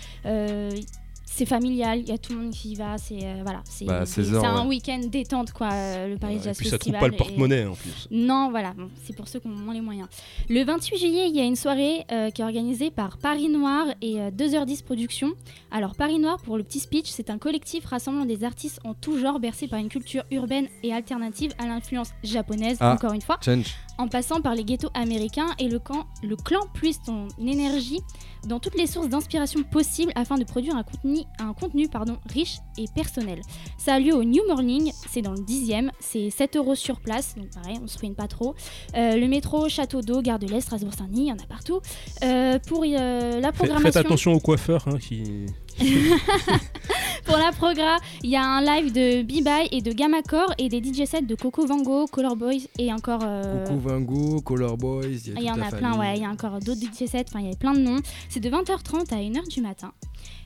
C'est 1.32 1.46
familial, 1.46 2.00
il 2.00 2.10
y 2.10 2.12
a 2.12 2.18
tout 2.18 2.34
le 2.34 2.40
monde 2.40 2.52
qui 2.52 2.72
y 2.72 2.76
va. 2.76 2.98
C'est 2.98 3.20
euh, 3.24 3.42
voilà, 3.44 3.62
c'est 3.64 3.86
Bah, 3.86 4.06
c'est 4.06 4.24
16 4.24 4.34
heures, 4.34 4.46
un 4.46 4.64
ouais. 4.64 4.68
week-end 4.68 5.00
détente 5.10 5.52
quoi. 5.54 5.70
euh, 5.72 6.08
le 6.10 6.18
Paris 6.18 6.36
Et 6.36 6.44
Jazz 6.44 6.58
puis 6.58 6.68
ça 6.68 6.78
trouve 6.78 6.92
Festival. 6.94 7.00
pas 7.00 7.08
le 7.08 7.14
et- 7.14 7.18
porte-monnaie 7.18 7.66
en 7.66 7.76
plus. 7.76 8.08
non, 8.12 8.50
voilà, 8.50 8.74
bon, 8.74 8.90
c'est 9.06 9.16
pour 9.16 9.28
ceux 9.28 9.40
qui 9.40 9.48
ont 9.48 9.52
moins 9.52 9.74
les 9.74 9.80
moyens. 9.82 10.08
Le 10.50 10.64
28 10.66 10.98
juillet, 10.98 11.30
il 11.30 11.36
y 11.36 11.40
a 11.40 11.44
une 11.46 11.56
soirée 11.56 12.06
euh, 12.12 12.30
qui 12.32 12.42
est 12.42 12.46
organisée 12.46 12.92
par 12.92 13.18
Paris 13.20 13.48
Noir 13.48 13.86
et 14.02 14.20
euh, 14.20 14.32
2h10 14.32 14.84
Productions. 14.84 15.32
Alors, 15.72 15.96
Paris 15.96 16.20
Noir, 16.20 16.40
pour 16.42 16.58
le 16.58 16.64
petit 16.64 16.80
speech, 16.80 17.08
c'est 17.10 17.30
un 17.30 17.38
collectif 17.38 17.86
rassemblant 17.86 18.26
des 18.26 18.44
artistes 18.44 18.80
en 18.84 18.94
tout 18.94 19.18
genre 19.18 19.40
bercés 19.40 19.68
par 19.68 19.80
une 19.80 19.90
culture 19.90 20.24
urbaine 20.32 20.68
et 20.84 20.92
alternative 20.94 21.54
à 21.58 21.68
l'influence 21.68 22.10
japonaise, 22.24 22.78
Ah. 22.82 22.92
encore 22.94 23.14
une 23.14 23.22
fois, 23.22 23.38
Change. 23.46 23.76
En 24.00 24.08
passant 24.08 24.42
par 24.42 24.56
les 24.56 24.64
ghettos 24.64 24.90
américains 24.94 25.50
et 25.60 25.68
le, 25.68 25.78
camp, 25.78 26.08
le 26.24 26.36
clan 26.38 26.62
puise 26.74 27.00
son 27.06 27.28
énergie 27.38 28.00
dans 28.48 28.60
toutes 28.60 28.78
les 28.78 28.88
sources 28.88 29.10
d'inspiration 29.10 29.62
possibles 29.64 30.14
afin 30.16 30.38
de 30.38 30.46
produire 30.46 30.76
un 30.78 30.84
contenu, 30.84 31.20
un 31.40 31.54
contenu 31.54 31.90
pardon, 31.90 32.18
riche 32.34 32.60
et 32.78 32.86
personnel. 32.96 33.42
Ça 33.78 33.96
a 33.96 34.00
lieu 34.00 34.16
au 34.16 34.24
New 34.24 34.42
Morning, 34.48 34.92
c'est 35.10 35.22
dans 35.22 35.34
le 35.34 35.42
10e, 35.42 35.90
c'est 36.00 36.30
7 36.30 36.56
euros 36.56 36.76
sur 36.76 37.02
place, 37.02 37.36
donc 37.36 37.50
pareil, 37.50 37.78
on 37.84 37.88
se 37.88 38.00
ruine 38.00 38.16
pas 38.16 38.28
trop. 38.28 38.56
Euh, 38.96 39.18
le 39.18 39.28
métro, 39.28 39.68
Château 39.68 40.02
d'Eau, 40.02 40.22
Gare 40.22 40.40
de 40.40 40.48
l'Est, 40.48 40.62
Strasbourg-Saint-Denis, 40.62 41.24
il 41.24 41.28
y 41.28 41.32
en 41.34 41.38
a 41.38 41.48
partout. 41.48 41.82
Euh, 42.24 42.58
pour 42.68 42.86
euh, 42.88 43.42
la 43.42 43.52
programmation. 43.52 43.92
Faites 43.92 43.98
attention 43.98 44.34
aux 44.34 44.40
coiffeurs 44.40 44.88
hein, 44.88 44.98
qui. 44.98 45.46
Pour 47.26 47.38
la 47.38 47.52
progra, 47.52 47.98
il 48.24 48.30
y 48.32 48.36
a 48.36 48.44
un 48.44 48.62
live 48.62 48.92
de 48.92 49.22
B-Bye 49.22 49.70
et 49.72 49.82
de 49.82 49.92
Gamacor 49.92 50.54
et 50.58 50.68
des 50.70 50.82
DJ 50.82 51.06
sets 51.06 51.22
de 51.22 51.36
Coco 51.36 51.66
Vango, 51.66 52.08
Color 52.08 52.36
Boys 52.36 52.68
et 52.78 52.92
encore. 52.92 53.22
euh, 53.24 53.66
Coucou 53.66 53.80
Vingo, 53.80 54.42
Color 54.42 54.78
Boys. 54.78 55.06
Il 55.06 55.42
y 55.44 55.50
en 55.52 55.56
toute 55.56 55.64
a 55.74 55.78
plein, 55.78 55.98
ouais. 56.00 56.18
Il 56.18 56.24
y 56.24 56.26
a 56.26 56.30
encore 56.30 56.60
d'autres 56.60 56.82
DJ 56.82 57.06
sets. 57.08 57.26
Enfin, 57.30 57.40
il 57.40 57.46
y 57.46 57.48
avait 57.48 57.58
plein 57.58 57.74
de 57.74 57.80
noms. 57.80 58.00
C'est 58.30 58.40
de 58.40 58.50
20h30 58.50 59.14
à 59.14 59.18
1h 59.18 59.48
du 59.50 59.62
matin. 59.62 59.92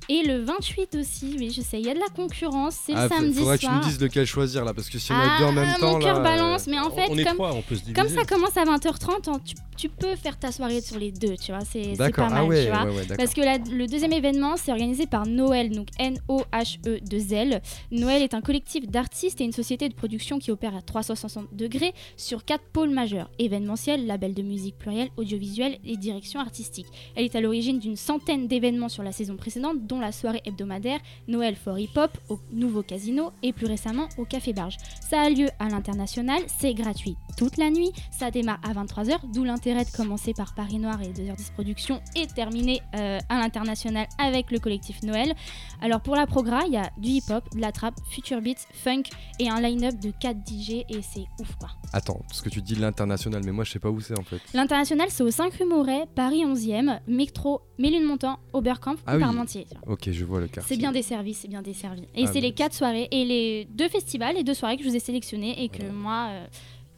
Et 0.10 0.22
le 0.24 0.41
28 0.43 0.95
aussi, 0.95 1.36
oui, 1.39 1.49
je 1.56 1.62
sais, 1.62 1.80
il 1.80 1.86
y 1.86 1.89
a 1.89 1.93
de 1.93 1.99
la 1.99 2.10
concurrence. 2.14 2.76
C'est 2.86 2.93
Ah, 2.93 3.04
le 3.04 3.10
fa- 3.10 3.16
samedi 3.18 3.39
faudrait 3.39 3.56
que 3.58 3.62
tu 3.62 3.68
soir. 3.68 3.80
me 3.80 3.84
dises 3.84 3.99
lequel 4.01 4.26
choisir 4.26 4.66
là, 4.66 4.74
parce 4.74 4.89
que 4.89 4.99
si 4.99 5.12
on 5.12 5.16
a 5.16 5.20
ah, 5.24 5.39
deux 5.39 5.45
en 5.45 5.51
même 5.54 5.74
temps 5.80 5.93
mon 5.93 5.99
cœur 5.99 6.22
balance, 6.22 6.68
mais 6.68 6.78
en 6.80 6.91
fait, 6.91 7.08
on 7.10 7.18
est 7.18 7.24
comme, 7.24 7.36
trois, 7.36 7.54
on 7.54 7.62
peut 7.62 7.76
se 7.76 7.84
diviser. 7.84 7.93
comme 7.93 8.10
ça 8.10 8.26
commence 8.26 8.58
à 8.58 8.66
20h30, 8.66 9.30
hein, 9.30 9.39
tu, 9.45 9.56
tu 9.78 9.89
peux 9.89 10.16
faire 10.16 10.38
ta 10.38 10.51
soirée 10.51 10.82
sur 10.82 10.99
les 10.99 11.12
deux, 11.12 11.36
tu 11.38 11.51
vois. 11.54 11.62
C'est 11.64 11.95
pas 11.97 12.30
mal, 12.30 12.32
Ah 12.34 12.45
ouais, 12.45 12.66
tu 12.66 12.70
vois. 12.72 12.84
ouais, 12.84 12.89
ouais, 12.95 13.01
d'accord. 13.06 13.18
Parce 13.18 13.34
que 13.34 13.41
la- 13.41 13.58
le 13.58 13.88
deuxième 13.88 14.12
événement, 14.14 14.56
c'est 14.58 14.72
organisé 14.72 15.06
par 15.08 15.26
Noël, 15.26 15.72
donc 15.72 15.88
N-O-H-E-2-L. 15.99 17.62
Noël 17.91 18.22
est 18.22 18.34
un 18.34 18.41
collectif 18.41 18.88
d'artistes 18.88 19.41
et 19.41 19.45
une 19.45 19.51
société 19.51 19.89
de 19.89 19.93
production 19.93 20.39
qui 20.39 20.51
opère 20.51 20.76
à 20.76 20.82
360 20.82 21.47
degrés 21.54 21.93
sur 22.18 22.45
quatre 22.45 22.64
pôles 22.74 22.89
majeurs 22.89 23.30
événementiel, 23.39 24.06
label 24.06 24.34
de 24.34 24.41
musique 24.41 24.78
pluriel, 24.78 25.10
audiovisuel 25.18 25.78
et 25.86 25.97
direction 25.97 26.39
artistique. 26.39 26.88
Elle 27.16 27.26
est 27.26 27.36
à 27.36 27.41
l'origine 27.41 27.80
d'une 27.80 27.95
centaine 27.95 28.47
d'événements 28.47 28.89
sur 28.89 29.04
la 29.04 29.12
saison 29.12 29.36
précédente, 29.38 29.86
dont 29.93 29.99
la 29.99 30.11
soirée 30.11 30.41
hebdomadaire 30.45 30.99
Noël 31.27 31.55
for 31.55 31.77
Hip 31.77 31.91
Hop 31.95 32.17
au 32.29 32.39
nouveau 32.51 32.81
casino 32.81 33.31
et 33.43 33.53
plus 33.53 33.67
récemment 33.67 34.07
au 34.17 34.25
Café 34.25 34.53
Barge. 34.53 34.77
Ça 35.07 35.21
a 35.21 35.29
lieu 35.29 35.47
à 35.59 35.69
l'international, 35.69 36.41
c'est 36.47 36.73
gratuit 36.73 37.15
toute 37.37 37.57
la 37.57 37.69
nuit, 37.69 37.91
ça 38.11 38.31
démarre 38.31 38.59
à 38.63 38.73
23h, 38.73 39.19
d'où 39.33 39.43
l'intérêt 39.43 39.85
de 39.85 39.89
commencer 39.89 40.33
par 40.33 40.53
Paris 40.53 40.79
Noir 40.79 41.01
et 41.01 41.07
2h10 41.07 41.51
Productions 41.53 42.01
et 42.15 42.27
terminer 42.27 42.81
euh, 42.95 43.19
à 43.29 43.39
l'international 43.39 44.07
avec 44.17 44.51
le 44.51 44.59
collectif 44.59 45.01
Noël. 45.03 45.33
Alors 45.81 46.01
pour 46.01 46.15
la 46.15 46.27
progra, 46.27 46.61
il 46.65 46.73
y 46.73 46.77
a 46.77 46.89
du 46.97 47.09
hip-hop, 47.09 47.43
de 47.55 47.59
la 47.59 47.71
trap, 47.71 47.95
future 48.09 48.41
beats, 48.41 48.67
funk 48.73 49.03
et 49.39 49.49
un 49.49 49.61
line-up 49.61 49.99
de 49.99 50.11
4 50.19 50.37
DJ 50.47 50.83
et 50.89 51.01
c'est 51.01 51.25
ouf 51.39 51.55
quoi. 51.59 51.69
Attends, 51.91 52.19
parce 52.27 52.41
que 52.41 52.49
tu 52.49 52.61
dis 52.61 52.75
l'international, 52.75 53.41
mais 53.45 53.51
moi 53.51 53.63
je 53.63 53.71
sais 53.71 53.79
pas 53.79 53.89
où 53.89 53.99
c'est 53.99 54.17
en 54.17 54.23
fait. 54.23 54.41
L'international 54.53 55.07
c'est 55.09 55.23
au 55.23 55.31
5 55.31 55.53
rue 55.53 55.65
Moret, 55.65 56.07
Paris 56.15 56.43
11e, 56.45 56.99
métro 57.07 57.61
Mélunemontant, 57.79 58.37
Oberkampf 58.53 59.01
Ah 59.07 59.15
ou 59.15 59.17
oui, 59.17 59.23
entier. 59.23 59.65
Ok, 59.88 60.09
je 60.11 60.23
vois 60.25 60.39
le 60.39 60.47
quartier. 60.47 60.75
C'est 60.75 60.79
bien 60.79 60.91
desservi, 60.91 61.34
c'est 61.34 61.47
bien 61.49 61.61
desservi. 61.61 62.03
Et 62.15 62.23
Ah, 62.25 62.29
c'est 62.31 62.39
les 62.41 62.53
quatre 62.53 62.73
soirées 62.73 63.07
et 63.11 63.25
les 63.25 63.65
deux 63.71 63.89
festivals 63.89 64.38
et 64.38 64.43
deux 64.43 64.53
soirées 64.53 64.77
que 64.77 64.84
je 64.84 64.89
vous 64.89 64.95
ai 64.95 64.99
sélectionnées 64.99 65.61
et 65.63 65.69
que 65.69 65.84
moi, 65.91 66.27
euh, 66.29 66.45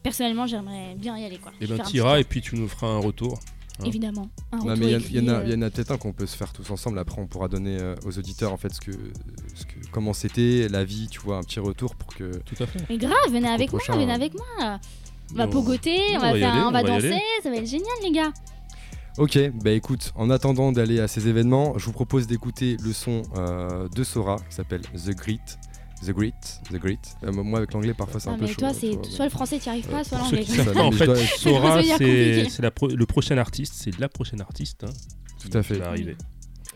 personnellement, 0.04 0.46
j'aimerais 0.46 0.94
bien 0.96 1.18
y 1.18 1.26
aller. 1.26 1.38
Quoi. 1.38 1.52
Et 1.60 1.66
Je 1.66 1.74
ben 1.74 1.84
t'iras 1.84 2.20
et 2.20 2.24
puis 2.24 2.42
tu 2.42 2.56
nous 2.56 2.68
feras 2.68 2.88
un 2.88 3.00
retour. 3.00 3.30
tour. 3.30 3.40
hein. 3.80 3.86
Évidemment. 3.86 4.30
Un 4.52 4.58
Non, 4.58 4.64
retour 4.66 4.78
mais 4.78 4.92
il 4.94 5.16
y, 5.16 5.20
en 5.20 5.28
a- 5.30 5.40
euh, 5.40 5.44
il 5.46 5.52
y 5.52 5.56
en 5.56 5.62
a 5.64 5.70
peut-être 5.72 5.92
un 5.92 5.98
qu'on 5.98 6.14
peut 6.14 6.28
se 6.28 6.38
faire 6.38 6.54
tous 6.54 6.70
ensemble. 6.70 7.00
Après, 7.00 7.20
on 7.20 7.26
pourra 7.28 7.48
donner 7.48 7.78
euh, 7.80 7.96
aux 8.06 8.18
auditeurs 8.20 8.54
en 8.54 8.58
fait 8.58 8.72
ce 8.74 8.80
que, 8.80 8.92
ce 8.92 9.66
que 9.66 9.74
comment 9.92 10.14
c'était 10.14 10.68
la 10.70 10.84
vie, 10.84 11.08
tu 11.10 11.20
vois, 11.22 11.38
un 11.38 11.44
petit 11.44 11.60
retour 11.60 11.96
pour 11.96 12.14
que. 12.16 12.38
Tout 12.46 12.56
à 12.64 12.68
fait. 12.68 12.80
Mais 12.90 12.98
grave, 12.98 13.14
venez 13.32 13.50
avec 13.50 13.72
moi, 13.72 13.80
prochain, 13.82 14.00
venez 14.00 14.12
hein. 14.12 14.16
avec 14.16 14.34
moi. 14.36 14.80
On 15.34 15.36
va 15.38 15.48
pogoter, 15.48 15.98
on, 16.12 16.18
On 16.18 16.20
va, 16.20 16.32
va 16.32 16.38
y 16.38 16.40
faire, 16.40 16.54
aller, 16.54 16.62
on 16.62 16.68
on 16.68 16.72
va 16.72 16.84
va 16.84 16.90
y 17.00 17.02
danser, 17.02 17.22
ça 17.42 17.50
va 17.50 17.56
être 17.58 17.68
génial, 17.68 17.88
les 18.04 18.12
gars. 18.12 18.32
Ok, 19.18 19.40
bah 19.64 19.72
écoute, 19.72 20.12
en 20.16 20.30
attendant 20.30 20.72
d'aller 20.74 21.00
à 21.00 21.08
ces 21.08 21.28
événements, 21.30 21.78
je 21.78 21.86
vous 21.86 21.94
propose 21.94 22.28
d'écouter 22.28 22.76
le 22.84 22.92
son 22.92 23.22
euh, 23.38 23.88
de 23.88 24.04
Sora 24.04 24.36
qui 24.50 24.56
s'appelle 24.56 24.82
The 24.82 25.12
Grit. 25.16 25.40
The 26.06 26.12
Grit, 26.12 26.34
The 26.70 26.76
Grit. 26.76 27.00
Euh, 27.24 27.32
moi 27.32 27.60
avec 27.60 27.74
l'anglais 27.74 27.94
parfois 27.94 28.20
c'est 28.20 28.28
un 28.30 28.36
peu 28.38 28.42
mais 28.42 28.48
chaud. 28.52 28.60
toi, 28.60 28.74
c'est 28.74 29.00
tu 29.02 29.10
soit 29.10 29.24
le 29.26 29.32
français, 29.32 29.58
t'y 29.58 29.70
arrives 29.70 29.88
pas, 29.88 30.04
soit 30.04 30.18
l'anglais. 30.20 30.44
en 30.78 30.92
fait, 30.92 31.06
dois- 31.06 31.16
Sora, 31.16 31.82
c'est 31.82 32.72
pro- 32.72 32.90
le 32.90 33.06
prochain 33.06 33.38
artiste, 33.38 33.74
c'est 33.78 33.98
la 34.00 34.10
prochaine 34.10 34.42
artiste 34.42 34.84
hein, 34.84 34.92
qui, 35.40 35.50
Tout 35.50 35.58
à 35.58 35.62
qui 35.62 35.68
fait. 35.70 35.76
va 35.80 35.88
arriver. 35.88 36.18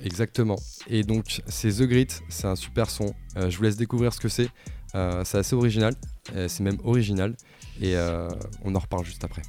Exactement. 0.02 0.56
Et 0.88 1.04
donc 1.04 1.42
c'est 1.48 1.70
The 1.74 1.82
Grit, 1.84 2.08
c'est 2.30 2.48
un 2.48 2.56
super 2.56 2.90
son. 2.90 3.14
Euh, 3.36 3.50
je 3.50 3.58
vous 3.58 3.64
laisse 3.64 3.76
découvrir 3.76 4.14
ce 4.14 4.22
que 4.22 4.30
c'est. 4.30 4.48
Euh, 4.96 5.24
c'est 5.26 5.38
assez 5.40 5.56
original, 5.56 5.94
Euh, 6.36 6.48
c'est 6.48 6.64
même 6.64 6.78
original. 6.86 7.36
Et 7.82 7.98
euh, 7.98 8.30
on 8.64 8.74
en 8.76 8.80
reparle 8.80 9.04
juste 9.04 9.24
après. 9.26 9.42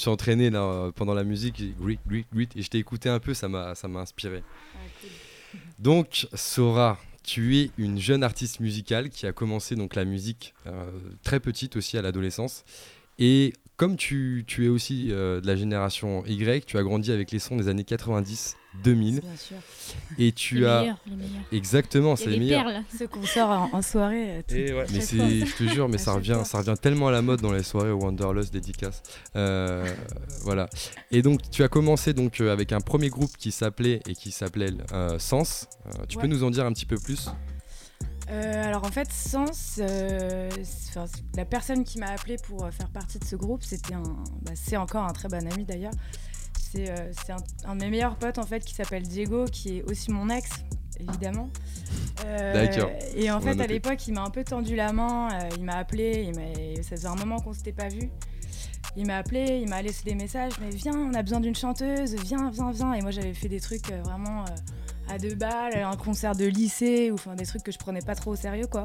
Suis 0.00 0.10
entraîné 0.10 0.50
là, 0.50 0.62
euh, 0.62 0.92
pendant 0.92 1.14
la 1.14 1.24
musique, 1.24 1.56
j'ai 1.58 1.74
Grit, 1.80 1.98
Grit, 2.06 2.26
Grit, 2.32 2.48
et 2.56 2.62
je 2.62 2.68
t'ai 2.68 2.78
écouté 2.78 3.08
un 3.08 3.18
peu, 3.18 3.34
ça 3.34 3.48
m'a 3.48 3.74
inspiré. 4.00 4.42
Donc, 5.78 6.28
Sora, 6.34 6.98
tu 7.22 7.58
es 7.58 7.70
une 7.78 7.98
jeune 7.98 8.22
artiste 8.22 8.60
musicale 8.60 9.10
qui 9.10 9.26
a 9.26 9.32
commencé 9.32 9.76
donc 9.76 9.94
la 9.94 10.04
musique 10.04 10.54
euh, 10.66 10.90
très 11.22 11.40
petite 11.40 11.76
aussi 11.76 11.98
à 11.98 12.02
l'adolescence. 12.02 12.64
Et 13.18 13.52
comme 13.80 13.96
tu, 13.96 14.44
tu 14.46 14.66
es 14.66 14.68
aussi 14.68 15.08
euh, 15.10 15.40
de 15.40 15.46
la 15.46 15.56
génération 15.56 16.22
Y, 16.26 16.66
tu 16.66 16.76
as 16.76 16.82
grandi 16.82 17.10
avec 17.12 17.30
les 17.30 17.38
sons 17.38 17.56
des 17.56 17.66
années 17.68 17.82
90, 17.84 18.58
2000, 18.84 19.20
Bien 19.22 19.36
sûr. 19.36 19.56
et 20.18 20.32
tu 20.32 20.58
les 20.58 20.66
as 20.66 20.80
meilleurs, 20.82 20.98
les 21.06 21.16
meilleurs. 21.16 21.42
exactement, 21.50 22.14
c'est 22.14 22.26
les 22.28 22.38
meilleurs. 22.38 22.64
perles. 22.66 22.84
Ceux 22.98 23.06
qu'on 23.08 23.22
sort 23.22 23.48
en, 23.48 23.70
en 23.72 23.80
soirée. 23.80 24.36
euh, 24.36 24.42
tout- 24.46 24.54
Et 24.54 24.74
ouais. 24.74 24.84
Mais 24.92 25.00
je 25.00 25.56
te 25.56 25.64
jure, 25.72 25.88
mais 25.88 25.96
ça 25.96 26.12
revient, 26.12 26.34
fois. 26.34 26.44
ça 26.44 26.58
revient 26.58 26.74
tellement 26.78 27.08
à 27.08 27.10
la 27.10 27.22
mode 27.22 27.40
dans 27.40 27.52
les 27.52 27.62
soirées 27.62 27.90
au 27.90 27.96
Wanderlust 27.98 28.52
dédicace. 28.52 29.02
Euh, 29.34 29.90
voilà. 30.42 30.68
Et 31.10 31.22
donc, 31.22 31.40
tu 31.50 31.62
as 31.62 31.68
commencé 31.68 32.12
donc 32.12 32.38
avec 32.42 32.72
un 32.72 32.80
premier 32.82 33.08
groupe 33.08 33.34
qui 33.38 33.50
s'appelait 33.50 34.00
et 34.06 34.14
qui 34.14 34.30
s'appelait 34.30 34.72
euh, 34.92 35.18
Sens. 35.18 35.68
Euh, 35.86 35.90
tu 36.06 36.18
Ouais. 36.18 36.24
peux 36.24 36.28
nous 36.28 36.44
en 36.44 36.50
dire 36.50 36.66
un 36.66 36.72
petit 36.74 36.84
peu 36.86 36.98
plus? 36.98 37.30
Euh, 38.30 38.64
alors 38.64 38.84
en 38.84 38.90
fait, 38.90 39.10
Sens, 39.12 39.80
euh, 39.80 40.48
la 41.34 41.44
personne 41.44 41.82
qui 41.84 41.98
m'a 41.98 42.06
appelé 42.10 42.36
pour 42.46 42.64
euh, 42.64 42.70
faire 42.70 42.88
partie 42.88 43.18
de 43.18 43.24
ce 43.24 43.34
groupe, 43.36 43.62
c'était 43.64 43.94
un, 43.94 44.02
bah, 44.42 44.52
c'est 44.54 44.76
encore 44.76 45.04
un 45.04 45.12
très 45.12 45.28
bon 45.28 45.44
ami 45.52 45.64
d'ailleurs. 45.64 45.92
C'est 46.72 46.90
euh, 46.90 47.10
c'est 47.12 47.32
un, 47.32 47.38
un 47.64 47.74
de 47.74 47.80
mes 47.80 47.90
meilleurs 47.90 48.16
potes 48.16 48.38
en 48.38 48.46
fait 48.46 48.64
qui 48.64 48.74
s'appelle 48.74 49.02
Diego, 49.02 49.46
qui 49.46 49.78
est 49.78 49.82
aussi 49.90 50.10
mon 50.12 50.28
ex. 50.30 50.48
évidemment. 51.00 51.50
D'accord. 52.22 52.90
Et 53.16 53.30
en 53.30 53.38
On 53.38 53.40
fait, 53.40 53.58
à 53.60 53.66
l'époque, 53.66 54.06
il 54.06 54.12
m'a 54.14 54.22
un 54.22 54.30
peu 54.30 54.44
tendu 54.44 54.76
la 54.76 54.92
main, 54.92 55.28
il 55.56 55.64
m'a 55.64 55.76
appelé, 55.76 56.28
il 56.28 56.36
m'a- 56.38 56.82
ça 56.82 56.90
faisait 56.96 57.08
un 57.08 57.14
moment 57.16 57.40
qu'on 57.40 57.54
s'était 57.54 57.72
pas 57.72 57.88
vu. 57.88 58.10
Il 58.96 59.06
m'a 59.06 59.16
appelé, 59.16 59.60
il 59.62 59.68
m'a 59.68 59.80
laissé 59.82 60.04
des 60.04 60.14
messages, 60.14 60.52
mais 60.60 60.68
viens, 60.70 60.94
on 60.94 61.14
a 61.14 61.22
besoin 61.22 61.40
d'une 61.40 61.54
chanteuse, 61.54 62.14
viens, 62.16 62.50
viens, 62.50 62.70
viens. 62.72 62.92
Et 62.92 63.00
moi, 63.00 63.10
j'avais 63.10 63.32
fait 63.34 63.48
des 63.48 63.60
trucs 63.60 63.90
vraiment 64.04 64.44
à 65.10 65.18
deux 65.18 65.34
balles, 65.34 65.76
un 65.76 65.96
concert 65.96 66.34
de 66.34 66.44
lycée, 66.44 67.10
ou 67.10 67.14
enfin 67.14 67.34
des 67.34 67.46
trucs 67.46 67.62
que 67.62 67.72
je 67.72 67.78
prenais 67.78 68.00
pas 68.00 68.14
trop 68.14 68.32
au 68.32 68.36
sérieux, 68.36 68.66
quoi. 68.66 68.82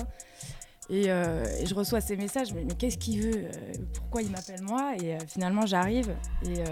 Et, 0.90 1.10
euh, 1.10 1.44
je 1.66 1.74
reçois 1.74 2.02
ces 2.02 2.16
messages, 2.16 2.54
mais, 2.54 2.66
qu'est-ce 2.78 2.98
qu'il 2.98 3.22
veut? 3.22 3.46
Euh, 3.46 3.74
Pourquoi 3.96 4.22
il 4.22 4.32
m'appelle 4.32 4.62
moi? 4.62 4.94
Et 5.02 5.16
euh, 5.16 5.20
finalement, 5.28 5.66
j'arrive. 5.66 6.16
Et, 6.46 6.64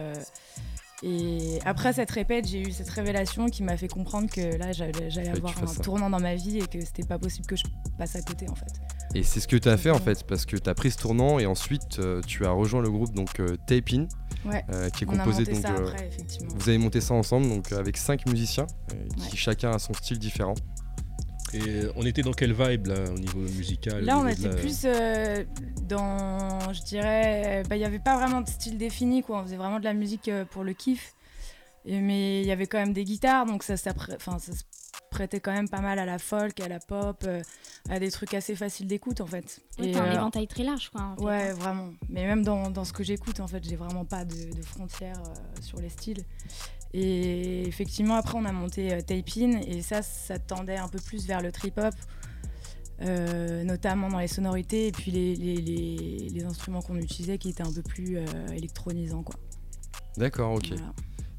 et 1.04 1.60
après 1.66 1.92
cette 1.94 2.12
répète, 2.12 2.48
j'ai 2.48 2.62
eu 2.62 2.72
cette 2.72 2.90
révélation 2.90 3.48
qui 3.48 3.62
m'a 3.64 3.76
fait 3.78 3.88
comprendre 3.90 4.30
que 4.30 4.56
là, 4.58 4.72
j'allais 4.72 5.30
avoir 5.30 5.54
un 5.62 5.68
ça. 5.68 5.82
tournant 5.84 6.10
dans 6.10 6.20
ma 6.20 6.36
vie 6.36 6.60
et 6.60 6.68
que 6.68 6.80
c'était 6.80 7.04
pas 7.04 7.20
possible 7.20 7.46
que 7.46 7.56
je 7.56 7.64
passe 7.98 8.16
à 8.16 8.22
côté, 8.22 8.48
en 8.50 8.56
fait. 8.56 8.72
Et 9.16 9.22
c'est 9.24 9.40
ce 9.40 9.48
que 9.48 9.58
tu 9.58 9.70
as 9.70 9.78
fait 9.78 9.92
en 9.92 10.00
fait, 10.00 10.24
parce 10.26 10.46
que 10.46 10.56
tu 10.58 10.68
as 10.70 10.74
pris 10.74 10.90
ce 10.92 10.98
tournant 10.98 11.38
et 11.38 11.46
ensuite 11.46 12.00
euh, 12.00 12.22
tu 12.26 12.46
as 12.46 12.52
rejoint 12.52 12.82
le 12.82 12.90
groupe 12.90 13.14
donc 13.14 13.40
euh, 13.40 13.58
Tape 13.68 13.90
In, 13.94 14.08
Ouais. 14.46 14.66
euh, 14.74 14.90
qui 14.90 15.04
est 15.04 15.08
On 15.08 15.12
composé 15.18 15.46
donc. 15.46 15.62
ça 15.62 15.70
après, 15.70 16.08
effectivement. 16.08 16.52
vous 16.58 16.68
avez 16.70 16.78
monté 16.80 17.00
ça 17.00 17.14
ensemble 17.14 17.48
donc 17.48 17.72
avec 17.72 17.96
cinq 17.98 18.26
musiciens 18.28 18.66
qui 19.16 19.24
Ouais. 19.32 19.36
chacun 19.36 19.72
a 19.72 19.80
son 19.80 19.94
style 19.94 20.18
différent. 20.20 20.56
Et 21.54 21.84
on 21.96 22.06
était 22.06 22.22
dans 22.24 22.34
quelle 22.34 22.54
vibe 22.54 22.88
là 22.88 23.04
au 23.12 23.18
niveau 23.20 23.40
musical 23.40 24.04
Là, 24.04 24.18
on 24.18 24.28
était 24.28 24.48
la- 24.50 24.56
plus 24.56 24.82
euh, 24.86 25.44
dans, 25.88 26.74
je 26.74 26.82
dirais, 26.84 27.64
bah, 27.70 27.76
il 27.76 27.80
n'y 27.80 27.86
avait 27.86 28.00
pas 28.00 28.18
vraiment 28.18 28.42
de 28.42 28.48
style 28.50 28.78
défini, 28.78 29.22
quoi. 29.24 29.40
On 29.40 29.44
faisait 29.44 29.58
vraiment 29.58 29.80
de 29.80 29.84
la 29.86 29.94
musique 29.94 30.28
euh, 30.30 30.46
pour 30.46 30.64
le 30.64 30.74
kiff. 30.74 31.14
Et- 31.86 32.00
mais 32.00 32.42
il 32.42 32.48
y 32.48 32.52
avait 32.52 32.68
quand 32.68 32.78
même 32.80 32.94
des 32.94 33.04
guitares, 33.04 33.46
donc 33.46 33.64
ça, 33.64 33.78
se 33.78 33.90
prêtait 35.12 35.40
quand 35.40 35.52
même 35.54 35.70
pas 35.70 35.82
mal 35.82 36.00
à 36.00 36.06
la 36.06 36.18
folk, 36.18 36.60
à 36.60 36.68
la 36.68 36.80
pop, 36.80 37.24
euh, 37.28 37.42
à 37.90 38.00
des 38.00 38.10
trucs 38.10 38.34
assez 38.34 38.56
faciles 38.56 38.88
d'écoute, 38.88 39.22
en 39.22 39.28
fait. 39.28 39.62
Et, 39.78 39.92
t'as 39.92 40.02
un 40.02 40.08
euh, 40.08 40.14
éventail 40.16 40.48
très 40.48 40.64
large, 40.64 40.90
quoi. 40.90 41.02
en 41.02 41.16
fait, 41.18 41.24
Ouais, 41.24 41.50
hein. 41.50 41.54
vraiment. 41.54 41.90
Mais 42.10 42.26
même 42.26 42.44
dans, 42.44 42.72
dans 42.72 42.84
ce 42.86 42.94
que 42.94 43.04
j'écoute, 43.04 43.40
en 43.40 43.48
fait, 43.48 43.64
j'ai 43.64 43.76
vraiment 43.76 44.06
pas 44.06 44.26
de, 44.26 44.34
de 44.56 44.62
frontières 44.64 45.22
euh, 45.28 45.62
sur 45.62 45.80
les 45.80 45.90
styles. 45.90 46.24
Et 46.94 47.68
effectivement, 47.68 48.16
après, 48.16 48.38
on 48.38 48.46
a 48.46 48.52
monté 48.52 48.94
euh, 48.94 49.02
Tape 49.02 49.30
In, 49.38 49.60
et 49.68 49.82
ça, 49.82 50.02
ça 50.04 50.38
tendait 50.40 50.78
un 50.78 50.88
peu 50.88 51.00
plus 51.00 51.26
vers 51.26 51.42
le 51.42 51.52
trip-hop, 51.52 51.94
euh, 53.02 53.64
notamment 53.64 54.10
dans 54.10 54.20
les 54.20 54.28
sonorités, 54.28 54.88
et 54.88 54.92
puis 54.92 55.10
les, 55.12 55.36
les, 55.36 55.56
les- 55.56 56.30
les 56.30 56.44
instruments 56.46 56.82
qu'on 56.82 56.98
utilisait 56.98 57.38
qui 57.40 57.50
étaient 57.50 57.64
un 57.64 57.74
peu 57.74 57.82
plus 57.82 58.18
euh, 58.18 58.24
électronisants, 58.56 59.24
quoi. 59.24 59.36
D'accord, 60.18 60.54
ok. 60.54 60.68
Voilà. 60.70 60.94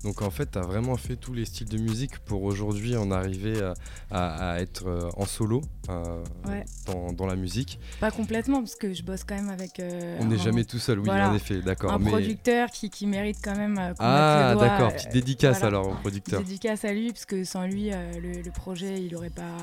Donc 0.04 0.22
en 0.22 0.30
fait, 0.30 0.50
tu 0.52 0.58
as 0.58 0.62
vraiment 0.62 0.96
fait 0.96 1.16
tous 1.16 1.32
les 1.32 1.44
styles 1.46 1.68
de 1.68 1.78
musique 1.78 2.18
pour 2.20 2.42
aujourd'hui 2.44 2.96
en 2.96 3.10
arriver 3.10 3.60
à, 3.62 3.74
à- 4.10 4.50
à 4.52 4.60
être 4.60 4.86
euh, 4.86 5.08
en 5.16 5.24
solo 5.26 5.62
euh, 5.88 6.22
Ouais. 6.46 6.64
dans, 6.86 7.12
dans 7.12 7.26
la 7.26 7.36
musique. 7.36 7.78
Pas 8.00 8.10
complètement, 8.10 8.58
parce 8.60 8.74
que 8.76 8.92
je 8.92 9.02
bosse 9.02 9.24
quand 9.24 9.34
même 9.34 9.48
avec. 9.50 9.80
euh, 9.80 10.18
On 10.20 10.26
n'est 10.26 10.38
jamais 10.38 10.64
tout 10.64 10.78
seul, 10.78 10.98
oui, 10.98 11.06
voilà, 11.06 11.30
en 11.30 11.34
effet, 11.34 11.60
d'accord. 11.62 11.92
Un 11.92 11.98
mais- 11.98 12.10
producteur 12.10 12.70
qui, 12.70 12.90
qui 12.90 13.06
mérite 13.06 13.38
quand 13.42 13.56
même. 13.56 13.78
Ah, 13.98 14.54
d'accord, 14.58 14.92
petite 14.92 15.12
dédicace 15.12 15.60
voilà. 15.60 15.78
alors 15.78 15.92
au 15.92 15.94
producteur. 15.96 16.40
Dédicace 16.42 16.84
à 16.84 16.92
lui, 16.92 17.08
parce 17.10 17.24
que 17.26 17.42
sans 17.44 17.66
lui, 17.66 17.90
le, 17.90 18.42
le 18.42 18.50
projet, 18.50 19.02
il 19.02 19.14
aurait 19.16 19.30
pas, 19.30 19.56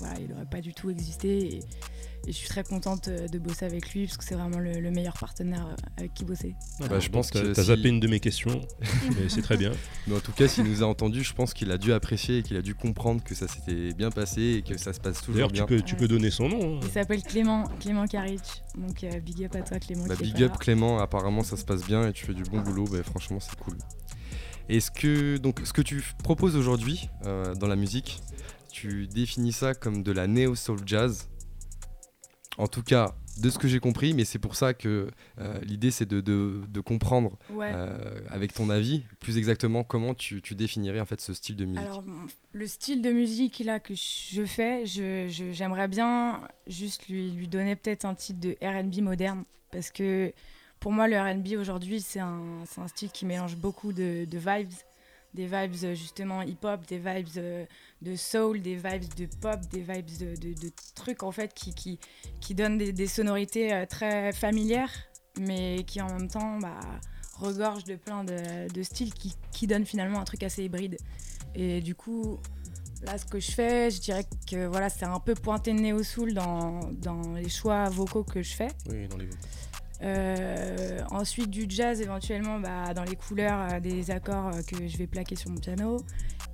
voilà, 0.00 0.14
il 0.20 0.32
aurait 0.32 0.46
pas 0.46 0.60
du 0.60 0.72
tout 0.74 0.90
existé. 0.90 1.56
Et, 1.56 1.60
et 2.28 2.32
je 2.32 2.36
suis 2.36 2.48
très 2.48 2.62
contente 2.62 3.08
euh, 3.08 3.26
de 3.26 3.38
bosser 3.38 3.64
avec 3.64 3.92
lui, 3.94 4.04
parce 4.04 4.18
que 4.18 4.24
c'est 4.24 4.34
vraiment 4.34 4.58
le, 4.58 4.72
le 4.80 4.90
meilleur 4.90 5.14
partenaire 5.14 5.66
euh, 5.66 5.74
avec 5.96 6.12
qui 6.14 6.24
bosser. 6.24 6.54
Bah, 6.80 7.00
je 7.00 7.08
pense 7.08 7.30
t'as- 7.30 7.40
que 7.40 7.52
t'as 7.52 7.62
si- 7.62 7.68
zappé 7.68 7.88
une 7.88 8.00
de 8.00 8.06
mes 8.06 8.20
questions, 8.20 8.60
mais 9.16 9.28
c'est 9.28 9.40
très 9.42 9.56
bien. 9.56 9.72
Mais 10.06 10.14
en 10.16 10.20
tout 10.20 10.32
cas, 10.32 10.46
s'il 10.46 10.64
nous 10.64 10.82
a 10.82 10.86
entendu, 10.86 11.24
je 11.24 11.32
pense 11.32 11.54
qu'il 11.54 11.70
a 11.72 11.78
dû 11.78 11.92
apprécier 11.92 12.38
et 12.38 12.42
qu'il 12.42 12.56
a 12.56 12.62
dû 12.62 12.74
comprendre 12.74 13.24
que 13.24 13.34
ça 13.34 13.48
s'était 13.48 13.94
bien 13.94 14.10
passé 14.10 14.42
et 14.58 14.62
que 14.62 14.76
ça 14.78 14.92
se 14.92 15.00
passe 15.00 15.20
toujours 15.22 15.34
D'ailleurs, 15.34 15.48
tu 15.48 15.54
bien. 15.54 15.66
peux, 15.66 15.80
tu 15.82 15.96
peux 15.96 16.06
donner 16.08 16.30
son 16.30 16.48
nom. 16.50 16.76
hein. 16.76 16.80
Il 16.82 16.90
s'appelle 16.90 17.22
Clément, 17.22 17.64
Clément 17.80 18.06
Karic. 18.06 18.62
Donc 18.76 19.02
euh, 19.04 19.20
big 19.20 19.44
up 19.44 19.54
à 19.56 19.62
toi, 19.62 19.78
Clément. 19.78 20.04
Bah, 20.06 20.14
big 20.20 20.42
up 20.42 20.52
là. 20.52 20.58
Clément, 20.58 20.98
apparemment 20.98 21.42
ça 21.42 21.56
se 21.56 21.64
passe 21.64 21.82
bien 21.86 22.06
et 22.08 22.12
tu 22.12 22.26
fais 22.26 22.34
du 22.34 22.42
bon 22.42 22.60
boulot, 22.60 22.84
bah, 22.84 23.02
franchement 23.02 23.38
c'est 23.40 23.56
cool. 23.58 23.78
Est-ce 24.68 24.90
que, 24.90 25.38
donc, 25.38 25.60
ce 25.64 25.72
que 25.72 25.80
tu 25.80 26.04
proposes 26.22 26.54
aujourd'hui 26.54 27.08
euh, 27.24 27.54
dans 27.54 27.68
la 27.68 27.76
musique, 27.76 28.20
tu 28.70 29.06
définis 29.06 29.52
ça 29.52 29.72
comme 29.74 30.02
de 30.02 30.12
la 30.12 30.26
neo-soul 30.26 30.80
jazz? 30.84 31.26
En 32.58 32.66
tout 32.66 32.82
cas, 32.82 33.14
de 33.40 33.50
ce 33.50 33.58
que 33.58 33.68
j'ai 33.68 33.78
compris, 33.78 34.14
mais 34.14 34.24
c'est 34.24 34.40
pour 34.40 34.56
ça 34.56 34.74
que 34.74 35.10
euh, 35.38 35.60
l'idée 35.62 35.92
c'est 35.92 36.06
de, 36.06 36.20
de- 36.20 36.62
de 36.68 36.80
comprendre 36.80 37.38
Ouais. 37.50 37.70
euh, 37.72 38.20
avec 38.30 38.52
ton 38.52 38.68
avis 38.68 39.04
plus 39.20 39.38
exactement 39.38 39.84
comment 39.84 40.12
tu, 40.12 40.42
tu 40.42 40.56
définirais 40.56 40.98
en 40.98 41.04
fait 41.06 41.20
ce 41.20 41.32
style 41.34 41.54
de 41.54 41.64
musique. 41.64 41.86
Alors, 41.86 42.02
le 42.52 42.66
style 42.66 43.00
de 43.00 43.10
musique 43.12 43.60
là 43.60 43.78
que 43.78 43.94
je 43.94 44.44
fais, 44.44 44.84
je- 44.86 45.28
je- 45.28 45.52
j'aimerais 45.52 45.86
bien 45.86 46.40
juste 46.66 47.08
lui, 47.08 47.30
lui 47.30 47.46
donner 47.46 47.76
peut-être 47.76 48.04
un 48.04 48.14
titre 48.16 48.40
de 48.40 48.56
RB 48.60 49.02
moderne. 49.02 49.44
Parce 49.70 49.90
que 49.90 50.32
pour 50.80 50.90
moi, 50.92 51.06
le 51.06 51.16
RB 51.20 51.56
aujourd'hui, 51.60 52.00
c'est 52.00 52.20
un, 52.20 52.42
un 52.76 52.88
style 52.88 53.10
qui 53.12 53.24
mélange 53.24 53.56
beaucoup 53.56 53.92
de, 53.92 54.24
de 54.24 54.38
vibes. 54.38 54.72
Des 55.34 55.46
vibes 55.46 55.94
justement 55.94 56.40
hip-hop, 56.42 56.86
des 56.88 56.98
vibes 56.98 57.28
euh, 57.36 57.66
de 58.02 58.14
soul, 58.16 58.60
des 58.62 58.76
vibes 58.76 59.12
de 59.16 59.26
pop, 59.40 59.58
des 59.72 59.80
vibes 59.80 60.06
de, 60.20 60.34
de- 60.36 60.54
de 60.54 60.72
trucs 60.94 61.22
en 61.22 61.32
fait 61.32 61.52
qui, 61.54 61.74
qui, 61.74 61.98
qui 62.40 62.54
donnent 62.54 62.78
des, 62.78 62.92
des 62.92 63.06
sonorités 63.08 63.72
euh, 63.72 63.86
très 63.86 64.32
familières, 64.32 64.92
mais 65.40 65.82
qui 65.86 66.00
en 66.00 66.06
même 66.08 66.28
temps 66.28 66.58
bah, 66.58 66.78
regorgent 67.38 67.84
de 67.84 67.96
plein 67.96 68.22
de, 68.24 68.72
de 68.72 68.82
styles 68.82 69.12
qui, 69.14 69.34
qui 69.50 69.66
donnent 69.66 69.86
finalement 69.86 70.20
un 70.20 70.24
truc 70.24 70.42
assez 70.44 70.62
hybride. 70.64 70.96
Et 71.54 71.80
du 71.80 71.94
coup, 71.96 72.38
là, 73.02 73.18
ce 73.18 73.24
que 73.26 73.40
je 73.40 73.50
fais, 73.50 73.90
je 73.90 74.00
dirais 74.00 74.24
que 74.48 74.66
voilà, 74.66 74.88
c'est 74.90 75.06
un 75.06 75.18
peu 75.20 75.34
pointé 75.34 75.72
de 75.72 75.80
néo 75.80 76.02
soul 76.04 76.34
dans, 76.34 76.80
dans 76.92 77.32
les 77.34 77.48
choix 77.48 77.88
vocaux 77.90 78.22
que 78.24 78.42
je 78.42 78.54
fais. 78.54 78.68
Oui, 78.88 79.08
dans 79.08 79.16
les- 79.16 79.28
Euh, 80.00 81.00
ensuite, 81.10 81.50
du 81.50 81.66
jazz 81.68 82.00
éventuellement 82.00 82.60
bah, 82.60 82.94
dans 82.94 83.02
les 83.02 83.16
couleurs 83.16 83.72
euh, 83.72 83.80
des 83.80 84.12
accords 84.12 84.52
que 84.64 84.86
je 84.86 84.96
vais 84.96 85.08
plaquer 85.08 85.34
sur 85.34 85.50
mon 85.50 85.58
piano. 85.58 85.96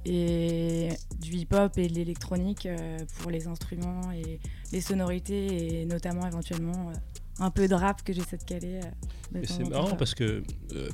Et 0.06 0.88
du 1.20 1.32
hip-hop 1.32 1.78
et 1.78 1.88
de 1.88 1.94
l'électronique 1.94 2.66
euh, 2.66 2.98
pour 3.20 3.30
les 3.30 3.46
instruments 3.46 4.12
et 4.12 4.38
les 4.72 4.80
sonorités, 4.80 5.80
et 5.80 5.86
notamment 5.86 6.26
éventuellement 6.26 6.90
euh, 6.90 6.94
un 7.38 7.50
peu 7.50 7.68
de 7.68 7.74
rap 7.74 8.02
que 8.04 8.12
j'essaie 8.12 8.36
de 8.36 8.44
caler. 8.44 8.80
euh, 8.82 9.40
de 9.40 9.46
temps 9.46 9.54
c'est 9.56 9.68
marrant 9.68 9.96
parce 9.96 10.14
que 10.14 10.42
euh, 10.74 10.88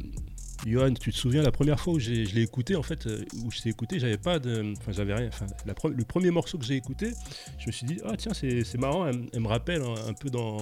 Johan, 0.67 0.93
tu 0.93 1.11
te 1.11 1.17
souviens 1.17 1.43
la 1.43 1.51
première 1.53 1.81
fois 1.81 1.95
où 1.95 1.99
je 1.99 2.11
l'ai 2.11 2.43
écouté 2.43 2.77
en 2.77 2.83
fait, 2.83 3.09
où 3.45 3.51
je 3.51 3.63
t'ai 3.63 3.71
écouté, 3.71 3.99
j'avais 3.99 4.19
pas 4.19 4.39
de, 4.39 4.75
enfin 4.77 4.93
j'avais 4.93 5.15
rien. 5.15 5.29
Enfin, 5.29 5.47
la 5.65 5.73
pre- 5.73 5.89
le 5.93 6.05
premier 6.05 6.31
morceau 6.31 6.59
que 6.59 6.65
j'ai 6.67 6.77
écouté, 6.77 7.13
je 7.59 7.67
me 7.67 7.73
suis 7.73 7.87
dit 7.87 7.99
ah 8.05 8.13
tiens 8.17 8.33
c'est 8.35 8.79
marrant, 8.79 9.07
elle, 9.07 9.41
me 9.41 9.49
rappelle 9.49 9.81
un, 9.83 10.09
un 10.09 10.13
peu 10.13 10.29
dans, 10.29 10.59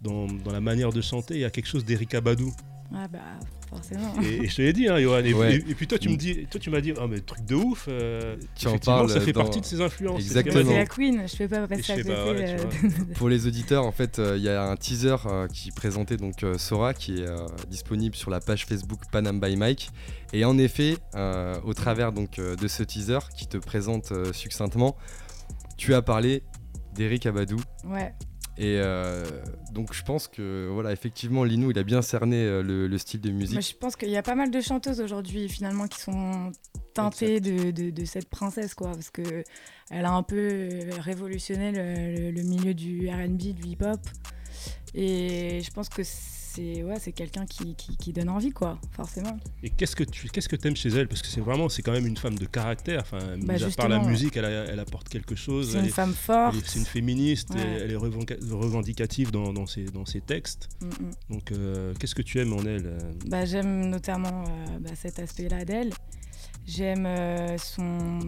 dans 0.00 0.26
dans 0.26 0.52
la 0.52 0.60
manière 0.60 0.92
de 0.92 1.00
chanter, 1.00 1.34
il 1.34 1.40
y 1.40 1.44
a 1.44 1.50
quelque 1.50 1.68
chose 1.68 1.84
d'Eric 1.84 2.14
Abadou. 2.14 2.52
Ah 2.94 3.08
bah 3.08 3.18
forcément. 3.68 4.14
Et, 4.22 4.44
et 4.44 4.48
je 4.48 4.54
te 4.56 4.62
l'ai 4.62 4.72
dit, 4.72 4.86
hein, 4.86 5.00
Johan. 5.00 5.18
Et, 5.24 5.34
Ouais. 5.34 5.56
et- 5.56 5.70
et 5.70 5.74
puis 5.74 5.88
toi, 5.88 5.98
tu 5.98 6.08
me 6.08 6.16
dis, 6.16 6.46
toi, 6.48 6.60
tu 6.60 6.70
m'as 6.70 6.80
dit, 6.80 6.92
ah 6.96 7.06
mais 7.08 7.18
truc 7.18 7.44
de 7.44 7.56
ouf. 7.56 7.86
euh, 7.88 8.36
Tu 8.54 8.68
en 8.68 8.70
effectivement, 8.70 8.96
parles 8.98 9.10
Ça 9.10 9.20
fait 9.20 9.32
dans- 9.32 9.40
partie 9.42 9.60
de 9.60 9.64
ses 9.66 9.80
influences. 9.80 10.20
Exactement. 10.20 10.70
C'est 10.70 10.76
la 10.76 10.86
queen, 10.86 11.22
je 11.26 11.36
peux 11.36 11.48
pas 11.48 11.66
passer 11.66 11.80
à 11.92 11.96
sais 11.96 12.02
côté. 12.02 12.14
pas, 12.14 12.30
ouais, 12.30 12.56
euh. 12.60 12.90
Pour 13.16 13.28
les 13.28 13.48
auditeurs, 13.48 13.84
en 13.84 13.90
fait, 13.90 14.20
euh, 14.20 14.36
il 14.36 14.44
y 14.44 14.48
a 14.48 14.62
un 14.70 14.76
teaser 14.76 15.16
euh, 15.26 15.48
qui 15.48 15.72
présentait 15.72 16.16
donc 16.16 16.44
euh, 16.44 16.56
Sora 16.58 16.94
qui 16.94 17.22
est 17.22 17.26
euh, 17.26 17.44
disponible 17.68 18.14
sur 18.14 18.30
la 18.30 18.38
page 18.38 18.66
Facebook 18.66 19.00
Panam 19.10 19.40
by 19.40 19.56
Mike. 19.56 19.90
Et 20.32 20.44
en 20.44 20.56
effet, 20.56 20.96
euh, 21.16 21.56
au 21.64 21.74
travers 21.74 22.12
donc 22.12 22.38
euh, 22.38 22.54
de 22.54 22.68
ce 22.68 22.84
teaser 22.84 23.18
qui 23.36 23.48
te 23.48 23.56
présente 23.56 24.12
euh, 24.12 24.32
succinctement, 24.32 24.96
tu 25.76 25.92
as 25.92 26.02
parlé 26.02 26.44
d'Eric 26.94 27.26
Abadou. 27.26 27.56
Ouais. 27.84 28.14
Et 28.58 28.78
euh, 28.80 29.24
donc 29.72 29.92
je 29.92 30.02
pense 30.02 30.28
que 30.28 30.68
voilà, 30.72 30.92
effectivement, 30.92 31.44
Linou, 31.44 31.70
il 31.70 31.78
a 31.78 31.82
bien 31.82 32.00
cerné 32.00 32.36
euh, 32.42 32.62
le, 32.62 32.86
le 32.86 32.98
style 32.98 33.20
de 33.20 33.30
musique. 33.30 33.52
Moi, 33.54 33.60
je 33.60 33.74
pense 33.74 33.96
qu'il 33.96 34.08
y 34.08 34.16
a 34.16 34.22
pas 34.22 34.34
mal 34.34 34.50
de 34.50 34.60
chanteuses 34.62 35.00
aujourd'hui 35.02 35.48
finalement 35.50 35.86
qui 35.88 36.00
sont 36.00 36.52
teintées 36.94 37.40
de, 37.40 37.70
de- 37.70 37.90
de 37.90 38.04
cette 38.06 38.30
princesse 38.30 38.74
quoi 38.74 38.92
parce 38.92 39.10
que 39.10 39.44
elle 39.90 40.06
a 40.06 40.12
un 40.12 40.22
peu 40.22 40.36
euh, 40.38 40.90
révolutionné 41.00 41.70
le, 41.70 42.18
le- 42.18 42.30
le 42.30 42.42
milieu 42.42 42.72
du 42.72 43.08
R&B, 43.10 43.36
du 43.52 43.66
hip-hop 43.68 44.00
et 44.94 45.60
je 45.62 45.70
pense 45.70 45.88
que 45.90 46.02
c'est 46.56 46.82
ouais, 46.82 46.98
c'est 46.98 47.12
quelqu'un 47.12 47.44
qui, 47.46 47.74
qui- 47.76 47.96
qui 47.96 48.12
donne 48.12 48.28
envie 48.28 48.50
quoi 48.50 48.78
forcément. 48.90 49.36
Et 49.62 49.70
qu'est-ce 49.70 49.94
que 49.94 50.04
tu 50.04 50.28
qu'est-ce 50.28 50.48
que 50.48 50.56
aimes 50.66 50.74
chez 50.76 50.88
elle? 50.88 51.06
Parce 51.06 51.22
que 51.22 51.28
c'est 51.28 51.40
vraiment, 51.40 51.68
c'est 51.68 51.82
quand 51.82 51.92
même 51.92 52.06
une 52.06 52.16
femme 52.16 52.36
de 52.38 52.46
caractère. 52.46 53.02
Enfin, 53.02 53.18
Bah, 53.42 53.54
mis 53.54 53.62
à 53.62 53.68
part 53.70 53.88
la 53.88 53.98
musique, 54.00 54.36
elle, 54.36 54.46
a- 54.46 54.64
elle 54.64 54.80
apporte 54.80 55.08
quelque 55.08 55.34
chose. 55.36 55.72
C'est 55.72 55.78
une 55.80 55.84
est- 55.86 55.88
femme 55.90 56.14
forte. 56.14 56.56
C'est 56.64 56.78
une 56.78 56.86
féministe. 56.86 57.50
Ouais. 57.54 57.60
Elle 57.82 57.92
est 57.92 57.96
revendica- 57.96 58.38
revendicative 58.50 59.30
dans, 59.30 59.52
dans 59.52 59.66
ses, 59.66 59.84
dans 59.84 60.06
ses 60.06 60.20
textes. 60.22 60.68
Mm, 60.80 60.86
mm. 60.86 61.10
Donc, 61.30 61.52
euh, 61.52 61.94
qu'est-ce 62.00 62.14
que 62.14 62.22
tu 62.22 62.40
aimes 62.40 62.52
en 62.54 62.60
elle 62.64 62.86
euh? 62.86 62.98
Bah, 63.26 63.44
j'aime 63.44 63.88
notamment 63.90 64.44
euh, 64.48 64.78
bah, 64.80 64.90
cet 64.96 65.18
aspect-là 65.18 65.64
d'elle. 65.64 65.92
J'aime 66.66 67.06
euh, 67.06 67.56
son, 67.58 68.18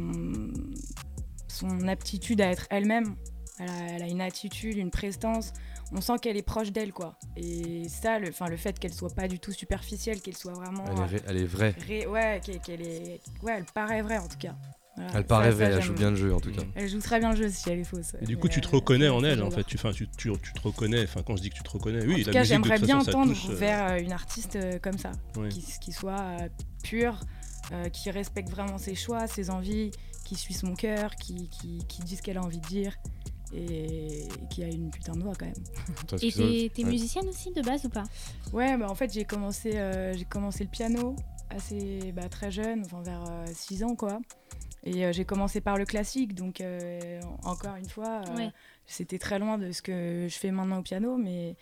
son 1.48 1.88
aptitude 1.88 2.40
à 2.40 2.50
être 2.50 2.66
elle-même. 2.70 3.14
Elle 3.58 3.68
a, 3.70 3.82
elle 3.96 4.02
a 4.02 4.06
une 4.08 4.20
attitude, 4.20 4.76
une 4.76 4.90
prestance. 4.90 5.52
On 5.92 6.00
sent 6.00 6.14
qu'elle 6.20 6.36
est 6.36 6.42
proche 6.42 6.70
d'elle, 6.70 6.92
quoi. 6.92 7.18
Et 7.36 7.88
ça, 7.88 8.18
le, 8.18 8.30
'fin, 8.30 8.46
le 8.48 8.56
fait 8.58 8.78
qu'elle 8.78 8.92
soit 8.92 9.14
pas 9.14 9.26
du 9.28 9.38
tout 9.38 9.52
superficielle, 9.52 10.20
qu'elle 10.20 10.36
soit 10.36 10.52
vraiment. 10.52 10.84
Elle 10.86 10.98
est, 10.98 11.04
ré- 11.06 11.22
elle 11.28 11.36
est 11.38 11.44
vraie. 11.46 11.74
ré- 11.86 12.06
ouais, 12.06 12.40
qu'elle 12.64 12.82
est, 12.82 13.20
ouais, 13.42 13.54
elle 13.56 13.64
paraît 13.74 14.02
vraie 14.02 14.18
en 14.18 14.28
tout 14.28 14.36
cas. 14.38 14.54
Voilà, 14.96 15.12
Elle 15.14 15.24
paraît 15.24 15.50
ça, 15.50 15.54
vraie, 15.56 15.64
elle 15.66 15.82
joue 15.82 15.94
bien 15.94 16.10
le 16.10 16.16
jeu 16.16 16.34
en 16.34 16.40
tout 16.40 16.50
cas. 16.50 16.62
Elle 16.74 16.88
joue 16.88 16.98
très 16.98 17.20
bien 17.20 17.30
le 17.30 17.36
jeu 17.36 17.48
si 17.48 17.70
elle 17.70 17.78
est 17.78 17.84
fausse. 17.84 18.16
Et 18.20 18.24
du 18.26 18.36
coup, 18.36 18.48
tu 18.48 18.60
te 18.60 18.68
reconnais 18.68 19.08
en 19.08 19.22
elle, 19.22 19.42
en 19.42 19.50
fait. 19.50 19.62
Tu, 19.64 19.78
tu, 19.78 20.08
tu, 20.18 20.32
tu 20.42 20.52
te 20.52 20.60
reconnais. 20.60 21.04
Enfin, 21.04 21.22
quand 21.24 21.36
je 21.36 21.42
dis 21.42 21.50
que 21.50 21.54
tu 21.54 21.62
te 21.62 21.70
reconnais, 21.70 22.04
oui, 22.04 22.14
en 22.14 22.18
la 22.18 22.24
tout 22.24 22.30
cas, 22.32 22.42
j'aimerais 22.44 22.78
bien 22.80 22.96
façon, 22.98 23.04
ça 23.04 23.12
tendre 23.12 23.32
touche, 23.32 23.48
euh, 23.48 23.54
vers 23.54 23.92
euh, 23.92 23.98
une 24.00 24.12
artiste 24.12 24.56
euh, 24.56 24.78
comme 24.80 24.98
ça, 24.98 25.12
qui, 25.50 25.64
qui 25.80 25.92
soit 25.92 26.18
euh, 26.20 26.48
pure, 26.82 27.20
euh, 27.72 27.88
qui 27.90 28.10
respecte 28.10 28.50
vraiment 28.50 28.76
ses 28.76 28.96
choix, 28.96 29.26
ses 29.28 29.50
envies, 29.50 29.92
qui 30.24 30.34
suit 30.34 30.52
son 30.54 30.74
cœur, 30.74 31.14
qui, 31.14 31.48
qui, 31.48 31.78
qui 31.88 32.02
dit 32.02 32.16
ce 32.16 32.22
qu'elle 32.22 32.36
a 32.38 32.42
envie 32.42 32.60
de 32.60 32.66
dire 32.66 32.96
et 33.54 34.28
qui 34.50 34.62
a 34.62 34.68
une 34.68 34.90
putain 34.90 35.12
de 35.14 35.22
voix 35.22 35.34
quand 35.38 35.46
même. 35.46 35.54
Et 36.22 36.30
t'es 36.32 36.70
t'es 36.74 36.84
musicienne 36.84 37.28
aussi 37.28 37.52
de 37.52 37.62
base 37.62 37.84
ou 37.84 37.88
pas? 37.88 38.04
Ouais, 38.52 38.76
bah 38.76 38.88
en 38.90 38.94
fait 38.94 39.12
j'ai 39.12 39.24
commencé, 39.24 39.76
euh, 39.78 40.14
j'ai 40.14 40.24
commencé 40.24 40.64
le 40.64 40.70
piano 40.70 41.16
assez 41.50 42.12
bah, 42.12 42.28
très 42.28 42.50
jeune, 42.50 42.82
enfin 42.84 43.02
vers 43.02 43.44
6 43.54 43.82
ans 43.84 43.94
quoi. 43.94 44.18
Et 44.84 45.04
euh, 45.04 45.12
j'ai 45.12 45.24
commencé 45.24 45.60
par 45.60 45.76
le 45.76 45.84
classique, 45.84 46.34
donc 46.34 46.60
euh, 46.60 47.20
encore 47.42 47.74
une 47.76 47.88
fois, 47.88 48.22
euh, 48.28 48.36
Ouais. 48.36 48.50
c'était 48.86 49.18
très 49.18 49.38
loin 49.38 49.58
de 49.58 49.72
ce 49.72 49.82
que 49.82 50.26
je 50.30 50.38
fais 50.38 50.50
maintenant 50.52 50.78
au 50.78 50.82
piano, 50.82 51.16
mais, 51.16 51.56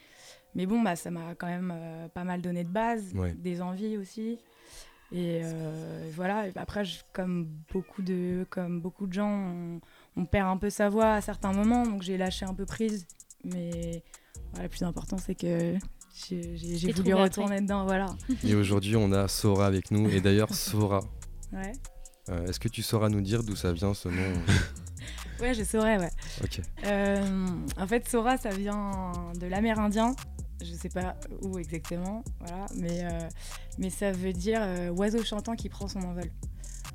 mais 0.54 0.66
bon, 0.66 0.82
bah, 0.82 0.96
ça 0.96 1.10
m'a 1.10 1.34
quand 1.34 1.46
même 1.46 1.72
euh, 1.74 2.08
pas 2.08 2.24
mal 2.24 2.42
donné 2.42 2.62
de 2.62 2.68
base, 2.68 3.14
Ouais. 3.14 3.32
des 3.34 3.62
envies 3.62 3.96
aussi. 3.96 4.38
Et 5.12 5.40
euh, 5.44 6.10
voilà, 6.14 6.46
et 6.48 6.52
après, 6.56 6.84
je- 6.84 7.00
comme, 7.14 7.48
beaucoup 7.72 8.02
de, 8.02 8.46
comme 8.50 8.80
beaucoup 8.82 9.06
de 9.06 9.14
gens, 9.14 9.30
on, 9.30 9.80
on 10.16 10.24
perd 10.24 10.48
un 10.48 10.56
peu 10.56 10.70
sa 10.70 10.88
voix 10.88 11.14
à 11.14 11.20
certains 11.20 11.52
moments, 11.52 11.86
donc 11.86 12.02
j'ai 12.02 12.16
lâché 12.16 12.44
un 12.46 12.54
peu 12.54 12.66
prise. 12.66 13.06
Mais 13.44 14.02
voilà, 14.50 14.64
le 14.64 14.68
plus 14.68 14.82
important, 14.82 15.18
c'est 15.18 15.34
que 15.34 15.74
j'ai 16.14 16.92
voulu 16.92 17.14
retourner 17.14 17.60
dedans, 17.60 17.84
voilà. 17.84 18.06
Et 18.44 18.54
aujourd'hui, 18.54 18.96
on 18.96 19.12
a 19.12 19.28
Sora 19.28 19.66
avec 19.66 19.90
nous. 19.90 20.08
Et 20.08 20.20
d'ailleurs, 20.20 20.52
Sora, 20.54 21.00
Ouais, 21.52 21.72
euh, 22.30 22.46
est-ce 22.46 22.58
que 22.58 22.68
tu 22.68 22.82
sauras 22.82 23.08
nous 23.08 23.20
dire 23.20 23.44
d'où 23.44 23.54
ça 23.54 23.72
vient 23.72 23.94
ce 23.94 24.08
nom 24.08 24.32
ouais 25.40 25.54
je 25.54 25.62
saurais, 25.62 25.96
ouais. 25.98 26.10
Ok. 26.42 26.60
Euh, 26.84 27.46
en 27.78 27.86
fait, 27.86 28.08
Sora, 28.08 28.36
ça 28.36 28.50
vient 28.50 29.12
de 29.38 29.46
l'amérindien. 29.46 30.14
Je 30.64 30.72
sais 30.72 30.88
pas 30.88 31.16
où 31.42 31.58
exactement, 31.58 32.24
voilà, 32.40 32.66
mais, 32.74 33.04
euh, 33.04 33.28
mais 33.78 33.90
ça 33.90 34.10
veut 34.10 34.32
dire 34.32 34.60
euh, 34.62 34.88
oiseau 34.88 35.22
chantant 35.22 35.54
qui 35.54 35.68
prend 35.68 35.86
son 35.86 36.00
envol. 36.00 36.30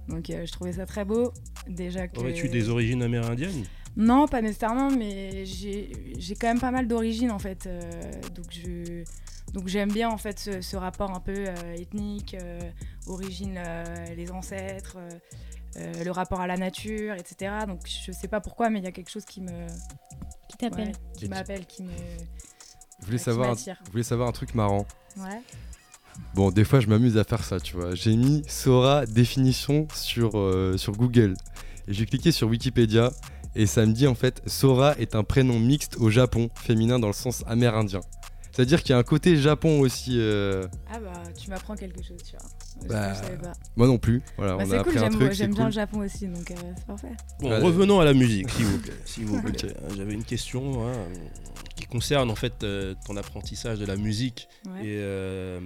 Donc 0.08 0.30
euh, 0.30 0.46
je 0.46 0.52
trouvais 0.52 0.74
ça 0.74 0.86
très 0.86 1.06
beau. 1.06 1.32
Déjà 1.68 2.08
que. 2.08 2.20
Aurais-tu 2.20 2.50
des 2.50 2.70
origines 2.70 3.02
amérindiennes? 3.04 3.64
Non, 3.98 4.26
pas 4.28 4.42
nécessairement, 4.42 4.90
mais 4.90 5.46
j'ai 5.46 6.14
j'ai 6.18 6.36
quand 6.36 6.48
même 6.48 6.60
pas 6.60 6.72
mal 6.72 6.88
d'origines 6.88 7.32
en 7.32 7.40
fait. 7.40 7.68
euh, 7.68 7.82
donc 8.34 8.46
je 8.52 9.04
donc 9.54 9.68
j'aime 9.68 9.92
bien 9.92 10.10
en 10.10 10.18
fait 10.18 10.40
ce, 10.40 10.62
ce 10.62 10.78
rapport 10.78 11.12
un 11.12 11.20
peu 11.20 11.34
euh, 11.36 11.74
ethnique, 11.76 12.36
euh, 12.42 12.60
origine, 13.08 13.56
euh, 13.58 13.84
les 14.16 14.32
ancêtres, 14.32 14.98
le 15.76 16.10
rapport 16.12 16.40
à 16.42 16.48
la 16.48 16.56
nature, 16.58 17.16
etc. 17.16 17.66
Donc 17.68 17.82
je 17.86 18.12
sais 18.14 18.28
pas 18.30 18.40
pourquoi, 18.40 18.70
mais 18.70 18.80
il 18.80 18.86
y 18.86 18.88
a 18.88 18.92
quelque 18.94 19.10
chose 19.12 19.26
qui 19.26 19.42
me 19.42 19.68
Qui 20.50 20.58
t'appelle 20.58 20.88
ouais, 20.90 20.94
qui 21.18 21.28
m'appelle, 21.28 21.66
qui 21.66 21.84
me 21.84 21.92
Je 23.00 23.06
voulais, 23.06 23.18
savoir 23.18 23.56
je 23.58 23.92
voulais 23.92 24.04
savoir 24.04 24.30
un 24.30 24.34
truc 24.34 24.56
marrant. 24.56 24.86
ouais. 25.18 25.42
Bon, 26.34 26.50
des 26.52 26.64
fois, 26.64 26.80
je 26.80 26.88
m'amuse 26.88 27.18
à 27.18 27.24
faire 27.24 27.44
ça, 27.44 27.60
tu 27.60 27.76
vois. 27.76 27.94
J'ai 27.96 28.16
mis 28.16 28.44
Sora 28.48 29.06
définition 29.06 29.88
sur, 29.94 30.32
euh, 30.38 30.78
sur 30.78 30.94
Google. 30.94 31.34
Et 31.88 31.94
j'ai 31.94 32.06
cliqué 32.06 32.32
sur 32.32 32.48
Wikipédia. 32.48 33.12
Et 33.54 33.66
ça 33.66 33.86
me 33.86 33.92
dit 33.92 34.08
en 34.08 34.16
fait, 34.16 34.42
Sora 34.46 34.96
est 34.98 35.14
un 35.14 35.24
prénom 35.26 35.60
mixte 35.60 35.98
au 35.98 36.10
Japon, 36.10 36.50
féminin 36.56 37.00
dans 37.00 37.08
le 37.08 37.14
sens 37.14 37.44
amérindien. 37.48 38.00
C'est-à-dire 38.54 38.82
qu'il 38.82 38.92
y 38.92 38.94
a 38.94 38.98
un 38.98 39.04
côté 39.04 39.36
Japon 39.38 39.80
aussi. 39.82 40.16
euh, 40.20 40.66
Ah 40.90 41.00
bah 41.00 41.12
tu 41.38 41.50
m'apprends 41.50 41.76
quelque 41.76 42.02
chose, 42.04 42.18
tu 42.24 42.36
vois. 42.38 42.50
Je- 42.82 42.88
Bah, 42.88 43.14
je 43.14 43.20
savais 43.20 43.38
pas. 43.38 43.52
Moi 43.76 43.88
non 43.88 43.98
plus. 43.98 44.22
Voilà, 44.38 44.54
Bah, 44.56 44.60
on 44.62 44.64
a 44.64 44.70
c'est 44.70 44.78
appris 44.78 44.92
cool, 44.92 45.00
un 45.00 45.04
j'aime 45.04 45.14
truc. 45.14 45.28
c'est 45.32 45.36
j'aime 45.36 45.48
bien 45.54 45.58
cool. 45.58 45.66
le 45.66 45.72
Japon 45.72 46.00
aussi, 46.00 46.28
donc 46.28 46.52
euh, 46.52 46.56
c'est 46.78 46.86
parfait. 46.88 47.12
Bon, 47.42 47.50
Ouais. 47.50 47.60
revenons 47.60 48.00
à 48.00 48.06
la 48.06 48.14
musique, 48.14 48.50
s'il 48.52 48.66
vous 48.66 48.78
plaît. 48.80 48.94
s'il 49.06 49.26
vous 49.26 49.42
plaît. 49.42 49.74
J'avais 49.98 50.14
une 50.14 50.24
question 50.24 50.88
hein, 50.88 50.94
concerne 51.92 52.32
en 52.32 52.36
fait 52.36 52.64
euh, 52.64 52.96
ton 53.06 53.16
apprentissage 53.18 53.78
de 53.80 53.86
la 53.86 53.96
musique 53.98 54.48
Ouais. 54.66 54.80
et 54.86 54.98
euh, 55.00 55.60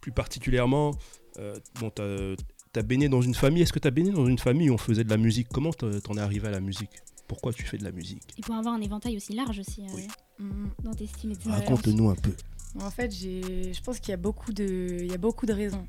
plus 0.00 0.12
particulièrement, 0.12 0.92
euh, 1.38 1.54
bon, 1.80 1.90
t'as 1.90 2.34
as 2.76 2.82
baigné 2.82 3.08
dans 3.08 3.22
une 3.22 3.34
famille. 3.34 3.62
Est-ce 3.62 3.72
que 3.72 3.78
t'as 3.78 3.90
baigné 3.92 4.10
dans 4.10 4.26
une 4.26 4.38
famille 4.38 4.68
où 4.70 4.74
on 4.74 4.78
faisait 4.78 5.04
de 5.04 5.10
la 5.10 5.16
musique? 5.16 5.48
Comment 5.52 5.72
t'en 5.72 6.16
es 6.16 6.20
arrivé 6.20 6.48
à 6.48 6.50
la 6.50 6.60
musique? 6.60 6.90
Pourquoi 7.28 7.52
tu 7.52 7.62
fais 7.64 7.78
de 7.78 7.84
la 7.84 7.92
musique? 7.92 8.22
Il 8.36 8.44
faut 8.44 8.52
avoir 8.52 8.74
un 8.74 8.80
éventail 8.80 9.16
aussi 9.16 9.32
large 9.34 9.58
aussi 9.60 9.82
euh, 9.82 9.94
Oui. 9.94 10.06
Mhm. 10.40 10.70
dans 10.82 10.92
tes 10.94 11.06
styles 11.06 11.32
et. 11.32 11.48
Raconte-nous 11.50 12.10
un 12.10 12.16
peu. 12.16 12.32
En 12.80 12.90
fait, 12.90 13.12
j'ai- 13.14 13.72
je 13.72 13.80
pense 13.82 14.00
qu'il 14.00 14.10
y 14.10 14.14
a 14.14 14.16
beaucoup 14.18 14.52
de, 14.52 14.98
il 15.00 15.10
y 15.10 15.14
a 15.14 15.18
beaucoup 15.18 15.46
de 15.46 15.52
raisons 15.52 15.86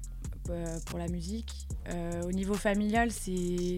pour 0.86 1.00
la 1.00 1.08
musique. 1.08 1.52
Euh, 1.90 2.22
au 2.24 2.32
niveau 2.32 2.54
familial, 2.54 3.12
c'est, 3.12 3.78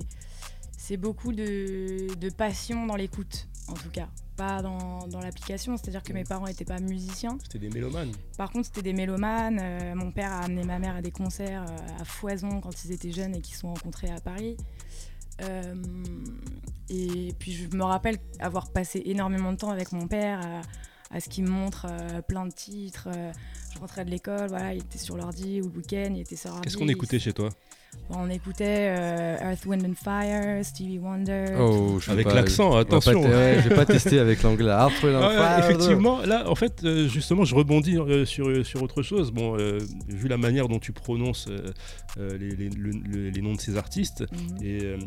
c'est 0.78 0.98
beaucoup 0.98 1.32
de, 1.32 2.14
de 2.20 2.30
passion 2.30 2.86
dans 2.86 2.98
l'écoute, 2.98 3.48
en 3.68 3.74
tout 3.74 3.90
cas, 3.90 4.08
pas 4.36 4.62
dans, 4.62 5.08
dans 5.08 5.20
l'application. 5.20 5.78
C'est-à-dire 5.78 6.04
que 6.04 6.14
mes 6.14 6.24
parents 6.24 6.48
n'étaient 6.48 6.66
pas 6.66 6.80
musiciens. 6.80 7.38
C'était 7.44 7.60
des 7.60 7.70
mélomanes. 7.70 8.12
Par 8.38 8.52
contre, 8.52 8.68
c'était 8.68 8.82
des 8.82 8.94
mélomanes. 8.94 9.60
Euh, 9.62 9.96
mon 9.96 10.12
père 10.12 10.32
a 10.32 10.42
amené 10.42 10.64
ma 10.64 10.80
mère 10.80 10.96
à 10.96 11.02
des 11.02 11.12
concerts 11.12 11.66
euh, 11.70 12.02
à 12.02 12.06
foison 12.06 12.62
quand 12.62 12.84
ils 12.86 12.92
étaient 12.92 13.12
jeunes 13.12 13.36
et 13.36 13.42
qu'ils 13.42 13.56
se 13.56 13.62
sont 13.62 13.74
rencontrés 13.74 14.10
à 14.10 14.20
Paris. 14.22 14.58
Euh, 15.42 15.76
et 16.90 17.34
puis 17.38 17.52
je 17.52 17.76
me 17.76 17.84
rappelle 17.84 18.18
avoir 18.40 18.72
passé 18.72 19.02
énormément 19.06 19.52
de 19.52 19.58
temps 19.58 19.70
avec 19.72 19.92
mon 19.92 20.08
père 20.08 20.40
à, 21.12 21.16
à 21.16 21.20
ce 21.20 21.30
qu'il 21.30 21.44
me 21.44 21.50
montre 21.50 21.86
plein 22.28 22.46
de 22.46 22.52
titres. 22.54 23.10
Je 23.74 23.80
rentrais 23.80 24.06
de 24.06 24.10
l'école, 24.10 24.48
voilà, 24.50 24.74
il 24.74 24.80
était 24.80 24.98
sur 24.98 25.18
l'ordi 25.18 25.62
ou 25.62 25.70
le 25.70 25.78
week-end, 25.78 26.12
il 26.16 26.22
était 26.22 26.36
sur 26.36 26.50
l'ordi. 26.50 26.64
Qu'est-ce 26.64 26.78
qu'on 26.78 26.88
écoutait 26.88 27.20
chez 27.20 27.34
toi? 27.34 27.50
Bon, 28.10 28.20
On 28.20 28.30
écoutait 28.30 28.88
euh, 28.98 29.52
Earth, 29.52 29.66
Wind 29.66 29.84
and 29.86 29.96
Fire, 30.02 30.64
Stevie 30.64 30.98
Wonder. 30.98 31.46
Oh, 31.60 32.00
je 32.00 32.10
Avec 32.10 32.26
pas, 32.28 32.36
l'accent, 32.36 32.72
pas 32.72 32.80
attention. 32.80 33.22
te- 33.22 33.28
ouais, 33.28 33.60
je 33.62 33.68
vais 33.68 33.76
pas 33.76 33.86
tester 33.86 34.18
avec 34.20 34.44
l'anglais. 34.44 34.70
Hard 34.70 34.94
Wind 35.04 35.16
and 35.16 35.22
Ah 35.24 35.58
Fire. 35.60 35.66
effectivement, 35.70 36.22
là, 36.22 36.50
en 36.50 36.56
fait, 36.56 36.84
euh, 36.86 37.08
justement, 37.10 37.44
je 37.44 37.54
rebondis 37.54 37.98
euh, 37.98 38.24
sur, 38.26 38.66
sur 38.66 38.82
autre 38.82 39.02
chose. 39.02 39.32
Bon, 39.32 39.58
euh, 39.60 39.80
vu 40.08 40.30
la 40.30 40.38
manière 40.38 40.70
dont 40.70 40.80
tu 40.80 40.94
prononces 40.94 41.50
les, 42.18 42.38
les- 42.38 42.70
le- 42.70 42.92
le- 42.92 43.30
les 43.30 43.42
noms 43.42 43.54
de 43.56 43.60
ces 43.62 43.76
artistes 43.78 44.24
Mhm. 44.32 44.58
et 44.64 44.84
euh, 44.86 44.98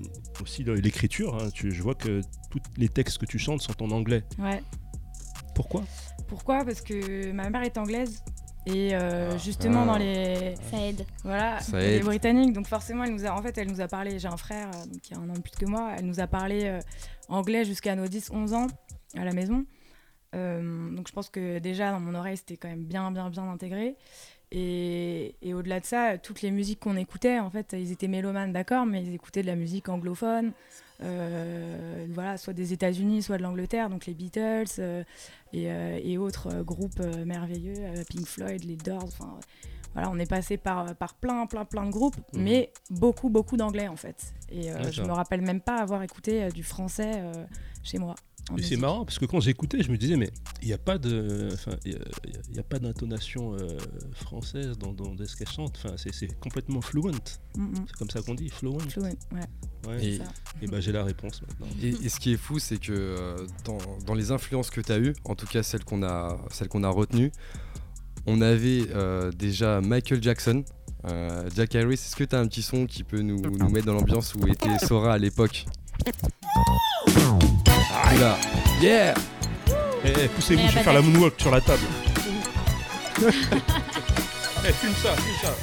aussi 0.43 0.63
l'écriture, 0.65 1.35
hein, 1.37 1.49
je 1.55 1.83
vois 1.83 1.95
que 1.95 2.21
tous 2.51 2.61
les 2.77 2.89
textes 2.89 3.17
que 3.19 3.27
tu 3.27 3.39
chantes 3.39 3.63
sont 3.63 3.83
en 3.83 3.91
anglais. 3.93 4.25
Ouais. 4.39 4.63
Pourquoi? 5.55 5.83
Pourquoi? 6.29 6.65
Parce 6.65 6.81
que 6.83 7.33
ma 7.33 7.49
mère 7.51 7.63
est 7.63 7.77
anglaise 7.79 8.23
et 8.67 8.95
euh, 8.95 9.31
Ah. 9.33 9.37
justement 9.39 9.83
Ah. 9.83 9.87
dans 9.87 9.97
les 9.99 10.55
Ça 10.71 10.79
aide. 10.87 11.05
voilà 11.25 11.61
Ça 11.61 11.79
elle 11.79 11.85
est 11.85 11.97
aide. 11.97 12.05
britannique 12.05 12.53
donc 12.53 12.67
forcément 12.67 13.05
elle 13.05 13.13
nous 13.15 13.27
a 13.27 13.31
en 13.31 13.43
fait 13.43 13.57
elle 13.59 13.69
nous 13.71 13.81
a 13.81 13.89
parlé 13.89 14.19
j'ai 14.19 14.29
un 14.29 14.37
frère 14.37 14.69
euh, 14.75 14.87
donc, 14.87 15.01
qui 15.01 15.15
a 15.15 15.19
un 15.19 15.29
an 15.31 15.33
de 15.35 15.41
plus 15.41 15.53
que 15.59 15.67
moi 15.67 15.93
elle 15.99 16.05
nous 16.07 16.21
a 16.21 16.27
parlé 16.27 16.65
euh, 16.65 16.81
anglais 17.29 17.65
jusqu'à 17.65 17.95
nos 17.97 18.07
10 18.07 18.31
11 18.33 18.55
ans 18.55 18.67
à 19.17 19.25
la 19.25 19.33
maison 19.33 19.65
Euh, 20.37 20.95
donc 20.95 21.09
je 21.09 21.13
pense 21.13 21.29
que 21.29 21.59
déjà 21.59 21.91
dans 21.91 21.99
mon 21.99 22.15
oreille 22.15 22.37
c'était 22.37 22.57
quand 22.57 22.69
même 22.69 22.85
bien 22.85 23.11
bien 23.11 23.31
bien 23.31 23.51
intégré 23.51 23.97
et, 24.53 25.35
et 25.43 25.55
au-delà 25.55 25.81
de 25.81 25.85
ça 25.87 26.19
toutes 26.19 26.43
les 26.43 26.51
musiques 26.53 26.79
qu'on 26.81 26.97
écoutait 26.97 27.39
en 27.41 27.51
fait 27.51 27.75
ils 27.77 27.91
étaient 27.93 28.09
mélomanes 28.09 28.53
d'accord 28.53 28.87
mais 28.87 29.03
ils 29.03 29.15
écoutaient 29.15 29.43
de 29.43 29.49
la 29.49 29.57
musique 29.57 29.89
anglophone 29.89 30.49
euh, 30.49 30.51
voilà 31.03 32.37
soit 32.37 32.53
des 32.53 32.73
États-Unis 32.73 33.23
soit 33.23 33.39
de 33.39 33.43
l'Angleterre 33.43 33.89
donc 33.91 34.07
les 34.07 34.15
Beatles 34.15 34.65
euh, 34.79 35.03
et, 35.53 35.71
euh, 35.71 35.99
et 36.03 36.19
autres 36.19 36.49
euh, 36.53 36.63
groupes 36.63 37.01
euh, 37.01 37.25
merveilleux, 37.25 37.75
euh, 37.79 38.03
Pink 38.09 38.27
Floyd, 38.27 38.65
les 38.65 38.77
Doors, 38.77 39.05
enfin 39.05 39.39
voilà, 39.95 40.09
on 40.13 40.19
est 40.21 40.31
passé 40.31 40.57
par, 40.57 40.95
par 40.95 41.15
plein, 41.15 41.47
plein, 41.47 41.65
plein 41.65 41.85
de 41.85 41.91
groupes, 41.91 42.17
Mhm. 42.33 42.43
mais 42.43 42.73
beaucoup, 42.91 43.29
beaucoup 43.29 43.57
d'anglais 43.57 43.89
en 43.89 43.97
fait. 43.97 44.33
Et 44.53 44.71
euh, 44.71 44.91
je 44.93 45.03
me 45.03 45.11
rappelle 45.13 45.41
même 45.43 45.61
pas 45.61 45.79
avoir 45.79 46.03
écouté 46.05 46.45
euh, 46.45 46.51
du 46.51 46.63
français 46.63 47.11
euh, 47.17 47.33
chez 47.83 47.99
moi. 47.99 48.15
C'est 48.61 48.77
marrant 48.77 49.05
parce 49.05 49.19
que 49.19 49.27
quand 49.27 49.41
j'écoutais, 49.41 49.83
je 49.83 49.91
me 49.93 49.97
disais, 49.97 50.17
mais 50.17 50.31
il 50.63 50.67
n'y 50.69 50.73
a 50.75 50.79
pas 50.79 50.99
de, 50.99 51.49
enfin, 51.53 51.73
il 51.85 51.93
y 51.93 52.57
y 52.57 52.59
a- 52.59 52.63
pas 52.63 52.79
d'intonation 52.79 53.55
euh, 53.55 53.79
française 54.15 54.77
dans, 54.79 54.93
dans 54.93 55.15
ce 55.25 55.37
qu'elle 55.37 55.49
chante. 55.49 55.81
Enfin, 55.83 55.95
c'est- 55.97 56.13
c'est 56.15 56.39
complètement 56.41 56.81
fluent. 56.81 57.03
Mhm. 57.57 57.75
C'est 57.87 57.97
comme 57.97 58.11
ça 58.11 58.23
qu'on 58.23 58.35
dit, 58.35 58.49
fluent. 58.49 58.79
Fluent, 58.89 59.03
ouais. 59.05 59.17
Ouais. 59.89 60.05
Et-. 60.05 60.19
Et 60.63 60.67
ben 60.67 60.81
j'ai 60.81 60.93
la 60.93 61.05
réponse 61.05 61.41
maintenant. 61.43 61.67
Et, 61.83 61.89
et 61.89 62.09
ce 62.09 62.19
qui 62.21 62.33
est 62.33 62.37
fou, 62.37 62.59
c'est 62.59 62.79
que 62.79 62.93
euh, 62.93 63.37
dans, 63.65 63.79
dans 64.07 64.15
les 64.15 64.31
influences 64.33 64.71
que 64.71 64.81
tu 64.81 64.93
as 64.93 64.99
eues, 64.99 65.15
en 65.25 65.35
tout 65.35 65.47
cas 65.47 65.63
celles 65.63 65.85
qu'on 65.85 66.03
a, 66.03 66.37
celles 66.51 66.69
qu'on 66.69 66.83
a 66.85 66.89
retenues, 66.91 67.31
on 68.27 68.41
avait 68.43 68.87
euh, 68.95 69.31
déjà 69.33 69.81
Michael 69.81 70.23
Jackson, 70.23 70.65
euh, 71.07 71.49
Jack 71.57 71.75
Harris. 71.75 71.95
Est-ce 71.95 72.17
que 72.17 72.25
tu 72.25 72.37
as 72.37 72.41
un 72.41 72.47
petit 72.47 72.63
son 72.63 72.87
qui 72.87 73.05
peut 73.05 73.21
nous, 73.23 73.41
nous 73.41 73.71
mettre 73.71 73.87
dans 73.87 73.95
l'ambiance 73.95 74.35
où 74.35 74.47
était 74.47 74.79
Sora 74.79 75.15
à 75.15 75.19
l'époque? 75.19 75.65
Oula. 78.15 78.39
Yeah 78.81 79.15
Eh, 80.05 80.09
eh, 80.25 80.29
poussez-vous, 80.29 80.63
Mais 80.63 80.69
je 80.69 80.73
vais 80.75 80.79
pas 80.81 80.85
faire 80.85 80.93
la 80.95 81.03
moonwalk 81.03 81.35
sur 81.41 81.51
la 81.51 81.61
table. 81.61 81.83
Eh, 84.63 84.73
fume 84.75 84.93
ça, 84.93 85.15
fume 85.17 85.35
ça. 85.43 85.55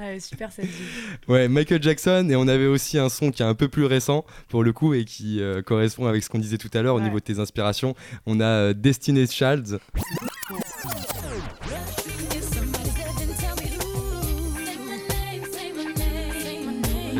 Ouais, 0.00 0.20
super 0.20 0.52
cette 0.52 0.66
vie. 0.66 0.84
Ouais, 1.26 1.48
Michael 1.48 1.82
Jackson, 1.82 2.28
et 2.30 2.36
on 2.36 2.46
avait 2.46 2.66
aussi 2.68 2.98
un 2.98 3.08
son 3.08 3.32
qui 3.32 3.42
est 3.42 3.46
un 3.46 3.54
peu 3.54 3.66
plus 3.68 3.84
récent 3.84 4.24
pour 4.48 4.62
le 4.62 4.72
coup 4.72 4.94
et 4.94 5.04
qui 5.04 5.42
euh, 5.42 5.60
correspond 5.60 6.06
avec 6.06 6.22
ce 6.22 6.30
qu'on 6.30 6.38
disait 6.38 6.56
tout 6.56 6.70
à 6.72 6.82
l'heure 6.82 6.94
au 6.94 7.00
niveau 7.00 7.18
de 7.18 7.24
tes 7.24 7.40
inspirations. 7.40 7.96
On 8.26 8.38
a 8.40 8.44
euh, 8.44 8.72
Destiny's 8.74 9.32
Child. 9.32 9.80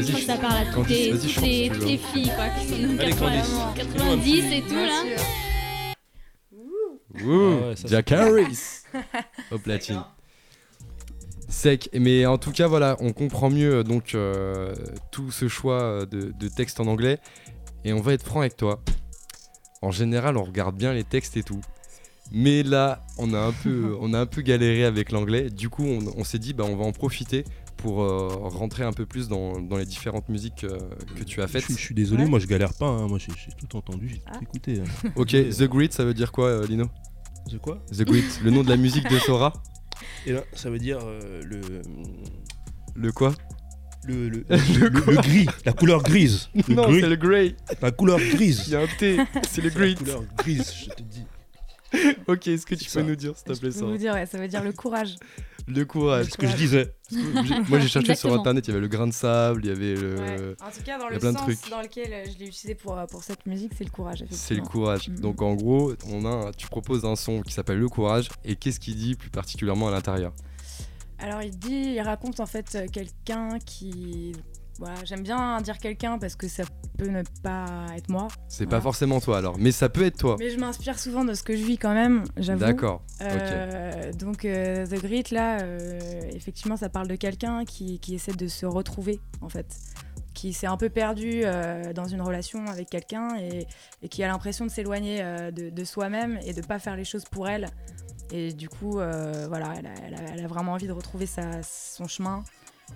Je 0.03 0.07
crois 0.09 0.21
que 0.21 0.27
ça 0.27 0.37
parle 0.37 0.57
à 0.57 0.65
toutes 0.67 0.75
Candice, 0.75 0.97
les, 0.97 1.19
toutes 1.19 1.43
les, 1.43 1.69
toutes 1.69 1.85
les 1.85 1.99
filles 1.99 2.31
quoi, 2.35 2.49
qui 2.49 2.67
sont 2.67 2.79
dans 2.79 2.99
Allez, 2.99 3.11
80, 3.11 3.43
Candice. 3.77 3.95
90 3.95 4.53
et 4.53 4.63
tout 4.63 4.75
là. 4.75 5.03
Wouh, 7.23 7.59
Ah 7.63 7.69
ouais, 7.69 7.75
Jack 7.87 8.13
Harris 8.13 8.59
au 9.51 9.59
platine. 9.59 10.03
Sec, 11.49 11.91
mais 11.93 12.27
en 12.27 12.39
tout 12.39 12.53
cas 12.53 12.69
voilà, 12.69 12.97
on 13.01 13.13
comprend 13.13 13.51
mieux 13.51 13.77
euh, 13.79 13.83
donc 13.83 14.15
euh, 14.15 14.73
tout 15.11 15.33
ce 15.33 15.49
choix 15.49 15.83
euh, 15.83 16.07
de, 16.07 16.33
de 16.39 16.49
textes 16.49 16.79
en 16.79 16.87
anglais 16.87 17.19
et 17.85 17.93
on 17.93 18.01
va 18.01 18.13
être 18.13 18.25
franc 18.25 18.41
avec 18.41 18.57
toi. 18.57 18.81
En 19.83 19.91
général, 19.91 20.37
on 20.37 20.45
regarde 20.45 20.77
bien 20.77 20.93
les 20.93 21.03
textes 21.05 21.37
et 21.37 21.43
tout, 21.43 21.61
mais 22.31 22.63
là, 22.63 23.05
on 23.19 23.35
a 23.35 23.41
un 23.41 23.53
peu, 23.53 23.97
on 24.01 24.15
a 24.15 24.21
un 24.21 24.27
peu 24.27 24.43
galéré 24.43 24.85
avec 24.85 25.11
l'anglais. 25.11 25.51
Du 25.51 25.69
coup, 25.69 25.85
on, 25.85 25.99
on 26.17 26.23
s'est 26.25 26.39
dit 26.39 26.53
bah 26.53 26.65
on 26.69 26.77
va 26.77 26.85
en 26.85 26.93
profiter 26.93 27.45
pour 27.83 28.03
euh, 28.03 28.29
rentrer 28.29 28.85
un 28.85 28.93
peu 28.93 29.07
plus 29.07 29.29
dans, 29.29 29.61
dans 29.61 29.77
les 29.77 29.85
différentes 29.87 30.29
musiques 30.29 30.65
euh, 30.65 30.79
que 31.17 31.25
tu 31.25 31.41
as 31.43 31.49
faites. 31.49 31.65
je 31.69 31.75
suis 31.75 31.95
désolé, 31.95 32.25
Ouais. 32.25 32.29
moi 32.31 32.39
je 32.39 32.47
galère 32.47 32.75
pas, 32.75 32.87
hein. 32.89 33.07
moi 33.09 33.19
j'ai 33.19 33.33
j'ai 33.37 33.53
tout 33.57 33.77
entendu, 33.77 34.09
j'ai 34.09 34.19
tout 34.19 34.25
Ah. 34.33 34.39
écouté. 34.43 34.81
hein. 34.81 35.11
Ok, 35.17 35.31
The 35.31 35.63
Grit, 35.65 35.89
ça 35.93 36.05
veut 36.05 36.15
dire 36.15 36.33
quoi, 36.33 36.47
euh, 36.47 36.67
Lino? 36.67 36.87
The 37.51 37.59
quoi? 37.59 37.83
The 37.93 38.03
Grit, 38.05 38.25
le 38.45 38.51
nom 38.51 38.63
de 38.63 38.69
la 38.69 38.77
musique 38.77 39.09
de 39.09 39.19
Sora. 39.19 39.53
Et 40.27 40.33
là, 40.33 40.43
ça 40.55 40.71
veut 40.71 40.79
dire 40.79 40.99
euh, 41.03 41.41
le, 41.45 41.61
Le 42.95 43.13
quoi? 43.13 43.33
le, 44.05 44.29
le, 44.31 44.45
Le 44.49 45.17
gris, 45.21 45.47
la 45.67 45.73
couleur 45.73 46.03
grise. 46.03 46.49
Le 46.69 46.75
Non, 46.75 46.89
gris, 46.89 47.01
c'est 47.01 47.09
le 47.09 47.17
Grey. 47.17 47.55
la 47.83 47.91
couleur 47.91 48.19
Il 48.21 48.31
grise. 48.35 48.69
y 48.69 48.77
a 48.77 48.81
un 48.81 48.87
T, 48.87 49.19
c'est 49.49 49.61
le 49.63 49.71
C'est 49.71 49.79
la 49.79 49.87
Grit. 49.87 49.95
couleur 49.95 50.23
grise, 50.39 50.73
je 50.85 50.91
te 50.91 51.03
dis. 51.03 51.25
Ok, 52.29 52.47
est-ce 52.49 52.65
que 52.67 52.75
tu 52.77 52.85
peux 52.85 52.91
ça. 52.91 53.03
nous 53.03 53.17
dire, 53.17 53.37
s'il 53.37 53.45
te 53.47 53.55
Je 53.55 53.61
plaît, 53.61 53.69
peux 53.71 53.79
Sora? 53.79 53.91
vous 53.93 53.99
dire, 53.99 54.15
ouais, 54.15 54.25
ça 54.27 54.39
veut 54.39 54.49
dire 54.49 54.63
le 54.63 54.73
courage. 54.73 55.17
Le 55.67 55.85
courage. 55.85 56.27
C'est 56.27 56.33
ce 56.33 56.37
que 56.39 56.47
je 56.47 56.57
disais. 56.57 56.95
Moi 57.69 57.79
j'ai 57.81 57.89
cherché 57.89 58.15
sur 58.15 58.33
internet, 58.33 58.67
il 58.67 58.71
y 58.71 58.73
avait 58.73 58.81
le 58.81 58.89
grain 58.89 59.07
de 59.07 59.13
sable, 59.13 59.65
il 59.65 59.69
y 59.69 59.73
avait 59.73 59.95
le. 59.95 60.15
Ouais. 60.17 60.55
En 60.61 60.71
tout 60.71 60.83
cas, 60.85 60.99
dans 60.99 61.05
y 61.05 61.09
a 61.09 61.11
le 61.13 61.19
plein 61.19 61.33
de 61.33 61.39
sens 61.39 61.47
trucs. 61.47 61.71
dans 61.71 61.81
lequel 61.83 62.13
euh, 62.13 62.25
je 62.33 62.39
l'ai 62.39 62.47
utilisé 62.47 62.75
pour, 62.75 62.97
euh, 62.99 63.07
pour 63.07 63.23
cette 63.23 63.47
musique, 63.47 63.73
c'est 63.77 63.85
le 63.85 63.91
courage. 63.91 64.25
C'est 64.31 64.55
le 64.55 64.63
courage. 64.63 65.09
Mhm. 65.09 65.21
Donc 65.21 65.43
en 65.43 65.55
gros, 65.55 65.93
on 66.09 66.25
a, 66.25 66.29
un- 66.49 66.51
tu 66.53 66.69
proposes 66.69 67.05
un 67.05 67.17
son 67.17 67.43
qui 67.43 67.53
s'appelle 67.53 67.79
Le 67.79 67.89
courage. 67.89 68.29
Et 68.45 68.57
qu'est-ce 68.57 68.79
qu'il 68.81 68.97
dit 68.97 69.15
plus 69.17 69.31
particulièrement 69.31 69.89
à 69.89 69.91
l'intérieur? 69.91 70.33
Alors 71.19 71.43
il 71.43 71.51
dit, 71.59 71.93
il 71.97 72.01
raconte 72.01 72.41
en 72.41 72.47
fait 72.47 72.75
euh, 72.75 72.87
quelqu'un 72.91 73.59
qui, 73.65 74.33
voilà, 74.81 74.97
j'aime 75.05 75.23
bien 75.23 75.61
dire 75.61 75.79
quelqu'un 75.79 76.19
parce 76.19 76.35
que 76.35 76.49
ça 76.49 76.65
peut 76.99 77.07
ne 77.09 77.23
pas 77.43 77.67
être 77.97 78.09
moi. 78.09 78.27
C'est 78.49 78.67
pas 78.67 78.81
forcément 78.81 79.21
toi 79.21 79.39
alors, 79.39 79.57
mais 79.59 79.71
ça 79.73 79.89
peut 79.89 80.05
être 80.05 80.17
toi. 80.19 80.37
Mais 80.39 80.51
je 80.51 80.59
m'inspire 80.59 80.99
souvent 80.99 81.25
de 81.25 81.35
ce 81.35 81.43
que 81.45 81.55
je 81.57 81.63
vis 81.63 81.79
quand 81.79 81.95
même, 81.95 82.25
j'avoue. 82.37 82.61
D'accord. 82.61 83.03
Euh, 83.23 84.13
Donc 84.13 84.45
euh, 84.45 84.87
The 84.87 84.95
Grit 85.03 85.25
là, 85.31 85.61
euh, 85.61 85.99
effectivement, 86.33 86.77
ça 86.77 86.89
parle 86.89 87.07
de 87.09 87.15
quelqu'un 87.17 87.65
qui, 87.65 88.01
qui 88.01 88.15
essaie 88.17 88.33
de 88.33 88.49
se 88.49 88.67
retrouver 88.67 89.21
en 89.41 89.49
fait, 89.49 89.67
qui 90.35 90.53
s'est 90.53 90.67
un 90.67 90.77
peu 90.77 90.89
perdu 90.91 91.43
euh, 91.45 91.93
dans 91.93 92.07
une 92.07 92.23
relation 92.23 92.65
avec 92.67 92.89
quelqu'un 92.91 93.37
et, 93.39 93.67
et 94.03 94.09
qui 94.09 94.23
a 94.25 94.29
l'impression 94.29 94.65
de 94.65 94.71
s'éloigner 94.71 95.19
euh, 95.23 95.51
de, 95.51 95.71
de 95.71 95.85
soi-même 95.85 96.39
et 96.45 96.53
de 96.53 96.63
pas 96.63 96.79
faire 96.79 96.97
les 96.97 97.05
choses 97.05 97.25
pour 97.31 97.49
elle. 97.49 97.67
Et 98.33 98.53
du 98.53 98.69
coup, 98.69 99.01
euh, 99.01 99.47
voilà, 99.49 99.75
elle 99.77 99.87
a, 99.87 99.95
elle 100.07 100.15
a- 100.15 100.33
elle 100.35 100.45
a 100.45 100.47
vraiment 100.49 100.73
envie 100.73 100.87
de 100.87 100.93
retrouver 100.93 101.27
sa, 101.27 101.63
son 101.65 102.07
chemin, 102.07 102.45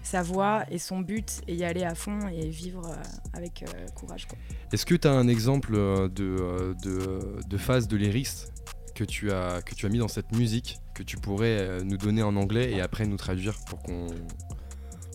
sa 0.03 0.23
voie 0.23 0.65
et 0.71 0.79
son 0.79 1.01
but 1.01 1.41
et 1.49 1.55
y 1.55 1.65
aller 1.65 1.85
à 1.85 1.95
fond 1.95 2.19
et 2.29 2.49
vivre 2.49 2.87
euh, 2.91 2.95
avec 3.33 3.63
euh, 3.63 3.87
courage. 3.95 4.27
Quoi. 4.27 4.37
Est-ce 4.73 4.85
que 4.87 4.95
tu 4.95 5.09
as 5.09 5.13
un 5.13 5.29
exemple 5.29 5.75
euh, 5.75 6.09
de, 6.09 6.75
de, 6.83 7.41
de 7.49 7.57
phase 7.57 7.89
de 7.89 7.97
lyrics 7.97 8.47
que 8.95 9.05
tu, 9.05 9.33
as, 9.33 9.61
que 9.63 9.75
tu 9.75 9.87
as 9.87 9.89
mis 9.89 9.99
dans 9.99 10.09
cette 10.09 10.33
musique 10.37 10.79
que 10.95 11.03
tu 11.03 11.17
pourrais 11.17 11.83
nous 11.85 11.97
donner 11.97 12.23
en 12.23 12.37
anglais 12.37 12.71
et 12.73 12.81
après 12.81 13.07
nous 13.07 13.17
traduire 13.17 13.55
pour 13.69 13.83
qu'on. 13.83 14.07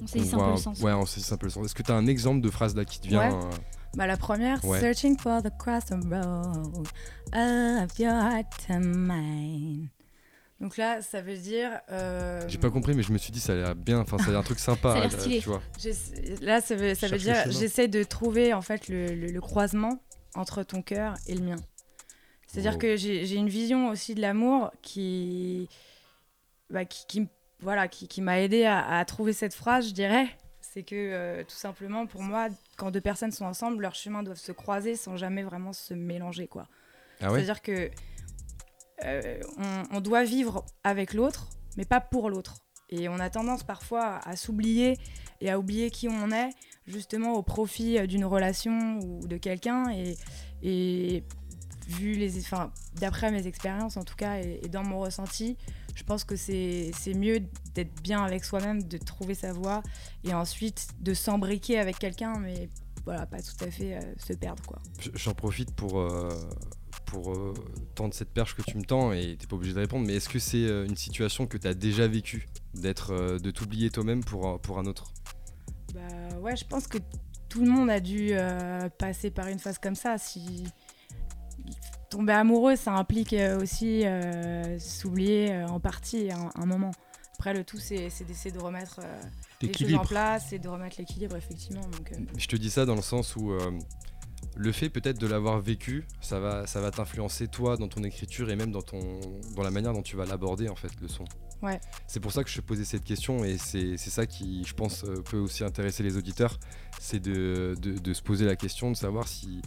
On 0.01 0.07
saisisse 0.07 0.33
un 0.33 0.37
peu 0.37 0.51
le 0.51 0.57
sens. 0.57 0.79
Ouais, 0.81 0.93
on 0.93 1.05
saisisse 1.05 1.31
un 1.31 1.37
peu 1.37 1.45
le 1.45 1.51
sens. 1.51 1.65
Est-ce 1.65 1.75
que 1.75 1.83
tu 1.83 1.91
as 1.91 1.95
un 1.95 2.07
exemple 2.07 2.41
de 2.41 2.49
phrase 2.49 2.75
là 2.75 2.83
qui 2.85 2.99
te 2.99 3.07
vient 3.07 3.29
Ouais. 3.29 3.35
euh, 3.45 3.49
Bah, 3.95 4.07
la 4.07 4.17
première, 4.17 4.63
Ouais. 4.65 4.79
Searching 4.79 5.17
for 5.17 5.41
the 5.41 5.51
crossing 5.57 6.09
road 6.09 6.87
of 7.33 7.99
your 7.99 8.11
heart 8.13 8.47
and 8.69 8.79
mine. 8.81 9.89
Donc 10.59 10.75
là, 10.77 11.01
ça 11.01 11.21
veut 11.21 11.37
dire. 11.37 11.79
euh, 11.91 12.41
J'ai 12.47 12.57
pas 12.57 12.69
compris, 12.69 12.93
mais 12.93 13.01
je 13.03 13.13
me 13.13 13.17
suis 13.17 13.31
dit 13.31 13.39
ça 13.39 13.53
a 13.53 13.55
l'air 13.55 13.75
bien. 13.75 13.99
Enfin, 13.99 14.17
ça 14.17 14.25
a 14.25 14.29
l'air 14.31 14.39
un 14.39 14.43
truc 14.43 14.59
sympa. 14.59 14.93
Ça 14.95 15.01
a 15.01 15.05
euh, 15.05 15.09
stylé. 15.09 15.39
tu 15.39 15.47
vois. 15.49 15.61
Là, 16.41 16.59
ça 16.61 16.75
veut, 16.75 16.95
ça 16.95 17.07
veut 17.07 17.17
dire. 17.17 17.35
le 17.45 17.51
chemin. 17.51 17.59
J'essaie 17.59 17.87
de 17.87 18.03
trouver 18.03 18.53
en 18.53 18.61
fait 18.61 18.87
le, 18.89 19.07
le- 19.15 19.27
le 19.31 19.41
croisement 19.41 20.01
entre 20.35 20.63
ton 20.63 20.81
cœur 20.81 21.13
et 21.27 21.35
le 21.35 21.41
mien. 21.43 21.55
C'est-à-dire 22.47 22.73
Wow. 22.73 22.77
que 22.79 22.95
j'ai 22.97 23.35
une 23.35 23.47
vision 23.49 23.89
aussi 23.89 24.15
de 24.15 24.21
l'amour 24.21 24.71
qui. 24.81 25.69
Bah, 26.69 26.83
qui, 26.85 27.27
voilà, 27.61 27.87
qui, 27.87 28.07
qui 28.07 28.21
m'a 28.21 28.39
aidé 28.41 28.65
à, 28.65 28.97
à 28.99 29.05
trouver 29.05 29.33
cette 29.33 29.53
phrase, 29.53 29.87
je 29.89 29.93
dirais. 29.93 30.27
C'est 30.61 30.83
que 30.83 30.95
euh, 30.95 31.43
tout 31.43 31.55
simplement, 31.55 32.05
pour 32.05 32.21
moi, 32.21 32.47
quand 32.77 32.91
deux 32.91 33.01
personnes 33.01 33.31
sont 33.31 33.45
ensemble, 33.45 33.81
leurs 33.81 33.95
chemins 33.95 34.21
doivent 34.23 34.37
se 34.37 34.51
croiser 34.51 34.95
sans 34.95 35.15
jamais 35.17 35.41
vraiment 35.43 35.73
se 35.73 35.93
mélanger, 35.95 36.47
quoi. 36.47 36.67
Ah 37.21 37.31
ouais? 37.31 37.39
C'est-à-dire 37.43 37.61
que 37.61 37.89
euh, 39.05 39.39
on, 39.91 40.01
doit 40.01 40.23
vivre 40.23 40.65
avec 40.83 41.13
l'autre, 41.13 41.47
mais 41.77 41.85
pas 41.85 42.01
pour 42.01 42.29
l'autre. 42.29 42.57
Et 42.89 43.07
on 43.07 43.19
a 43.19 43.29
tendance 43.29 43.63
parfois 43.63 44.19
à 44.23 44.35
s'oublier 44.35 44.97
et 45.41 45.49
à 45.49 45.59
oublier 45.59 45.91
qui 45.91 46.09
on 46.09 46.31
est, 46.31 46.49
justement 46.87 47.33
au 47.33 47.43
profit 47.43 48.05
d'une 48.07 48.25
relation 48.25 48.99
ou 48.99 49.27
de 49.27 49.37
quelqu'un. 49.37 49.85
Et, 50.61 51.23
vu 51.87 52.13
les, 52.13 52.37
enfin, 52.39 52.71
d'après 52.99 53.31
mes 53.31 53.47
expériences 53.47 53.97
en 53.97 54.03
tout 54.03 54.15
cas 54.15 54.37
et, 54.37 54.67
dans 54.69 54.83
mon 54.83 54.99
ressenti, 54.99 55.57
je 55.95 56.03
pense 56.03 56.23
que 56.23 56.35
c'est 56.35 56.91
mieux 57.15 57.41
d'être 57.73 57.93
bien 58.01 58.23
avec 58.23 58.45
soi-même, 58.45 58.83
de 58.83 58.97
trouver 58.97 59.33
sa 59.33 59.53
voie 59.53 59.81
et 60.23 60.33
ensuite 60.33 60.87
de 60.99 61.13
s'embriquer 61.13 61.79
avec 61.79 61.97
quelqu'un, 61.97 62.37
mais 62.39 62.69
voilà, 63.05 63.25
pas 63.25 63.41
tout 63.41 63.63
à 63.63 63.71
fait 63.71 63.95
euh, 63.95 64.01
se 64.17 64.33
perdre 64.33 64.61
quoi. 64.67 64.79
J'en 65.15 65.33
profite 65.33 65.73
pour, 65.73 65.99
euh, 65.99 66.29
pour 67.09 67.33
euh, 67.33 67.53
tendre 67.95 68.13
cette 68.13 68.29
perche 68.29 68.55
que 68.55 68.61
tu 68.61 68.77
me 68.77 68.83
tends 68.83 69.11
et 69.11 69.35
t'es 69.39 69.47
pas 69.47 69.55
obligé 69.55 69.73
de 69.73 69.79
répondre, 69.79 70.05
mais 70.05 70.15
est-ce 70.15 70.29
que 70.29 70.37
c'est 70.39 70.57
euh, 70.65 70.85
une 70.85 70.95
situation 70.95 71.47
que 71.47 71.57
tu 71.57 71.67
as 71.67 71.73
déjà 71.73 72.07
vécue 72.07 72.47
d'être, 72.75 73.11
euh, 73.13 73.39
de 73.39 73.49
t'oublier 73.51 73.89
toi-même 73.89 74.23
pour, 74.23 74.47
un- 74.47 74.57
pour 74.59 74.77
un 74.79 74.85
autre? 74.85 75.11
Bah 75.93 76.37
ouais, 76.41 76.55
je 76.55 76.65
pense 76.65 76.85
que 76.87 76.99
tout 77.49 77.63
le 77.65 77.71
monde 77.71 77.89
a 77.89 77.99
dû 77.99 78.29
euh, 78.33 78.89
passer 78.89 79.31
par 79.31 79.47
une 79.47 79.57
phase 79.59 79.79
comme 79.79 79.95
ça. 79.95 80.17
Si 80.19 80.65
tomber 82.11 82.33
amoureux, 82.33 82.75
ça 82.75 82.93
implique 82.93 83.33
euh, 83.33 83.59
aussi 83.59 84.05
euh, 84.05 84.77
s'oublier 84.79 85.51
euh, 85.51 85.67
en 85.67 85.79
partie 85.79 86.29
à 86.29 86.37
un, 86.37 86.51
un 86.55 86.65
moment. 86.65 86.91
Après, 87.33 87.53
le 87.53 87.63
tout, 87.63 87.77
c'est 87.79 88.09
d'essayer 88.27 88.51
de 88.51 88.59
remettre 88.59 88.99
euh, 89.03 89.21
les 89.61 89.67
choses 89.69 89.81
en 89.83 90.01
L'équilibre. 90.01 90.07
place 90.07 90.51
et 90.53 90.59
de 90.59 90.67
remettre 90.67 90.97
l'équilibre, 90.99 91.37
effectivement. 91.37 91.87
Donc, 91.87 92.11
euh, 92.11 92.17
Je 92.37 92.47
te 92.47 92.55
dis 92.57 92.69
ça 92.69 92.85
dans 92.85 92.95
le 92.95 93.01
sens 93.01 93.35
où 93.37 93.51
euh, 93.53 93.71
le 94.55 94.71
fait 94.71 94.89
peut-être 94.89 95.19
de 95.19 95.27
l'avoir 95.27 95.59
vécu, 95.61 96.05
ça 96.21 96.39
va, 96.39 96.67
ça 96.67 96.81
va 96.81 96.91
t'influencer 96.91 97.47
toi 97.47 97.77
dans 97.77 97.87
ton 97.87 98.03
écriture 98.03 98.49
et 98.49 98.55
même 98.55 98.71
dans, 98.71 98.81
ton, 98.81 98.99
dans 99.55 99.63
la 99.63 99.71
manière 99.71 99.93
dont 99.93 100.01
tu 100.01 100.15
vas 100.15 100.25
l'aborder 100.25 100.67
en 100.69 100.75
fait 100.75 100.91
le 101.01 101.07
son. 101.07 101.23
Ouais. 101.61 101.79
C'est 102.07 102.19
pour 102.21 102.31
ça 102.31 102.43
que 102.43 102.49
je 102.49 102.55
te 102.55 102.61
posais 102.61 102.85
cette 102.85 103.03
question 103.03 103.43
et 103.43 103.57
c'est 103.57 103.97
c'est 103.97 104.09
ça 104.09 104.25
qui, 104.25 104.63
je 104.65 104.73
pense, 104.73 105.03
euh, 105.03 105.21
peut 105.29 105.37
aussi 105.37 105.63
intéresser 105.63 106.03
les 106.03 106.15
auditeurs, 106.17 106.57
c'est 106.99 107.19
de, 107.19 107.75
de- 107.81 107.97
de 107.97 108.13
se 108.13 108.21
poser 108.21 108.45
la 108.45 108.55
question, 108.55 108.91
de 108.91 108.95
savoir 108.97 109.27
si... 109.27 109.61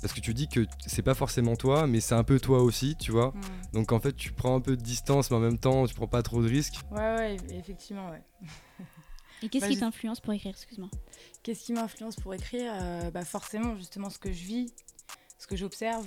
Parce 0.00 0.14
que 0.14 0.20
tu 0.20 0.34
dis 0.34 0.48
que 0.48 0.66
c'est 0.86 1.02
pas 1.02 1.14
forcément 1.14 1.54
toi, 1.54 1.86
mais 1.86 2.00
c'est 2.00 2.14
un 2.16 2.24
peu 2.24 2.40
toi 2.40 2.60
aussi, 2.62 2.96
tu 2.96 3.12
vois. 3.12 3.28
mm. 3.34 3.72
Donc 3.74 3.92
en 3.92 4.00
fait, 4.00 4.14
tu 4.14 4.32
prends 4.32 4.56
un 4.56 4.60
peu 4.60 4.76
de 4.76 4.82
distance, 4.82 5.30
mais 5.30 5.36
en 5.36 5.40
même 5.40 5.58
temps, 5.58 5.86
tu 5.86 5.94
prends 5.94 6.08
pas 6.08 6.22
trop 6.22 6.42
de 6.42 6.48
risques. 6.48 6.80
Ouais, 6.90 6.98
ouais, 7.16 7.36
effectivement, 7.52 8.10
ouais. 8.10 8.22
Et 9.44 9.48
qu'est-ce 9.48 9.62
Bah, 9.64 9.68
qui 9.68 9.74
je- 9.74 9.80
t'influence 9.80 10.20
pour 10.20 10.32
écrire 10.32 10.50
Excuse-moi? 10.50 10.88
Qu'est-ce 11.42 11.64
qui 11.64 11.72
m'influence 11.72 12.16
pour 12.16 12.34
écrire 12.34 12.72
Euh, 12.80 13.10
bah 13.10 13.24
Forcément, 13.24 13.76
justement, 13.76 14.10
ce 14.10 14.18
que 14.18 14.32
je 14.32 14.44
vis, 14.44 14.72
ce 15.38 15.46
que 15.46 15.56
j'observe. 15.56 16.06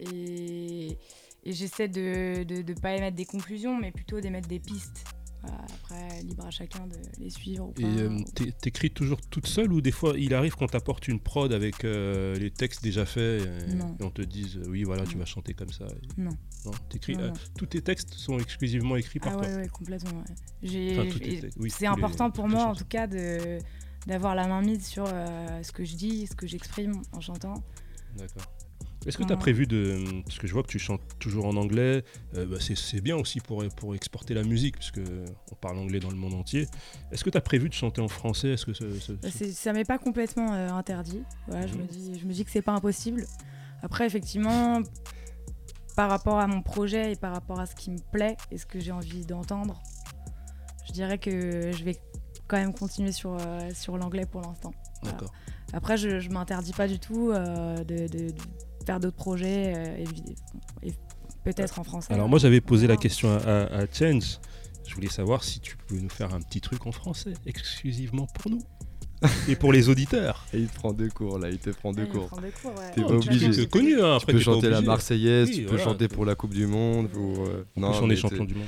Et, 0.00 0.98
et 1.44 1.52
j'essaie 1.52 1.88
de 1.88 2.44
ne 2.48 2.74
pas 2.80 2.96
émettre 2.96 3.16
des 3.16 3.26
conclusions, 3.26 3.78
mais 3.78 3.92
plutôt 3.92 4.20
d'émettre 4.20 4.48
des 4.48 4.60
pistes. 4.60 5.04
Voilà, 5.42 5.58
après, 5.74 6.22
libre 6.22 6.46
à 6.46 6.50
chacun 6.52 6.86
de 6.86 6.94
les 7.18 7.28
suivre 7.28 7.66
ou 7.68 7.72
pas. 7.72 7.82
Et 7.82 7.84
euh, 8.02 8.08
ou- 8.10 8.50
t'écris 8.60 8.92
toujours 8.92 9.20
toute 9.22 9.48
seule 9.48 9.72
ou 9.72 9.80
des 9.80 9.90
fois 9.90 10.14
il 10.16 10.34
arrive 10.34 10.54
qu'on 10.54 10.68
t'apporte 10.68 11.08
une 11.08 11.18
prod 11.18 11.52
avec 11.52 11.82
euh, 11.84 12.36
les 12.36 12.52
textes 12.52 12.80
déjà 12.80 13.04
faits 13.04 13.42
et, 13.42 13.48
on 14.04 14.10
te 14.10 14.22
dise 14.22 14.60
oui 14.68 14.84
voilà 14.84 15.04
tu 15.04 15.18
vas 15.18 15.24
chanter 15.24 15.52
comme 15.52 15.72
ça. 15.72 15.84
et- 15.86 16.20
Non. 16.20 16.30
Non, 16.64 16.70
t'écris. 16.88 17.16
Euh, 17.18 17.32
tous 17.58 17.66
tes 17.66 17.82
textes 17.82 18.14
sont 18.14 18.38
exclusivement 18.38 18.94
écrits 18.94 19.18
par 19.18 19.32
Ah 19.32 19.38
toi. 19.38 19.46
ouais, 19.48 19.56
ouais, 19.62 19.68
complètement. 19.68 20.20
ouais. 20.20 20.92
Enfin, 20.92 21.08
oui, 21.56 21.70
c'est 21.70 21.80
les- 21.80 21.86
important 21.86 22.30
pour 22.30 22.46
moi, 22.46 22.66
en 22.66 22.76
tout 22.76 22.84
cas, 22.84 23.08
de 23.08 23.58
d'avoir 24.06 24.34
la 24.34 24.46
main 24.46 24.62
mise 24.62 24.84
sur 24.86 25.04
euh, 25.06 25.62
ce 25.62 25.72
que 25.72 25.84
je 25.84 25.94
dis, 25.96 26.26
ce 26.26 26.34
que 26.34 26.46
j'exprime 26.46 27.02
en 27.12 27.20
chantant. 27.20 27.62
D'accord. 28.16 28.44
Est-ce 29.04 29.18
que 29.18 29.24
tu 29.24 29.32
as 29.32 29.36
prévu 29.36 29.66
de. 29.66 30.04
Parce 30.24 30.38
que 30.38 30.46
je 30.46 30.52
vois 30.52 30.62
que 30.62 30.68
tu 30.68 30.78
chantes 30.78 31.00
toujours 31.18 31.46
en 31.46 31.56
anglais, 31.56 32.04
euh, 32.36 32.46
bah, 32.46 32.58
c'est 32.60 33.00
bien 33.00 33.16
aussi 33.16 33.40
pour, 33.40 33.64
pour 33.74 33.96
exporter 33.96 34.32
la 34.32 34.44
musique, 34.44 34.76
puisque 34.76 35.00
on 35.50 35.54
parle 35.56 35.78
anglais 35.78 35.98
dans 35.98 36.10
le 36.10 36.16
monde 36.16 36.34
entier. 36.34 36.68
Est-ce 37.10 37.24
que 37.24 37.30
tu 37.30 37.36
as 37.36 37.40
prévu 37.40 37.68
de 37.68 37.74
chanter 37.74 38.00
en 38.00 38.06
français? 38.06 38.50
Est-ce 38.50 38.64
que 38.64 38.72
ce- 38.74 39.00
ce- 39.00 39.12
Bah, 39.14 39.28
ce- 39.30 39.50
ça 39.50 39.72
m'est 39.72 39.84
pas 39.84 39.98
complètement 39.98 40.52
euh, 40.54 40.68
interdit. 40.70 41.22
Voilà, 41.48 41.66
je, 41.66 41.74
Mhm. 41.74 41.80
me 41.82 41.86
dis, 41.88 42.18
je 42.20 42.26
me 42.26 42.32
dis 42.32 42.44
que 42.44 42.50
c'est 42.52 42.62
pas 42.62 42.74
impossible. 42.74 43.26
Après, 43.82 44.06
effectivement, 44.06 44.80
par 45.96 46.08
rapport 46.08 46.38
à 46.38 46.46
mon 46.46 46.62
projet 46.62 47.10
et 47.12 47.16
par 47.16 47.32
rapport 47.32 47.58
à 47.58 47.66
ce 47.66 47.74
qui 47.74 47.90
me 47.90 47.98
plaît 48.12 48.36
et 48.52 48.56
ce 48.58 48.66
que 48.66 48.78
j'ai 48.78 48.92
envie 48.92 49.26
d'entendre, 49.26 49.82
je 50.86 50.92
dirais 50.92 51.18
que 51.18 51.72
je 51.72 51.82
vais 51.82 51.96
quand 52.52 52.58
même 52.58 52.74
continuer 52.74 53.12
sur, 53.12 53.32
euh, 53.40 53.70
sur 53.74 53.96
l'anglais 53.96 54.26
pour 54.26 54.42
l'instant. 54.42 54.72
Voilà. 55.02 55.16
D'accord. 55.16 55.32
Après, 55.72 55.96
je, 55.96 56.20
je 56.20 56.28
m'interdis 56.28 56.72
pas 56.74 56.86
du 56.86 56.98
tout 56.98 57.30
euh, 57.30 57.78
de, 57.78 58.06
de- 58.06 58.30
de 58.30 58.34
faire 58.86 59.00
d'autres 59.00 59.16
projets, 59.16 59.72
euh, 59.74 60.04
et, 60.82 60.88
et 60.88 60.92
peut-être 61.44 61.78
en 61.78 61.84
français. 61.84 62.12
Alors 62.12 62.28
moi 62.28 62.38
j'avais 62.38 62.60
posé 62.60 62.86
la 62.86 62.96
question 62.98 63.30
à, 63.32 63.36
à- 63.38 63.78
à 63.82 63.86
Change. 63.90 64.38
Je 64.86 64.94
voulais 64.94 65.08
savoir 65.08 65.44
si 65.44 65.60
tu 65.60 65.76
pouvais 65.78 66.00
nous 66.02 66.10
faire 66.10 66.34
un 66.34 66.40
petit 66.42 66.60
truc 66.60 66.86
en 66.86 66.92
français, 66.92 67.32
exclusivement 67.46 68.26
pour 68.26 68.50
nous. 68.50 68.60
Et 69.48 69.54
pour 69.54 69.72
les 69.72 69.88
auditeurs. 69.88 70.44
Et 70.52 70.58
il 70.58 70.66
te 70.66 70.74
prend 70.74 70.92
deux 70.92 71.08
cours 71.08 71.38
là, 71.38 71.48
il 71.48 71.58
te 71.58 71.70
prend 71.70 71.92
deux 71.92 72.02
il 72.02 72.08
cours. 72.08 72.26
prend 72.26 72.40
deux 72.40 72.50
cours, 72.60 72.72
ouais. 72.72 72.90
T'es 72.92 73.02
Oh, 73.04 73.08
pas 73.08 73.18
tu 73.20 73.28
obligé. 73.28 73.48
peux- 73.50 73.66
connu, 73.66 73.94
hein, 73.94 73.98
tu 74.18 74.22
après, 74.22 74.32
peux 74.32 74.38
t'es 74.40 74.44
pas 74.44 74.50
chanter 74.52 74.68
la. 74.68 74.80
Marseillaise, 74.80 75.48
Oui, 75.48 75.54
tu 75.54 75.62
peux 75.62 75.68
voilà. 75.68 75.84
chanter 75.84 76.08
pour 76.08 76.24
la 76.26 76.34
Coupe 76.34 76.52
du 76.52 76.66
Monde. 76.66 77.08
Pour, 77.08 77.44
euh, 77.46 77.64
En 77.76 77.80
non, 77.80 77.90
plus 77.92 78.00
on 78.02 78.06
mais 78.08 78.14
est 78.14 78.16
champion 78.16 78.44
du 78.44 78.56
monde. 78.56 78.66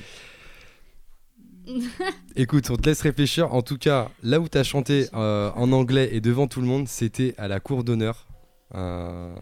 Écoute, 2.37 2.71
on 2.71 2.77
te 2.77 2.89
laisse 2.89 3.01
réfléchir. 3.01 3.53
En 3.55 3.63
tout 3.63 3.79
cas, 3.79 4.11
là 4.23 4.41
où 4.41 4.49
tu 4.49 4.59
as 4.59 4.65
chanté 4.65 5.07
euh, 5.15 5.51
en 5.55 5.73
anglais 5.73 6.11
et 6.13 6.21
devant 6.21 6.47
tout 6.47 6.61
le 6.61 6.67
monde, 6.67 6.89
c'était 6.89 7.35
à 7.39 7.49
la 7.49 7.61
cour 7.61 7.85
d'honneur. 7.85 8.27
Euh, 8.75 9.35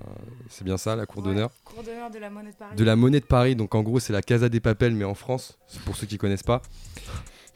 c'est 0.50 0.64
bien 0.64 0.76
ça, 0.76 0.94
la 0.94 1.06
cour 1.06 1.22
Ouais, 1.22 1.28
d'honneur 1.30 1.50
Cours 1.64 1.82
d'honneur 1.82 2.10
de 2.10 2.18
la 2.18 2.28
monnaie 2.30 2.50
de 2.50 2.56
Paris. 2.56 2.76
De 2.76 2.84
la 2.84 2.96
monnaie 2.96 3.20
de 3.20 3.24
Paris. 3.24 3.56
Donc 3.56 3.74
en 3.74 3.82
gros, 3.82 3.98
c'est 3.98 4.12
la 4.12 4.22
Casa 4.22 4.48
des 4.48 4.60
Papels, 4.60 4.94
mais 4.94 5.04
en 5.04 5.14
France, 5.14 5.58
c'est 5.66 5.80
pour 5.82 5.96
ceux 5.96 6.06
qui 6.06 6.18
connaissent 6.18 6.42
pas. 6.42 6.60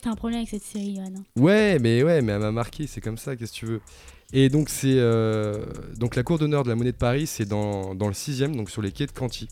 T'as 0.00 0.10
un 0.10 0.14
problème 0.14 0.38
avec 0.38 0.48
cette 0.50 0.62
série, 0.62 0.96
Johan. 0.96 1.12
hein. 1.18 1.22
Ouais, 1.36 1.78
mais 1.78 2.02
ouais, 2.02 2.22
mais 2.22 2.32
elle 2.32 2.40
m'a 2.40 2.52
marqué, 2.52 2.86
c'est 2.86 3.00
comme 3.00 3.18
ça, 3.18 3.36
qu'est-ce 3.36 3.52
que 3.52 3.56
tu 3.56 3.66
veux. 3.66 3.80
Et 4.32 4.48
donc 4.48 4.68
c'est 4.68 4.96
euh, 4.98 5.66
donc 5.96 6.16
la 6.16 6.22
cour 6.22 6.38
d'honneur 6.38 6.62
de 6.64 6.68
la 6.68 6.74
monnaie 6.74 6.92
de 6.92 6.96
Paris, 6.96 7.26
c'est 7.26 7.44
dans, 7.44 7.94
dans 7.94 8.08
le 8.08 8.12
6ème, 8.14 8.56
donc 8.56 8.70
sur 8.70 8.82
les 8.82 8.90
quais 8.92 9.06
de 9.06 9.12
Canty. 9.12 9.48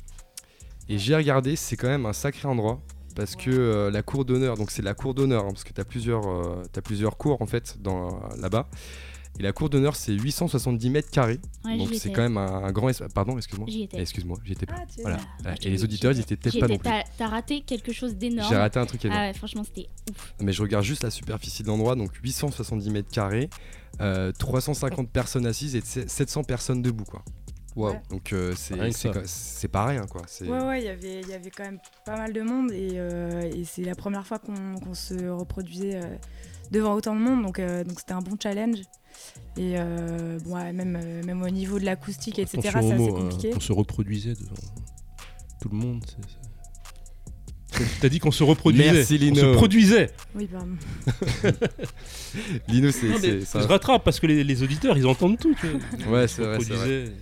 Et 0.89 0.99
j'ai 0.99 1.15
regardé, 1.17 1.57
c'est 1.57 1.77
quand 1.77 1.89
même 1.89 2.07
un 2.07 2.13
sacré 2.13 2.49
endroit 2.49 2.81
parce 3.15 3.37
que 3.37 3.51
euh, 3.51 3.91
la 3.91 4.03
cour 4.03 4.25
d'honneur, 4.25 4.57
donc 4.57 4.71
c'est 4.71 4.83
la 4.83 4.95
cour 4.95 5.15
d'honneur 5.15 5.45
hein, 5.45 5.51
parce 5.51 5.65
que 5.65 5.73
tu 5.73 5.81
as 5.81 5.85
plusieurs 5.85 6.27
euh, 6.27 6.63
t'as 6.73 6.81
plusieurs 6.83 7.17
cours 7.17 7.41
en 7.43 7.47
fait 7.47 7.81
dans 7.81 8.21
là-bas. 8.41 8.69
Et 9.39 9.43
la 9.43 9.53
cour 9.53 9.69
d'honneur, 9.69 9.97
c'est 9.97 10.13
870 10.13 10.91
mètres 10.91 11.11
carrés. 11.11 11.41
Ouais, 11.65 11.77
donc 11.77 11.89
c'est 11.95 12.13
quand 12.13 12.23
même 12.23 12.37
un, 12.37 12.65
un 12.65 12.71
grand 12.71 12.89
espace. 12.89 13.13
Pardon, 13.13 13.37
excuse-moi. 13.37 13.67
J'y 13.69 13.83
étais. 13.83 14.01
Excuse-moi, 14.01 14.39
j'y 14.45 14.53
étais 14.53 14.67
pas. 14.67 14.77
Ah, 14.79 14.85
voilà. 15.01 15.17
là. 15.17 15.23
Voilà. 15.43 15.57
J'y 15.61 15.67
Et 15.67 15.71
les 15.73 15.83
auditeurs, 15.83 16.13
ils 16.13 16.21
étaient 16.21 16.37
peut-être 16.37 16.61
pas 16.61 16.69
non 16.69 16.79
plus. 16.79 16.89
T'as 16.89 17.03
t'as 17.19 17.27
raté 17.27 17.63
quelque 17.63 17.93
chose 17.93 18.15
d'énorme. 18.15 18.49
J'ai 18.49 18.57
raté 18.57 18.79
un 18.79 18.87
truc 18.87 19.05
énorme. 19.05 19.21
Ah 19.21 19.27
ouais, 19.27 19.35
franchement, 19.35 19.65
c'était 19.65 19.89
ouf. 20.09 20.35
Mais 20.41 20.53
je 20.53 20.63
regarde 20.63 20.85
juste 20.85 21.03
la 21.03 21.11
superficie 21.11 21.65
de 21.65 21.69
l'endroit, 21.69 21.97
donc 21.97 22.15
870 22.15 22.91
mètres 22.91 23.11
carrés, 23.11 23.51
euh, 24.01 24.31
350 24.39 25.11
personnes 25.11 25.47
assises 25.47 25.75
et 25.75 25.81
700 25.81 26.45
personnes 26.45 26.81
debout, 26.81 27.05
quoi. 27.05 27.25
Ouais. 27.77 28.01
Donc 28.11 28.33
euh, 28.33 28.53
c'est 28.57 28.77
c'est 28.93 28.93
ça. 28.93 29.09
quoi- 29.11 29.23
c'est 29.27 29.69
pas 29.69 29.87
rien, 29.87 30.03
quoi. 30.07 30.23
C'est 30.29 30.47
Ouais, 30.49 30.61
ouais, 30.65 30.81
il 30.83 30.85
y 30.85 30.89
avait- 30.89 31.21
il 31.23 31.29
y 31.29 31.35
avait 31.35 31.51
quand 31.51 31.65
même 31.65 31.79
pas 32.07 32.17
mal 32.17 32.33
de 32.33 32.41
monde 32.43 32.71
et, 32.71 32.91
euh, 32.95 33.41
et 33.53 33.65
c'est 33.65 33.83
la 33.83 33.95
première 33.97 34.25
fois 34.27 34.39
qu'on 34.39 34.95
se 34.95 35.29
reproduisait 35.29 35.97
euh, 35.97 36.17
devant 36.71 36.95
autant 36.95 37.15
de 37.17 37.21
monde, 37.21 37.43
donc 37.43 37.59
euh, 37.59 37.83
donc 37.83 37.99
c'était 37.99 38.13
un 38.13 38.21
bon 38.21 38.37
challenge. 38.41 38.79
Et 39.57 39.75
euh, 39.77 40.39
bon, 40.45 40.55
ouais, 40.57 40.73
même, 40.73 40.97
euh, 41.03 41.23
même 41.25 41.43
au 41.43 41.51
niveau 41.51 41.79
de 41.79 41.85
l'acoustique, 41.85 42.39
etc., 42.39 42.61
c'est 42.63 42.77
assez 42.77 42.93
hein, 42.93 42.97
compliqué. 43.09 43.51
qu'on 43.51 43.61
se 43.61 43.73
reproduisait 43.73 44.35
devant 44.35 44.55
tout 45.61 45.69
le 45.71 45.77
monde. 45.77 46.05
T'as 48.01 48.09
dit 48.09 48.21
qu'on 48.21 48.31
se 48.31 48.45
reproduisait. 48.45 48.93
Merci, 48.93 49.15
On 49.15 49.25
Lino. 49.25 49.41
se 49.41 49.57
produisait. 49.57 50.11
Oui, 50.37 50.47
pardon. 50.47 50.77
Lino, 52.69 52.91
c'est. 52.93 53.41
Je 53.41 53.67
rattrape 53.67 54.05
parce 54.05 54.21
que 54.21 54.27
les, 54.29 54.45
les 54.45 54.63
auditeurs 54.63 54.97
ils 54.97 55.07
entendent 55.07 55.39
tout. 55.39 55.55
tu 55.61 55.67
vois. 55.67 56.13
Ouais, 56.19 56.25
On 56.25 56.29
c'est 56.29 56.43
vrai, 56.43 56.59
c'est 56.61 56.73
vrai. 56.75 57.05
reproduisait. 57.07 57.13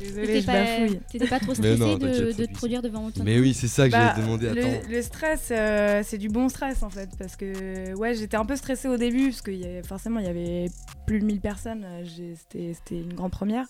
Désolée, 0.00 0.26
T'étais 0.26 0.40
je 0.40 0.46
pas, 0.46 0.52
bafouille. 0.64 1.00
t'étais 1.12 1.26
pas 1.28 1.38
trop 1.38 1.48
Mais 1.50 1.54
stressé 1.54 1.78
non, 1.78 1.94
de, 1.98 2.32
te 2.32 2.52
produire 2.52 2.82
devant 2.82 3.06
autant 3.06 3.20
de 3.20 3.24
Mais 3.24 3.38
oui, 3.38 3.54
c'est 3.54 3.68
ça 3.68 3.86
que 3.86 3.92
Bah, 3.92 3.98
j'allais 4.00 4.14
te 4.14 4.20
demander. 4.26 4.48
Attends. 4.48 4.88
le, 4.88 4.94
le 4.96 5.02
stress, 5.02 5.48
euh, 5.50 6.02
c'est 6.04 6.18
du 6.18 6.28
bon 6.28 6.48
stress 6.48 6.82
en 6.82 6.90
fait, 6.90 7.08
parce 7.18 7.36
que 7.36 7.94
ouais, 7.94 8.14
j'étais 8.14 8.36
un 8.36 8.44
peu 8.46 8.56
stressée 8.56 8.88
au 8.88 8.96
début, 8.96 9.28
parce 9.30 9.42
que 9.42 9.50
y 9.50 9.64
avait- 9.64 9.82
forcément 9.82 10.18
il 10.20 10.26
y 10.26 10.28
avait 10.28 10.66
plus 11.06 11.20
de 11.20 11.24
1000 11.24 11.40
personnes, 11.40 11.84
euh, 11.84 12.02
j'ai- 12.04 12.34
c'était 12.36 12.72
c'était 12.74 12.96
une 13.00 13.12
grande 13.14 13.32
première. 13.32 13.66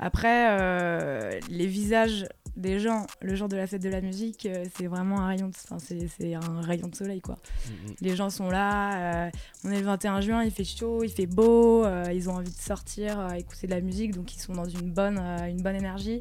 Après, 0.00 0.48
euh, 0.60 1.38
les 1.50 1.66
visages 1.66 2.26
des 2.56 2.78
gens, 2.78 3.06
le 3.20 3.34
jour 3.34 3.48
de 3.48 3.56
la 3.56 3.66
fête 3.66 3.82
de 3.82 3.88
la 3.88 4.00
musique, 4.00 4.46
euh, 4.46 4.64
c'est 4.76 4.86
vraiment 4.86 5.20
un 5.20 5.26
rayon, 5.26 5.48
de, 5.48 5.54
enfin, 5.64 5.78
c'est 5.78 6.06
c'est 6.08 6.34
un 6.34 6.60
rayon 6.60 6.88
de 6.88 6.94
soleil 6.94 7.20
quoi. 7.20 7.36
Les 8.00 8.14
gens 8.14 8.30
sont 8.30 8.50
là, 8.50 9.26
euh, 9.26 9.30
on 9.64 9.70
est 9.70 9.80
le 9.80 9.86
21 9.86 10.20
juin, 10.20 10.44
il 10.44 10.50
fait 10.50 10.64
chaud, 10.64 11.02
il 11.02 11.10
fait 11.10 11.26
beau, 11.26 11.84
euh, 11.84 12.04
ils 12.14 12.30
ont 12.30 12.34
envie 12.34 12.52
de 12.52 12.60
sortir, 12.60 13.18
euh, 13.18 13.30
écouter 13.30 13.66
de 13.66 13.72
la 13.72 13.80
musique, 13.80 14.14
donc 14.14 14.34
ils 14.34 14.40
sont 14.40 14.52
dans 14.52 14.68
une 14.68 14.90
bonne, 14.90 15.18
une 15.18 15.62
bonne 15.62 15.76
énergie. 15.76 16.20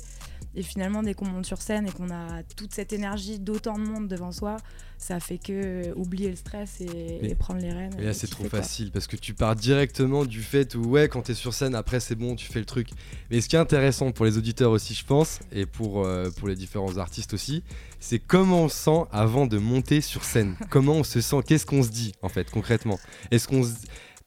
Et 0.55 0.61
finalement, 0.61 1.01
dès 1.01 1.13
qu'on 1.15 1.25
monte 1.25 1.45
sur 1.45 1.61
scène 1.61 1.87
et 1.87 1.91
qu'on 1.91 2.11
a 2.11 2.43
toute 2.55 2.73
cette 2.73 2.93
énergie 2.93 3.39
d'autant 3.39 3.77
de 3.79 3.83
monde 3.83 4.07
devant 4.07 4.31
soi, 4.31 4.57
ça 4.99 5.19
fait 5.19 5.39
que 5.39 5.91
oublier 5.95 6.29
le 6.29 6.35
stress 6.35 6.79
et, 6.79 7.19
Mais- 7.21 7.29
et 7.31 7.35
prendre 7.35 7.59
les 7.59 7.71
rênes. 7.73 7.95
Là, 7.99 8.11
et 8.11 8.13
c'est 8.13 8.27
trop 8.27 8.43
quoi. 8.47 8.59
facile 8.61 8.91
parce 8.91 9.07
que 9.07 9.15
tu 9.15 9.33
pars 9.33 9.55
directement 9.55 10.25
du 10.25 10.41
fait 10.43 10.75
où, 10.75 10.83
ouais, 10.85 11.09
quand 11.09 11.23
t'es 11.23 11.33
sur 11.33 11.53
scène, 11.53 11.73
après 11.73 11.99
c'est 11.99 12.15
bon, 12.15 12.35
tu 12.35 12.45
fais 12.45 12.59
le 12.59 12.65
truc. 12.65 12.89
Mais 13.31 13.41
ce 13.41 13.49
qui 13.49 13.55
est 13.55 13.59
intéressant 13.59 14.11
pour 14.11 14.25
les 14.25 14.37
auditeurs 14.37 14.69
aussi, 14.71 14.93
je 14.93 15.05
pense, 15.05 15.39
et 15.51 15.65
pour, 15.65 16.05
euh, 16.05 16.29
pour 16.37 16.47
les 16.47 16.55
différents 16.55 16.97
artistes 16.97 17.33
aussi, 17.33 17.63
c'est 17.99 18.19
comment 18.19 18.63
on 18.65 18.69
se 18.69 18.75
sent 18.77 19.03
avant 19.11 19.47
de 19.47 19.57
monter 19.57 20.01
sur 20.01 20.23
scène. 20.23 20.55
comment 20.69 20.93
on 20.93 21.03
se 21.03 21.19
sent, 21.19 21.37
qu'est-ce 21.47 21.65
qu'on 21.65 21.81
se 21.83 21.89
dit 21.89 22.13
en 22.21 22.29
fait, 22.29 22.49
concrètement? 22.51 22.99
Est-ce 23.31 23.47
qu'on 23.47 23.63
se. 23.63 23.71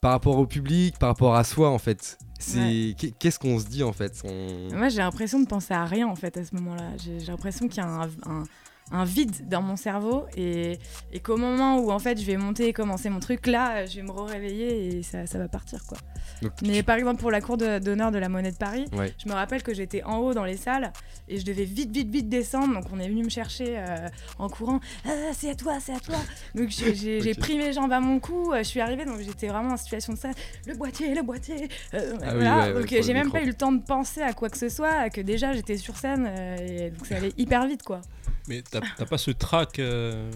Par 0.01 0.11
rapport 0.11 0.37
au 0.37 0.45
public, 0.45 0.99
par 0.99 1.09
rapport 1.09 1.35
à 1.35 1.43
soi 1.43 1.69
en 1.71 1.79
fait? 1.79 2.19
C'est 2.39 2.95
qu'est- 2.97 3.11
Qu'est-ce 3.17 3.39
qu'on 3.39 3.59
se 3.59 3.65
dit 3.65 3.83
en 3.83 3.93
fait 3.93 4.21
On- 4.23 4.75
Moi, 4.75 4.89
j'ai 4.89 4.97
l'impression 4.99 5.39
de 5.39 5.45
penser 5.47 5.73
à 5.73 5.85
rien 5.85 6.07
en 6.07 6.15
fait 6.15 6.35
à 6.37 6.43
ce 6.43 6.53
moment-là. 6.55 6.91
J'ai 7.03 7.19
j'ai 7.19 7.27
l'impression 7.27 7.67
qu'il 7.67 7.77
y 7.83 7.85
a 7.85 7.89
un, 7.89 8.07
un- 8.25 8.43
un 8.91 9.03
vide 9.03 9.49
dans 9.49 9.61
mon 9.61 9.75
cerveau 9.75 10.25
et, 10.37 10.79
et 11.11 11.19
qu'au 11.19 11.35
moment 11.35 11.79
où 11.79 11.91
en 11.91 11.99
fait 11.99 12.17
je 12.19 12.25
vais 12.25 12.37
monter 12.37 12.67
et 12.69 12.73
commencer 12.73 13.09
mon 13.09 13.19
truc, 13.19 13.45
là, 13.47 13.85
je 13.85 13.97
vais 13.97 14.01
me 14.03 14.11
réveiller 14.11 14.97
et 14.99 15.03
ça, 15.03 15.27
ça 15.27 15.37
va 15.37 15.47
partir 15.49 15.83
quoi. 15.85 15.97
Donc, 16.41 16.51
Mais 16.61 16.83
par 16.83 16.95
exemple 16.97 17.19
pour 17.19 17.31
la 17.31 17.41
cour 17.41 17.57
d'honneur 17.57 18.11
de 18.11 18.17
la 18.17 18.29
monnaie 18.29 18.51
de 18.51 18.57
Paris, 18.57 18.85
Ouais. 18.93 19.13
je 19.23 19.27
me 19.29 19.33
rappelle 19.33 19.63
que 19.63 19.73
j'étais 19.73 20.03
en 20.03 20.17
haut 20.17 20.33
dans 20.33 20.45
les 20.45 20.57
salles 20.57 20.91
et 21.27 21.39
je 21.39 21.45
devais 21.45 21.63
vite 21.65 21.91
vite 21.91 22.09
vite 22.09 22.29
descendre. 22.29 22.73
Donc 22.73 22.85
on 22.91 22.99
est 22.99 23.07
venu 23.07 23.23
me 23.23 23.29
chercher 23.29 23.75
euh, 23.77 24.07
en 24.39 24.49
courant. 24.49 24.79
Ah, 25.05 25.09
c'est 25.33 25.49
à 25.49 25.55
toi, 25.55 25.77
c'est 25.79 25.93
à 25.93 25.99
toi. 25.99 26.17
Donc 26.55 26.69
j'ai 26.69 27.33
pris 27.39 27.57
mes 27.57 27.73
jambes 27.73 27.91
à 27.91 27.99
mon 27.99 28.19
cou. 28.19 28.53
euh, 28.53 28.57
Je 28.59 28.63
suis 28.63 28.79
arrivée 28.81 29.05
donc 29.05 29.19
j'étais 29.21 29.47
vraiment 29.47 29.73
en 29.73 29.77
situation 29.77 30.13
de 30.13 30.17
ça. 30.17 30.29
Le 30.65 30.75
boîtier, 30.75 31.13
le 31.15 31.21
boîtier. 31.23 31.67
euh, 31.93 32.13
Ah 32.21 32.33
voilà. 32.35 32.67
ouais, 32.67 32.73
donc 32.73 32.87
j'ai 32.89 33.13
même 33.13 33.25
micro. 33.25 33.37
pas 33.39 33.43
eu 33.43 33.47
le 33.47 33.53
temps 33.53 33.71
de 33.71 33.81
penser 33.81 34.21
à 34.21 34.33
quoi 34.33 34.49
que 34.49 34.57
ce 34.57 34.69
soit. 34.69 35.09
Que 35.09 35.21
déjà 35.21 35.53
j'étais 35.53 35.77
sur 35.77 35.97
scène 35.97 36.27
et 36.61 36.91
donc 36.91 37.05
ça 37.07 37.15
allait 37.17 37.33
hyper 37.37 37.65
vite 37.67 37.83
quoi. 37.83 38.01
Mais 38.47 38.61
t'as 38.61 39.05
pas 39.05 39.17
ce 39.17 39.31
trac. 39.31 39.79
euh, 39.79 40.31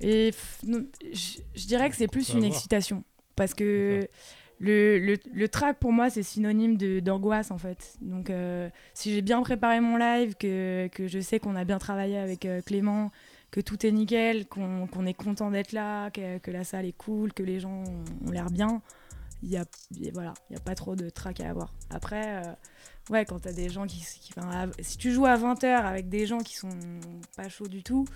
Et 0.00 0.32
je 1.12 1.38
je 1.54 1.66
dirais 1.66 1.88
que 1.88 1.96
c'est 1.96 2.08
plus 2.08 2.28
une 2.30 2.36
avoir. 2.38 2.52
excitation. 2.52 3.04
Parce 3.36 3.54
que 3.54 4.06
le, 4.64 4.98
le, 4.98 5.18
le 5.30 5.48
track, 5.48 5.78
pour 5.78 5.92
moi, 5.92 6.08
c'est 6.08 6.22
synonyme 6.22 6.78
d'angoisse, 7.02 7.50
en 7.50 7.58
fait. 7.58 7.96
Donc, 8.00 8.30
euh, 8.30 8.70
si 8.94 9.12
j'ai 9.12 9.20
bien 9.20 9.42
préparé 9.42 9.78
mon 9.80 9.98
live, 9.98 10.34
que, 10.36 10.88
que 10.88 11.06
je 11.06 11.20
sais 11.20 11.38
qu'on 11.38 11.54
a 11.54 11.64
bien 11.64 11.78
travaillé 11.78 12.16
avec 12.16 12.46
euh, 12.46 12.62
Clément, 12.62 13.10
que 13.50 13.60
tout 13.60 13.84
est 13.84 13.92
nickel, 13.92 14.46
qu'on 14.46 15.06
est 15.06 15.14
content 15.14 15.50
d'être 15.50 15.72
là, 15.72 16.10
que, 16.10 16.38
que 16.38 16.50
la 16.50 16.64
salle 16.64 16.86
est 16.86 16.96
cool, 16.96 17.34
que 17.34 17.42
les 17.42 17.60
gens 17.60 17.84
ont, 18.26 18.30
l'air 18.30 18.50
bien, 18.50 18.80
il 19.42 19.50
y 19.50 19.58
a, 19.58 19.66
voilà, 20.14 20.32
il 20.48 20.54
y 20.54 20.56
a 20.56 20.60
pas 20.60 20.74
trop 20.74 20.96
de 20.96 21.10
track 21.10 21.40
à 21.40 21.50
avoir. 21.50 21.74
Après, 21.90 22.42
euh, 22.42 22.52
ouais, 23.10 23.26
quand 23.26 23.40
t'as 23.40 23.52
des 23.52 23.68
gens 23.68 23.86
qui... 23.86 24.00
si 24.80 24.96
tu 24.96 25.12
joues 25.12 25.26
à 25.26 25.36
20h 25.36 25.66
avec 25.66 26.08
des 26.08 26.26
gens 26.26 26.38
qui 26.38 26.56
sont 26.56 26.70
pas 27.36 27.50
chauds 27.50 27.68
du 27.68 27.82
tout, 27.82 28.06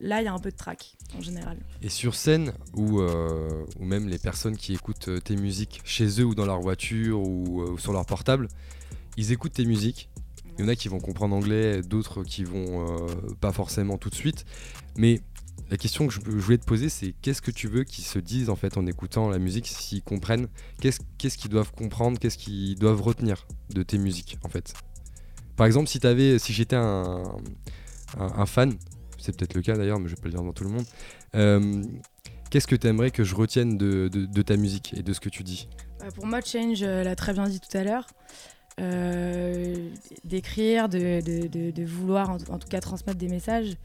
là, 0.00 0.20
il 0.20 0.24
y 0.24 0.28
a 0.28 0.32
un 0.32 0.38
peu 0.38 0.50
de 0.50 0.56
track, 0.56 0.96
en 1.16 1.20
général. 1.20 1.58
Et 1.82 1.88
sur 1.88 2.14
scène, 2.14 2.52
ou, 2.74 3.00
euh, 3.00 3.64
même 3.78 4.08
les 4.08 4.18
personnes 4.18 4.56
qui 4.56 4.74
écoutent 4.74 5.08
euh, 5.08 5.20
tes 5.20 5.36
musiques 5.36 5.80
chez 5.84 6.20
eux 6.20 6.24
ou 6.24 6.34
dans 6.34 6.46
leur 6.46 6.60
voiture 6.60 7.20
ou, 7.20 7.62
euh, 7.62 7.70
ou 7.70 7.78
sur 7.78 7.92
leur 7.92 8.06
portable, 8.06 8.48
ils 9.16 9.32
écoutent 9.32 9.52
tes 9.52 9.66
musiques. 9.66 10.08
Il 10.58 10.62
y 10.62 10.64
en 10.64 10.68
a 10.68 10.74
qui 10.74 10.88
vont 10.88 11.00
comprendre 11.00 11.34
anglais, 11.34 11.82
d'autres 11.82 12.24
qui 12.24 12.44
vont 12.44 12.86
euh, 12.86 13.06
pas 13.40 13.52
forcément 13.52 13.98
tout 13.98 14.10
de 14.10 14.14
suite. 14.14 14.44
Mais 14.96 15.20
la 15.70 15.76
question 15.76 16.06
que 16.06 16.14
je, 16.14 16.20
voulais 16.20 16.58
te 16.58 16.64
poser, 16.64 16.88
c'est 16.88 17.14
qu'est-ce 17.22 17.42
que 17.42 17.50
tu 17.50 17.68
veux 17.68 17.84
qu'ils 17.84 18.04
se 18.04 18.18
disent 18.18 18.50
en 18.50 18.56
fait 18.56 18.76
en 18.76 18.86
écoutant 18.86 19.28
la 19.28 19.38
musique, 19.38 19.66
s'ils 19.68 20.02
comprennent? 20.02 20.48
Qu'est-ce 20.80 21.38
qu'ils 21.38 21.50
doivent 21.50 21.72
comprendre? 21.72 22.18
Qu'est-ce 22.18 22.38
qu'ils 22.38 22.78
doivent 22.78 23.00
retenir 23.02 23.46
de 23.70 23.82
tes 23.82 23.98
musiques 23.98 24.38
en 24.42 24.48
fait? 24.48 24.74
Par 25.56 25.66
exemple, 25.66 25.88
si, 25.88 26.00
j'étais 26.52 26.76
un 26.76 27.36
fan, 28.46 28.74
c'est 29.20 29.36
peut-être 29.36 29.54
le 29.54 29.62
cas 29.62 29.76
d'ailleurs, 29.76 29.98
mais 30.00 30.08
je 30.08 30.14
vais 30.16 30.20
pas 30.20 30.28
le 30.28 30.34
dire 30.34 30.42
dans 30.42 30.52
tout 30.52 30.64
le 30.64 30.70
monde. 30.70 30.84
euh, 31.34 31.82
Qu'est-ce 32.50 32.66
que 32.66 32.74
tu 32.74 32.86
aimerais 32.88 33.10
que 33.12 33.22
je 33.22 33.34
retienne 33.36 33.78
de, 33.78 34.08
de- 34.08 34.26
de 34.26 34.42
ta 34.42 34.56
musique 34.56 34.92
et 34.96 35.02
de 35.02 35.12
ce 35.12 35.20
que 35.20 35.28
tu 35.28 35.44
dis? 35.44 35.68
Bah, 36.00 36.06
pour 36.14 36.26
moi, 36.26 36.40
Change 36.40 36.82
euh, 36.82 37.04
l'a 37.04 37.14
très 37.14 37.32
bien 37.32 37.46
dit 37.48 37.60
tout 37.60 37.76
à 37.78 37.84
l'heure. 37.84 38.06
Euh, 38.80 39.90
d'écrire, 40.24 40.88
de, 40.88 41.84
vouloir 41.84 42.30
en, 42.30 42.36
en 42.48 42.58
tout 42.58 42.68
cas 42.68 42.80
transmettre 42.80 43.18
des 43.18 43.28
messages, 43.28 43.76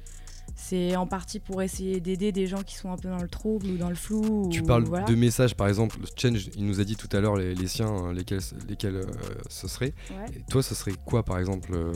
c'est 0.55 0.95
en 0.95 1.05
partie 1.05 1.39
pour 1.39 1.61
essayer 1.61 1.99
d'aider 1.99 2.31
des 2.31 2.47
gens 2.47 2.63
qui 2.63 2.75
sont 2.75 2.89
un 2.91 2.95
peu 2.97 3.09
dans 3.09 3.21
le 3.21 3.27
trouble 3.27 3.67
ou 3.67 3.77
dans 3.77 3.89
le 3.89 3.95
flou. 3.95 4.49
Tu 4.51 4.61
ou- 4.61 4.65
parles 4.65 4.85
voilà. 4.85 5.05
de 5.05 5.15
messages, 5.15 5.55
par 5.55 5.67
exemple, 5.67 5.97
Change, 6.17 6.49
il 6.55 6.65
nous 6.65 6.79
a 6.79 6.83
dit 6.85 6.95
tout 6.95 7.09
à 7.15 7.19
l'heure 7.19 7.35
les, 7.35 7.55
les 7.55 7.67
siens, 7.67 7.87
hein, 7.87 8.13
lesquels, 8.13 8.39
lesquels 8.69 8.95
euh, 8.95 9.05
ce 9.49 9.67
serait. 9.67 9.93
Ouais. 10.11 10.25
Et 10.37 10.41
toi, 10.49 10.63
ce 10.63 10.73
serait 10.75 10.93
quoi, 11.05 11.23
par 11.23 11.39
exemple 11.39 11.71
euh, 11.73 11.91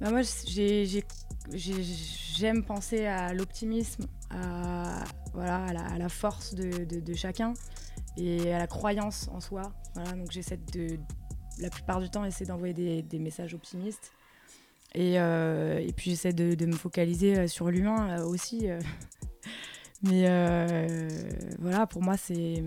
Bah, 0.00 0.10
moi, 0.10 0.20
j'ai- 0.46 0.84
j'ai- 1.52 1.82
j'ai- 1.82 2.34
j'aime 2.36 2.64
penser 2.64 3.06
à 3.06 3.32
l'optimisme, 3.32 4.06
à, 4.30 5.04
voilà, 5.32 5.64
à, 5.64 5.98
la, 5.98 6.08
force 6.08 6.54
de, 6.54 7.14
chacun. 7.14 7.54
et 8.16 8.52
à 8.52 8.58
la 8.58 8.66
croyance 8.66 9.28
en 9.32 9.40
soi. 9.40 9.72
Voilà, 9.94 10.12
donc 10.12 10.30
j'essaie 10.30 10.58
de, 10.72 10.98
la 11.58 11.70
plupart 11.70 12.00
du 12.00 12.10
temps, 12.10 12.24
essayer 12.24 12.46
d'envoyer 12.46 13.02
des, 13.02 13.18
messages 13.18 13.54
optimistes. 13.54 14.12
Et, 14.94 15.18
euh, 15.18 15.78
et 15.80 15.92
puis 15.92 16.10
j'essaie 16.10 16.32
de, 16.32 16.66
me 16.66 16.76
focaliser 16.76 17.36
euh, 17.36 17.48
sur 17.48 17.70
l'humain 17.70 18.18
euh, 18.18 18.24
aussi. 18.24 18.68
Mais 20.02 20.22
voilà, 21.58 21.86
pour 21.86 22.02
moi, 22.02 22.16
c'est 22.16 22.62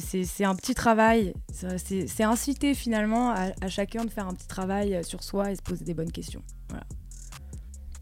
c'est- 0.00 0.44
un 0.44 0.54
petit 0.54 0.74
travail. 0.74 1.34
C'est 1.52 2.24
inciter 2.24 2.74
finalement 2.74 3.30
à, 3.30 3.48
à 3.60 3.68
chacun 3.68 4.04
de 4.04 4.10
faire 4.10 4.26
un 4.28 4.34
petit 4.34 4.46
travail 4.48 5.02
sur 5.04 5.22
soi 5.22 5.50
et 5.52 5.56
se 5.56 5.62
poser 5.62 5.84
des 5.84 5.94
bonnes 5.94 6.12
questions. 6.12 6.42
Voilà. 6.68 6.84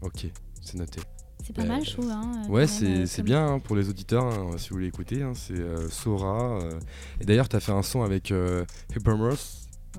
Ok, 0.01 0.25
c'est 0.61 0.75
noté. 0.77 0.99
C'est 1.45 1.53
pas 1.53 1.63
Euh, 1.63 1.67
mal, 1.67 1.83
je 1.85 1.91
trouve. 1.91 2.09
hein, 2.09 2.43
Ouais, 2.47 2.67
c'est 2.67 2.85
euh, 2.85 3.05
comme- 3.17 3.25
bien 3.25 3.45
hein, 3.45 3.59
pour 3.59 3.75
les 3.75 3.89
auditeurs, 3.89 4.23
hein, 4.25 4.51
si 4.57 4.69
vous 4.69 4.75
voulez 4.75 4.87
écouter. 4.87 5.21
hein, 5.23 5.33
c'est 5.35 5.53
euh, 5.59 5.89
Sora. 5.89 6.59
euh, 6.61 6.79
Et 7.19 7.25
d'ailleurs, 7.25 7.49
tu 7.49 7.55
as 7.57 7.59
fait 7.59 7.73
un 7.73 7.83
son 7.83 8.01
avec 8.01 8.31
euh. 8.31 8.63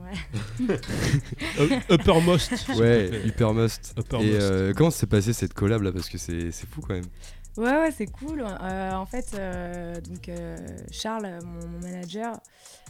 Ouais. 0.01 0.69
Uppermost. 1.91 2.69
Ouais. 2.77 3.11
Hypermost. 3.27 3.95
Uppermost. 3.99 4.29
Et 4.29 4.35
euh, 4.41 4.73
comment 4.75 4.91
s'est 4.91 5.07
passé 5.07 5.33
cette 5.33 5.55
collab 5.55 5.83
là? 5.83 5.93
Parce 5.93 6.09
que 6.09 6.19
c'est 6.19 6.51
c'est 6.51 6.69
fou 6.69 6.81
quand 6.81 6.95
même. 6.95 7.05
Ouais, 7.57 7.71
ouais, 7.79 7.91
c'est 7.97 8.07
cool. 8.07 8.41
Euh, 8.43 8.93
en 8.93 9.07
fait, 9.07 9.33
euh, 9.39 10.01
donc, 10.01 10.29
euh, 10.29 10.57
Charles, 10.91 11.39
mon, 11.45 11.69
mon 11.69 11.79
manager, 11.81 12.39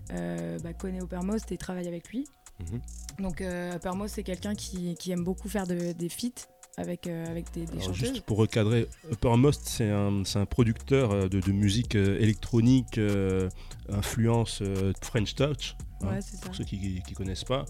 bah, 0.09 0.73
connaît 0.73 0.99
Uppermost 1.03 1.53
et 1.53 1.57
travaille 1.59 1.89
avec 1.89 2.09
lui. 2.11 2.27
Mhm. 2.61 2.81
Donc, 3.19 3.41
Uppermost, 3.43 4.15
c'est 4.15 4.23
quelqu'un 4.23 4.55
qui, 4.55 4.95
qui 4.95 5.12
aime 5.12 5.24
beaucoup 5.24 5.49
faire 5.49 5.66
de- 5.66 5.93
des 5.93 6.09
feats 6.09 6.47
avec, 6.77 7.07
avec 7.07 7.53
des, 7.53 7.66
des 7.66 7.81
chanteuses. 7.81 7.95
juste 7.97 8.20
pour 8.23 8.39
recadrer, 8.39 8.89
Uppermost, 9.12 9.62
c'est 9.66 9.91
un, 9.91 10.23
un 10.35 10.47
producteur 10.47 11.28
de, 11.28 11.41
de 11.41 11.53
musique 11.53 11.95
électronique, 11.95 12.99
influence 13.89 14.62
French 15.03 15.35
Touch, 15.35 15.77
hein, 16.06 16.14
Ouais, 16.14 16.20
c'est 16.20 16.36
ça. 16.36 16.47
pour 16.47 16.55
ceux 16.55 16.64
qui 16.64 17.02
ne 17.09 17.14
connaissent 17.14 17.44
pas, 17.44 17.64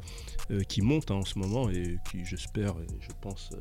euh, 0.50 0.60
qui 0.62 0.82
monte 0.82 1.10
hein, 1.10 1.14
en 1.16 1.24
ce 1.24 1.38
moment 1.38 1.68
et 1.70 1.98
qui, 2.10 2.24
j'espère 2.24 2.70
et 2.70 2.86
je 3.00 3.08
pense, 3.20 3.50
euh, 3.54 3.58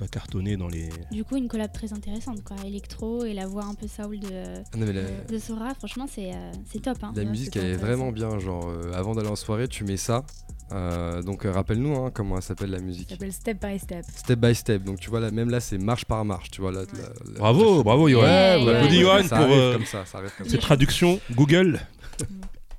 va 0.00 0.06
cartonner 0.08 0.56
dans 0.56 0.68
les... 0.68 0.88
Du 1.10 1.24
coup, 1.24 1.36
une 1.36 1.48
collab 1.48 1.72
très 1.72 1.92
intéressante, 1.92 2.42
quoi. 2.44 2.56
Électro 2.66 3.24
et 3.24 3.32
la 3.34 3.46
voix 3.46 3.64
un 3.64 3.74
peu 3.74 3.86
soul 3.88 4.18
de, 4.20 4.28
Ah 4.72 4.76
non, 4.76 4.86
mais 4.86 4.92
la- 4.92 5.24
de 5.24 5.38
Sora, 5.38 5.74
franchement, 5.74 6.06
c'est 6.10 6.32
euh, 6.34 6.52
c'est 6.70 6.80
top. 6.82 6.98
Hein. 7.02 7.12
La 7.16 7.22
Ouais, 7.22 7.28
musique, 7.30 7.56
elle 7.56 7.66
est 7.66 7.76
vraiment 7.76 8.12
bien. 8.12 8.38
Genre, 8.38 8.68
euh, 8.68 8.92
avant 8.92 9.14
d'aller 9.14 9.28
en 9.28 9.36
soirée, 9.36 9.68
tu 9.68 9.84
mets 9.84 9.96
ça. 9.96 10.24
Euh, 10.72 11.22
donc, 11.22 11.46
euh, 11.46 11.52
rappelle-nous 11.52 11.94
hein, 11.94 12.10
comment 12.12 12.36
elle 12.36 12.42
s'appelle 12.42 12.70
la 12.70 12.80
musique. 12.80 13.08
s'appelle 13.10 13.32
Step 13.32 13.64
by 13.64 13.78
Step. 13.78 14.04
Step 14.16 14.38
by 14.38 14.52
step. 14.54 14.82
Donc, 14.82 14.98
tu 14.98 15.10
vois, 15.10 15.20
là, 15.20 15.30
même 15.30 15.48
là, 15.48 15.60
c'est 15.60 15.78
marche 15.78 16.04
par 16.04 16.24
marche. 16.24 16.50
Tu 16.50 16.60
vois, 16.60 16.72
là, 16.72 16.82
la- 16.92 17.32
la- 17.32 17.38
Bravo, 17.38 17.84
bravo 17.84 18.08
Johan. 18.08 18.22
Yeah, 18.24 18.58
On 18.58 18.64
yeah. 18.66 18.76
applaudit 18.78 19.00
Johan 19.00 19.22
Ça 19.22 19.36
pour 19.36 19.44
arrive 19.46 19.56
euh, 19.58 19.72
comme 19.74 19.86
ça, 19.86 20.04
ça 20.04 20.18
arrive 20.18 20.32
comme 20.36 20.46
ça. 20.46 20.52
cette 20.52 20.60
traduction 20.60 21.20
Google. 21.32 21.80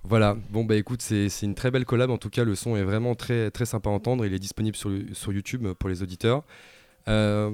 Voilà, 0.09 0.37
bon 0.51 0.63
bah 0.63 0.77
écoute, 0.77 1.01
c'est 1.01 1.27
une 1.41 1.53
très 1.53 1.69
belle 1.69 1.83
collab, 1.83 2.09
en 2.09 2.17
tout 2.17 2.29
cas 2.29 2.45
le 2.45 2.55
son 2.55 2.77
est 2.77 2.83
vraiment 2.83 3.13
très, 3.13 3.51
très 3.51 3.65
sympa 3.65 3.89
à 3.89 3.91
entendre, 3.91 4.25
il 4.25 4.33
est 4.33 4.39
disponible 4.39 4.77
sur, 4.77 5.33
YouTube 5.33 5.67
pour 5.73 5.89
les 5.89 6.01
auditeurs. 6.01 6.43
Euh, 7.09 7.51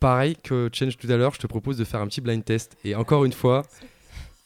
pareil 0.00 0.34
que 0.42 0.70
Change 0.72 0.96
tout 0.96 1.06
à 1.10 1.18
l'heure, 1.18 1.34
je 1.34 1.38
te 1.38 1.46
propose 1.46 1.76
de 1.76 1.84
faire 1.84 2.00
un 2.00 2.06
petit 2.06 2.22
blind 2.22 2.42
test, 2.42 2.78
et 2.82 2.94
encore 2.94 3.26
une 3.26 3.34
fois, 3.34 3.66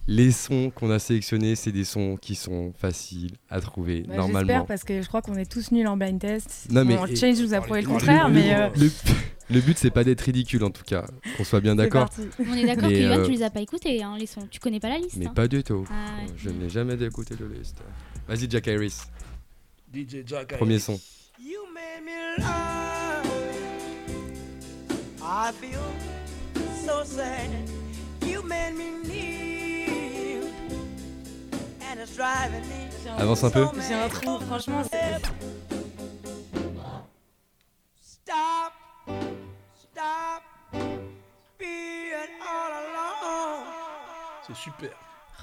les 0.09 0.31
sons 0.31 0.71
qu'on 0.75 0.91
a 0.91 0.99
sélectionnés, 0.99 1.57
c'est 1.57 1.73
des 1.73 1.85
sons 1.85 2.17
qui 2.21 2.35
sont 2.35 2.73
faciles 2.79 3.33
à 3.51 3.61
trouver 3.61 4.03
Bah, 4.07 4.17
normalement. 4.17 4.41
J'espère 4.41 4.67
parce 4.67 4.85
que 4.85 5.03
je 5.03 5.09
crois 5.09 5.23
qu'on 5.23 5.35
est 5.37 5.51
tous 5.51 5.73
nuls 5.73 5.87
en 5.87 5.97
blind 5.97 6.21
test. 6.21 6.69
Non, 6.71 6.85
mais- 6.85 6.97
Bon, 6.97 7.07
et- 7.07 7.17
Change 7.17 7.41
nous 7.41 7.55
a 7.55 7.61
prouvé 7.61 7.81
le 7.83 7.87
Parlez- 7.89 7.99
contraire, 8.01 8.29
mais 8.29 8.55
euh, 8.55 8.69
Le, 8.77 8.91
le 9.55 9.61
but 9.61 9.77
c'est 9.79 9.91
pas 9.91 10.05
d'être 10.05 10.21
ridicule 10.23 10.63
en 10.65 10.71
tout 10.71 10.85
cas, 10.85 11.07
qu'on 11.37 11.45
soit 11.45 11.61
bien 11.61 11.75
d'accord. 11.75 12.09
On 12.39 12.55
est 12.55 12.67
d'accord 12.67 12.89
que 12.89 12.95
euh, 12.95 13.25
tu 13.25 13.33
les 13.33 13.43
as 13.43 13.51
pas 13.51 13.61
écoutés, 13.61 14.03
hein, 14.03 14.17
les 14.19 14.27
sons. 14.27 14.47
Tu 14.51 14.61
connais 14.61 14.81
pas 14.81 14.89
la 14.91 14.99
liste. 14.99 15.17
mais 15.17 15.27
hein. 15.27 15.33
pas 15.35 15.49
du 15.49 15.63
tout. 15.65 15.85
Ah 15.91 16.23
ouais. 16.23 16.33
Je 16.37 16.51
n'ai 16.51 16.69
jamais 16.69 16.95
écouté 17.03 17.35
de 17.35 17.45
liste. 17.45 17.79
Vas-y 18.29 18.49
Jack 18.51 18.69
Harris, 18.69 18.99
DJ 19.93 20.19
Jack 20.25 20.57
premier 20.57 20.79
son. 20.79 21.01
You 21.41 21.61
made 21.75 22.05
me 22.05 22.39
love. 22.39 22.47
I 25.21 25.53
feel 25.61 25.81
so 26.85 27.05
sad. 27.05 27.51
You 28.25 28.43
made 28.43 28.75
me 28.75 29.07
kneel. 29.09 29.46
Avance 33.19 33.45
un 33.45 33.51
peu. 33.51 33.67
J'ai 33.89 33.95
un 33.95 34.09
trou, 34.09 34.39
franchement, 34.47 34.83
c'est. 34.91 35.23
Stop. 38.01 38.73
Stop. 39.79 40.43
Being 41.59 42.41
all 42.43 42.73
alone. 42.73 43.65
C'est 44.47 44.57
super. 44.57 44.91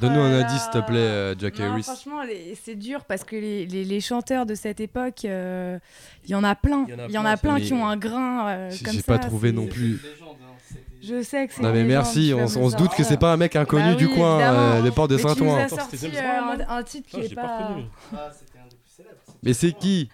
Donne-nous 0.02 0.22
un 0.22 0.40
Oh 0.40 0.44
indice 0.44 0.64
s'il 0.64 0.72
te 0.72 0.80
plaît 0.80 0.98
euh, 0.98 1.36
Jack 1.38 1.60
Non, 1.60 1.72
Harris. 1.74 1.84
franchement, 1.84 2.24
les- 2.24 2.56
c'est 2.62 2.74
dur 2.76 3.06
parce 3.06 3.24
que 3.24 3.36
les, 3.36 3.68
les- 3.68 3.86
les 3.86 4.02
chanteurs 4.02 4.46
de 4.48 4.56
cette 4.56 4.80
époque, 4.80 5.24
euh, 5.26 5.78
il 6.26 6.32
y 6.32 6.36
en 6.36 6.44
a 6.44 6.56
plein. 6.56 6.88
Il 7.08 7.12
y 7.14 7.18
en 7.20 7.26
a 7.26 7.38
plein, 7.38 7.54
mais- 7.56 7.62
qui 7.62 7.74
ont 7.74 7.86
un 7.88 7.96
grain 7.96 8.48
euh, 8.50 8.70
J'ai 8.72 8.84
comme 8.84 8.94
j'ai 8.96 9.02
ça. 9.02 9.14
pas 9.14 9.20
trouvé 9.20 9.50
c'est- 9.50 9.56
non 9.56 9.68
plus. 9.68 10.02
Je 11.06 11.22
sais 11.22 11.48
que 11.48 11.54
c'est. 11.54 11.62
Non 11.62 11.72
mais 11.74 11.84
merci, 11.84 12.34
on, 12.36 12.44
on 12.44 12.70
se 12.70 12.76
doute 12.78 12.92
que 12.96 13.04
c'est 13.04 13.18
pas 13.18 13.34
un 13.34 13.38
mec 13.38 13.56
inconnu 13.56 13.92
Bah 13.92 13.96
du 13.96 14.06
oui, 14.06 14.14
coin, 14.16 14.40
euh, 14.40 14.82
des 14.82 14.92
portes 14.92 15.10
de 15.12 15.16
Mais 15.18 15.22
tu 15.22 15.28
nous 15.28 15.34
Saint-Ouen. 15.36 15.58
Attends, 15.58 15.76
sorti 15.78 15.98
c'était 15.98 16.18
euh, 16.18 16.22
James 16.22 16.46
Brown, 16.58 16.66
un, 16.70 16.78
un 16.78 16.84
titre 16.84 17.10
Ah, 17.12 17.16
qui 17.18 17.22
j'ai 17.28 17.32
est 17.32 17.36
pas 17.36 17.42
pas. 17.42 17.58
reconnu. 17.68 17.86
Mais 19.44 19.54
c'est 19.54 19.72
qui 19.74 20.10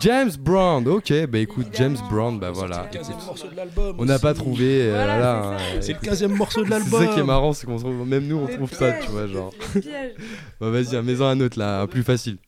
James 0.00 0.30
Brown, 0.40 0.86
ok, 0.88 1.26
bah 1.26 1.38
écoute, 1.38 1.66
James. 1.72 1.96
Brown, 2.10 2.38
bah 2.38 2.48
C'est 2.52 2.58
voilà. 2.58 2.82
le 2.90 2.96
quinzième 2.98 3.18
morceau 3.24 3.48
de 3.48 3.54
l'album. 3.56 3.96
On 3.98 4.04
n'a 4.04 4.18
pas 4.18 4.34
trouvé, 4.34 4.82
euh, 4.82 4.90
Voilà, 4.94 5.40
voilà. 5.40 5.58
c'est 5.74 5.82
C'est 5.82 5.92
le 5.92 5.98
15 6.00 6.22
morceau 6.24 6.60
de 6.60 6.64
C'est 6.66 6.70
l'album. 6.70 7.06
ça 7.06 7.12
qui 7.14 7.20
est 7.20 7.24
marrant, 7.24 7.52
c'est 7.52 7.66
qu'on 7.66 7.76
trouve, 7.78 8.06
même 8.06 8.26
nous 8.26 8.36
on 8.38 8.46
trouve 8.46 8.72
ça, 8.72 8.92
tu 8.94 9.08
vois, 9.10 9.26
genre. 9.28 9.52
le 9.74 9.80
piège. 9.80 10.14
Bah 10.60 10.70
vas-y, 10.70 11.00
mets-en 11.02 11.26
un 11.26 11.40
autre 11.40 11.58
là, 11.58 11.82
un 11.82 11.86
plus 11.86 12.02
facile. 12.02 12.38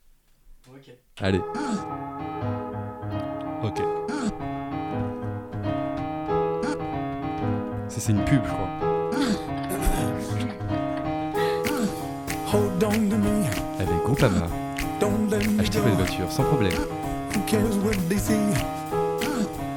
Allez. 1.20 1.40
Ok. 3.62 3.80
C'est 7.98 8.12
une 8.12 8.24
pub, 8.24 8.40
je 8.44 8.50
crois. 8.50 8.68
Hold 12.52 12.84
on 12.84 12.90
to 12.90 13.16
me. 13.16 13.44
Avec 13.80 14.02
Groupama, 14.04 14.46
achetez 15.58 15.78
votre 15.78 15.90
go. 15.90 15.96
voiture 15.96 16.30
sans 16.30 16.44
problème. 16.44 16.72
Who 17.34 17.40
cares 17.46 17.76
what 17.84 17.96
they 18.08 18.18
see? 18.18 18.34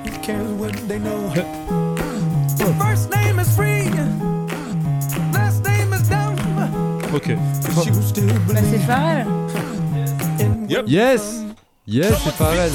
Who 0.05 0.11
cares 0.21 0.51
what 0.57 0.71
they 0.87 0.99
know? 0.99 1.31
First 2.79 3.09
name 3.11 3.39
is 3.39 3.49
free. 3.55 3.89
Last 5.33 5.63
name 5.65 5.93
is 5.93 6.07
dumb. 6.07 6.35
Ok. 7.13 7.35
Bah, 7.75 8.61
c'est 8.69 8.79
Pharrell. 8.79 9.25
Yes 10.87 11.43
Yes, 11.87 12.13
c'est 12.23 12.33
Pharrell 12.33 12.71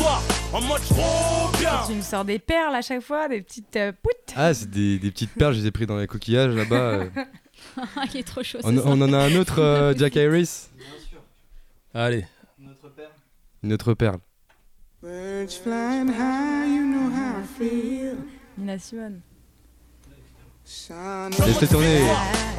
En 0.54 0.60
mode 0.60 0.82
trop 0.82 1.50
bien. 1.58 1.82
Tu 1.84 1.94
nous 1.94 2.02
sors 2.02 2.24
des 2.24 2.38
perles 2.38 2.76
à 2.76 2.80
chaque 2.80 3.00
fois, 3.00 3.28
des 3.28 3.42
petites 3.42 3.74
euh, 3.74 3.90
poutres. 3.90 4.34
Ah, 4.36 4.54
c'est 4.54 4.70
des, 4.70 5.00
des 5.00 5.10
petites 5.10 5.32
perles, 5.34 5.52
je 5.54 5.60
les 5.60 5.66
ai 5.66 5.70
pris 5.72 5.84
dans 5.84 5.96
les 5.96 6.06
coquillages 6.06 6.54
là-bas. 6.54 6.76
euh. 6.76 7.08
Il 8.14 8.20
est 8.20 8.22
trop 8.22 8.44
chaud. 8.44 8.58
On, 8.62 8.70
ce 8.70 8.76
soir. 8.80 8.86
on 8.86 9.00
en 9.00 9.12
a 9.12 9.18
un 9.18 9.34
autre, 9.34 9.60
euh, 9.60 9.94
Jack 9.98 10.16
Harris 10.16 10.68
Allez. 11.92 12.24
Une 13.62 13.72
autre 13.72 13.94
perle. 13.94 14.18
Birds 15.02 15.54
flying 15.62 16.08
high, 16.08 16.68
you 16.68 16.82
know 16.84 17.10
how 17.10 17.40
I 17.40 17.46
feel. 17.58 18.16
Nina 18.56 18.78
Simone. 18.78 19.22
Laisse-le 21.46 21.68
tourner 21.68 21.98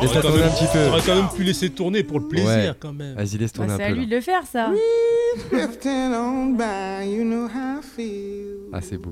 Laisse-le 0.01 0.21
tourner 0.21 0.41
un 0.41 0.45
même- 0.45 0.53
petit 0.53 0.65
peu 0.71 0.85
T'aurais 0.85 1.01
quand 1.05 1.15
même 1.15 1.29
pu 1.35 1.43
laisser 1.43 1.69
tourner 1.69 2.03
pour 2.03 2.19
le 2.19 2.27
plaisir 2.27 2.47
Ouais. 2.47 2.71
quand 2.79 2.93
même. 2.93 3.15
Vas-y, 3.15 3.37
laisse 3.37 3.51
Bah, 3.53 3.65
tourner 3.65 3.73
c'est 3.77 3.83
un 3.83 3.85
à 3.85 3.89
peu. 3.89 3.95
lui 3.95 4.01
là. 4.05 4.09
de 4.11 4.15
le 4.15 4.21
faire, 4.21 4.43
ça. 4.45 4.71
on. 4.71 4.75
Ah, 8.73 8.81
c'est 8.81 8.97
beau. 8.97 9.11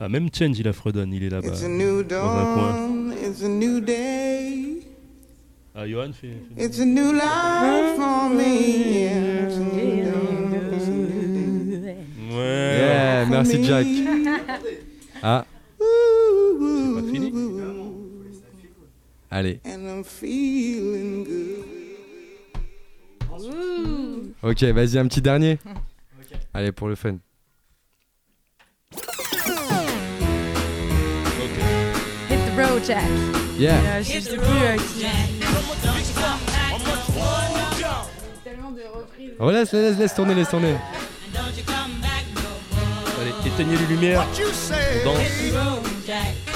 Ah, 0.00 0.08
même 0.08 0.28
Change, 0.32 0.58
il 0.58 0.68
a 0.68 0.72
fredonne, 0.72 1.12
il 1.12 1.24
est 1.24 1.28
là-bas. 1.30 1.48
It's 1.48 1.64
a 1.64 1.68
new 1.68 2.02
Dans 2.04 2.16
un 2.16 2.54
coin. 2.54 2.72
dawn, 2.72 3.14
it's 3.26 3.42
a 3.42 3.48
new 3.48 3.80
day. 3.80 4.82
Ah, 5.74 5.86
Johan 5.86 6.12
fait. 6.12 6.28
fait- 6.56 6.64
It's 6.64 6.80
a 6.80 6.84
new 6.84 7.12
life 7.12 7.96
for 7.96 8.30
me. 8.30 9.08
Ouais. 12.30 12.78
Yeah, 12.78 13.26
merci 13.26 13.64
Jack. 13.64 13.86
Ah, 15.22 15.44
C'est 15.80 16.94
pas 16.94 17.12
fini. 17.12 17.32
Allez. 19.30 19.60
And 19.64 19.88
I'm 19.88 20.04
feeling 20.04 21.24
good. 21.24 21.78
Ok, 24.42 24.62
vas-y, 24.64 24.98
un 24.98 25.06
petit 25.06 25.20
dernier. 25.20 25.58
Allez, 26.54 26.72
pour 26.72 26.88
le 26.88 26.94
fun. 26.94 27.18
Hit 32.28 32.38
the 32.46 32.56
road, 32.56 32.82
Jack. 32.84 33.04
Yeah. 33.58 33.74
Euh, 33.74 34.02
je 34.02 34.20
sais 34.20 34.36
plus 34.36 34.46
euh, 34.46 34.76
qui. 34.76 35.06
Tellement 38.44 38.70
de 38.70 38.82
reprises. 38.82 39.32
Oh, 39.38 39.50
laisse, 39.50 39.72
laisse, 39.72 39.98
laisse 39.98 40.14
tourner, 40.14 40.34
laisse 40.34 40.48
tourner. 40.48 40.76
Allez, 43.20 43.34
éteignez 43.46 43.76
les 43.76 43.86
lumières. 43.86 44.26
On 45.04 45.12
danse. 45.12 46.47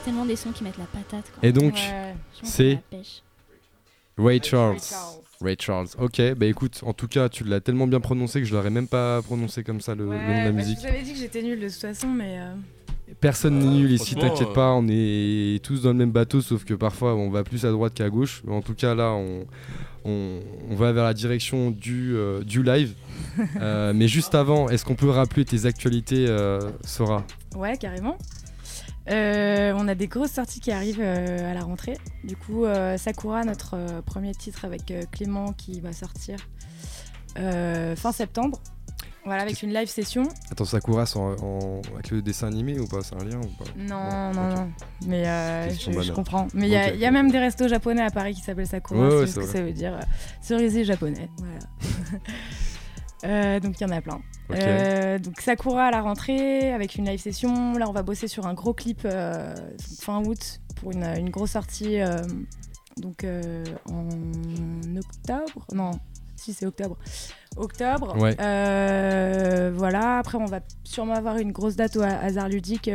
C'est 0.00 0.04
tellement 0.06 0.24
des 0.24 0.36
sons 0.36 0.50
qui 0.52 0.64
mettent 0.64 0.78
la 0.78 0.84
patate. 0.86 1.30
Quoi. 1.32 1.48
Et 1.48 1.52
donc, 1.52 1.74
Ouais. 1.74 2.14
C'est. 2.42 2.78
Ray 4.18 4.40
Charles. 4.42 4.76
Ray 5.42 5.56
Charles. 5.58 5.88
Ok, 5.98 6.20
bah 6.36 6.46
écoute, 6.46 6.80
en 6.84 6.92
tout 6.92 7.08
cas, 7.08 7.28
tu 7.28 7.44
l'as 7.44 7.60
tellement 7.60 7.86
bien 7.86 8.00
prononcé 8.00 8.40
que 8.40 8.46
je 8.46 8.54
l'aurais 8.54 8.70
même 8.70 8.88
pas 8.88 9.22
prononcé 9.22 9.62
comme 9.64 9.80
ça 9.80 9.94
le, 9.94 10.04
le 10.04 10.10
nom 10.10 10.16
de 10.40 10.44
la 10.44 10.52
musique. 10.52 10.76
Je 10.78 10.82
vous 10.82 10.88
avais 10.88 11.02
dit 11.02 11.12
que 11.12 11.18
j'étais 11.18 11.42
nulle 11.42 11.60
de 11.60 11.68
toute 11.68 11.80
façon, 11.80 12.08
mais. 12.08 12.38
euh, 12.40 12.54
Personne 13.20 13.58
n'est 13.58 13.66
nul 13.66 13.90
ici, 13.90 14.14
t'inquiète 14.14 14.48
euh, 14.48 14.54
pas, 14.54 14.70
on 14.72 14.86
est 14.88 15.60
tous 15.64 15.82
dans 15.82 15.88
le 15.90 15.96
même 15.96 16.12
bateau, 16.12 16.40
sauf 16.40 16.64
que 16.64 16.74
parfois 16.74 17.14
on 17.16 17.28
va 17.28 17.42
plus 17.42 17.64
à 17.66 17.70
droite 17.72 17.92
qu'à 17.94 18.08
gauche. 18.08 18.42
Mais 18.44 18.52
en 18.54 18.62
tout 18.62 18.74
cas, 18.74 18.94
là, 18.94 19.10
on, 19.12 19.46
on, 20.04 20.40
on 20.70 20.74
va 20.76 20.92
vers 20.92 21.04
la 21.04 21.14
direction 21.14 21.70
du, 21.70 22.14
euh, 22.14 22.42
du 22.42 22.62
live. 22.62 22.94
Euh, 23.60 23.92
mais 23.94 24.08
juste 24.08 24.34
avant, 24.34 24.68
est-ce 24.68 24.84
qu'on 24.84 24.96
peut 24.96 25.08
rappeler 25.08 25.44
tes 25.44 25.64
actualités, 25.66 26.26
euh, 26.28 26.58
Sora? 26.84 27.24
Ouais, 27.54 27.76
carrément. 27.76 28.18
Euh, 29.08 29.72
on 29.76 29.88
a 29.88 29.94
des 29.94 30.08
grosses 30.08 30.32
sorties 30.32 30.60
qui 30.60 30.70
arrivent 30.72 31.00
euh, 31.00 31.50
à 31.50 31.54
la 31.54 31.62
rentrée. 31.62 31.96
Du 32.24 32.36
coup, 32.36 32.64
euh, 32.64 32.96
Sakura, 32.98 33.44
notre 33.44 33.76
premier 34.02 34.34
titre 34.34 34.64
avec 34.64 34.92
Clément 35.10 35.52
qui 35.52 35.80
va 35.80 35.92
sortir 35.92 36.36
fin 37.36 38.12
septembre. 38.12 38.60
Voilà, 39.26 39.42
avec 39.42 39.62
une 39.62 39.72
live 39.72 39.88
session. 39.88 40.22
Attends, 40.50 40.64
Sakura, 40.64 41.04
c'est 41.04 41.18
en, 41.18 41.34
en- 41.42 41.82
avec 41.94 42.10
le 42.10 42.22
dessin 42.22 42.46
animé 42.46 42.78
ou 42.80 42.86
pas? 42.86 43.02
C'est 43.02 43.14
un 43.16 43.24
lien 43.24 43.36
ou 43.38 43.48
pas? 43.62 43.70
Non, 43.76 44.32
non, 44.32 44.48
non. 44.56 44.70
Mais 45.06 45.28
euh, 45.28 45.68
je, 45.70 46.12
comprends. 46.12 46.48
Mais 46.54 46.68
il 46.68 46.72
y 46.72 46.76
a- 46.76 46.94
y, 46.94 47.10
même 47.10 47.30
des 47.30 47.38
restos 47.38 47.68
japonais 47.68 48.00
à 48.02 48.08
Paris 48.10 48.32
qui 48.34 48.40
s'appellent 48.40 48.66
Sakura. 48.66 49.08
Ouais, 49.08 49.26
c'est 49.26 49.32
ce 49.32 49.40
que 49.40 49.46
ça 49.46 49.60
veut 49.62 49.72
dire. 49.72 50.00
cerisier 50.40 50.84
japonais. 50.84 51.28
Voilà. 51.36 51.58
Euh, 53.24 53.60
donc 53.60 53.80
il 53.80 53.84
y 53.84 53.86
en 53.86 53.90
a 53.94 54.00
plein. 54.00 54.20
Ok. 54.48 54.56
Euh, 54.56 55.18
donc 55.18 55.40
Sakura 55.40 55.86
à 55.86 55.90
la 55.90 56.00
rentrée 56.00 56.72
avec 56.72 56.96
une 56.96 57.04
live 57.06 57.20
session. 57.20 57.74
Là, 57.74 57.88
on 57.88 57.92
va 57.92 58.02
bosser 58.02 58.28
sur 58.28 58.46
un 58.46 58.54
gros 58.54 58.74
clip 58.74 59.02
euh, 59.04 59.54
fin 60.00 60.22
août 60.24 60.60
pour 60.76 60.92
une, 60.92 61.04
une 61.04 61.30
grosse 61.30 61.52
sortie. 61.52 61.98
donc 62.96 63.26
en 63.90 64.96
octobre 64.96 65.66
Non, 65.72 65.92
si 66.36 66.52
c'est 66.52 66.66
octobre. 66.66 66.96
Octobre. 67.56 68.16
Ouais. 68.18 68.34
Voilà. 69.70 70.18
Après, 70.18 70.38
on 70.38 70.46
va 70.46 70.60
sûrement 70.84 71.14
avoir 71.14 71.38
une 71.38 71.52
grosse 71.52 71.76
date 71.76 71.96
au 71.96 72.02
hasard 72.02 72.48
ludique 72.48 72.90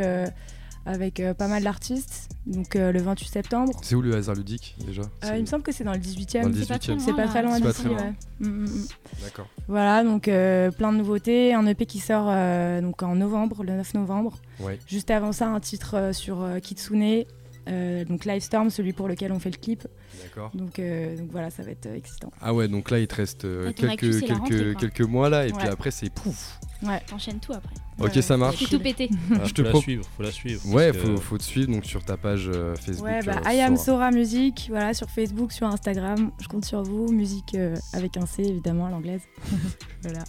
avec 0.86 1.20
euh, 1.20 1.34
pas 1.34 1.48
mal 1.48 1.62
d'artistes. 1.62 2.28
Donc 2.46 2.76
euh, 2.76 2.92
le 2.92 3.02
28 3.02 3.26
septembre. 3.28 3.72
C'est 3.82 3.96
où 3.96 4.02
le 4.02 4.14
hasard 4.14 4.36
ludique 4.36 4.76
déjà 4.86 5.02
Euh, 5.24 5.36
il 5.36 5.40
me 5.42 5.46
semble 5.46 5.64
que 5.64 5.72
c'est 5.72 5.82
dans 5.84 5.92
le 5.92 5.98
18e. 5.98 6.42
Dans 6.42 6.48
le 6.48 6.54
C'est 6.54 6.66
pas 6.68 6.78
très 6.78 6.94
18e. 6.94 6.98
C'est 7.00 7.12
pas 7.12 7.42
loin, 7.42 7.60
très 7.60 7.68
d'ici. 7.72 7.88
ouais. 7.88 8.12
Mm, 8.40 8.46
mm, 8.48 8.64
mm. 8.64 8.86
D'accord. 9.24 9.48
Voilà, 9.66 10.04
donc 10.04 10.28
euh, 10.28 10.70
plein 10.70 10.92
de 10.92 10.98
nouveautés. 10.98 11.52
Un 11.54 11.66
EP 11.66 11.86
qui 11.86 11.98
sort 11.98 12.26
euh, 12.28 12.80
donc 12.80 13.02
en 13.02 13.16
novembre, 13.16 13.64
le 13.64 13.72
9 13.72 13.94
novembre. 13.94 14.38
Ouais. 14.60 14.78
Juste 14.86 15.10
avant 15.10 15.32
ça, 15.32 15.48
un 15.48 15.60
titre 15.60 15.96
euh, 15.96 16.12
sur 16.12 16.40
euh, 16.42 16.60
Kitsune, 16.60 17.24
euh, 17.68 18.04
donc 18.04 18.24
Livestorm, 18.24 18.70
celui 18.70 18.92
pour 18.92 19.08
lequel 19.08 19.32
on 19.32 19.40
fait 19.40 19.50
le 19.50 19.58
clip. 19.58 19.88
D'accord. 20.22 20.52
Donc, 20.54 20.78
euh, 20.78 21.16
donc 21.16 21.30
voilà, 21.32 21.50
ça 21.50 21.64
va 21.64 21.72
être 21.72 21.86
excitant. 21.86 22.30
Ah 22.40 22.54
ouais, 22.54 22.68
donc 22.68 22.90
là 22.92 23.00
il 23.00 23.08
te 23.08 23.16
reste 23.16 23.44
euh, 23.44 23.70
actu, 23.70 23.86
quelques, 23.88 24.20
quelques, 24.20 24.30
rentrée, 24.38 24.74
quelques 24.78 25.00
mois 25.00 25.28
là, 25.28 25.46
et 25.46 25.52
puis 25.52 25.66
après 25.66 25.90
c'est 25.90 26.10
pouf. 26.10 26.60
Ouais. 26.82 27.00
T'enchaînes 27.06 27.38
tout 27.40 27.52
après. 27.52 27.74
Ok, 27.98 28.12
Ouais, 28.14 28.22
ça 28.22 28.36
marche. 28.36 28.68
Tout 28.68 28.78
pété. 28.78 29.08
Ah, 29.32 29.44
Je 29.46 29.52
te 29.54 29.62
faut 29.64 29.72
la 29.72 29.80
suivre, 29.80 30.04
faut 30.16 30.22
la 30.22 30.30
suivre. 30.30 30.60
Ouais, 30.74 30.92
que- 30.92 30.98
faut, 30.98 31.16
faut 31.16 31.38
te 31.38 31.42
suivre 31.42 31.72
donc 31.72 31.84
sur 31.86 32.04
ta 32.04 32.16
page 32.18 32.50
euh, 32.52 32.74
Facebook. 32.76 33.06
Ouais, 33.06 33.22
bah, 33.22 33.40
euh, 33.46 33.50
I 33.52 33.60
am 33.60 33.76
Sora. 33.76 33.84
Sora 33.86 34.10
Music, 34.10 34.66
voilà, 34.68 34.92
sur 34.92 35.08
Facebook, 35.08 35.52
sur 35.52 35.66
Instagram. 35.66 36.30
Je 36.40 36.48
compte 36.48 36.64
sur 36.66 36.82
vous. 36.82 37.10
Musique 37.10 37.54
euh, 37.54 37.74
avec 37.94 38.16
un 38.18 38.26
C, 38.26 38.42
évidemment, 38.42 38.86
à 38.86 38.90
l'anglaise. 38.90 39.22
voilà. 40.02 40.24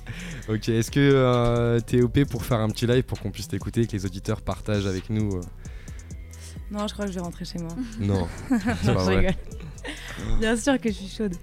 Ok, 0.48 0.70
est-ce 0.70 0.90
que 0.92 1.00
euh, 1.02 1.80
t'es 1.82 2.02
OP 2.02 2.24
pour 2.24 2.46
faire 2.46 2.60
un 2.60 2.70
petit 2.70 2.88
live 2.88 3.04
pour 3.04 3.20
qu'on 3.20 3.32
puisse 3.32 3.50
t'écouter 3.50 3.82
et 3.82 3.88
que 3.88 3.92
les 3.94 4.06
auditeurs 4.06 4.42
partagent 4.42 4.86
avec 4.88 5.10
nous 5.10 5.36
euh, 5.36 5.42
Non, 6.72 6.88
je 6.88 6.94
crois 6.94 7.06
que 7.06 7.12
je 7.12 7.16
vais 7.16 7.22
rentrer 7.24 7.46
chez 7.46 7.60
moi. 7.60 7.72
Non, 8.00 8.28
c'est 8.50 8.54
Non, 8.56 8.60
pas 8.60 8.76
je 8.86 8.92
vrai. 9.06 9.18
rigole. 9.18 9.34
Bien 10.40 10.58
sûr 10.58 10.80
que 10.82 10.90
je 10.90 10.96
suis 10.96 11.08
chaude. 11.16 11.34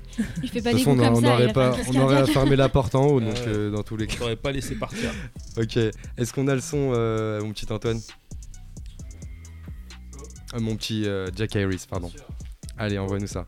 Il 0.43 0.51
fait 0.51 0.59
De 0.61 0.65
pas 0.65 0.71
toute 0.71 0.79
des 0.81 0.85
façon, 0.85 0.91
coups 0.97 1.03
on, 1.03 1.05
comme 1.07 1.15
on 1.15 1.21
ça. 1.27 1.33
aurait 1.35 1.53
pas, 1.53 1.71
on 1.89 1.97
aurait 2.01 2.15
cardiaque. 2.17 2.35
fermé 2.35 2.57
la 2.57 2.69
porte 2.69 2.95
en 2.95 3.07
haut, 3.07 3.21
donc 3.21 3.39
euh, 3.47 3.71
dans 3.71 3.83
tous 3.83 3.97
les 3.97 4.05
Je 4.07 4.13
cas. 4.15 4.19
t'aurais 4.19 4.37
pas 4.37 4.53
laissé 4.53 4.75
partir. 4.75 5.11
Ok, 5.57 5.77
est-ce 5.77 6.33
qu'on 6.33 6.49
a 6.49 6.55
le 6.55 6.61
son, 6.61 6.91
euh, 6.95 7.41
mon 7.41 7.53
petit 7.53 7.73
Antoine? 7.73 8.01
Euh, 10.55 10.61
Mon 10.61 10.77
petit 10.77 11.07
euh, 11.07 11.29
Jack 11.35 11.57
Harris, 11.57 11.85
pardon. 11.89 12.11
Allez, 12.77 12.99
envoie-nous 12.99 13.27
ça. 13.29 13.47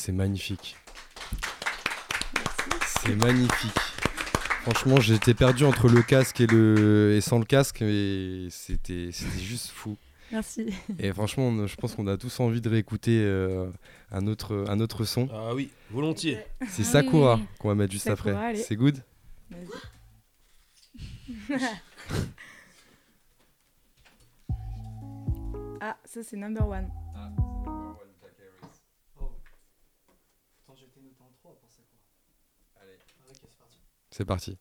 C'est 0.00 0.12
magnifique. 0.12 0.76
C'est 3.02 3.14
magnifique. 3.16 3.78
Franchement, 4.62 4.98
j'étais 5.00 5.34
perdu 5.34 5.64
entre 5.64 5.88
le 5.88 6.00
casque 6.02 6.40
et, 6.40 6.46
le... 6.46 7.14
et 7.16 7.20
sans 7.20 7.38
le 7.38 7.44
casque, 7.44 7.82
mais 7.82 8.48
c'était 8.50 9.10
c'était 9.12 9.38
juste 9.40 9.68
fou. 9.68 9.96
Merci. 10.32 10.72
Et 10.98 11.12
franchement, 11.12 11.48
on- 11.48 11.66
je 11.66 11.76
pense 11.76 11.94
qu'on 11.94 12.06
a 12.06 12.16
tous 12.16 12.40
envie 12.40 12.60
de 12.62 12.68
réécouter 12.70 13.20
euh, 13.22 13.68
un, 14.10 14.26
autre, 14.26 14.64
un 14.68 14.80
autre 14.80 15.04
son. 15.04 15.28
Ah 15.32 15.54
oui, 15.54 15.70
volontiers. 15.90 16.38
C'est 16.60 16.66
Ah 16.66 16.66
oui, 16.78 16.84
Sakura 16.84 17.34
oui, 17.34 17.40
oui. 17.42 17.46
qu'on 17.58 17.68
va 17.68 17.74
mettre 17.74 17.92
juste 17.92 18.04
Sakura, 18.06 18.30
après. 18.30 18.46
allez. 18.46 18.58
C'est 18.62 18.76
good 18.76 19.02
ah, 25.80 25.96
ça 26.04 26.22
c'est 26.22 26.36
number 26.36 26.66
one. 26.66 26.88
C'est 34.20 34.26
parti. 34.26 34.58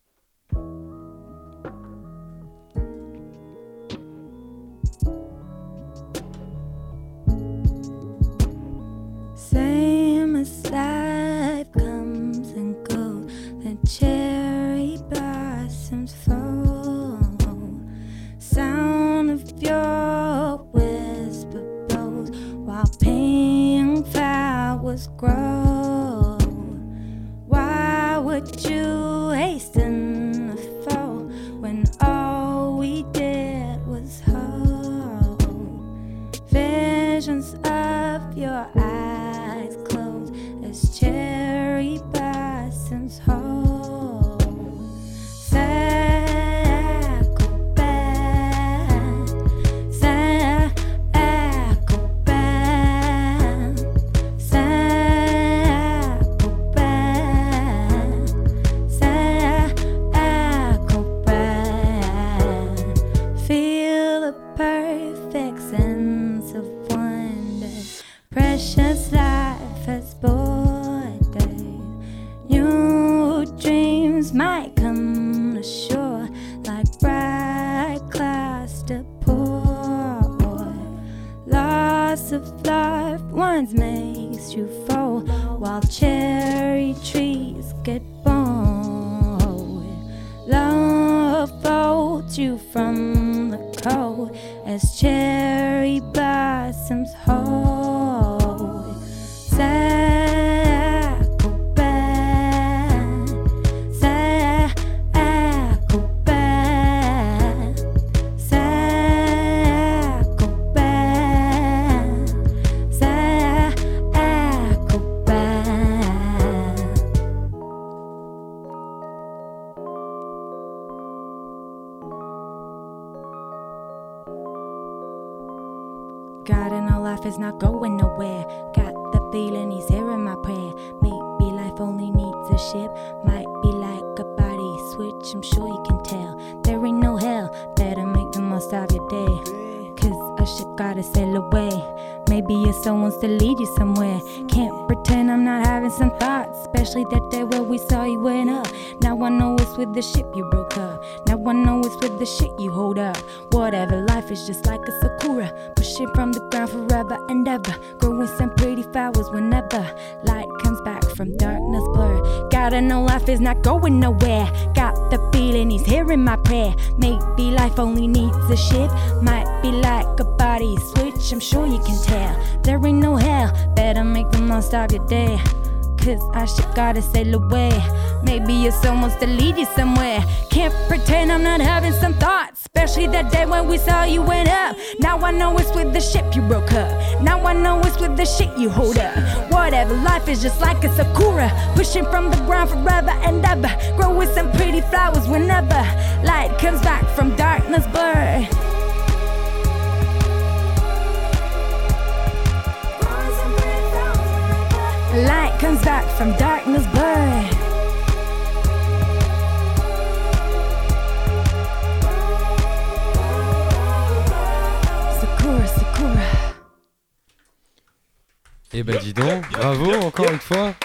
Eh 218.72 218.84
ben 218.84 218.98
dis 219.00 219.14
donc, 219.14 219.50
bravo 219.52 219.92
encore 219.94 220.32
une 220.32 220.40
fois. 220.40 220.76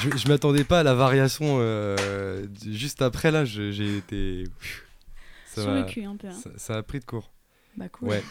Je, 0.00 0.16
je 0.16 0.28
m'attendais 0.28 0.64
pas 0.64 0.80
à 0.80 0.82
la 0.82 0.94
variation 0.94 1.56
euh, 1.60 2.46
juste 2.66 3.02
après 3.02 3.30
là, 3.30 3.44
j'ai 3.44 3.96
été. 3.98 4.44
Ça 5.46 5.62
Sur 5.62 5.70
m'a- 5.70 5.80
le 5.80 5.84
cul, 5.84 6.04
un 6.04 6.16
peu, 6.16 6.28
hein. 6.28 6.32
Ça, 6.32 6.50
ça 6.56 6.76
a 6.76 6.82
pris 6.82 7.00
de 7.00 7.04
court. 7.04 7.30
Bah, 7.76 7.88
cool. 7.88 8.08
Ouais. 8.08 8.22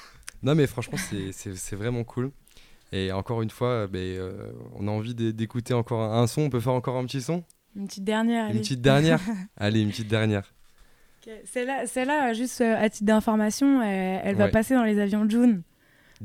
Non 0.41 0.55
mais 0.55 0.67
franchement 0.67 0.97
c'est- 0.97 1.75
vraiment 1.75 2.03
cool. 2.03 2.31
Et 2.91 3.11
encore 3.11 3.41
une 3.41 3.49
fois, 3.49 3.87
ben, 3.87 3.99
euh, 3.99 4.51
on 4.75 4.87
a 4.87 4.91
envie 4.91 5.15
d'é- 5.15 5.33
d'écouter 5.33 5.73
encore 5.73 6.01
un, 6.01 6.21
un 6.21 6.27
son. 6.27 6.41
On 6.43 6.49
peut 6.49 6.59
faire 6.59 6.73
encore 6.73 6.97
un 6.97 7.05
petit 7.05 7.21
son? 7.21 7.43
Une 7.75 7.87
petite 7.87 8.03
dernière. 8.03 8.45
Une 8.45 8.51
allez. 8.51 8.59
petite 8.59 8.81
dernière? 8.81 9.19
Allez, 9.57 9.81
une 9.81 9.89
petite 9.89 10.07
dernière. 10.07 10.43
Celle-là, 11.45 11.87
celle-là, 11.87 12.33
juste 12.33 12.61
euh, 12.61 12.75
à 12.77 12.89
titre 12.89 13.05
d'information, 13.05 13.81
elle, 13.81 14.21
elle 14.23 14.35
va 14.35 14.47
passer 14.49 14.73
dans 14.75 14.83
les 14.83 14.99
avions 14.99 15.27
June. 15.29 15.61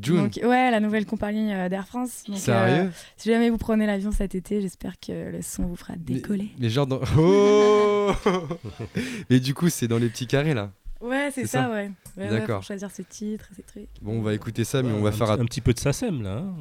June 0.00 0.16
Donc, 0.16 0.38
ouais, 0.44 0.70
la 0.70 0.78
nouvelle 0.80 1.06
compagnie 1.06 1.52
euh, 1.52 1.68
d'Air 1.68 1.86
France. 1.86 2.22
Donc, 2.28 2.36
Sérieux? 2.36 2.90
Si 3.16 3.28
jamais 3.30 3.50
vous 3.50 3.58
prenez 3.58 3.84
l'avion 3.86 4.12
cet 4.12 4.34
été, 4.34 4.60
j'espère 4.60 4.94
que 5.00 5.30
le 5.32 5.42
son 5.42 5.64
vous 5.66 5.76
fera 5.76 5.94
décoller. 5.96 6.50
Mais 6.58 6.68
genre 6.68 6.86
dans. 6.86 7.00
Oh 7.18 8.12
Mais 9.30 9.40
du 9.40 9.54
coup, 9.54 9.68
c'est 9.68 9.88
dans 9.88 9.98
les 9.98 10.08
petits 10.08 10.26
carrés 10.26 10.54
là. 10.54 10.70
Ouais, 11.00 11.30
c'est 11.32 11.42
C'est 11.42 11.46
ça, 11.48 11.62
ça? 11.64 11.70
ouais. 11.70 11.90
D'accord. 12.16 12.62
choisir 12.64 12.90
ce 12.90 13.02
titre, 13.02 13.48
ces 13.54 13.62
trucs. 13.62 13.88
Bon, 14.02 14.18
on 14.18 14.22
va 14.22 14.34
écouter 14.34 14.64
ça, 14.64 14.82
mais 14.82 14.92
on 14.92 15.00
va 15.00 15.10
un, 15.10 15.12
faire. 15.12 15.30
un 15.30 15.44
petit 15.44 15.60
peu 15.60 15.72
de 15.72 15.78
SACEM 15.78 16.22
là. 16.22 16.38
hein. 16.38 16.54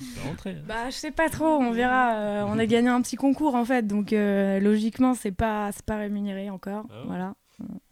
Ça 0.00 0.20
va 0.22 0.28
rentrer. 0.28 0.56
Bah, 0.66 0.90
je 0.90 0.94
sais 0.96 1.12
pas 1.12 1.28
trop, 1.28 1.46
on 1.46 1.70
verra. 1.70 2.14
euh, 2.16 2.44
on 2.48 2.58
a 2.58 2.66
gagné 2.66 2.88
un 2.88 3.00
petit 3.00 3.14
concours 3.14 3.54
en 3.54 3.64
fait, 3.64 3.86
donc 3.86 4.12
euh, 4.12 4.58
logiquement, 4.58 5.14
c'est 5.14 5.30
pas, 5.30 5.70
c'est 5.72 5.84
pas 5.84 5.96
rémunéré 5.98 6.50
encore. 6.50 6.86
Ah 6.90 7.02
voilà. 7.06 7.34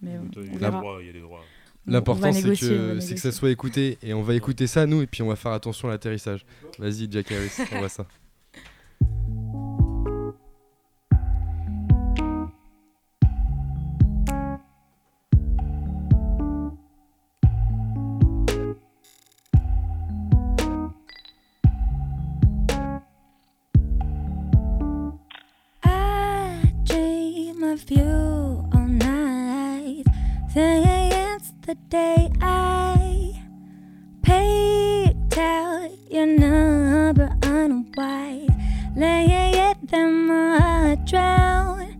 Mais 0.00 0.18
Il 0.36 0.44
y 0.44 0.56
a 0.56 0.58
verra. 0.58 0.80
droits, 0.80 0.98
il 1.00 1.06
y 1.06 1.10
a 1.10 1.12
des 1.12 1.20
droits. 1.20 1.40
On 1.86 1.90
L'important, 1.90 2.32
c'est 2.32 2.56
que, 2.56 3.00
c'est 3.00 3.14
que 3.14 3.20
ça 3.20 3.32
soit 3.32 3.50
écouté. 3.50 3.98
Et 4.02 4.14
on 4.14 4.22
va 4.22 4.34
écouter 4.34 4.66
ça, 4.66 4.86
nous, 4.86 5.02
et 5.02 5.06
puis 5.06 5.22
on 5.22 5.28
va 5.28 5.36
faire 5.36 5.52
attention 5.52 5.88
à 5.88 5.92
l'atterrissage. 5.92 6.44
Vas-y, 6.78 7.10
Jack 7.10 7.32
Harris, 7.32 7.50
on 7.72 7.78
voit 7.78 7.88
ça. 7.88 8.06
The 31.66 31.76
day 31.88 32.28
I 32.40 33.40
picked 34.22 35.38
out 35.38 35.90
your 36.10 36.26
number 36.26 37.30
on 37.44 37.86
white. 37.94 38.48
Laying 38.96 39.54
it 39.54 39.88
them 39.88 40.30
I 40.30 40.96
drown. 41.06 41.94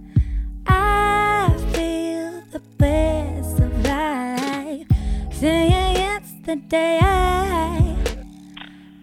I 0.66 1.54
feel 1.72 2.42
the 2.50 2.60
bliss 2.76 3.60
of 3.60 3.84
life. 3.84 4.86
Saying 5.30 5.96
it's 5.96 6.32
the 6.44 6.56
day 6.56 6.98
I 7.00 7.96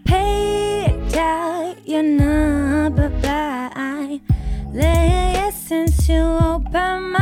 picked 0.04 1.16
out 1.16 1.88
your 1.88 2.04
number 2.04 3.08
blind. 3.22 4.22
Lay 4.74 5.52
since 5.54 6.10
you 6.10 6.22
opened 6.22 7.14
my 7.14 7.19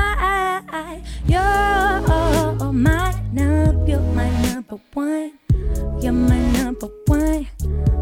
my 3.37 3.85
you're 3.85 3.99
my 3.99 4.29
number 4.41 4.79
one. 4.93 5.31
You're 6.01 6.11
my 6.11 6.39
number 6.57 6.89
one. 7.05 7.47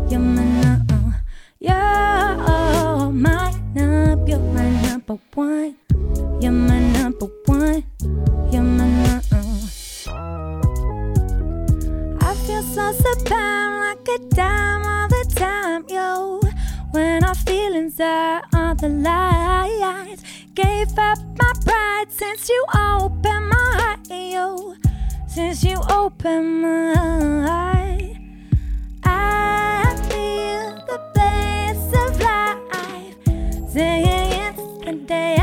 You're 0.09 0.19
my 0.19 0.43
number. 0.43 1.15
You're 1.59 3.11
my 3.11 3.51
number, 3.73 4.25
you're 4.27 4.39
my 4.39 4.69
number 4.81 5.17
one. 5.33 5.75
You're 6.41 6.51
my 6.51 6.79
number 6.93 7.27
one. 7.45 7.83
You're 8.51 8.61
my 8.61 8.87
number. 8.87 9.43
I 12.21 12.35
feel 12.45 12.63
so 12.63 12.91
sublime, 12.93 13.79
like 13.79 14.07
a 14.07 14.19
dime 14.35 14.85
all 14.85 15.07
the 15.07 15.33
time, 15.35 15.85
yo. 15.89 16.39
When 16.91 17.23
our 17.23 17.35
feelings 17.35 17.99
are 17.99 18.41
on 18.53 18.77
the 18.77 18.89
lines, 18.89 20.23
gave 20.53 20.97
up 20.97 21.19
my 21.37 21.51
pride 21.65 22.05
since 22.09 22.47
you 22.47 22.65
opened 22.73 23.49
my 23.49 23.71
heart, 23.79 24.07
yo. 24.09 24.75
Since 25.35 25.65
you 25.65 25.75
opened 25.89 26.61
my 26.61 26.95
heart, 27.45 28.15
I 29.03 29.93
feel 30.07 30.71
the 30.87 30.99
bliss 31.13 31.81
of 32.03 32.21
life. 32.21 33.17
Saying 33.69 34.31
it's 34.45 34.63
the 34.85 34.93
day 35.05 35.35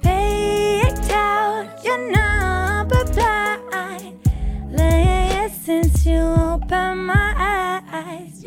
picked 0.00 1.10
out 1.10 1.84
your 1.84 1.98
number 2.10 3.04
blind. 3.12 4.18
Lay 4.70 5.50
since 5.62 6.06
you 6.06 6.18
opened 6.18 7.08
my 7.08 7.34
eyes. 7.92 8.41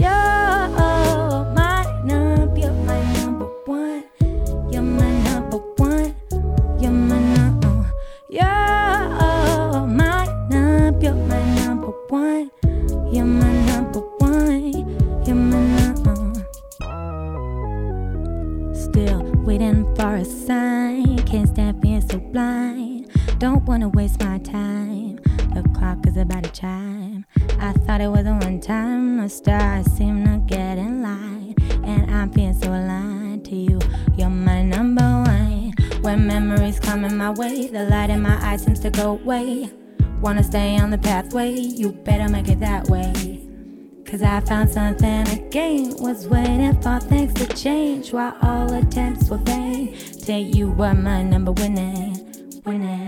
I 44.36 44.42
found 44.42 44.70
something 44.70 45.26
again. 45.30 45.96
Was 46.00 46.28
waiting 46.28 46.74
for 46.82 47.00
things 47.00 47.34
to 47.36 47.48
change 47.56 48.12
while 48.12 48.36
all 48.42 48.74
attempts 48.74 49.30
were 49.30 49.38
vain. 49.38 49.96
Till 49.96 50.40
you 50.40 50.72
were 50.72 50.94
my 50.94 51.24
number 51.24 51.54
winning, 51.54 52.20
winning. 52.66 53.05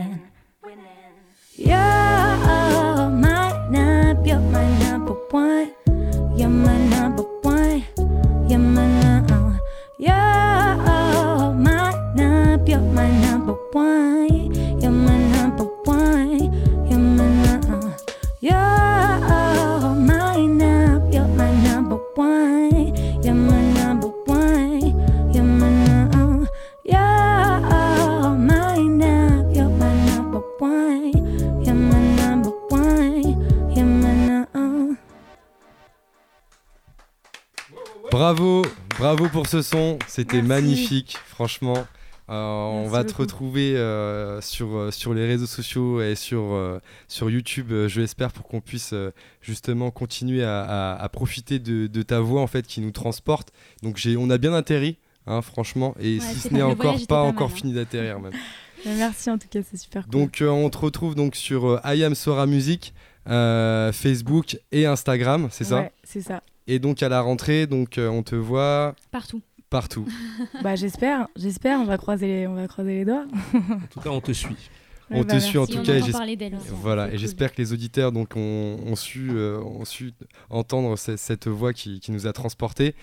Pour 39.47 39.63
ce 39.63 39.69
son, 39.69 39.97
c'était 40.07 40.41
magnifique, 40.41 41.17
franchement. 41.25 41.87
Euh, 42.29 42.33
on 42.33 42.89
va 42.89 43.05
te 43.05 43.13
retrouver 43.13 43.77
euh, 43.77 44.41
sur, 44.41 44.75
euh, 44.75 44.91
sur 44.91 45.13
les 45.13 45.25
réseaux 45.25 45.45
sociaux 45.45 46.01
et 46.01 46.15
sur, 46.15 46.41
euh, 46.53 46.81
sur 47.07 47.29
YouTube, 47.29 47.71
je 47.87 48.01
l'espère, 48.01 48.33
pour 48.33 48.45
qu'on 48.45 48.59
puisse 48.59 48.93
justement 49.41 49.89
continuer 49.89 50.43
à, 50.43 50.63
à- 50.63 51.01
à 51.01 51.07
profiter 51.07 51.59
de, 51.59 51.87
de 51.87 52.01
ta 52.01 52.19
voix 52.19 52.41
en 52.41 52.47
fait 52.47 52.67
qui 52.67 52.81
nous 52.81 52.91
transporte. 52.91 53.53
Donc 53.83 53.95
j'ai, 53.95 54.17
on 54.17 54.29
a 54.29 54.37
bien 54.37 54.53
atterri, 54.53 54.97
hein, 55.27 55.41
franchement, 55.41 55.95
et 55.97 56.15
Ouais, 56.17 56.19
si 56.19 56.39
ce 56.39 56.53
n'est 56.53 56.61
encore 56.61 56.91
voyage 56.91 57.07
pas 57.07 57.21
encore 57.21 57.49
hein. 57.49 57.55
fini 57.55 57.71
d'atterrir 57.71 58.19
même. 58.19 58.33
Merci 58.85 59.29
en 59.31 59.37
tout 59.37 59.47
cas, 59.49 59.59
c'est 59.63 59.77
super 59.77 60.03
cool. 60.03 60.11
Donc 60.11 60.43
on 60.45 60.69
te 60.69 60.77
retrouve 60.77 61.15
donc 61.15 61.37
sur 61.37 61.79
I 61.85 62.03
Am 62.03 62.15
Sora 62.15 62.45
Music, 62.45 62.93
Facebook 63.25 64.57
et 64.73 64.85
Instagram, 64.85 65.47
c'est 65.51 65.63
ça? 65.63 65.89
C'est 66.03 66.21
ça. 66.21 66.43
Et 66.67 66.79
donc 66.79 67.01
à 67.03 67.09
la 67.09 67.21
rentrée, 67.21 67.65
donc 67.67 67.97
euh, 67.97 68.09
on 68.09 68.23
te 68.23 68.35
voit 68.35 68.95
Partout. 69.11 69.41
partout. 69.69 70.05
Bah 70.63 70.75
j'espère, 70.75 71.27
j'espère, 71.35 71.79
on 71.79 71.85
va 71.85 71.97
croiser 71.97 72.27
les, 72.27 72.47
on 72.47 72.55
va 72.55 72.67
croiser 72.67 72.93
les 72.99 73.05
doigts. 73.05 73.25
En 73.53 73.59
tout 73.89 73.99
cas, 74.01 74.09
on 74.09 74.21
te 74.21 74.31
suit. 74.31 74.55
On 75.09 75.23
te 75.23 75.29
bah, 75.29 75.39
suit 75.39 75.57
en 75.57 75.61
merci. 75.61 75.73
tout 75.73 75.79
on 75.79 75.83
cas. 75.83 75.93
et 75.93 75.97
entend 75.99 76.05
j'es- 76.07 76.11
parler 76.11 76.35
d'elle 76.35 76.55
aussi. 76.55 76.67
Voilà, 76.69 77.07
et 77.07 77.11
cool. 77.11 77.19
j'espère 77.19 77.53
que 77.53 77.61
les 77.61 77.71
auditeurs 77.71 78.11
donc, 78.11 78.35
ont, 78.35 78.75
ont 78.85 78.95
su, 78.97 79.29
euh, 79.31 79.57
ont 79.61 79.85
su 79.85 80.11
entendre 80.49 80.97
ce- 80.97 81.15
cette 81.15 81.47
voix 81.47 81.71
qui, 81.71 82.01
qui 82.01 82.11
nous 82.11 82.27
a 82.27 82.33
transportés. 82.33 82.93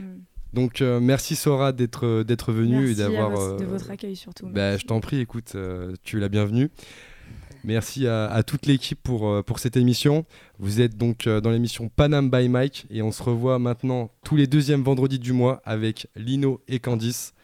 Mm. 0.00 0.04
Donc 0.54 0.80
euh, 0.82 0.98
merci 0.98 1.36
Sora 1.36 1.70
d'être 1.70 2.24
d'être 2.24 2.50
venue 2.52 2.78
et 2.90 2.96
Merci 2.96 2.96
d'avoir. 2.96 3.56
de 3.58 3.64
votre 3.64 3.88
accueil 3.92 4.16
surtout. 4.16 4.48
bah, 4.48 4.76
je 4.76 4.84
t'en 4.86 4.98
prie, 4.98 5.20
écoute, 5.20 5.52
euh, 5.54 5.94
tu 6.02 6.16
es 6.16 6.20
la 6.20 6.28
bienvenue. 6.28 6.68
Merci 7.64 8.08
à, 8.08 8.42
toute 8.42 8.66
l'équipe 8.66 9.00
pour, 9.00 9.28
euh, 9.28 9.42
pour 9.42 9.60
cette 9.60 9.76
émission. 9.76 10.24
Vous 10.58 10.80
êtes 10.80 10.96
donc 10.96 11.26
euh, 11.26 11.40
dans 11.40 11.50
l'émission 11.50 11.88
Panam 11.88 12.28
by 12.28 12.48
Mike 12.48 12.86
et 12.90 13.02
on 13.02 13.12
se 13.12 13.22
revoit 13.22 13.58
maintenant 13.60 14.10
tous 14.24 14.36
les 14.36 14.48
deuxièmes 14.48 14.82
vendredis 14.82 15.20
du 15.20 15.32
mois 15.32 15.62
avec 15.64 16.08
Lino 16.16 16.60
et 16.66 16.80
Candice. 16.80 17.34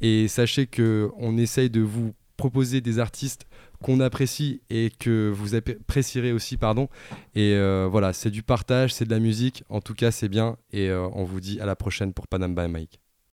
Et 0.00 0.28
sachez 0.28 0.66
que 0.66 1.10
on 1.18 1.36
essaye 1.36 1.70
de 1.70 1.80
vous 1.80 2.14
proposer 2.36 2.80
des 2.80 2.98
artistes 2.98 3.46
qu'on 3.82 4.00
apprécie 4.00 4.60
et 4.70 4.90
que 4.98 5.30
vous 5.34 5.54
apprécierez 5.54 6.32
aussi, 6.32 6.56
pardon. 6.56 6.88
Et 7.34 7.54
euh, 7.54 7.88
voilà, 7.90 8.12
c'est 8.12 8.30
du 8.30 8.42
partage, 8.42 8.94
c'est 8.94 9.04
de 9.04 9.10
la 9.10 9.20
musique. 9.20 9.64
En 9.68 9.80
tout 9.80 9.94
cas, 9.94 10.10
c'est 10.10 10.28
bien. 10.28 10.56
Et 10.72 10.92
on 10.92 11.24
vous 11.24 11.40
dit 11.40 11.60
à 11.60 11.66
la 11.66 11.76
prochaine 11.76 12.12
pour 12.12 12.28
Panam 12.28 12.54
by 12.54 12.68
Mike. 12.68 13.00